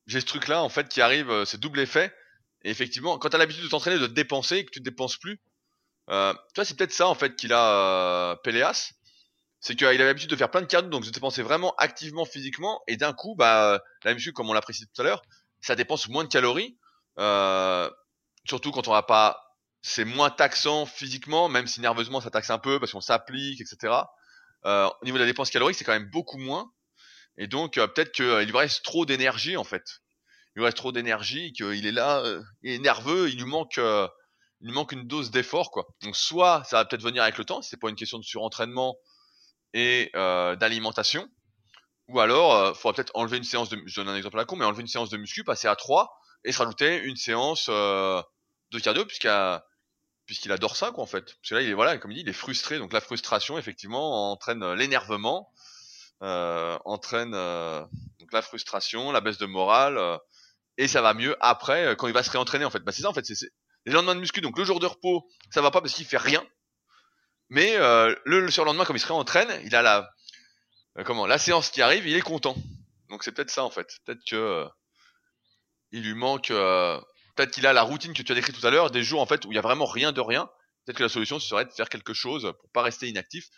j'ai 0.08 0.22
ce 0.22 0.26
truc 0.26 0.48
là 0.48 0.64
en 0.64 0.70
fait 0.70 0.90
qui 0.90 1.02
arrive, 1.02 1.46
c'est 1.46 1.60
double 1.60 1.80
effet. 1.80 2.14
Et 2.64 2.70
effectivement, 2.70 3.18
quand 3.18 3.30
t'as 3.30 3.38
l'habitude 3.38 3.64
de 3.64 3.70
t'entraîner, 3.70 4.00
de 4.00 4.08
te 4.08 4.12
dépenser, 4.12 4.66
que 4.66 4.72
tu 4.72 4.80
te 4.80 4.84
dépenses 4.84 5.18
plus, 5.18 5.40
euh, 6.10 6.34
tu 6.34 6.40
vois 6.56 6.66
c'est 6.66 6.76
peut-être 6.76 6.92
ça 6.92 7.08
en 7.08 7.16
fait 7.16 7.36
qu'il 7.36 7.54
a 7.54 8.36
Péléas, 8.44 8.92
c'est 9.60 9.76
qu'il 9.76 9.88
avait 9.88 9.98
l'habitude 9.98 10.30
de 10.30 10.36
faire 10.36 10.52
plein 10.52 10.62
de 10.62 10.66
cardio, 10.66 10.90
donc 10.90 11.06
de 11.06 11.10
dépenser 11.10 11.42
vraiment 11.42 11.74
activement 11.78 12.26
physiquement, 12.26 12.82
et 12.88 12.98
d'un 12.98 13.14
coup 13.14 13.36
bah 13.36 13.82
la 14.04 14.14
muscu 14.14 14.34
comme 14.34 14.50
on 14.50 14.54
l'a 14.54 14.62
précisé 14.62 14.88
tout 14.94 15.02
à 15.02 15.06
l'heure, 15.06 15.22
ça 15.62 15.76
dépense 15.76 16.10
moins 16.10 16.24
de 16.24 16.30
calories. 16.30 16.78
surtout 18.46 18.72
quand 18.72 18.88
on 18.88 18.92
va 18.92 19.04
pas 19.04 19.50
c'est 19.82 20.06
moins 20.06 20.30
taxant 20.30 20.86
physiquement, 20.86 21.50
même 21.50 21.68
si 21.68 21.82
nerveusement 21.82 22.22
ça 22.22 22.30
taxe 22.30 22.50
un 22.50 22.60
peu 22.60 22.80
parce 22.80 22.92
qu'on 22.92 23.02
s'applique, 23.02 23.62
etc. 23.62 23.94
Euh, 24.66 24.90
au 25.02 25.06
niveau 25.06 25.18
de 25.18 25.24
la 25.24 25.28
dépense 25.28 25.50
calorique, 25.50 25.78
c'est 25.78 25.86
quand 25.86 25.94
même 25.94 26.10
beaucoup 26.10 26.38
moins. 26.38 26.72
Et 27.38 27.48
donc 27.48 27.78
euh, 27.78 27.88
peut-être 27.88 28.12
qu'il 28.12 28.26
euh, 28.26 28.44
lui 28.44 28.58
reste 28.58 28.84
trop 28.84 29.06
d'énergie 29.06 29.56
en 29.58 29.64
fait. 29.64 30.02
Il 30.60 30.64
reste 30.64 30.78
trop 30.78 30.92
d'énergie, 30.92 31.54
qu'il 31.54 31.86
est 31.86 31.92
là, 31.92 32.24
il 32.64 32.74
est 32.74 32.80
nerveux, 32.80 33.30
il 33.30 33.38
lui 33.38 33.46
manque, 33.46 33.78
il 33.78 34.68
lui 34.68 34.74
manque 34.74 34.92
une 34.92 35.08
dose 35.08 35.32
d'effort 35.32 35.72
quoi. 35.72 35.88
Donc 36.04 36.16
soit 36.16 36.64
ça 36.66 36.78
va 36.78 36.86
peut-être 36.86 37.02
venir 37.02 37.24
avec 37.24 37.38
le 37.38 37.46
temps, 37.46 37.62
si 37.62 37.70
c'est 37.70 37.80
pas 37.80 37.90
une 37.90 37.96
question 37.96 38.20
de 38.20 38.24
surentraînement 38.24 38.98
et 39.74 40.12
d'alimentation, 40.14 41.28
ou 42.10 42.20
alors 42.20 42.70
il 42.70 42.76
faudra 42.76 42.94
peut-être 42.94 43.12
enlever 43.16 43.38
une 43.38 43.44
séance 43.44 43.70
de, 43.70 43.82
je 43.86 44.02
donne 44.02 44.10
un 44.10 44.18
exemple 44.18 44.38
à 44.38 44.44
la 44.44 44.58
mais 44.58 44.66
enlever 44.66 44.82
une 44.82 44.88
séance 44.88 45.10
de 45.10 45.18
muscu, 45.18 45.44
passer 45.44 45.68
à 45.68 45.76
3 45.76 46.12
et 46.44 46.52
se 46.52 46.58
rajouter 46.58 46.98
une 47.04 47.16
séance 47.16 47.70
de 47.70 48.80
cardio 48.80 49.06
puisqu'il 49.06 50.52
adore 50.52 50.76
ça 50.76 50.92
quoi 50.92 51.04
en 51.04 51.08
fait. 51.08 51.26
Parce 51.26 51.50
que 51.50 51.56
là 51.56 51.62
il 51.62 51.70
est 51.70 51.74
voilà 51.74 51.98
comme 51.98 52.12
il 52.12 52.16
dit 52.16 52.22
il 52.22 52.30
est 52.30 52.34
frustré 52.34 52.78
donc 52.78 52.94
la 52.94 53.02
frustration 53.02 53.58
effectivement 53.58 54.32
entraîne 54.32 54.62
euh, 54.62 54.76
l'énervement, 54.76 55.52
euh, 56.22 56.78
entraîne 56.86 57.34
euh, 57.34 57.84
donc 58.20 58.32
la 58.32 58.44
frustration, 58.44 59.12
la 59.12 59.22
baisse 59.22 59.40
de 59.40 59.48
morale 59.48 59.98
euh, 59.98 60.18
et 60.80 60.88
ça 60.88 61.02
va 61.02 61.14
mieux 61.14 61.36
après 61.42 61.96
quand 61.98 62.08
il 62.08 62.14
va 62.14 62.24
se 62.24 62.32
réentraîner 62.32 62.66
en 62.66 62.72
fait. 62.72 62.80
Bah 62.80 62.92
c'est 62.92 63.04
ça 63.04 63.10
en 63.10 63.14
fait. 63.14 63.26
C'est 63.26 63.52
les 63.86 63.92
lendemains 63.92 64.16
de 64.16 64.22
muscu. 64.22 64.42
Donc 64.42 64.58
le 64.58 64.64
jour 64.64 64.80
de 64.80 64.86
repos 64.88 65.30
ça 65.52 65.62
va 65.62 65.72
pas 65.72 65.82
parce 65.82 65.94
qu'il 65.94 66.06
fait 66.06 66.18
rien. 66.18 66.44
Mais 67.50 67.78
le, 67.78 68.16
le 68.26 68.50
surlendemain 68.50 68.86
comme 68.86 68.96
il 68.96 69.00
se 69.00 69.08
réentraîne 69.08 69.50
il 69.66 69.76
a 69.76 69.82
la 69.82 70.10
comment 71.06 71.28
la 71.28 71.38
séance 71.38 71.70
qui 71.70 71.82
arrive 71.82 72.08
il 72.08 72.16
est 72.16 72.22
content. 72.22 72.56
Donc 73.10 73.24
c'est 73.24 73.34
peut-être 73.34 73.52
ça 73.52 73.64
en 73.64 73.70
fait. 73.70 73.88
Peut-être 74.06 74.22
que 74.26 74.66
il 75.92 76.04
lui 76.04 76.16
manque 76.16 76.48
peut-être 76.48 77.52
qu'il 77.52 77.68
a 77.68 77.74
la 77.74 77.82
routine 77.82 78.14
que 78.14 78.22
tu 78.22 78.32
as 78.32 78.36
décrite 78.36 78.58
tout 78.60 78.66
à 78.66 78.72
l'heure, 78.72 78.90
des 78.90 79.04
jours 79.04 79.22
en 79.22 79.26
fait 79.26 79.46
où 79.46 79.52
il 79.52 79.56
y 79.56 79.60
a 79.60 79.62
vraiment 79.62 79.86
rien 79.86 80.12
de 80.14 80.22
rien. 80.22 80.50
Peut-être 80.86 80.98
que 80.98 81.04
la 81.04 81.10
solution 81.10 81.40
serait 81.40 81.66
de 81.66 81.72
faire 81.72 81.90
quelque 81.90 82.14
chose 82.14 82.54
pour 82.62 82.72
pas 82.72 82.82
rester 82.84 83.08
inactif, 83.08 83.50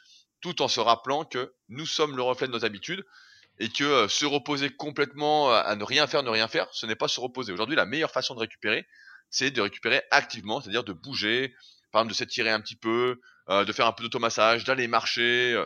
tout 0.41 0.61
en 0.61 0.67
se 0.67 0.80
rappelant 0.80 1.24
que 1.24 1.53
nous 1.69 1.86
sommes 1.86 2.15
le 2.15 2.24
reflet 2.24 2.47
de 2.47 2.51
nos 2.51 2.65
habitudes 2.65 3.05
et 3.62 3.70
que 3.70 3.84
euh, 3.84 4.07
se 4.07 4.26
reposer 4.26 4.72
complètement 4.72 5.51
euh, 5.51 5.62
à 5.64 5.76
ne 5.76 5.84
rien 5.84 6.07
faire, 6.07 6.24
ne 6.24 6.32
rien 6.32 6.47
faire, 6.47 6.68
ce 6.74 6.88
n'est 6.88 6.95
pas 6.95 7.07
se 7.07 7.20
reposer. 7.20 7.53
Aujourd'hui, 7.53 7.76
la 7.76 7.86
meilleure 7.86 8.09
façon 8.09 8.34
de 8.34 8.39
récupérer, 8.39 8.88
c'est 9.30 9.51
de 9.51 9.62
récupérer 9.62 10.01
activement, 10.09 10.59
c'est-à-dire 10.59 10.84
de 10.84 10.93
bouger, 10.93 11.53
par 11.91 12.01
exemple 12.01 12.14
de 12.14 12.18
s'étirer 12.18 12.49
un 12.49 12.59
petit 12.59 12.76
peu, 12.76 13.22
euh, 13.49 13.64
de 13.64 13.72
faire 13.72 13.86
un 13.86 13.91
peu 13.93 14.01
d'automassage, 14.01 14.64
d'aller 14.64 14.88
marcher, 14.88 15.64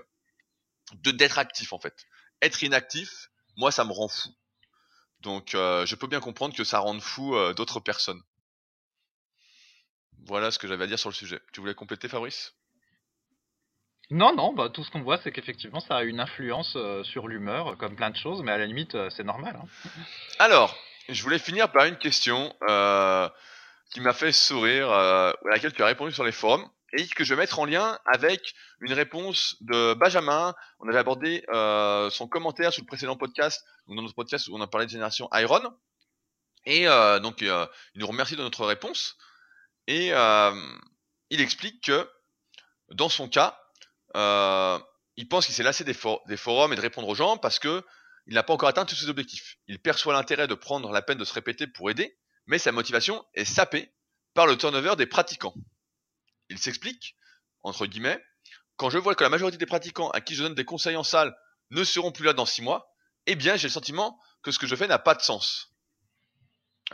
d'être 1.04 1.40
actif 1.40 1.72
en 1.72 1.80
fait. 1.80 1.96
Être 2.42 2.64
inactif, 2.64 3.30
moi 3.56 3.72
ça 3.72 3.86
me 3.86 3.94
rend 3.94 4.10
fou. 4.10 4.30
Donc 5.22 5.52
je 5.54 5.96
peux 5.96 6.08
bien 6.08 6.20
comprendre 6.20 6.54
que 6.54 6.66
ça 6.66 6.80
rende 6.80 7.02
fou 7.02 7.34
d'autres 7.54 7.80
personnes. 7.80 8.22
Voilà 10.28 10.52
ce 10.52 10.60
que 10.60 10.68
j'avais 10.68 10.84
à 10.84 10.88
dire 10.88 11.00
sur 11.00 11.10
le 11.10 11.16
sujet. 11.16 11.42
Tu 11.54 11.62
voulais 11.62 11.74
compléter 11.74 12.10
Fabrice? 12.10 12.54
Non, 14.12 14.36
non, 14.36 14.54
bah, 14.54 14.70
tout 14.70 14.84
ce 14.84 14.92
qu'on 14.92 15.02
voit, 15.02 15.18
c'est 15.18 15.32
qu'effectivement, 15.32 15.80
ça 15.80 15.98
a 15.98 16.04
une 16.04 16.20
influence 16.20 16.74
euh, 16.76 17.04
sur 17.04 17.28
l'humeur, 17.28 17.78
comme 17.78 17.96
plein 17.96 18.10
de 18.10 18.16
choses, 18.16 18.42
mais 18.44 18.52
à 18.52 18.58
la 18.58 18.66
limite, 18.66 18.98
c'est 19.10 19.24
normal. 19.24 19.60
Hein. 19.62 19.90
Alors, 20.40 20.76
je 21.10 21.22
voulais 21.24 21.40
finir 21.40 21.72
par 21.72 21.86
une 21.86 21.98
question 21.98 22.54
qui 23.92 24.02
m'a 24.02 24.14
fait 24.14 24.32
sourire, 24.32 24.92
à 24.92 25.34
laquelle 25.50 25.74
tu 25.74 25.84
as 25.84 25.88
répondu 25.88 26.12
sur 26.12 26.24
les 26.24 26.32
forums 26.32 26.68
et 26.98 27.08
que 27.08 27.24
je 27.24 27.34
vais 27.34 27.42
mettre 27.42 27.60
en 27.60 27.66
lien 27.66 28.00
avec 28.06 28.54
une 28.80 28.94
réponse 28.94 29.58
de 29.62 29.94
Benjamin. 29.94 30.56
On 30.80 30.88
avait 30.88 30.98
abordé 30.98 31.44
euh, 31.50 32.10
son 32.10 32.28
commentaire 32.28 32.72
sur 32.72 32.82
le 32.84 32.88
précédent 32.88 33.18
podcast, 33.18 33.64
dans 33.88 34.02
notre 34.02 34.16
podcast 34.16 34.48
où 34.48 34.56
on 34.56 34.62
a 34.62 34.68
parlé 34.68 34.86
de 34.86 34.92
génération 34.92 35.30
Iron. 35.34 35.74
Et 36.66 36.88
euh, 36.88 37.20
donc, 37.20 37.42
euh, 37.42 37.68
il 37.94 38.02
nous 38.02 38.08
remercie 38.08 38.36
de 38.36 38.42
notre 38.42 38.66
réponse. 38.66 39.18
Et 39.88 40.12
il 41.30 41.42
explique 41.42 41.84
que, 41.84 42.10
dans 42.90 43.10
son 43.10 43.28
cas, 43.28 43.60
il 44.16 45.28
pense 45.30 45.46
qu'il 45.46 45.56
s'est 45.56 45.64
lassé 45.64 45.84
des, 45.84 45.94
forums 45.94 46.74
et 46.74 46.76
de 46.76 46.82
répondre 46.82 47.08
aux 47.08 47.16
gens 47.16 47.38
parce 47.38 47.60
que 47.60 47.84
il 48.28 48.34
n'a 48.34 48.44
pas 48.44 48.54
encore 48.54 48.70
atteint 48.70 48.86
tous 48.86 48.96
ses 48.96 49.10
objectifs. 49.10 49.58
Il 49.68 49.80
perçoit 49.80 50.14
l'intérêt 50.14 50.48
de 50.48 50.56
prendre 50.56 50.92
la 50.92 51.02
peine 51.02 51.18
de 51.18 51.26
se 51.26 51.34
répéter 51.34 51.68
pour 51.68 51.92
aider, 51.92 52.18
mais 52.48 52.58
sa 52.58 52.72
motivation 52.72 53.24
est 53.36 53.46
sapée 53.46 53.94
par 54.34 54.48
le 54.48 54.58
turnover 54.58 54.96
des 54.96 55.06
pratiquants. 55.06 55.54
Il 56.50 56.58
s'explique, 56.58 57.16
entre 57.62 57.86
guillemets, 57.86 58.24
quand 58.78 58.90
je 58.90 58.98
vois 58.98 59.16
que 59.16 59.24
la 59.24 59.30
majorité 59.30 59.58
des 59.58 59.66
pratiquants 59.66 60.10
à 60.10 60.22
qui 60.22 60.36
je 60.36 60.44
donne 60.44 60.56
des 60.56 60.66
conseils 60.66 60.96
en 60.96 61.04
salle 61.04 61.38
ne 61.72 61.84
seront 61.84 62.12
plus 62.12 62.26
là 62.26 62.34
dans 62.34 62.46
six 62.46 62.62
mois, 62.62 62.92
eh 63.26 63.36
bien 63.36 63.56
j'ai 63.56 63.68
le 63.68 63.74
sentiment 63.74 64.20
que 64.44 64.52
ce 64.52 64.60
que 64.60 64.68
je 64.68 64.76
fais 64.76 64.88
n'a 64.88 65.00
pas 65.00 65.16
de 65.16 65.22
sens. 65.22 65.74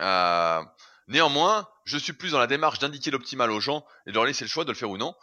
Euh, 0.00 0.62
néanmoins, 1.08 1.68
je 1.84 1.98
suis 1.98 2.12
plus 2.12 2.32
dans 2.32 2.38
la 2.38 2.46
démarche 2.46 2.78
d'indiquer 2.78 3.10
l'optimal 3.10 3.50
aux 3.50 3.60
gens 3.60 3.84
et 4.06 4.10
de 4.10 4.14
leur 4.14 4.24
laisser 4.24 4.44
le 4.44 4.50
choix 4.50 4.64
de 4.64 4.70
le 4.70 4.76
faire 4.76 4.90
ou 4.90 4.96
non. 4.96 5.14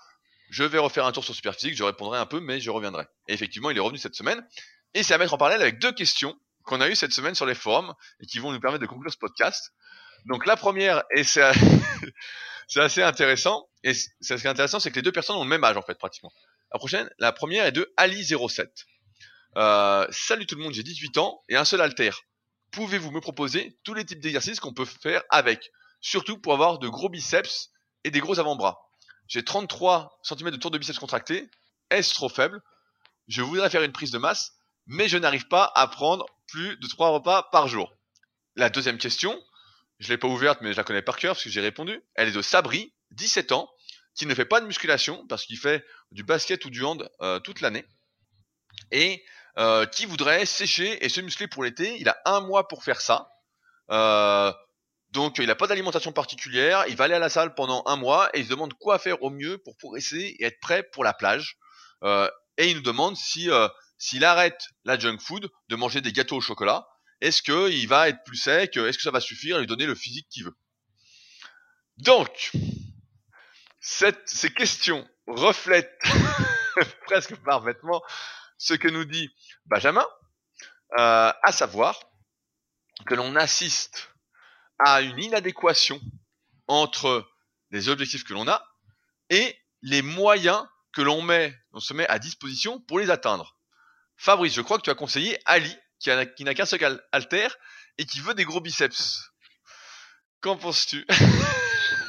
Je 0.49 0.63
vais 0.63 0.79
refaire 0.79 1.05
un 1.05 1.11
tour 1.11 1.23
sur 1.23 1.35
Superphysique, 1.35 1.75
je 1.75 1.83
répondrai 1.83 2.17
un 2.17 2.25
peu, 2.25 2.39
mais 2.39 2.59
je 2.59 2.71
reviendrai. 2.71 3.05
Et 3.27 3.33
effectivement, 3.33 3.69
il 3.69 3.77
est 3.77 3.81
revenu 3.81 3.99
cette 3.99 4.15
semaine. 4.15 4.45
Et 4.93 5.03
c'est 5.03 5.13
à 5.13 5.17
mettre 5.17 5.33
en 5.33 5.37
parallèle 5.37 5.61
avec 5.61 5.79
deux 5.79 5.91
questions 5.91 6.35
qu'on 6.63 6.81
a 6.81 6.89
eues 6.89 6.95
cette 6.95 7.13
semaine 7.13 7.35
sur 7.35 7.45
les 7.45 7.55
forums 7.55 7.93
et 8.19 8.25
qui 8.25 8.39
vont 8.39 8.51
nous 8.51 8.59
permettre 8.59 8.81
de 8.81 8.87
conclure 8.87 9.11
ce 9.11 9.17
podcast. 9.17 9.73
Donc 10.25 10.45
la 10.45 10.55
première, 10.55 11.03
et 11.15 11.23
c'est 11.23 11.43
assez 12.75 13.03
intéressant. 13.03 13.69
Et 13.83 13.93
ce 13.93 14.09
qui 14.21 14.33
est 14.33 14.47
intéressant, 14.47 14.79
c'est 14.79 14.89
que 14.89 14.95
les 14.95 15.01
deux 15.01 15.11
personnes 15.11 15.35
ont 15.35 15.43
le 15.43 15.49
même 15.49 15.63
âge, 15.63 15.77
en 15.77 15.81
fait, 15.83 15.97
pratiquement. 15.97 16.31
La 16.73 16.79
prochaine, 16.79 17.09
la 17.19 17.31
première 17.31 17.65
est 17.65 17.71
de 17.71 17.91
Ali07. 17.97 18.67
Euh, 19.57 20.07
salut 20.11 20.45
tout 20.45 20.55
le 20.55 20.63
monde, 20.63 20.73
j'ai 20.73 20.83
18 20.83 21.17
ans 21.17 21.41
et 21.49 21.55
un 21.55 21.65
seul 21.65 21.81
alter. 21.81 22.11
Pouvez-vous 22.71 23.11
me 23.11 23.21
proposer 23.21 23.79
tous 23.83 23.93
les 23.93 24.05
types 24.05 24.19
d'exercices 24.19 24.59
qu'on 24.59 24.73
peut 24.73 24.85
faire 24.85 25.23
avec 25.29 25.71
Surtout 26.01 26.37
pour 26.37 26.53
avoir 26.53 26.79
de 26.79 26.87
gros 26.87 27.09
biceps 27.09 27.71
et 28.03 28.11
des 28.11 28.19
gros 28.19 28.39
avant-bras? 28.39 28.79
J'ai 29.29 29.45
33 29.45 30.19
cm 30.23 30.49
de 30.49 30.57
tour 30.57 30.71
de 30.71 30.77
biceps 30.77 30.99
contracté. 30.99 31.49
Est-ce 31.91 32.13
trop 32.13 32.29
faible? 32.29 32.61
Je 33.27 33.41
voudrais 33.41 33.69
faire 33.69 33.83
une 33.83 33.91
prise 33.91 34.11
de 34.11 34.17
masse, 34.17 34.53
mais 34.87 35.07
je 35.07 35.17
n'arrive 35.17 35.47
pas 35.47 35.71
à 35.75 35.87
prendre 35.87 36.25
plus 36.47 36.77
de 36.77 36.87
3 36.87 37.09
repas 37.09 37.43
par 37.51 37.67
jour. 37.67 37.95
La 38.55 38.71
deuxième 38.71 38.97
question, 38.97 39.39
je 39.99 40.09
l'ai 40.09 40.17
pas 40.17 40.27
ouverte 40.27 40.61
mais 40.61 40.71
je 40.71 40.77
la 40.77 40.83
connais 40.83 41.03
par 41.03 41.17
cœur 41.17 41.35
parce 41.35 41.43
que 41.43 41.49
j'ai 41.51 41.61
répondu. 41.61 42.01
Elle 42.15 42.29
est 42.29 42.33
de 42.33 42.41
Sabri, 42.41 42.91
17 43.11 43.51
ans, 43.51 43.69
qui 44.15 44.25
ne 44.25 44.33
fait 44.33 44.45
pas 44.45 44.61
de 44.61 44.65
musculation 44.65 45.25
parce 45.27 45.45
qu'il 45.45 45.57
fait 45.57 45.85
du 46.11 46.23
basket 46.23 46.65
ou 46.65 46.71
du 46.71 46.83
hand 46.83 47.07
euh, 47.21 47.39
toute 47.39 47.61
l'année 47.61 47.85
et 48.91 49.23
euh, 49.57 49.85
qui 49.85 50.05
voudrait 50.05 50.45
sécher 50.45 51.05
et 51.05 51.09
se 51.09 51.21
muscler 51.21 51.47
pour 51.47 51.63
l'été? 51.63 51.97
Il 51.99 52.09
a 52.09 52.17
un 52.25 52.41
mois 52.41 52.67
pour 52.67 52.83
faire 52.83 52.99
ça. 52.99 53.31
Euh, 53.91 54.51
donc 55.11 55.37
il 55.39 55.47
n'a 55.47 55.55
pas 55.55 55.67
d'alimentation 55.67 56.11
particulière, 56.11 56.85
il 56.87 56.95
va 56.95 57.05
aller 57.05 57.15
à 57.15 57.19
la 57.19 57.29
salle 57.29 57.55
pendant 57.55 57.83
un 57.85 57.95
mois 57.95 58.29
et 58.33 58.39
il 58.39 58.45
se 58.45 58.49
demande 58.49 58.73
quoi 58.75 58.99
faire 58.99 59.21
au 59.23 59.29
mieux 59.29 59.57
pour 59.57 59.75
progresser 59.77 60.35
et 60.39 60.45
être 60.45 60.59
prêt 60.59 60.83
pour 60.83 61.03
la 61.03 61.13
plage. 61.13 61.57
Euh, 62.03 62.29
et 62.57 62.69
il 62.69 62.77
nous 62.77 62.83
demande 62.83 63.15
si 63.17 63.49
s'il 63.99 64.23
arrête 64.23 64.69
la 64.85 64.97
junk 64.97 65.19
food, 65.19 65.51
de 65.67 65.75
manger 65.75 66.01
des 66.01 66.13
gâteaux 66.13 66.37
au 66.37 66.41
chocolat, 66.41 66.87
est-ce 67.21 67.41
qu'il 67.43 67.87
va 67.87 68.09
être 68.09 68.23
plus 68.23 68.37
sec, 68.37 68.77
est-ce 68.77 68.97
que 68.97 69.03
ça 69.03 69.11
va 69.11 69.19
suffire 69.19 69.57
à 69.57 69.59
lui 69.59 69.67
donner 69.67 69.85
le 69.85 69.93
physique 69.93 70.27
qu'il 70.29 70.45
veut. 70.45 70.57
Donc, 71.97 72.51
ces 73.81 74.53
questions 74.53 75.07
reflètent 75.27 76.01
presque 77.05 77.35
parfaitement 77.37 78.01
ce 78.57 78.73
que 78.73 78.87
nous 78.87 79.03
dit 79.03 79.29
Benjamin, 79.65 80.05
euh, 80.97 81.33
à 81.43 81.51
savoir 81.51 81.99
que 83.05 83.15
l'on 83.15 83.35
assiste 83.35 84.08
à 84.79 85.01
une 85.01 85.19
inadéquation 85.19 85.99
entre 86.67 87.27
les 87.71 87.89
objectifs 87.89 88.23
que 88.23 88.33
l'on 88.33 88.47
a 88.47 88.65
et 89.29 89.57
les 89.81 90.01
moyens 90.01 90.65
que 90.93 91.01
l'on 91.01 91.21
met, 91.21 91.53
on 91.73 91.79
se 91.79 91.93
met 91.93 92.07
à 92.07 92.19
disposition 92.19 92.79
pour 92.81 92.99
les 92.99 93.09
atteindre. 93.09 93.55
Fabrice, 94.17 94.53
je 94.53 94.61
crois 94.61 94.77
que 94.77 94.83
tu 94.83 94.89
as 94.89 94.95
conseillé 94.95 95.37
Ali, 95.45 95.75
qui, 95.99 96.09
qui 96.35 96.43
n'a 96.43 96.53
qu'un 96.53 96.65
seul 96.65 97.01
alter 97.11 97.47
et 97.97 98.05
qui 98.05 98.19
veut 98.21 98.33
des 98.33 98.45
gros 98.45 98.61
biceps. 98.61 99.31
Qu'en 100.41 100.57
penses-tu? 100.57 101.05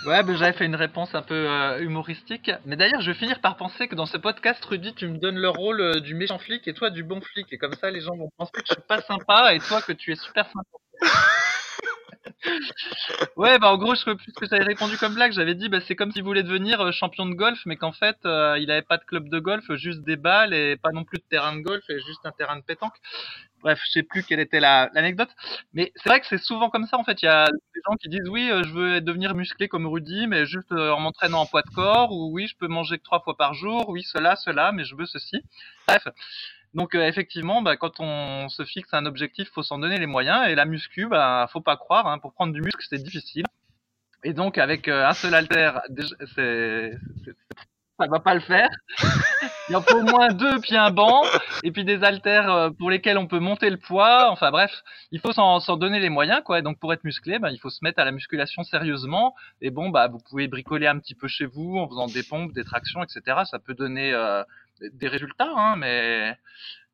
Ouais, 0.06 0.22
ben 0.22 0.34
j'avais 0.34 0.54
fait 0.54 0.64
une 0.64 0.76
réponse 0.76 1.14
un 1.14 1.20
peu 1.20 1.34
euh, 1.34 1.78
humoristique. 1.80 2.50
Mais 2.64 2.76
d'ailleurs, 2.76 3.02
je 3.02 3.10
vais 3.10 3.18
finir 3.18 3.40
par 3.42 3.58
penser 3.58 3.86
que 3.86 3.94
dans 3.94 4.06
ce 4.06 4.16
podcast, 4.16 4.64
Rudy, 4.64 4.94
tu 4.94 5.06
me 5.06 5.18
donnes 5.18 5.36
le 5.36 5.50
rôle 5.50 5.80
euh, 5.80 6.00
du 6.00 6.14
méchant 6.14 6.38
flic 6.38 6.66
et 6.66 6.72
toi 6.72 6.88
du 6.88 7.04
bon 7.04 7.20
flic. 7.20 7.52
Et 7.52 7.58
comme 7.58 7.74
ça, 7.74 7.90
les 7.90 8.00
gens 8.00 8.16
vont 8.16 8.30
penser 8.38 8.52
que 8.54 8.62
je 8.66 8.72
suis 8.72 8.82
pas 8.88 9.02
sympa 9.02 9.52
et 9.52 9.58
toi 9.58 9.82
que 9.82 9.92
tu 9.92 10.12
es 10.12 10.16
super 10.16 10.46
sympa. 10.46 10.78
ouais, 13.36 13.58
bah 13.58 13.72
en 13.72 13.78
gros, 13.78 13.94
je 13.94 14.00
sais 14.00 14.14
plus 14.14 14.32
ce 14.32 14.40
que 14.40 14.46
j'avais 14.46 14.64
répondu 14.64 14.96
comme 14.98 15.14
blague. 15.14 15.32
J'avais 15.32 15.54
dit, 15.54 15.68
bah 15.68 15.80
c'est 15.80 15.96
comme 15.96 16.12
s'il 16.12 16.22
voulait 16.22 16.42
devenir 16.42 16.80
euh, 16.80 16.92
champion 16.92 17.26
de 17.26 17.34
golf, 17.34 17.60
mais 17.66 17.76
qu'en 17.76 17.92
fait, 17.92 18.18
il 18.24 18.70
avait 18.70 18.82
pas 18.82 18.98
de 18.98 19.04
club 19.04 19.28
de 19.28 19.38
golf, 19.38 19.64
juste 19.74 20.02
des 20.02 20.16
balles 20.16 20.54
et 20.54 20.76
pas 20.76 20.90
non 20.92 21.04
plus 21.04 21.18
de 21.18 21.24
terrain 21.28 21.56
de 21.56 21.62
golf 21.62 21.84
et 21.88 21.98
juste 22.00 22.24
un 22.24 22.32
terrain 22.32 22.56
de 22.56 22.62
pétanque. 22.62 22.94
Bref, 23.62 23.78
je 23.84 23.90
sais 23.92 24.02
plus 24.02 24.22
quelle 24.22 24.40
était 24.40 24.60
l'anecdote, 24.60 25.28
mais 25.74 25.92
c'est 25.96 26.08
vrai 26.08 26.20
que 26.20 26.26
c'est 26.26 26.38
souvent 26.38 26.70
comme 26.70 26.86
ça 26.86 26.96
en 26.96 27.04
fait. 27.04 27.20
Il 27.22 27.26
y 27.26 27.28
a 27.28 27.46
des 27.46 27.80
gens 27.86 27.94
qui 27.96 28.08
disent 28.08 28.28
oui, 28.30 28.50
euh, 28.50 28.62
je 28.64 28.72
veux 28.72 29.00
devenir 29.02 29.34
musclé 29.34 29.68
comme 29.68 29.86
Rudy, 29.86 30.26
mais 30.26 30.46
juste 30.46 30.72
euh, 30.72 30.92
en 30.92 31.00
m'entraînant 31.00 31.40
en 31.42 31.46
poids 31.46 31.62
de 31.62 31.68
corps, 31.70 32.10
ou 32.12 32.30
oui, 32.32 32.46
je 32.46 32.56
peux 32.56 32.68
manger 32.68 32.96
que 32.98 33.02
trois 33.02 33.20
fois 33.20 33.36
par 33.36 33.52
jour, 33.52 33.88
oui, 33.90 34.02
cela, 34.02 34.34
cela, 34.36 34.72
mais 34.72 34.84
je 34.84 34.96
veux 34.96 35.06
ceci. 35.06 35.42
Bref. 35.86 36.04
Donc 36.74 36.94
euh, 36.94 37.06
effectivement, 37.06 37.62
bah, 37.62 37.76
quand 37.76 38.00
on 38.00 38.48
se 38.48 38.64
fixe 38.64 38.92
un 38.92 39.06
objectif, 39.06 39.50
faut 39.50 39.62
s'en 39.62 39.78
donner 39.78 39.98
les 39.98 40.06
moyens. 40.06 40.48
Et 40.48 40.54
la 40.54 40.64
muscu, 40.64 41.06
bah, 41.06 41.48
faut 41.52 41.60
pas 41.60 41.76
croire, 41.76 42.06
hein, 42.06 42.18
pour 42.18 42.32
prendre 42.32 42.52
du 42.52 42.60
muscle, 42.60 42.84
c'est 42.88 43.02
difficile. 43.02 43.44
Et 44.22 44.32
donc 44.34 44.58
avec 44.58 44.88
un 44.88 45.14
seul 45.14 45.34
halter, 45.34 45.72
c'est 46.34 46.92
ça 48.00 48.06
va 48.08 48.20
pas 48.20 48.34
le 48.34 48.40
faire. 48.40 48.68
Il 49.68 49.76
en 49.76 49.82
faut 49.82 49.98
au 49.98 50.02
moins 50.02 50.32
deux, 50.32 50.58
puis 50.60 50.76
un 50.76 50.90
banc, 50.90 51.22
et 51.62 51.70
puis 51.70 51.84
des 51.84 52.02
haltères 52.02 52.50
euh, 52.50 52.70
pour 52.70 52.90
lesquels 52.90 53.18
on 53.18 53.26
peut 53.26 53.38
monter 53.38 53.70
le 53.70 53.76
poids. 53.76 54.30
Enfin 54.30 54.50
bref, 54.50 54.82
il 55.12 55.20
faut 55.20 55.32
s'en 55.32 55.76
donner 55.76 56.00
les 56.00 56.08
moyens, 56.08 56.40
quoi. 56.44 56.60
donc 56.62 56.78
pour 56.78 56.92
être 56.92 57.04
musclé, 57.04 57.38
bah, 57.38 57.50
il 57.52 57.58
faut 57.58 57.70
se 57.70 57.78
mettre 57.82 58.00
à 58.00 58.04
la 58.04 58.10
musculation 58.10 58.64
sérieusement. 58.64 59.34
Et 59.60 59.70
bon, 59.70 59.90
bah 59.90 60.08
vous 60.08 60.18
pouvez 60.18 60.48
bricoler 60.48 60.86
un 60.86 60.98
petit 60.98 61.14
peu 61.14 61.28
chez 61.28 61.46
vous 61.46 61.76
en 61.76 61.88
faisant 61.88 62.06
des 62.06 62.22
pompes, 62.22 62.52
des 62.52 62.64
tractions, 62.64 63.02
etc. 63.02 63.42
Ça 63.44 63.58
peut 63.58 63.74
donner 63.74 64.12
euh, 64.12 64.42
des 64.92 65.08
résultats, 65.08 65.52
hein, 65.54 65.76
mais 65.76 66.36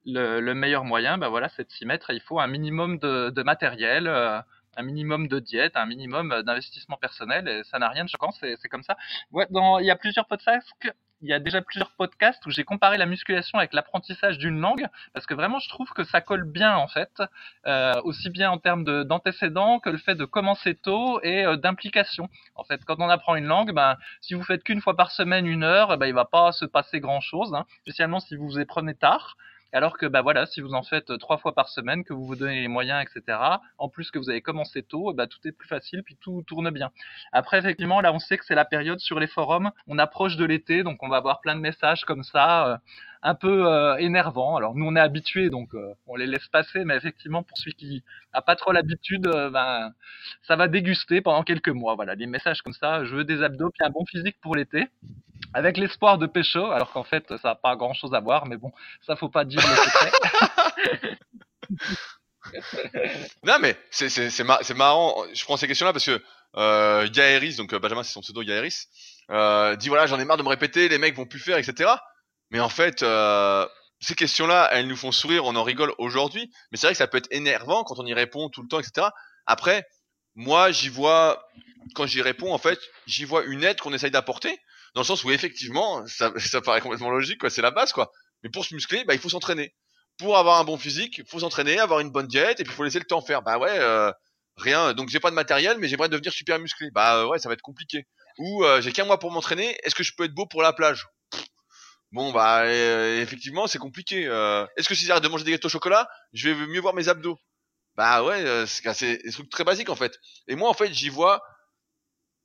le, 0.04 0.40
le, 0.40 0.54
meilleur 0.54 0.84
moyen, 0.84 1.18
bah 1.18 1.28
voilà, 1.28 1.48
c'est 1.50 1.66
de 1.66 1.72
s'y 1.72 1.86
mettre. 1.86 2.10
Il 2.10 2.20
faut 2.20 2.40
un 2.40 2.46
minimum 2.46 2.98
de, 2.98 3.42
matériel. 3.42 4.06
Euh, 4.08 4.40
un 4.76 4.82
minimum 4.82 5.26
de 5.26 5.38
diète, 5.38 5.76
un 5.76 5.86
minimum 5.86 6.42
d'investissement 6.42 6.96
personnel, 6.98 7.48
et 7.48 7.64
ça 7.64 7.78
n'a 7.78 7.88
rien 7.88 8.04
de 8.04 8.10
choquant, 8.10 8.30
c'est 8.30 8.68
comme 8.68 8.82
ça. 8.82 8.96
Il 9.32 9.84
y 9.86 9.90
a 9.90 9.96
plusieurs 9.96 10.26
podcasts, 10.26 10.70
il 11.22 11.28
y 11.28 11.32
a 11.32 11.38
déjà 11.38 11.62
plusieurs 11.62 11.90
podcasts 11.92 12.44
où 12.46 12.50
j'ai 12.50 12.64
comparé 12.64 12.98
la 12.98 13.06
musculation 13.06 13.58
avec 13.58 13.72
l'apprentissage 13.72 14.38
d'une 14.38 14.60
langue, 14.60 14.86
parce 15.12 15.26
que 15.26 15.34
vraiment 15.34 15.58
je 15.58 15.68
trouve 15.68 15.90
que 15.90 16.04
ça 16.04 16.20
colle 16.20 16.44
bien 16.44 16.76
en 16.76 16.88
fait, 16.88 17.22
euh, 17.66 17.94
aussi 18.04 18.30
bien 18.30 18.50
en 18.50 18.58
termes 18.58 19.04
d'antécédents 19.04 19.80
que 19.80 19.90
le 19.90 19.98
fait 19.98 20.14
de 20.14 20.24
commencer 20.24 20.74
tôt 20.74 21.20
et 21.22 21.44
euh, 21.44 21.56
d'implication. 21.56 22.28
En 22.54 22.64
fait, 22.64 22.84
quand 22.84 22.96
on 23.00 23.08
apprend 23.08 23.36
une 23.36 23.46
langue, 23.46 23.72
ben, 23.72 23.96
si 24.20 24.34
vous 24.34 24.42
faites 24.42 24.62
qu'une 24.62 24.80
fois 24.80 24.96
par 24.96 25.10
semaine 25.10 25.46
une 25.46 25.64
heure, 25.64 25.96
ben, 25.98 26.06
il 26.06 26.14
va 26.14 26.24
pas 26.24 26.52
se 26.52 26.64
passer 26.64 27.00
grand 27.00 27.20
chose, 27.20 27.54
hein, 27.54 27.64
spécialement 27.82 28.20
si 28.20 28.36
vous 28.36 28.46
vous 28.46 28.58
y 28.58 28.64
prenez 28.64 28.94
tard. 28.94 29.36
Alors 29.72 29.98
que 29.98 30.06
bah 30.06 30.22
voilà, 30.22 30.46
si 30.46 30.60
vous 30.60 30.74
en 30.74 30.82
faites 30.82 31.10
euh, 31.10 31.18
trois 31.18 31.38
fois 31.38 31.54
par 31.54 31.68
semaine, 31.68 32.04
que 32.04 32.12
vous 32.12 32.24
vous 32.24 32.36
donnez 32.36 32.60
les 32.60 32.68
moyens, 32.68 33.04
etc. 33.04 33.38
En 33.78 33.88
plus 33.88 34.10
que 34.10 34.18
vous 34.18 34.30
avez 34.30 34.40
commencé 34.40 34.82
tôt, 34.82 35.12
bah 35.12 35.26
tout 35.26 35.38
est 35.44 35.52
plus 35.52 35.68
facile, 35.68 36.02
puis 36.02 36.16
tout 36.20 36.42
tourne 36.46 36.70
bien. 36.70 36.90
Après 37.32 37.58
effectivement, 37.58 38.00
là 38.00 38.12
on 38.12 38.18
sait 38.18 38.38
que 38.38 38.44
c'est 38.44 38.54
la 38.54 38.64
période 38.64 39.00
sur 39.00 39.18
les 39.20 39.26
forums, 39.26 39.70
on 39.86 39.98
approche 39.98 40.36
de 40.36 40.44
l'été, 40.44 40.82
donc 40.82 41.02
on 41.02 41.08
va 41.08 41.16
avoir 41.16 41.40
plein 41.40 41.56
de 41.56 41.60
messages 41.60 42.04
comme 42.04 42.22
ça. 42.22 42.68
Euh, 42.68 42.76
un 43.22 43.34
peu 43.34 43.66
euh, 43.66 43.96
énervants. 43.96 44.56
Alors 44.56 44.74
nous 44.74 44.86
on 44.86 44.96
est 44.96 45.00
habitués 45.00 45.50
donc 45.50 45.70
on 46.06 46.16
les 46.16 46.26
laisse 46.26 46.46
passer, 46.48 46.84
mais 46.84 46.96
effectivement 46.96 47.42
pour 47.42 47.56
celui 47.58 47.74
qui 47.74 48.04
a 48.32 48.42
pas 48.42 48.56
trop 48.56 48.72
l'habitude, 48.72 49.22
ben 49.22 49.92
ça 50.42 50.56
va 50.56 50.68
déguster 50.68 51.20
pendant 51.20 51.42
quelques 51.42 51.68
mois. 51.68 51.94
Voilà, 51.94 52.16
des 52.16 52.26
messages 52.26 52.62
comme 52.62 52.72
ça. 52.72 53.04
Je 53.04 53.14
veux 53.14 53.24
des 53.24 53.42
abdos 53.42 53.70
puis 53.70 53.86
un 53.86 53.90
bon 53.90 54.04
physique 54.06 54.36
pour 54.40 54.56
l'été 54.56 54.88
avec 55.54 55.76
l'espoir 55.76 56.18
de 56.18 56.26
pécho, 56.26 56.70
alors 56.70 56.92
qu'en 56.92 57.04
fait, 57.04 57.24
ça 57.28 57.48
n'a 57.48 57.54
pas 57.54 57.76
grand 57.76 57.94
chose 57.94 58.14
à 58.14 58.20
voir, 58.20 58.46
mais 58.46 58.56
bon, 58.56 58.72
ça 59.06 59.16
faut 59.16 59.28
pas 59.28 59.44
dire 59.44 59.60
le 59.60 59.76
secret. 59.76 61.18
non, 63.44 63.58
mais 63.60 63.76
c'est, 63.90 64.08
c'est, 64.08 64.30
c'est, 64.30 64.74
marrant, 64.74 65.14
je 65.32 65.44
prends 65.44 65.56
ces 65.56 65.66
questions-là 65.66 65.92
parce 65.92 66.06
que 66.06 66.22
euh, 66.56 67.08
Yaeris, 67.14 67.56
donc 67.56 67.72
euh, 67.72 67.78
Benjamin, 67.78 68.02
c'est 68.02 68.12
son 68.12 68.20
pseudo 68.20 68.42
Yaeris, 68.42 68.86
euh, 69.30 69.76
dit 69.76 69.88
voilà, 69.88 70.06
j'en 70.06 70.18
ai 70.18 70.24
marre 70.24 70.36
de 70.36 70.42
me 70.42 70.48
répéter, 70.48 70.88
les 70.88 70.98
mecs 70.98 71.16
vont 71.16 71.26
plus 71.26 71.40
faire, 71.40 71.58
etc. 71.58 71.90
Mais 72.50 72.60
en 72.60 72.68
fait, 72.68 73.02
euh, 73.02 73.66
ces 74.00 74.14
questions-là, 74.14 74.68
elles 74.72 74.86
nous 74.86 74.96
font 74.96 75.12
sourire, 75.12 75.44
on 75.44 75.56
en 75.56 75.62
rigole 75.62 75.92
aujourd'hui, 75.98 76.50
mais 76.70 76.78
c'est 76.78 76.86
vrai 76.86 76.94
que 76.94 76.98
ça 76.98 77.06
peut 77.06 77.18
être 77.18 77.28
énervant 77.30 77.84
quand 77.84 77.98
on 77.98 78.06
y 78.06 78.14
répond 78.14 78.48
tout 78.48 78.62
le 78.62 78.68
temps, 78.68 78.80
etc. 78.80 79.08
Après, 79.46 79.86
moi, 80.34 80.70
j'y 80.70 80.88
vois, 80.88 81.42
quand 81.94 82.06
j'y 82.06 82.22
réponds, 82.22 82.52
en 82.52 82.58
fait, 82.58 82.78
j'y 83.06 83.24
vois 83.24 83.44
une 83.44 83.64
aide 83.64 83.80
qu'on 83.80 83.92
essaye 83.92 84.10
d'apporter 84.10 84.58
dans 84.96 85.02
le 85.02 85.06
sens 85.06 85.24
où 85.24 85.30
effectivement, 85.30 86.06
ça, 86.06 86.32
ça 86.38 86.60
paraît 86.62 86.80
complètement 86.80 87.10
logique, 87.10 87.40
quoi, 87.40 87.50
c'est 87.50 87.62
la 87.62 87.70
base, 87.70 87.92
quoi. 87.92 88.10
Mais 88.42 88.50
pour 88.50 88.64
se 88.64 88.74
muscler, 88.74 89.04
bah, 89.04 89.14
il 89.14 89.20
faut 89.20 89.28
s'entraîner. 89.28 89.74
Pour 90.18 90.38
avoir 90.38 90.58
un 90.58 90.64
bon 90.64 90.78
physique, 90.78 91.18
il 91.18 91.26
faut 91.26 91.40
s'entraîner, 91.40 91.78
avoir 91.78 92.00
une 92.00 92.10
bonne 92.10 92.26
diète, 92.26 92.60
et 92.60 92.64
puis 92.64 92.72
il 92.72 92.76
faut 92.76 92.84
laisser 92.84 92.98
le 92.98 93.04
temps 93.04 93.20
faire. 93.20 93.42
Bah 93.42 93.58
ouais, 93.58 93.78
euh, 93.78 94.10
rien. 94.56 94.94
Donc 94.94 95.10
j'ai 95.10 95.20
pas 95.20 95.28
de 95.28 95.34
matériel, 95.34 95.76
mais 95.78 95.88
j'aimerais 95.88 96.08
devenir 96.08 96.32
super 96.32 96.58
musclé. 96.58 96.88
Bah 96.92 97.26
ouais, 97.26 97.38
ça 97.38 97.50
va 97.50 97.52
être 97.52 97.60
compliqué. 97.60 98.06
Ou 98.38 98.64
euh, 98.64 98.80
j'ai 98.80 98.92
qu'un 98.92 99.04
mois 99.04 99.18
pour 99.18 99.30
m'entraîner. 99.30 99.76
Est-ce 99.82 99.94
que 99.94 100.02
je 100.02 100.12
peux 100.16 100.24
être 100.24 100.34
beau 100.34 100.46
pour 100.46 100.62
la 100.62 100.72
plage? 100.72 101.06
Bon 102.16 102.32
bah 102.32 102.66
effectivement, 103.20 103.66
c'est 103.66 103.78
compliqué. 103.78 104.22
Est-ce 104.76 104.88
que 104.88 104.94
si 104.94 105.04
j'arrête 105.04 105.22
de 105.22 105.28
manger 105.28 105.44
des 105.44 105.50
gâteaux 105.50 105.66
au 105.66 105.70
chocolat, 105.70 106.08
je 106.32 106.48
vais 106.48 106.66
mieux 106.66 106.80
voir 106.80 106.94
mes 106.94 107.08
abdos? 107.08 107.38
Bah 107.94 108.22
ouais, 108.24 108.64
c'est 108.66 109.22
des 109.22 109.30
trucs 109.32 109.50
très 109.50 109.64
basiques 109.64 109.90
en 109.90 109.96
fait. 109.96 110.18
Et 110.48 110.56
moi 110.56 110.70
en 110.70 110.72
fait, 110.72 110.94
j'y 110.94 111.10
vois 111.10 111.42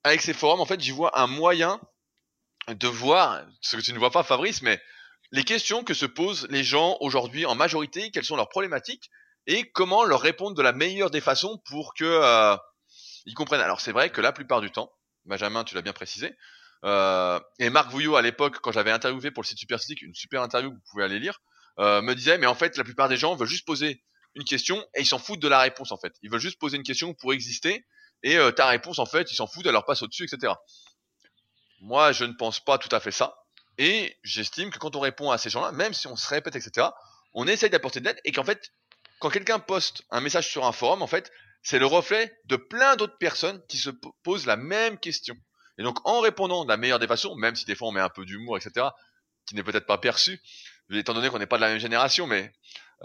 avec 0.03 0.21
ces 0.21 0.33
forums, 0.33 0.59
en 0.59 0.65
fait, 0.65 0.81
j'y 0.81 0.91
vois 0.91 1.17
un 1.17 1.27
moyen 1.27 1.79
de 2.67 2.87
voir 2.89 3.45
ce 3.61 3.77
que 3.77 3.81
tu 3.81 3.93
ne 3.93 3.97
vois 3.97 4.11
pas, 4.11 4.23
Fabrice, 4.23 4.61
mais 4.61 4.77
les 5.31 5.45
questions 5.45 5.85
que 5.85 5.93
se 5.93 6.05
posent 6.05 6.47
les 6.49 6.65
gens 6.65 6.97
aujourd'hui 6.99 7.45
en 7.45 7.55
majorité, 7.55 8.11
quelles 8.11 8.25
sont 8.25 8.35
leurs 8.35 8.49
problématiques 8.49 9.09
et 9.47 9.71
comment 9.71 10.03
leur 10.03 10.19
répondre 10.19 10.57
de 10.57 10.61
la 10.61 10.73
meilleure 10.73 11.11
des 11.11 11.21
façons 11.21 11.61
pour 11.63 11.93
que 11.93 12.03
euh, 12.03 12.57
ils 13.25 13.35
comprennent. 13.35 13.61
Alors 13.61 13.79
c'est 13.79 13.93
vrai 13.93 14.09
que 14.09 14.19
la 14.19 14.33
plupart 14.33 14.59
du 14.59 14.69
temps, 14.69 14.91
Benjamin, 15.23 15.63
tu 15.63 15.75
l'as 15.75 15.81
bien 15.81 15.93
précisé, 15.93 16.35
euh, 16.83 17.39
et 17.59 17.69
Marc 17.69 17.91
Vouillot 17.91 18.15
à 18.15 18.21
l'époque, 18.21 18.59
quand 18.61 18.71
j'avais 18.71 18.91
interviewé 18.91 19.31
pour 19.31 19.43
le 19.43 19.47
site 19.47 19.59
Superstick, 19.59 20.01
une 20.01 20.15
super 20.15 20.41
interview 20.41 20.69
que 20.71 20.75
vous 20.75 20.83
pouvez 20.91 21.03
aller 21.03 21.19
lire, 21.19 21.41
euh, 21.79 22.01
me 22.01 22.15
disait 22.15 22.37
mais 22.37 22.47
en 22.47 22.55
fait 22.55 22.77
la 22.77 22.83
plupart 22.83 23.09
des 23.09 23.17
gens 23.17 23.35
veulent 23.35 23.47
juste 23.47 23.65
poser 23.65 24.03
une 24.35 24.43
question 24.43 24.83
et 24.95 25.01
ils 25.01 25.05
s'en 25.05 25.19
foutent 25.19 25.39
de 25.39 25.47
la 25.47 25.59
réponse 25.59 25.91
en 25.91 25.97
fait. 25.97 26.13
Ils 26.21 26.29
veulent 26.29 26.39
juste 26.39 26.59
poser 26.59 26.77
une 26.77 26.83
question 26.83 27.13
pour 27.13 27.33
exister 27.33 27.85
et 28.23 28.37
ta 28.55 28.67
réponse 28.67 28.99
en 28.99 29.05
fait 29.05 29.31
ils 29.31 29.35
s'en 29.35 29.47
foutent, 29.47 29.65
elle 29.65 29.73
leur 29.73 29.85
passe 29.85 30.01
au-dessus, 30.01 30.25
etc. 30.25 30.53
Moi, 31.81 32.11
je 32.11 32.25
ne 32.25 32.33
pense 32.33 32.59
pas 32.59 32.77
tout 32.77 32.95
à 32.95 32.99
fait 32.99 33.11
ça. 33.11 33.35
Et 33.79 34.15
j'estime 34.23 34.69
que 34.69 34.77
quand 34.77 34.95
on 34.95 34.99
répond 34.99 35.31
à 35.31 35.39
ces 35.39 35.49
gens-là, 35.49 35.71
même 35.71 35.93
si 35.93 36.05
on 36.05 36.15
se 36.15 36.27
répète, 36.27 36.55
etc., 36.55 36.87
on 37.33 37.47
essaye 37.47 37.71
d'apporter 37.71 37.99
de 37.99 38.05
l'aide 38.05 38.21
et 38.23 38.31
qu'en 38.31 38.43
fait, 38.43 38.71
quand 39.19 39.31
quelqu'un 39.31 39.59
poste 39.59 40.03
un 40.11 40.21
message 40.21 40.47
sur 40.47 40.65
un 40.65 40.71
forum, 40.71 41.01
en 41.01 41.07
fait, 41.07 41.31
c'est 41.63 41.79
le 41.79 41.87
reflet 41.87 42.31
de 42.45 42.55
plein 42.55 42.95
d'autres 42.95 43.17
personnes 43.17 43.61
qui 43.67 43.77
se 43.77 43.89
posent 44.23 44.45
la 44.45 44.57
même 44.57 44.99
question. 44.99 45.35
Et 45.77 45.83
donc, 45.83 45.99
en 46.07 46.19
répondant 46.19 46.63
de 46.63 46.69
la 46.69 46.77
meilleure 46.77 46.99
des 46.99 47.07
façons, 47.07 47.35
même 47.35 47.55
si 47.55 47.65
des 47.65 47.75
fois 47.75 47.87
on 47.87 47.91
met 47.91 48.01
un 48.01 48.09
peu 48.09 48.25
d'humour, 48.25 48.57
etc., 48.57 48.87
qui 49.45 49.55
n'est 49.55 49.63
peut-être 49.63 49.85
pas 49.87 49.97
perçu, 49.97 50.41
étant 50.91 51.13
donné 51.13 51.29
qu'on 51.29 51.39
n'est 51.39 51.47
pas 51.47 51.57
de 51.57 51.61
la 51.61 51.69
même 51.69 51.79
génération, 51.79 52.27
mais 52.27 52.51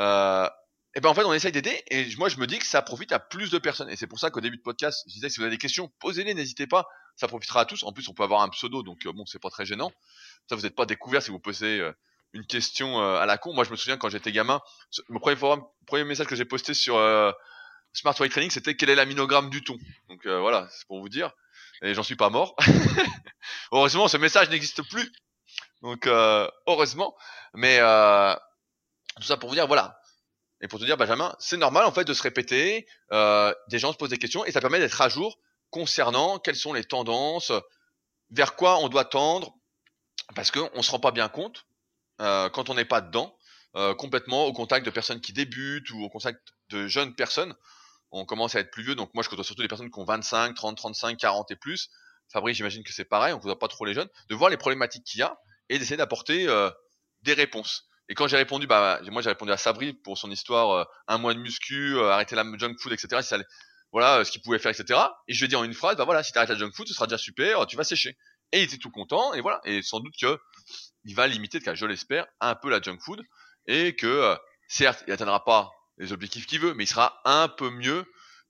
euh, 0.01 0.49
et 0.97 1.01
ben 1.01 1.11
en 1.11 1.15
fait 1.15 1.25
on 1.25 1.35
essaye 1.35 1.53
d'aider 1.53 1.83
et 1.89 2.07
moi 2.17 2.31
je 2.31 2.39
me 2.39 2.47
dis 2.47 2.59
que 2.59 2.65
ça 2.65 2.81
profite 2.81 3.13
à 3.13 3.19
plus 3.19 3.51
de 3.51 3.59
personnes. 3.59 3.91
Et 3.91 3.97
c'est 3.97 4.07
pour 4.07 4.19
ça 4.19 4.31
qu'au 4.31 4.41
début 4.41 4.57
de 4.57 4.63
podcast 4.63 5.05
je 5.07 5.13
disais 5.13 5.29
si 5.29 5.37
vous 5.37 5.43
avez 5.43 5.51
des 5.51 5.59
questions 5.59 5.93
posez-les 6.01 6.33
n'hésitez 6.33 6.67
pas. 6.67 6.87
Ça 7.17 7.29
profitera 7.29 7.61
à 7.61 7.65
tous. 7.67 7.83
En 7.85 7.93
plus 7.93 8.09
on 8.09 8.15
peut 8.15 8.23
avoir 8.23 8.41
un 8.41 8.49
pseudo 8.49 8.83
donc 8.83 9.05
euh, 9.07 9.13
bon 9.13 9.27
c'est 9.27 9.39
pas 9.39 9.51
très 9.51 9.67
gênant. 9.67 9.93
Ça 10.49 10.57
vous 10.57 10.63
n'êtes 10.63 10.75
pas 10.75 10.87
découvert 10.87 11.23
si 11.23 11.31
vous 11.31 11.39
posez 11.39 11.81
euh, 11.81 11.93
une 12.33 12.47
question 12.47 13.01
euh, 13.03 13.19
à 13.19 13.27
la 13.27 13.37
con. 13.37 13.53
Moi 13.53 13.65
je 13.65 13.71
me 13.71 13.77
souviens 13.77 13.99
quand 13.99 14.09
j'étais 14.09 14.33
gamin 14.33 14.61
mon 15.11 15.21
premier 15.21 16.05
message 16.05 16.27
que 16.27 16.35
j'ai 16.35 16.47
posté 16.47 16.73
sur 16.73 16.95
Smart 17.93 18.15
Weight 18.19 18.33
Training 18.33 18.51
c'était 18.51 18.75
quel 18.75 18.89
est 18.89 18.95
l'aminogramme 18.95 19.51
du 19.51 19.63
thon? 19.63 19.77
Donc 20.09 20.27
voilà 20.27 20.67
c'est 20.71 20.87
pour 20.87 21.01
vous 21.01 21.11
dire 21.11 21.31
et 21.83 21.95
j'en 21.95 22.03
suis 22.03 22.17
pas 22.17 22.31
mort 22.31 22.57
heureusement 23.73 24.09
ce 24.09 24.17
message 24.17 24.51
n'existe 24.51 24.83
plus 24.89 25.13
donc 25.83 26.07
heureusement 26.07 27.17
mais 27.55 27.79
tout 29.17 29.27
ça 29.27 29.37
pour 29.37 29.49
vous 29.49 29.55
dire 29.55 29.67
voilà 29.67 29.99
et 30.61 30.69
pour 30.69 30.79
te 30.79 30.85
dire, 30.85 30.97
Benjamin, 30.97 31.35
c'est 31.39 31.57
normal 31.57 31.85
en 31.85 31.93
fait 31.93 32.05
de 32.05 32.15
se 32.15 32.23
répéter. 32.23 32.87
Euh, 33.13 33.55
des 33.69 33.79
gens 33.79 33.93
se 33.93 33.99
posent 33.99 34.11
des 34.11 34.19
questions 34.19 34.45
et 34.45 34.53
ça 34.53 34.61
permet 34.61 34.79
d'être 34.79 35.01
à 35.01 35.09
jour 35.09 35.39
concernant 35.71 36.39
quelles 36.39 36.57
sont 36.57 36.73
les 36.73 36.85
tendances, 36.85 37.53
vers 38.31 38.57
quoi 38.57 38.79
on 38.79 38.89
doit 38.89 39.05
tendre, 39.05 39.55
parce 40.35 40.51
qu'on 40.51 40.71
ne 40.75 40.83
se 40.83 40.91
rend 40.91 41.01
pas 41.01 41.11
bien 41.11 41.29
compte 41.29 41.67
euh, 42.21 42.49
quand 42.49 42.71
on 42.71 42.75
n'est 42.75 42.87
pas 42.87 43.01
dedans, 43.01 43.37
euh, 43.75 43.95
complètement 43.95 44.47
au 44.47 44.53
contact 44.53 44.87
de 44.87 44.91
personnes 44.91 45.21
qui 45.21 45.33
débutent 45.33 45.91
ou 45.91 46.03
au 46.03 46.09
contact 46.09 46.41
de 46.71 46.87
jeunes 46.87 47.15
personnes. 47.15 47.55
On 48.13 48.25
commence 48.25 48.55
à 48.55 48.61
être 48.61 48.71
plus 48.71 48.83
vieux, 48.83 48.95
donc 48.95 49.13
moi 49.15 49.23
je 49.23 49.29
côtoie 49.29 49.45
surtout 49.45 49.63
des 49.63 49.69
personnes 49.69 49.91
qui 49.91 49.99
ont 49.99 50.05
25, 50.05 50.55
30, 50.55 50.77
35, 50.77 51.17
40 51.19 51.51
et 51.51 51.57
plus. 51.57 51.91
Fabrice, 52.33 52.57
j'imagine 52.57 52.83
que 52.83 52.93
c'est 52.93 53.05
pareil, 53.05 53.33
on 53.33 53.37
ne 53.37 53.43
côtoie 53.43 53.59
pas 53.59 53.69
trop 53.69 53.85
les 53.85 53.95
jeunes, 53.95 54.09
de 54.29 54.35
voir 54.35 54.51
les 54.51 54.57
problématiques 54.57 55.05
qu'il 55.05 55.21
y 55.21 55.23
a 55.23 55.39
et 55.69 55.79
d'essayer 55.79 55.97
d'apporter 55.97 56.47
des 57.23 57.35
réponses. 57.35 57.87
Et 58.09 58.15
quand 58.15 58.29
j'ai 58.29 58.37
répondu, 58.37 58.67
bah 58.67 59.01
moi 59.11 59.21
j'ai 59.21 59.31
répondu 59.31 59.51
à 59.51 59.57
Sabri 59.57 59.93
pour 59.93 60.17
son 60.17 60.31
histoire, 60.31 60.71
euh, 60.71 60.85
un 61.09 61.19
mois 61.19 61.35
de 61.35 61.41
muscu, 61.41 61.97
euh, 61.97 62.11
arrêter 62.11 62.37
la 62.37 62.45
junk 62.57 62.77
food, 62.79 62.93
etc. 62.93 63.23
Ça 63.23 63.39
voilà 63.93 64.19
euh, 64.19 64.25
ce 64.25 64.31
qu'il 64.31 64.43
pouvait 64.43 64.59
faire, 64.59 64.71
etc. 64.71 65.01
Et 65.27 65.35
je 65.35 65.41
lui 65.41 65.47
ai 65.47 65.49
dit 65.49 65.57
en 65.57 65.65
une 65.65 65.75
phrase, 65.75 65.97
bah 65.97 66.05
voilà, 66.05 66.23
si 66.23 66.33
t'arrêtes 66.33 66.51
la 66.51 66.57
junk 66.57 66.71
food, 66.73 66.87
ce 66.87 66.95
sera 66.95 67.07
déjà 67.07 67.19
super, 67.19 67.67
tu 67.67 67.77
vas 67.77 67.85
sécher. 67.85 68.17
Et 68.53 68.61
il 68.61 68.65
était 68.65 68.79
tout 68.79 68.91
content, 68.91 69.35
et 69.35 69.41
voilà. 69.41 69.61
Et 69.65 69.83
sans 69.83 69.99
doute 69.99 70.15
que 70.21 70.39
il 71.05 71.15
va 71.15 71.27
limiter, 71.27 71.61
je 71.75 71.87
l'espère, 71.87 72.27
un 72.41 72.55
peu 72.55 72.71
la 72.71 72.81
junk 72.81 72.99
food, 73.01 73.23
et 73.67 73.97
que 73.97 74.37
certes, 74.69 75.03
il 75.09 75.13
atteindra 75.13 75.45
pas 75.45 75.71
les 75.99 76.13
objectifs 76.13 76.47
qu'il 76.47 76.61
veut, 76.61 76.75
mais 76.75 76.85
il 76.85 76.89
sera 76.89 77.21
un 77.25 77.49
peu 77.49 77.71
mieux 77.71 78.05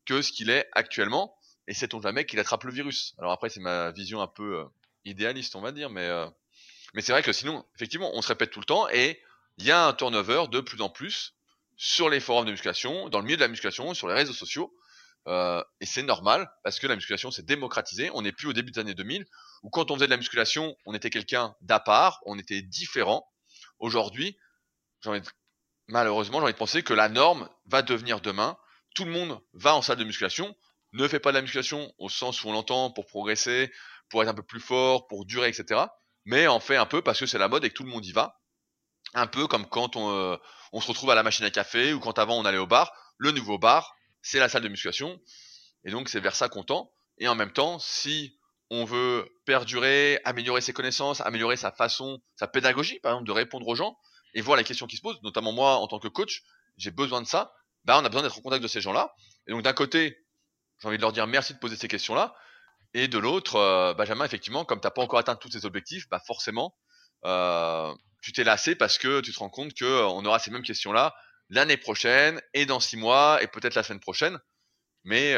que 0.05 0.23
ce 0.23 0.33
qu'il 0.33 0.51
est 0.51 0.69
actuellement. 0.73 1.37
Et 1.69 1.75
c'est 1.75 1.95
on 1.95 2.01
jamais 2.01 2.27
qu'il 2.27 2.39
attrape 2.39 2.65
le 2.65 2.73
virus. 2.73 3.15
Alors 3.19 3.33
après, 3.33 3.51
c'est 3.51 3.61
ma 3.61 3.91
vision 3.91 4.21
un 4.21 4.29
peu 4.29 4.65
idéaliste, 5.05 5.57
on 5.57 5.61
va 5.61 5.73
dire, 5.73 5.91
mais 5.91 6.09
mais 6.95 7.03
c'est 7.03 7.13
vrai 7.13 7.23
que 7.23 7.33
sinon, 7.33 7.65
effectivement, 7.75 8.11
on 8.15 8.23
se 8.23 8.29
répète 8.29 8.51
tout 8.51 8.61
le 8.61 8.65
temps 8.65 8.89
et 8.89 9.21
il 9.59 9.67
y 9.67 9.71
a 9.71 9.87
un 9.87 9.93
turnover 9.93 10.45
de 10.51 10.61
plus 10.61 10.81
en 10.81 10.89
plus 10.89 11.35
sur 11.77 12.09
les 12.09 12.21
forums 12.21 12.47
de 12.47 12.51
musculation, 12.51 13.11
dans 13.11 13.19
le 13.19 13.25
milieu 13.25 13.37
de 13.37 13.43
la 13.43 13.49
musculation, 13.49 13.93
sur 13.93 14.09
les 14.09 14.15
réseaux 14.15 14.33
sociaux. 14.33 14.75
Euh, 15.29 15.63
et 15.81 15.87
c'est 15.87 16.03
normal 16.03 16.51
parce 16.63 16.79
que 16.79 16.87
la 16.87 16.95
musculation 16.95 17.31
s'est 17.31 17.43
démocratisée. 17.43 18.11
On 18.15 18.23
n'est 18.23 18.33
plus 18.33 18.49
au 18.49 18.53
début 18.55 18.71
des 18.71 18.81
années 18.81 18.95
2000 18.95 19.27
où 19.63 19.71
quand 19.71 19.91
on 19.91 19.95
faisait 19.97 20.07
de 20.07 20.11
la 20.11 20.17
musculation, 20.17 20.75
on 20.87 20.95
était 20.95 21.11
quelqu'un 21.11 21.55
d'à 21.61 21.81
part, 21.81 22.21
on 22.25 22.39
était 22.39 22.63
différent. 22.63 23.29
Aujourd'hui, 23.79 24.39
malheureusement, 25.89 26.39
j'ai 26.39 26.45
envie 26.45 26.53
de 26.53 26.59
penser 26.59 26.83
que 26.83 26.95
la 26.95 27.09
norme 27.09 27.49
va 27.67 27.83
devenir 27.83 28.21
demain. 28.21 28.57
Tout 28.95 29.05
le 29.05 29.11
monde 29.11 29.41
va 29.53 29.75
en 29.75 29.83
salle 29.83 29.99
de 29.99 30.05
musculation, 30.05 30.57
ne 30.93 31.07
fait 31.09 31.21
pas 31.21 31.31
de 31.31 31.37
la 31.37 31.43
musculation 31.43 31.93
au 31.99 32.09
sens 32.09 32.43
où 32.43 32.49
on 32.49 32.53
l'entend 32.53 32.91
pour 32.91 33.07
progresser, 33.07 33.73
pour 34.09 34.23
être 34.23 34.29
un 34.29 34.35
peu 34.35 34.43
plus 34.43 34.61
fort, 34.61 35.07
pour 35.09 35.27
durer, 35.27 35.49
etc. 35.49 35.81
Mais 36.25 36.47
en 36.47 36.61
fait 36.61 36.77
un 36.77 36.87
peu 36.87 37.03
parce 37.03 37.21
que 37.21 37.27
c'est 37.27 37.39
la 37.39 37.49
mode 37.49 37.65
et 37.65 37.71
que 37.71 37.75
tout 37.75 37.85
le 37.85 37.91
monde 37.91 38.07
y 38.07 38.13
va 38.13 38.41
un 39.15 39.27
peu 39.27 39.47
comme 39.47 39.67
quand 39.67 39.97
euh, 39.97 40.37
on, 40.73 40.81
se 40.81 40.89
retrouve 40.89 41.11
à 41.11 41.15
la 41.15 41.23
machine 41.23 41.45
à 41.45 41.51
café 41.51 41.93
ou 41.93 42.01
quand 42.01 42.19
avant 42.19 42.39
on 42.39 42.45
allait 42.45 42.59
au 42.59 42.67
bar. 42.67 42.93
Le 43.19 43.31
nouveau 43.31 43.59
bar, 43.59 43.95
c'est 44.21 44.39
la 44.39 44.49
salle 44.49 44.63
de 44.63 44.69
musculation. 44.69 45.19
Et 45.85 45.91
donc 45.91 46.09
c'est 46.09 46.21
vers 46.21 46.35
ça 46.35 46.49
qu'on 46.49 46.65
tend. 46.65 46.93
Et 47.19 47.29
en 47.29 47.35
même 47.35 47.53
temps, 47.53 47.79
si 47.79 48.39
on 48.71 48.85
veut 48.85 49.29
perdurer, 49.47 50.21
améliorer 50.25 50.61
ses 50.61 50.73
connaissances, 50.73 51.21
améliorer 51.21 51.57
sa 51.57 51.71
façon, 51.71 52.21
sa 52.35 52.49
pédagogie, 52.49 52.99
par 53.01 53.13
exemple, 53.13 53.29
de 53.29 53.33
répondre 53.33 53.67
aux 53.69 53.75
gens 53.75 53.97
et 54.37 54.43
voir 54.43 54.57
les 54.57 54.65
questions 54.65 54.87
qui 54.87 54.97
se 54.97 55.03
posent, 55.03 55.21
notamment 55.23 55.51
moi 55.51 55.77
en 55.77 55.89
tant 55.89 55.99
que 55.99 56.09
coach, 56.09 56.45
j'ai 56.77 56.91
besoin 56.91 57.23
de 57.23 57.27
ça. 57.27 57.55
Bah, 57.85 57.99
on 57.99 58.05
a 58.05 58.09
besoin 58.09 58.23
d'être 58.23 58.39
en 58.39 58.43
contact 58.43 58.63
de 58.63 58.69
ces 58.69 58.83
gens-là. 58.83 59.15
Et 59.47 59.53
donc 59.53 59.63
d'un 59.63 59.73
côté, 59.73 60.19
j'ai 60.81 60.89
envie 60.89 60.99
de 60.99 61.03
leur 61.03 61.13
dire 61.13 61.27
merci 61.27 61.55
de 61.55 61.59
poser 61.59 61.75
ces 61.75 61.89
questions-là. 61.89 62.37
Et 62.93 63.09
de 63.09 63.19
l'autre, 63.19 63.57
euh, 63.57 63.95
Benjamin, 63.95 64.27
effectivement, 64.27 64.67
comme 64.67 64.79
tu 64.79 64.87
n'as 64.87 64.91
pas 64.91 65.01
encore 65.01 65.19
atteint 65.19 65.37
tous 65.37 65.49
tes 65.49 65.65
objectifs, 65.65 66.07
bah 66.11 66.21
forcément, 66.27 66.77
euh, 67.25 67.95
tu 68.21 68.33
t'es 68.33 68.45
lassé 68.45 68.77
parce 68.77 68.99
que 68.99 69.21
tu 69.21 69.33
te 69.33 69.39
rends 69.39 69.49
compte 69.49 69.73
que 69.73 69.85
euh, 69.87 70.07
on 70.07 70.25
aura 70.27 70.39
ces 70.39 70.51
mêmes 70.51 70.63
questions-là 70.63 71.15
l'année 71.49 71.79
prochaine 71.79 72.41
et 72.53 72.67
dans 72.67 72.81
six 72.81 72.99
mois 72.99 73.43
et 73.43 73.47
peut-être 73.47 73.75
la 73.75 73.83
semaine 73.83 74.01
prochaine. 74.01 74.39
Mais 75.05 75.35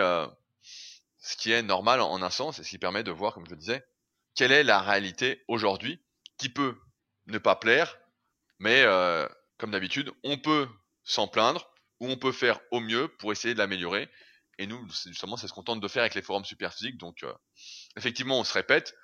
ce 1.18 1.36
qui 1.36 1.52
est 1.52 1.62
normal 1.62 2.00
en, 2.00 2.22
un 2.22 2.30
sens 2.30 2.58
et 2.58 2.64
ce 2.64 2.70
qui 2.70 2.78
permet 2.78 3.02
de 3.04 3.10
voir, 3.10 3.34
comme 3.34 3.44
je 3.44 3.50
le 3.50 3.56
disais, 3.56 3.84
quelle 4.34 4.50
est 4.50 4.64
la 4.64 4.80
réalité 4.80 5.44
aujourd'hui 5.46 6.02
qui 6.38 6.48
peut 6.48 6.78
ne 7.26 7.36
pas 7.36 7.54
plaire, 7.54 7.98
mais 8.58 8.82
euh, 8.82 9.26
comme 9.58 9.70
d'habitude, 9.70 10.10
on 10.24 10.38
peut 10.38 10.68
s'en 11.04 11.28
plaindre 11.28 11.70
ou 12.00 12.08
on 12.08 12.16
peut 12.16 12.32
faire 12.32 12.60
au 12.70 12.80
mieux 12.80 13.08
pour 13.18 13.32
essayer 13.32 13.54
de 13.54 13.58
l'améliorer. 13.58 14.08
Et 14.58 14.66
nous, 14.66 14.86
justement, 15.06 15.36
c'est 15.36 15.48
ce 15.48 15.52
qu'on 15.52 15.62
tente 15.62 15.80
de 15.80 15.88
faire 15.88 16.02
avec 16.02 16.14
les 16.14 16.22
forums 16.22 16.44
superphysiques. 16.44 16.98
Donc, 16.98 17.24
effectivement, 17.96 18.40
on 18.40 18.44
se 18.44 18.52
répète, 18.52 18.94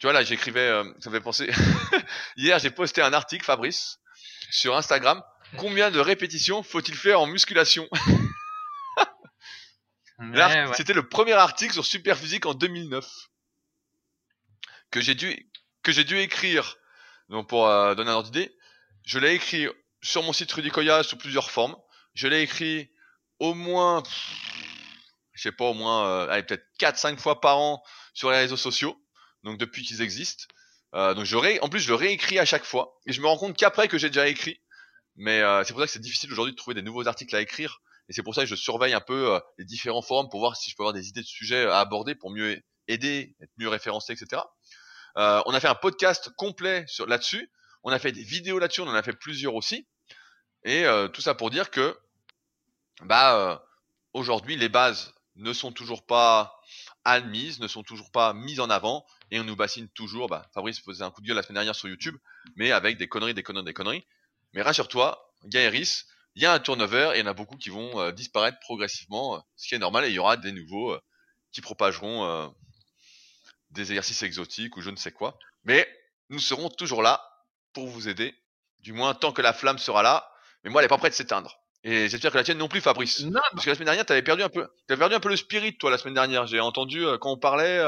tu 0.00 0.06
vois, 0.06 0.12
là, 0.12 0.22
j'écrivais, 0.22 0.68
euh, 0.68 0.84
ça 0.98 1.10
me 1.10 1.16
fait 1.16 1.22
penser. 1.22 1.50
Hier, 2.36 2.58
j'ai 2.58 2.70
posté 2.70 3.00
un 3.00 3.12
article, 3.12 3.44
Fabrice, 3.44 4.00
sur 4.50 4.76
Instagram. 4.76 5.22
Combien 5.56 5.90
de 5.90 6.00
répétitions 6.00 6.62
faut-il 6.62 6.96
faire 6.96 7.20
en 7.20 7.26
musculation? 7.26 7.88
C'était 10.74 10.94
le 10.94 11.08
premier 11.08 11.32
article 11.32 11.72
sur 11.72 11.84
Superphysique 11.84 12.46
en 12.46 12.54
2009 12.54 13.06
que 14.90 15.00
j'ai 15.00 15.14
dû 15.14 15.50
que 15.82 15.92
j'ai 15.92 16.04
dû 16.04 16.18
écrire. 16.18 16.76
Donc 17.28 17.48
pour 17.48 17.68
euh, 17.68 17.94
donner 17.94 18.10
un 18.10 18.14
ordre 18.14 18.30
d'idée, 18.30 18.54
je 19.04 19.18
l'ai 19.18 19.34
écrit 19.34 19.66
sur 20.02 20.22
mon 20.22 20.32
site 20.32 20.52
Rudy 20.52 20.70
sous 21.02 21.16
plusieurs 21.16 21.50
formes. 21.50 21.76
Je 22.14 22.28
l'ai 22.28 22.42
écrit 22.42 22.90
au 23.38 23.54
moins, 23.54 24.02
je 25.32 25.42
sais 25.42 25.52
pas, 25.52 25.66
au 25.66 25.74
moins, 25.74 26.06
euh, 26.06 26.28
allez, 26.28 26.42
peut-être 26.42 26.66
4-5 26.78 27.18
fois 27.18 27.40
par 27.40 27.58
an 27.58 27.82
sur 28.12 28.30
les 28.30 28.38
réseaux 28.38 28.56
sociaux 28.56 29.00
donc 29.44 29.58
depuis 29.58 29.82
qu'ils 29.84 30.02
existent. 30.02 30.44
Euh, 30.94 31.14
donc 31.14 31.24
je 31.24 31.60
en 31.60 31.68
plus 31.68 31.80
je 31.80 31.88
le 31.88 31.94
réécris 31.94 32.38
à 32.38 32.44
chaque 32.44 32.64
fois 32.64 32.98
et 33.06 33.12
je 33.12 33.20
me 33.20 33.26
rends 33.26 33.36
compte 33.36 33.56
qu'après 33.56 33.88
que 33.88 33.98
j'ai 33.98 34.08
déjà 34.08 34.26
écrit. 34.26 34.60
Mais 35.16 35.40
euh, 35.40 35.62
c'est 35.64 35.72
pour 35.72 35.80
ça 35.80 35.86
que 35.86 35.92
c'est 35.92 36.00
difficile 36.00 36.32
aujourd'hui 36.32 36.52
de 36.52 36.56
trouver 36.56 36.74
des 36.74 36.82
nouveaux 36.82 37.06
articles 37.06 37.34
à 37.36 37.40
écrire 37.40 37.80
et 38.08 38.12
c'est 38.12 38.22
pour 38.22 38.34
ça 38.34 38.42
que 38.42 38.48
je 38.48 38.54
surveille 38.54 38.94
un 38.94 39.00
peu 39.00 39.34
euh, 39.34 39.40
les 39.58 39.64
différents 39.64 40.02
forums 40.02 40.28
pour 40.28 40.40
voir 40.40 40.56
si 40.56 40.70
je 40.70 40.76
peux 40.76 40.82
avoir 40.82 40.92
des 40.92 41.08
idées 41.08 41.22
de 41.22 41.26
sujets 41.26 41.64
à 41.66 41.78
aborder 41.78 42.14
pour 42.14 42.30
mieux 42.30 42.60
aider, 42.88 43.34
être 43.40 43.52
mieux 43.58 43.68
référencé, 43.68 44.12
etc. 44.12 44.42
Euh, 45.16 45.42
on 45.46 45.54
a 45.54 45.60
fait 45.60 45.68
un 45.68 45.74
podcast 45.74 46.30
complet 46.36 46.84
sur 46.88 47.06
là-dessus. 47.06 47.50
On 47.84 47.92
a 47.92 47.98
fait 47.98 48.12
des 48.12 48.22
vidéos 48.22 48.58
là-dessus, 48.58 48.80
on 48.80 48.88
en 48.88 48.94
a 48.94 49.02
fait 49.02 49.12
plusieurs 49.12 49.54
aussi. 49.54 49.86
Et 50.64 50.84
euh, 50.84 51.08
tout 51.08 51.20
ça 51.20 51.34
pour 51.34 51.50
dire 51.50 51.70
que 51.70 51.96
bah 53.02 53.64
aujourd'hui 54.12 54.56
les 54.56 54.68
bases 54.68 55.14
ne 55.36 55.52
sont 55.52 55.72
toujours 55.72 56.06
pas 56.06 56.60
admises, 57.04 57.60
ne 57.60 57.68
sont 57.68 57.82
toujours 57.82 58.10
pas 58.10 58.32
mises 58.32 58.60
en 58.60 58.70
avant, 58.70 59.04
et 59.30 59.40
on 59.40 59.44
nous 59.44 59.56
bassine 59.56 59.88
toujours. 59.88 60.28
Bah, 60.28 60.48
Fabrice 60.54 60.80
faisait 60.80 61.04
un 61.04 61.10
coup 61.10 61.20
de 61.20 61.26
gueule 61.26 61.36
la 61.36 61.42
semaine 61.42 61.56
dernière 61.56 61.74
sur 61.74 61.88
YouTube, 61.88 62.16
mais 62.56 62.72
avec 62.72 62.96
des 62.96 63.08
conneries, 63.08 63.34
des 63.34 63.42
conneries, 63.42 63.64
des 63.64 63.74
conneries. 63.74 64.06
Mais 64.52 64.62
rassure-toi, 64.62 65.32
Gaëris, 65.46 66.04
il 66.36 66.42
y 66.42 66.46
a 66.46 66.52
un 66.52 66.60
turnover 66.60 67.12
et 67.14 67.18
il 67.18 67.20
y 67.20 67.22
en 67.22 67.30
a 67.30 67.34
beaucoup 67.34 67.56
qui 67.56 67.70
vont 67.70 68.00
euh, 68.00 68.12
disparaître 68.12 68.58
progressivement, 68.60 69.36
euh, 69.36 69.40
ce 69.56 69.68
qui 69.68 69.74
est 69.74 69.78
normal, 69.78 70.04
et 70.04 70.08
il 70.08 70.14
y 70.14 70.18
aura 70.18 70.36
des 70.36 70.52
nouveaux 70.52 70.92
euh, 70.92 71.00
qui 71.52 71.60
propageront 71.60 72.52
des 73.70 73.92
exercices 73.92 74.24
exotiques 74.24 74.76
ou 74.76 74.80
je 74.80 74.90
ne 74.90 74.96
sais 74.96 75.12
quoi. 75.12 75.38
Mais 75.62 75.88
nous 76.30 76.40
serons 76.40 76.68
toujours 76.68 77.00
là 77.00 77.22
pour 77.74 77.86
vous 77.86 78.08
aider, 78.08 78.34
du 78.80 78.92
moins 78.92 79.12
tant 79.14 79.32
que 79.32 79.42
la 79.42 79.52
flamme 79.52 79.78
sera 79.78 80.02
là. 80.02 80.26
Mais 80.62 80.70
moi, 80.70 80.80
elle 80.80 80.86
est 80.86 80.88
pas 80.88 80.98
prête 80.98 81.12
de 81.12 81.16
s'éteindre. 81.16 81.58
Et 81.82 82.08
j'espère 82.08 82.32
que 82.32 82.38
la 82.38 82.44
tienne 82.44 82.56
non 82.56 82.68
plus, 82.68 82.80
Fabrice. 82.80 83.20
Non. 83.24 83.40
Parce 83.52 83.64
que 83.64 83.70
la 83.70 83.74
semaine 83.74 83.86
dernière, 83.86 84.06
t'avais 84.06 84.22
perdu 84.22 84.42
un 84.42 84.48
peu, 84.48 84.66
t'avais 84.88 84.98
perdu 84.98 85.14
un 85.14 85.20
peu 85.20 85.28
le 85.28 85.36
spirit, 85.36 85.76
toi, 85.76 85.90
la 85.90 85.98
semaine 85.98 86.14
dernière. 86.14 86.46
J'ai 86.46 86.60
entendu 86.60 87.04
quand 87.20 87.32
on 87.32 87.36
parlait, 87.36 87.84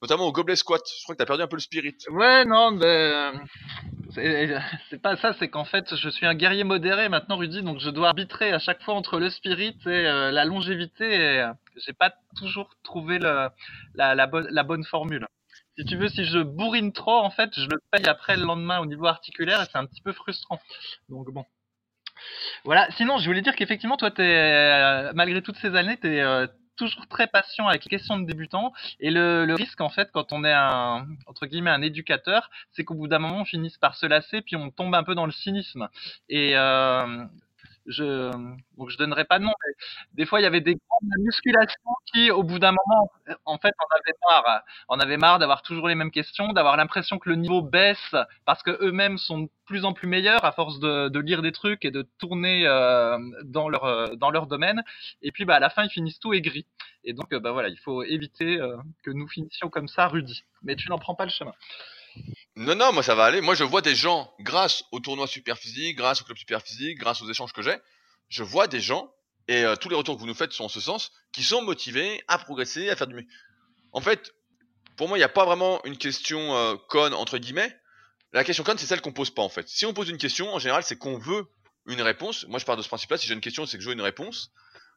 notamment 0.00 0.26
au 0.26 0.32
gobelet 0.32 0.54
squat. 0.54 0.80
Je 0.98 1.02
crois 1.02 1.16
que 1.16 1.18
t'as 1.18 1.26
perdu 1.26 1.42
un 1.42 1.48
peu 1.48 1.56
le 1.56 1.62
spirit. 1.62 1.96
Ouais, 2.10 2.44
non, 2.44 2.70
mais 2.70 3.32
c'est 4.14 5.02
pas 5.02 5.16
ça. 5.16 5.32
C'est 5.38 5.48
qu'en 5.48 5.64
fait, 5.64 5.96
je 5.96 6.08
suis 6.08 6.26
un 6.26 6.34
guerrier 6.34 6.64
modéré 6.64 7.08
maintenant, 7.08 7.36
Rudy, 7.36 7.62
donc 7.62 7.80
je 7.80 7.90
dois 7.90 8.08
arbitrer 8.08 8.52
à 8.52 8.58
chaque 8.60 8.82
fois 8.82 8.94
entre 8.94 9.18
le 9.18 9.30
spirit 9.30 9.76
et 9.86 9.88
euh, 9.88 10.30
la 10.30 10.44
longévité. 10.44 11.12
Et 11.12 11.40
euh, 11.40 11.52
j'ai 11.84 11.92
pas 11.92 12.12
toujours 12.36 12.70
trouvé 12.84 13.18
le, 13.18 13.48
la, 13.94 14.14
la, 14.14 14.26
bonne, 14.26 14.46
la 14.50 14.62
bonne 14.62 14.84
formule. 14.84 15.26
Si 15.78 15.84
tu 15.86 15.96
veux, 15.96 16.08
si 16.08 16.24
je 16.24 16.38
bourrine 16.38 16.92
trop, 16.92 17.18
en 17.18 17.30
fait, 17.30 17.50
je 17.54 17.66
le 17.66 17.80
paye 17.90 18.06
après 18.06 18.36
le 18.36 18.44
lendemain 18.44 18.80
au 18.80 18.86
niveau 18.86 19.06
articulaire 19.06 19.62
et 19.62 19.64
c'est 19.64 19.78
un 19.78 19.86
petit 19.86 20.02
peu 20.02 20.12
frustrant. 20.12 20.60
Donc 21.08 21.30
bon. 21.32 21.46
Voilà. 22.64 22.88
Sinon, 22.92 23.18
je 23.18 23.26
voulais 23.26 23.40
dire 23.40 23.56
qu'effectivement, 23.56 23.96
toi, 23.96 24.10
t'es, 24.10 24.22
euh, 24.22 25.12
malgré 25.14 25.42
toutes 25.42 25.56
ces 25.56 25.74
années, 25.74 25.96
t'es 25.96 26.20
euh, 26.20 26.46
toujours 26.76 27.06
très 27.08 27.26
patient 27.26 27.68
avec 27.68 27.84
les 27.84 27.90
questions 27.90 28.18
de 28.18 28.26
débutants. 28.26 28.72
Et 29.00 29.10
le, 29.10 29.44
le, 29.46 29.54
risque, 29.54 29.80
en 29.80 29.88
fait, 29.88 30.10
quand 30.12 30.32
on 30.32 30.44
est 30.44 30.52
un, 30.52 31.06
entre 31.26 31.46
guillemets, 31.46 31.70
un 31.70 31.82
éducateur, 31.82 32.50
c'est 32.72 32.84
qu'au 32.84 32.94
bout 32.94 33.08
d'un 33.08 33.18
moment, 33.18 33.40
on 33.40 33.44
finisse 33.44 33.78
par 33.78 33.96
se 33.96 34.06
lasser, 34.06 34.42
puis 34.42 34.56
on 34.56 34.70
tombe 34.70 34.94
un 34.94 35.04
peu 35.04 35.14
dans 35.14 35.26
le 35.26 35.32
cynisme. 35.32 35.88
Et 36.28 36.56
euh, 36.56 37.24
je 37.86 38.30
donc 38.78 38.90
je 38.90 38.96
donnerai 38.98 39.24
pas 39.24 39.38
de 39.38 39.44
nom, 39.44 39.52
mais 39.66 39.72
des 40.14 40.26
fois 40.26 40.40
il 40.40 40.44
y 40.44 40.46
avait 40.46 40.60
des 40.60 40.74
grandes 40.74 41.24
musculations 41.24 41.80
qui, 42.12 42.30
au 42.30 42.42
bout 42.42 42.58
d'un 42.58 42.72
moment, 42.72 43.10
en 43.44 43.58
fait, 43.58 43.72
on 43.78 43.96
avait 43.96 44.14
marre, 44.28 44.62
on 44.88 44.98
avait 45.00 45.16
marre 45.16 45.38
d'avoir 45.38 45.62
toujours 45.62 45.88
les 45.88 45.94
mêmes 45.94 46.10
questions, 46.10 46.52
d'avoir 46.52 46.76
l'impression 46.76 47.18
que 47.18 47.28
le 47.28 47.36
niveau 47.36 47.62
baisse 47.62 48.14
parce 48.44 48.62
que 48.62 48.70
eux-mêmes 48.84 49.18
sont 49.18 49.40
de 49.40 49.50
plus 49.66 49.84
en 49.84 49.92
plus 49.92 50.08
meilleurs 50.08 50.44
à 50.44 50.52
force 50.52 50.78
de, 50.80 51.08
de 51.08 51.18
lire 51.20 51.42
des 51.42 51.52
trucs 51.52 51.84
et 51.84 51.90
de 51.90 52.06
tourner 52.18 52.66
euh, 52.66 53.18
dans 53.44 53.68
leur 53.68 54.16
dans 54.16 54.30
leur 54.30 54.46
domaine. 54.46 54.82
Et 55.22 55.32
puis 55.32 55.44
bah 55.44 55.56
à 55.56 55.60
la 55.60 55.70
fin 55.70 55.84
ils 55.84 55.90
finissent 55.90 56.20
tout 56.20 56.32
aigris. 56.34 56.66
Et 57.04 57.12
donc 57.14 57.34
bah 57.34 57.52
voilà, 57.52 57.68
il 57.68 57.78
faut 57.78 58.02
éviter 58.02 58.60
euh, 58.60 58.76
que 59.02 59.10
nous 59.10 59.28
finissions 59.28 59.68
comme 59.70 59.88
ça, 59.88 60.08
Rudy. 60.08 60.44
Mais 60.62 60.76
tu 60.76 60.88
n'en 60.90 60.98
prends 60.98 61.14
pas 61.14 61.24
le 61.24 61.30
chemin. 61.30 61.52
Non, 62.56 62.74
non, 62.74 62.92
moi 62.92 63.02
ça 63.02 63.14
va 63.14 63.24
aller. 63.24 63.40
Moi 63.40 63.54
je 63.54 63.64
vois 63.64 63.80
des 63.80 63.94
gens, 63.94 64.32
grâce 64.40 64.84
au 64.92 65.00
tournoi 65.00 65.26
super 65.26 65.56
physique, 65.58 65.96
grâce 65.96 66.20
au 66.20 66.24
club 66.24 66.36
super 66.36 66.62
physique, 66.62 66.98
grâce 66.98 67.22
aux 67.22 67.30
échanges 67.30 67.52
que 67.52 67.62
j'ai, 67.62 67.76
je 68.28 68.42
vois 68.42 68.66
des 68.66 68.80
gens, 68.80 69.12
et 69.48 69.64
euh, 69.64 69.76
tous 69.76 69.88
les 69.88 69.96
retours 69.96 70.16
que 70.16 70.20
vous 70.20 70.26
nous 70.26 70.34
faites 70.34 70.52
sont 70.52 70.64
en 70.64 70.68
ce 70.68 70.80
sens, 70.80 71.12
qui 71.32 71.42
sont 71.42 71.62
motivés 71.62 72.22
à 72.28 72.38
progresser, 72.38 72.90
à 72.90 72.96
faire 72.96 73.06
du 73.06 73.14
mieux. 73.14 73.26
En 73.92 74.00
fait, 74.00 74.32
pour 74.96 75.08
moi, 75.08 75.16
il 75.16 75.20
n'y 75.20 75.24
a 75.24 75.28
pas 75.28 75.44
vraiment 75.44 75.82
une 75.84 75.96
question 75.96 76.54
euh, 76.54 76.76
conne, 76.88 77.14
entre 77.14 77.38
guillemets. 77.38 77.74
La 78.32 78.44
question 78.44 78.64
conne, 78.64 78.78
c'est 78.78 78.86
celle 78.86 79.00
qu'on 79.00 79.12
pose 79.12 79.30
pas 79.30 79.42
en 79.42 79.48
fait. 79.48 79.68
Si 79.68 79.84
on 79.84 79.92
pose 79.92 80.08
une 80.08 80.18
question, 80.18 80.54
en 80.54 80.58
général, 80.58 80.82
c'est 80.84 80.96
qu'on 80.96 81.18
veut 81.18 81.46
une 81.86 82.00
réponse. 82.00 82.46
Moi 82.48 82.58
je 82.58 82.64
pars 82.64 82.76
de 82.76 82.82
ce 82.82 82.88
principe-là, 82.88 83.18
si 83.18 83.26
j'ai 83.26 83.34
une 83.34 83.40
question, 83.40 83.66
c'est 83.66 83.76
que 83.76 83.82
je 83.82 83.88
veux 83.88 83.94
une 83.94 84.00
réponse. 84.00 84.52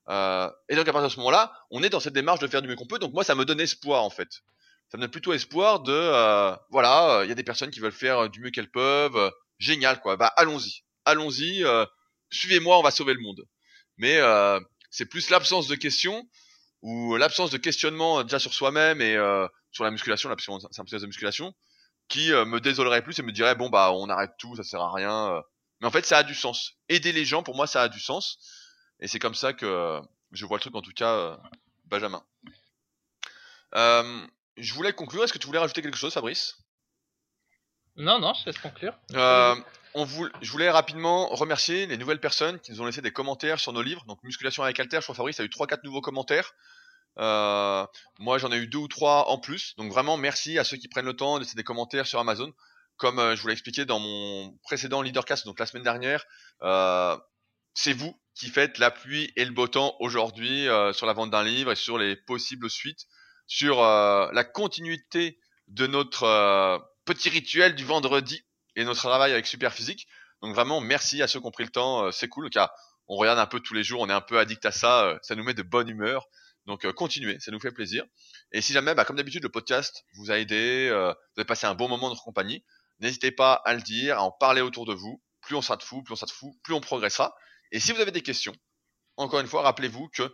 Euh, 0.08 0.50
et 0.70 0.76
donc 0.76 0.88
à 0.88 0.94
partir 0.94 1.10
de 1.10 1.14
ce 1.14 1.20
moment-là, 1.20 1.52
on 1.72 1.84
est 1.84 1.90
dans 1.90 2.00
cette 2.00 2.14
démarche 2.14 2.40
de 2.40 2.48
faire 2.48 2.62
du 2.62 2.68
mieux 2.68 2.76
qu'on 2.76 2.86
peut. 2.86 3.00
Donc 3.00 3.14
moi, 3.14 3.24
ça 3.24 3.36
me 3.36 3.44
donne 3.44 3.60
espoir 3.60 4.04
en 4.04 4.10
fait 4.10 4.42
ça 4.90 4.98
me 4.98 5.02
donne 5.02 5.12
plutôt 5.12 5.34
espoir 5.34 5.82
de 5.82 5.94
euh, 5.94 6.56
voilà, 6.70 7.22
il 7.24 7.30
y 7.30 7.32
a 7.32 7.36
des 7.36 7.44
personnes 7.44 7.72
qui 7.72 7.80
veulent 7.80 7.92
faire 7.92 8.30
du 8.30 8.40
mieux 8.40 8.52
qu'elles 8.52 8.72
peuvent, 8.72 9.32
génial 9.60 10.00
quoi. 10.02 10.18
Bah 10.18 10.34
allons-y, 10.38 10.84
allons-y, 11.06 11.64
suivez-moi, 12.30 12.78
on 12.80 12.84
va 12.84 12.92
sauver 12.92 13.14
le 13.14 13.22
monde. 13.22 13.44
Mais 13.98 14.20
c'est 14.92 15.06
plus 15.06 15.30
l'absence 15.30 15.68
de 15.68 15.76
questions 15.76 16.28
ou 16.82 17.16
l'absence 17.18 17.52
de 17.52 17.58
questionnement 17.58 18.24
déjà 18.24 18.40
sur 18.40 18.54
soi-même 18.54 19.02
et 19.02 19.16
sur 19.72 19.84
la 19.84 19.92
musculation, 19.92 20.30
la 20.30 20.36
de 20.36 21.06
musculation, 21.06 21.54
qui 22.08 22.30
me 22.30 22.60
désolerait 22.60 23.04
plus 23.04 23.18
et 23.20 23.24
me 23.24 23.32
dirait 23.32 23.56
bon 23.56 23.70
bah 23.70 23.92
on 23.92 24.10
arrête 24.10 24.32
tout, 24.38 24.56
ça 24.56 24.64
sert 24.64 24.82
à 24.82 24.94
rien. 24.94 25.42
Mais 25.82 25.88
en 25.88 25.92
fait 25.92 26.06
ça 26.06 26.20
a 26.20 26.24
du 26.24 26.36
sens. 26.36 26.74
Aider 26.90 27.12
les 27.12 27.26
gens 27.26 27.44
pour 27.44 27.56
moi 27.56 27.68
ça 27.68 27.82
a 27.82 27.90
du 27.90 28.00
sens 28.00 28.38
et 29.00 29.08
c'est 29.08 29.20
comme 29.20 29.36
ça 29.36 29.54
que 29.54 30.00
je 30.32 30.46
vois 30.46 30.58
le 30.58 30.62
truc 30.62 30.76
en 30.76 30.82
tout 30.82 30.94
cas, 30.94 31.40
Benjamin. 31.86 32.24
Euh, 33.76 34.28
je 34.58 34.74
voulais 34.74 34.94
conclure. 34.94 35.24
Est-ce 35.24 35.34
que 35.34 35.38
tu 35.38 35.48
voulais 35.48 35.60
rajouter 35.60 35.82
quelque 35.82 35.98
chose, 35.98 36.14
Fabrice? 36.14 36.58
Non, 37.98 38.20
non, 38.20 38.34
je 38.34 38.46
laisse 38.46 38.58
conclure. 38.58 38.94
Euh, 39.14 39.56
on 39.94 40.06
je 40.06 40.52
voulais 40.52 40.70
rapidement 40.70 41.28
remercier 41.28 41.86
les 41.86 41.98
nouvelles 41.98 42.20
personnes 42.20 42.60
qui 42.60 42.72
nous 42.72 42.82
ont 42.82 42.86
laissé 42.86 43.02
des 43.02 43.12
commentaires 43.12 43.60
sur 43.60 43.72
nos 43.72 43.82
livres. 43.82 44.04
Donc, 44.06 44.22
Musculation 44.24 44.64
avec 44.64 44.80
Alter, 44.80 44.98
je 44.98 45.04
crois, 45.04 45.16
Fabrice, 45.16 45.40
a 45.40 45.44
eu 45.44 45.48
3-4 45.48 45.80
nouveaux 45.84 46.02
commentaires. 46.02 46.54
Euh, 47.18 47.86
moi, 48.20 48.38
j'en 48.38 48.52
ai 48.52 48.58
eu 48.58 48.68
deux 48.68 48.80
ou 48.80 48.88
trois 48.90 49.30
en 49.30 49.38
plus. 49.38 49.76
Donc, 49.78 49.92
vraiment, 49.92 50.18
merci 50.18 50.60
à 50.60 50.66
ceux 50.66 50.76
qui 50.76 50.90
prennent 50.90 51.06
le 51.06 51.16
temps 51.16 51.36
de 51.36 51.44
laisser 51.44 51.56
des 51.56 51.64
commentaires 51.64 52.08
sur 52.08 52.20
Amazon. 52.20 52.52
Comme 52.98 53.20
euh, 53.20 53.36
je 53.36 53.42
vous 53.42 53.48
l'ai 53.48 53.54
expliqué 53.54 53.86
dans 53.86 54.00
mon 54.00 54.58
précédent 54.64 55.02
Leadercast, 55.02 55.46
donc 55.46 55.60
la 55.60 55.66
semaine 55.66 55.84
dernière, 55.84 56.26
c'est 57.74 57.94
vous 57.94 58.20
qui 58.36 58.48
faites 58.48 58.78
la 58.80 58.92
pluie 58.92 59.32
et 59.38 59.46
le 59.46 59.52
beau 59.52 59.68
temps 59.68 59.96
aujourd'hui 60.00 60.68
sur 60.94 61.06
la 61.06 61.14
vente 61.14 61.32
d'un 61.32 61.44
livre 61.44 61.72
et 61.72 61.76
sur 61.76 61.98
les 61.98 62.18
possibles 62.18 62.70
suites 62.70 63.08
sur 63.48 63.82
euh, 63.82 64.30
la 64.34 64.44
continuité 64.44 65.40
de 65.68 65.88
notre 65.88 66.24
euh, 66.24 66.78
petit 67.06 67.30
rituel 67.30 67.76
du 67.76 67.86
vendredi 67.86 68.44
et 68.76 68.84
notre 68.84 69.00
travail 69.00 69.32
avec 69.32 69.48
Superphysique. 69.48 70.08
Donc 70.42 70.54
vraiment, 70.54 70.82
merci 70.82 71.22
à 71.22 71.28
ceux 71.28 71.40
qui 71.40 71.46
ont 71.46 71.52
pris 71.52 71.64
le 71.64 71.70
temps. 71.70 72.06
Euh, 72.06 72.12
c'est 72.12 72.28
cool, 72.28 72.50
car 72.50 72.72
on 73.08 73.16
regarde 73.16 73.40
un 73.40 73.46
peu 73.46 73.60
tous 73.60 73.74
les 73.74 73.84
jours, 73.84 74.02
on 74.02 74.10
est 74.10 74.14
un 74.14 74.22
peu 74.22 74.40
addict 74.40 74.66
à 74.66 74.72
ça. 74.72 75.18
ça 75.22 75.36
nous 75.36 75.44
met 75.44 75.54
de 75.54 75.62
bonne 75.62 75.90
humeur. 75.90 76.26
Donc 76.66 76.92
continuez, 76.94 77.40
ça 77.40 77.52
nous 77.52 77.60
fait 77.60 77.72
plaisir. 77.72 78.04
Et 78.52 78.62
si 78.62 78.74
jamais, 78.74 78.96
bah, 78.96 79.06
comme 79.06 79.18
d'habitude, 79.18 79.44
le 79.44 79.50
podcast 79.50 80.04
vous 80.16 80.32
a 80.32 80.40
aidé, 80.40 80.90
vous 80.90 81.40
avez 81.40 81.46
passé 81.46 81.68
un 81.68 81.76
bon 81.76 81.88
moment 81.88 82.08
dans 82.08 82.16
notre 82.16 82.24
compagnie, 82.24 82.66
n'hésitez 83.00 83.30
pas 83.30 83.54
à 83.54 83.76
le 83.76 83.82
dire, 83.82 84.18
à 84.18 84.24
en 84.24 84.32
parler 84.32 84.62
autour 84.62 84.88
de 84.88 84.94
vous. 84.96 85.22
Plus 85.42 85.56
on 85.56 85.62
sera 85.62 85.78
de 85.78 85.84
fou, 85.84 86.02
plus 86.02 86.14
on 86.14 86.16
sera 86.16 86.26
de 86.26 86.32
fou, 86.32 86.60
plus 86.64 86.74
on 86.74 86.82
progressera. 86.82 87.36
Et 87.72 87.80
si 87.80 87.92
vous 87.92 88.02
avez 88.02 88.10
des 88.10 88.24
questions, 88.24 88.56
encore 89.18 89.40
une 89.40 89.48
fois, 89.48 89.62
rappelez-vous 89.62 90.10
que 90.10 90.34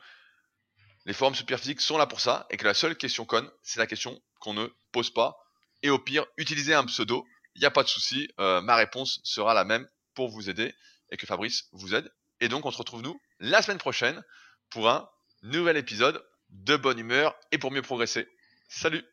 les 1.05 1.13
forums 1.13 1.35
superphysiques 1.35 1.81
sont 1.81 1.97
là 1.97 2.05
pour 2.05 2.19
ça 2.19 2.45
et 2.49 2.57
que 2.57 2.65
la 2.65 2.73
seule 2.73 2.95
question 2.95 3.25
conne, 3.25 3.49
c'est 3.63 3.79
la 3.79 3.87
question 3.87 4.21
qu'on 4.39 4.53
ne 4.53 4.67
pose 4.91 5.11
pas. 5.11 5.37
Et 5.83 5.89
au 5.89 5.99
pire, 5.99 6.25
utilisez 6.37 6.73
un 6.73 6.85
pseudo, 6.85 7.25
il 7.55 7.59
n'y 7.59 7.65
a 7.65 7.71
pas 7.71 7.83
de 7.83 7.87
souci, 7.87 8.29
euh, 8.39 8.61
ma 8.61 8.75
réponse 8.75 9.19
sera 9.23 9.53
la 9.53 9.65
même 9.65 9.87
pour 10.13 10.29
vous 10.29 10.49
aider 10.49 10.73
et 11.09 11.17
que 11.17 11.25
Fabrice 11.25 11.67
vous 11.71 11.95
aide. 11.95 12.11
Et 12.39 12.49
donc 12.49 12.65
on 12.65 12.71
se 12.71 12.77
retrouve 12.77 13.01
nous 13.01 13.19
la 13.39 13.61
semaine 13.61 13.77
prochaine 13.77 14.23
pour 14.69 14.89
un 14.89 15.09
nouvel 15.41 15.77
épisode 15.77 16.23
de 16.49 16.75
bonne 16.75 16.99
humeur 16.99 17.35
et 17.51 17.57
pour 17.57 17.71
mieux 17.71 17.81
progresser. 17.81 18.27
Salut 18.69 19.03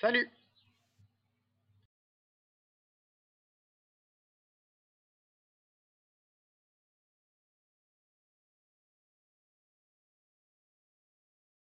Salut 0.00 0.30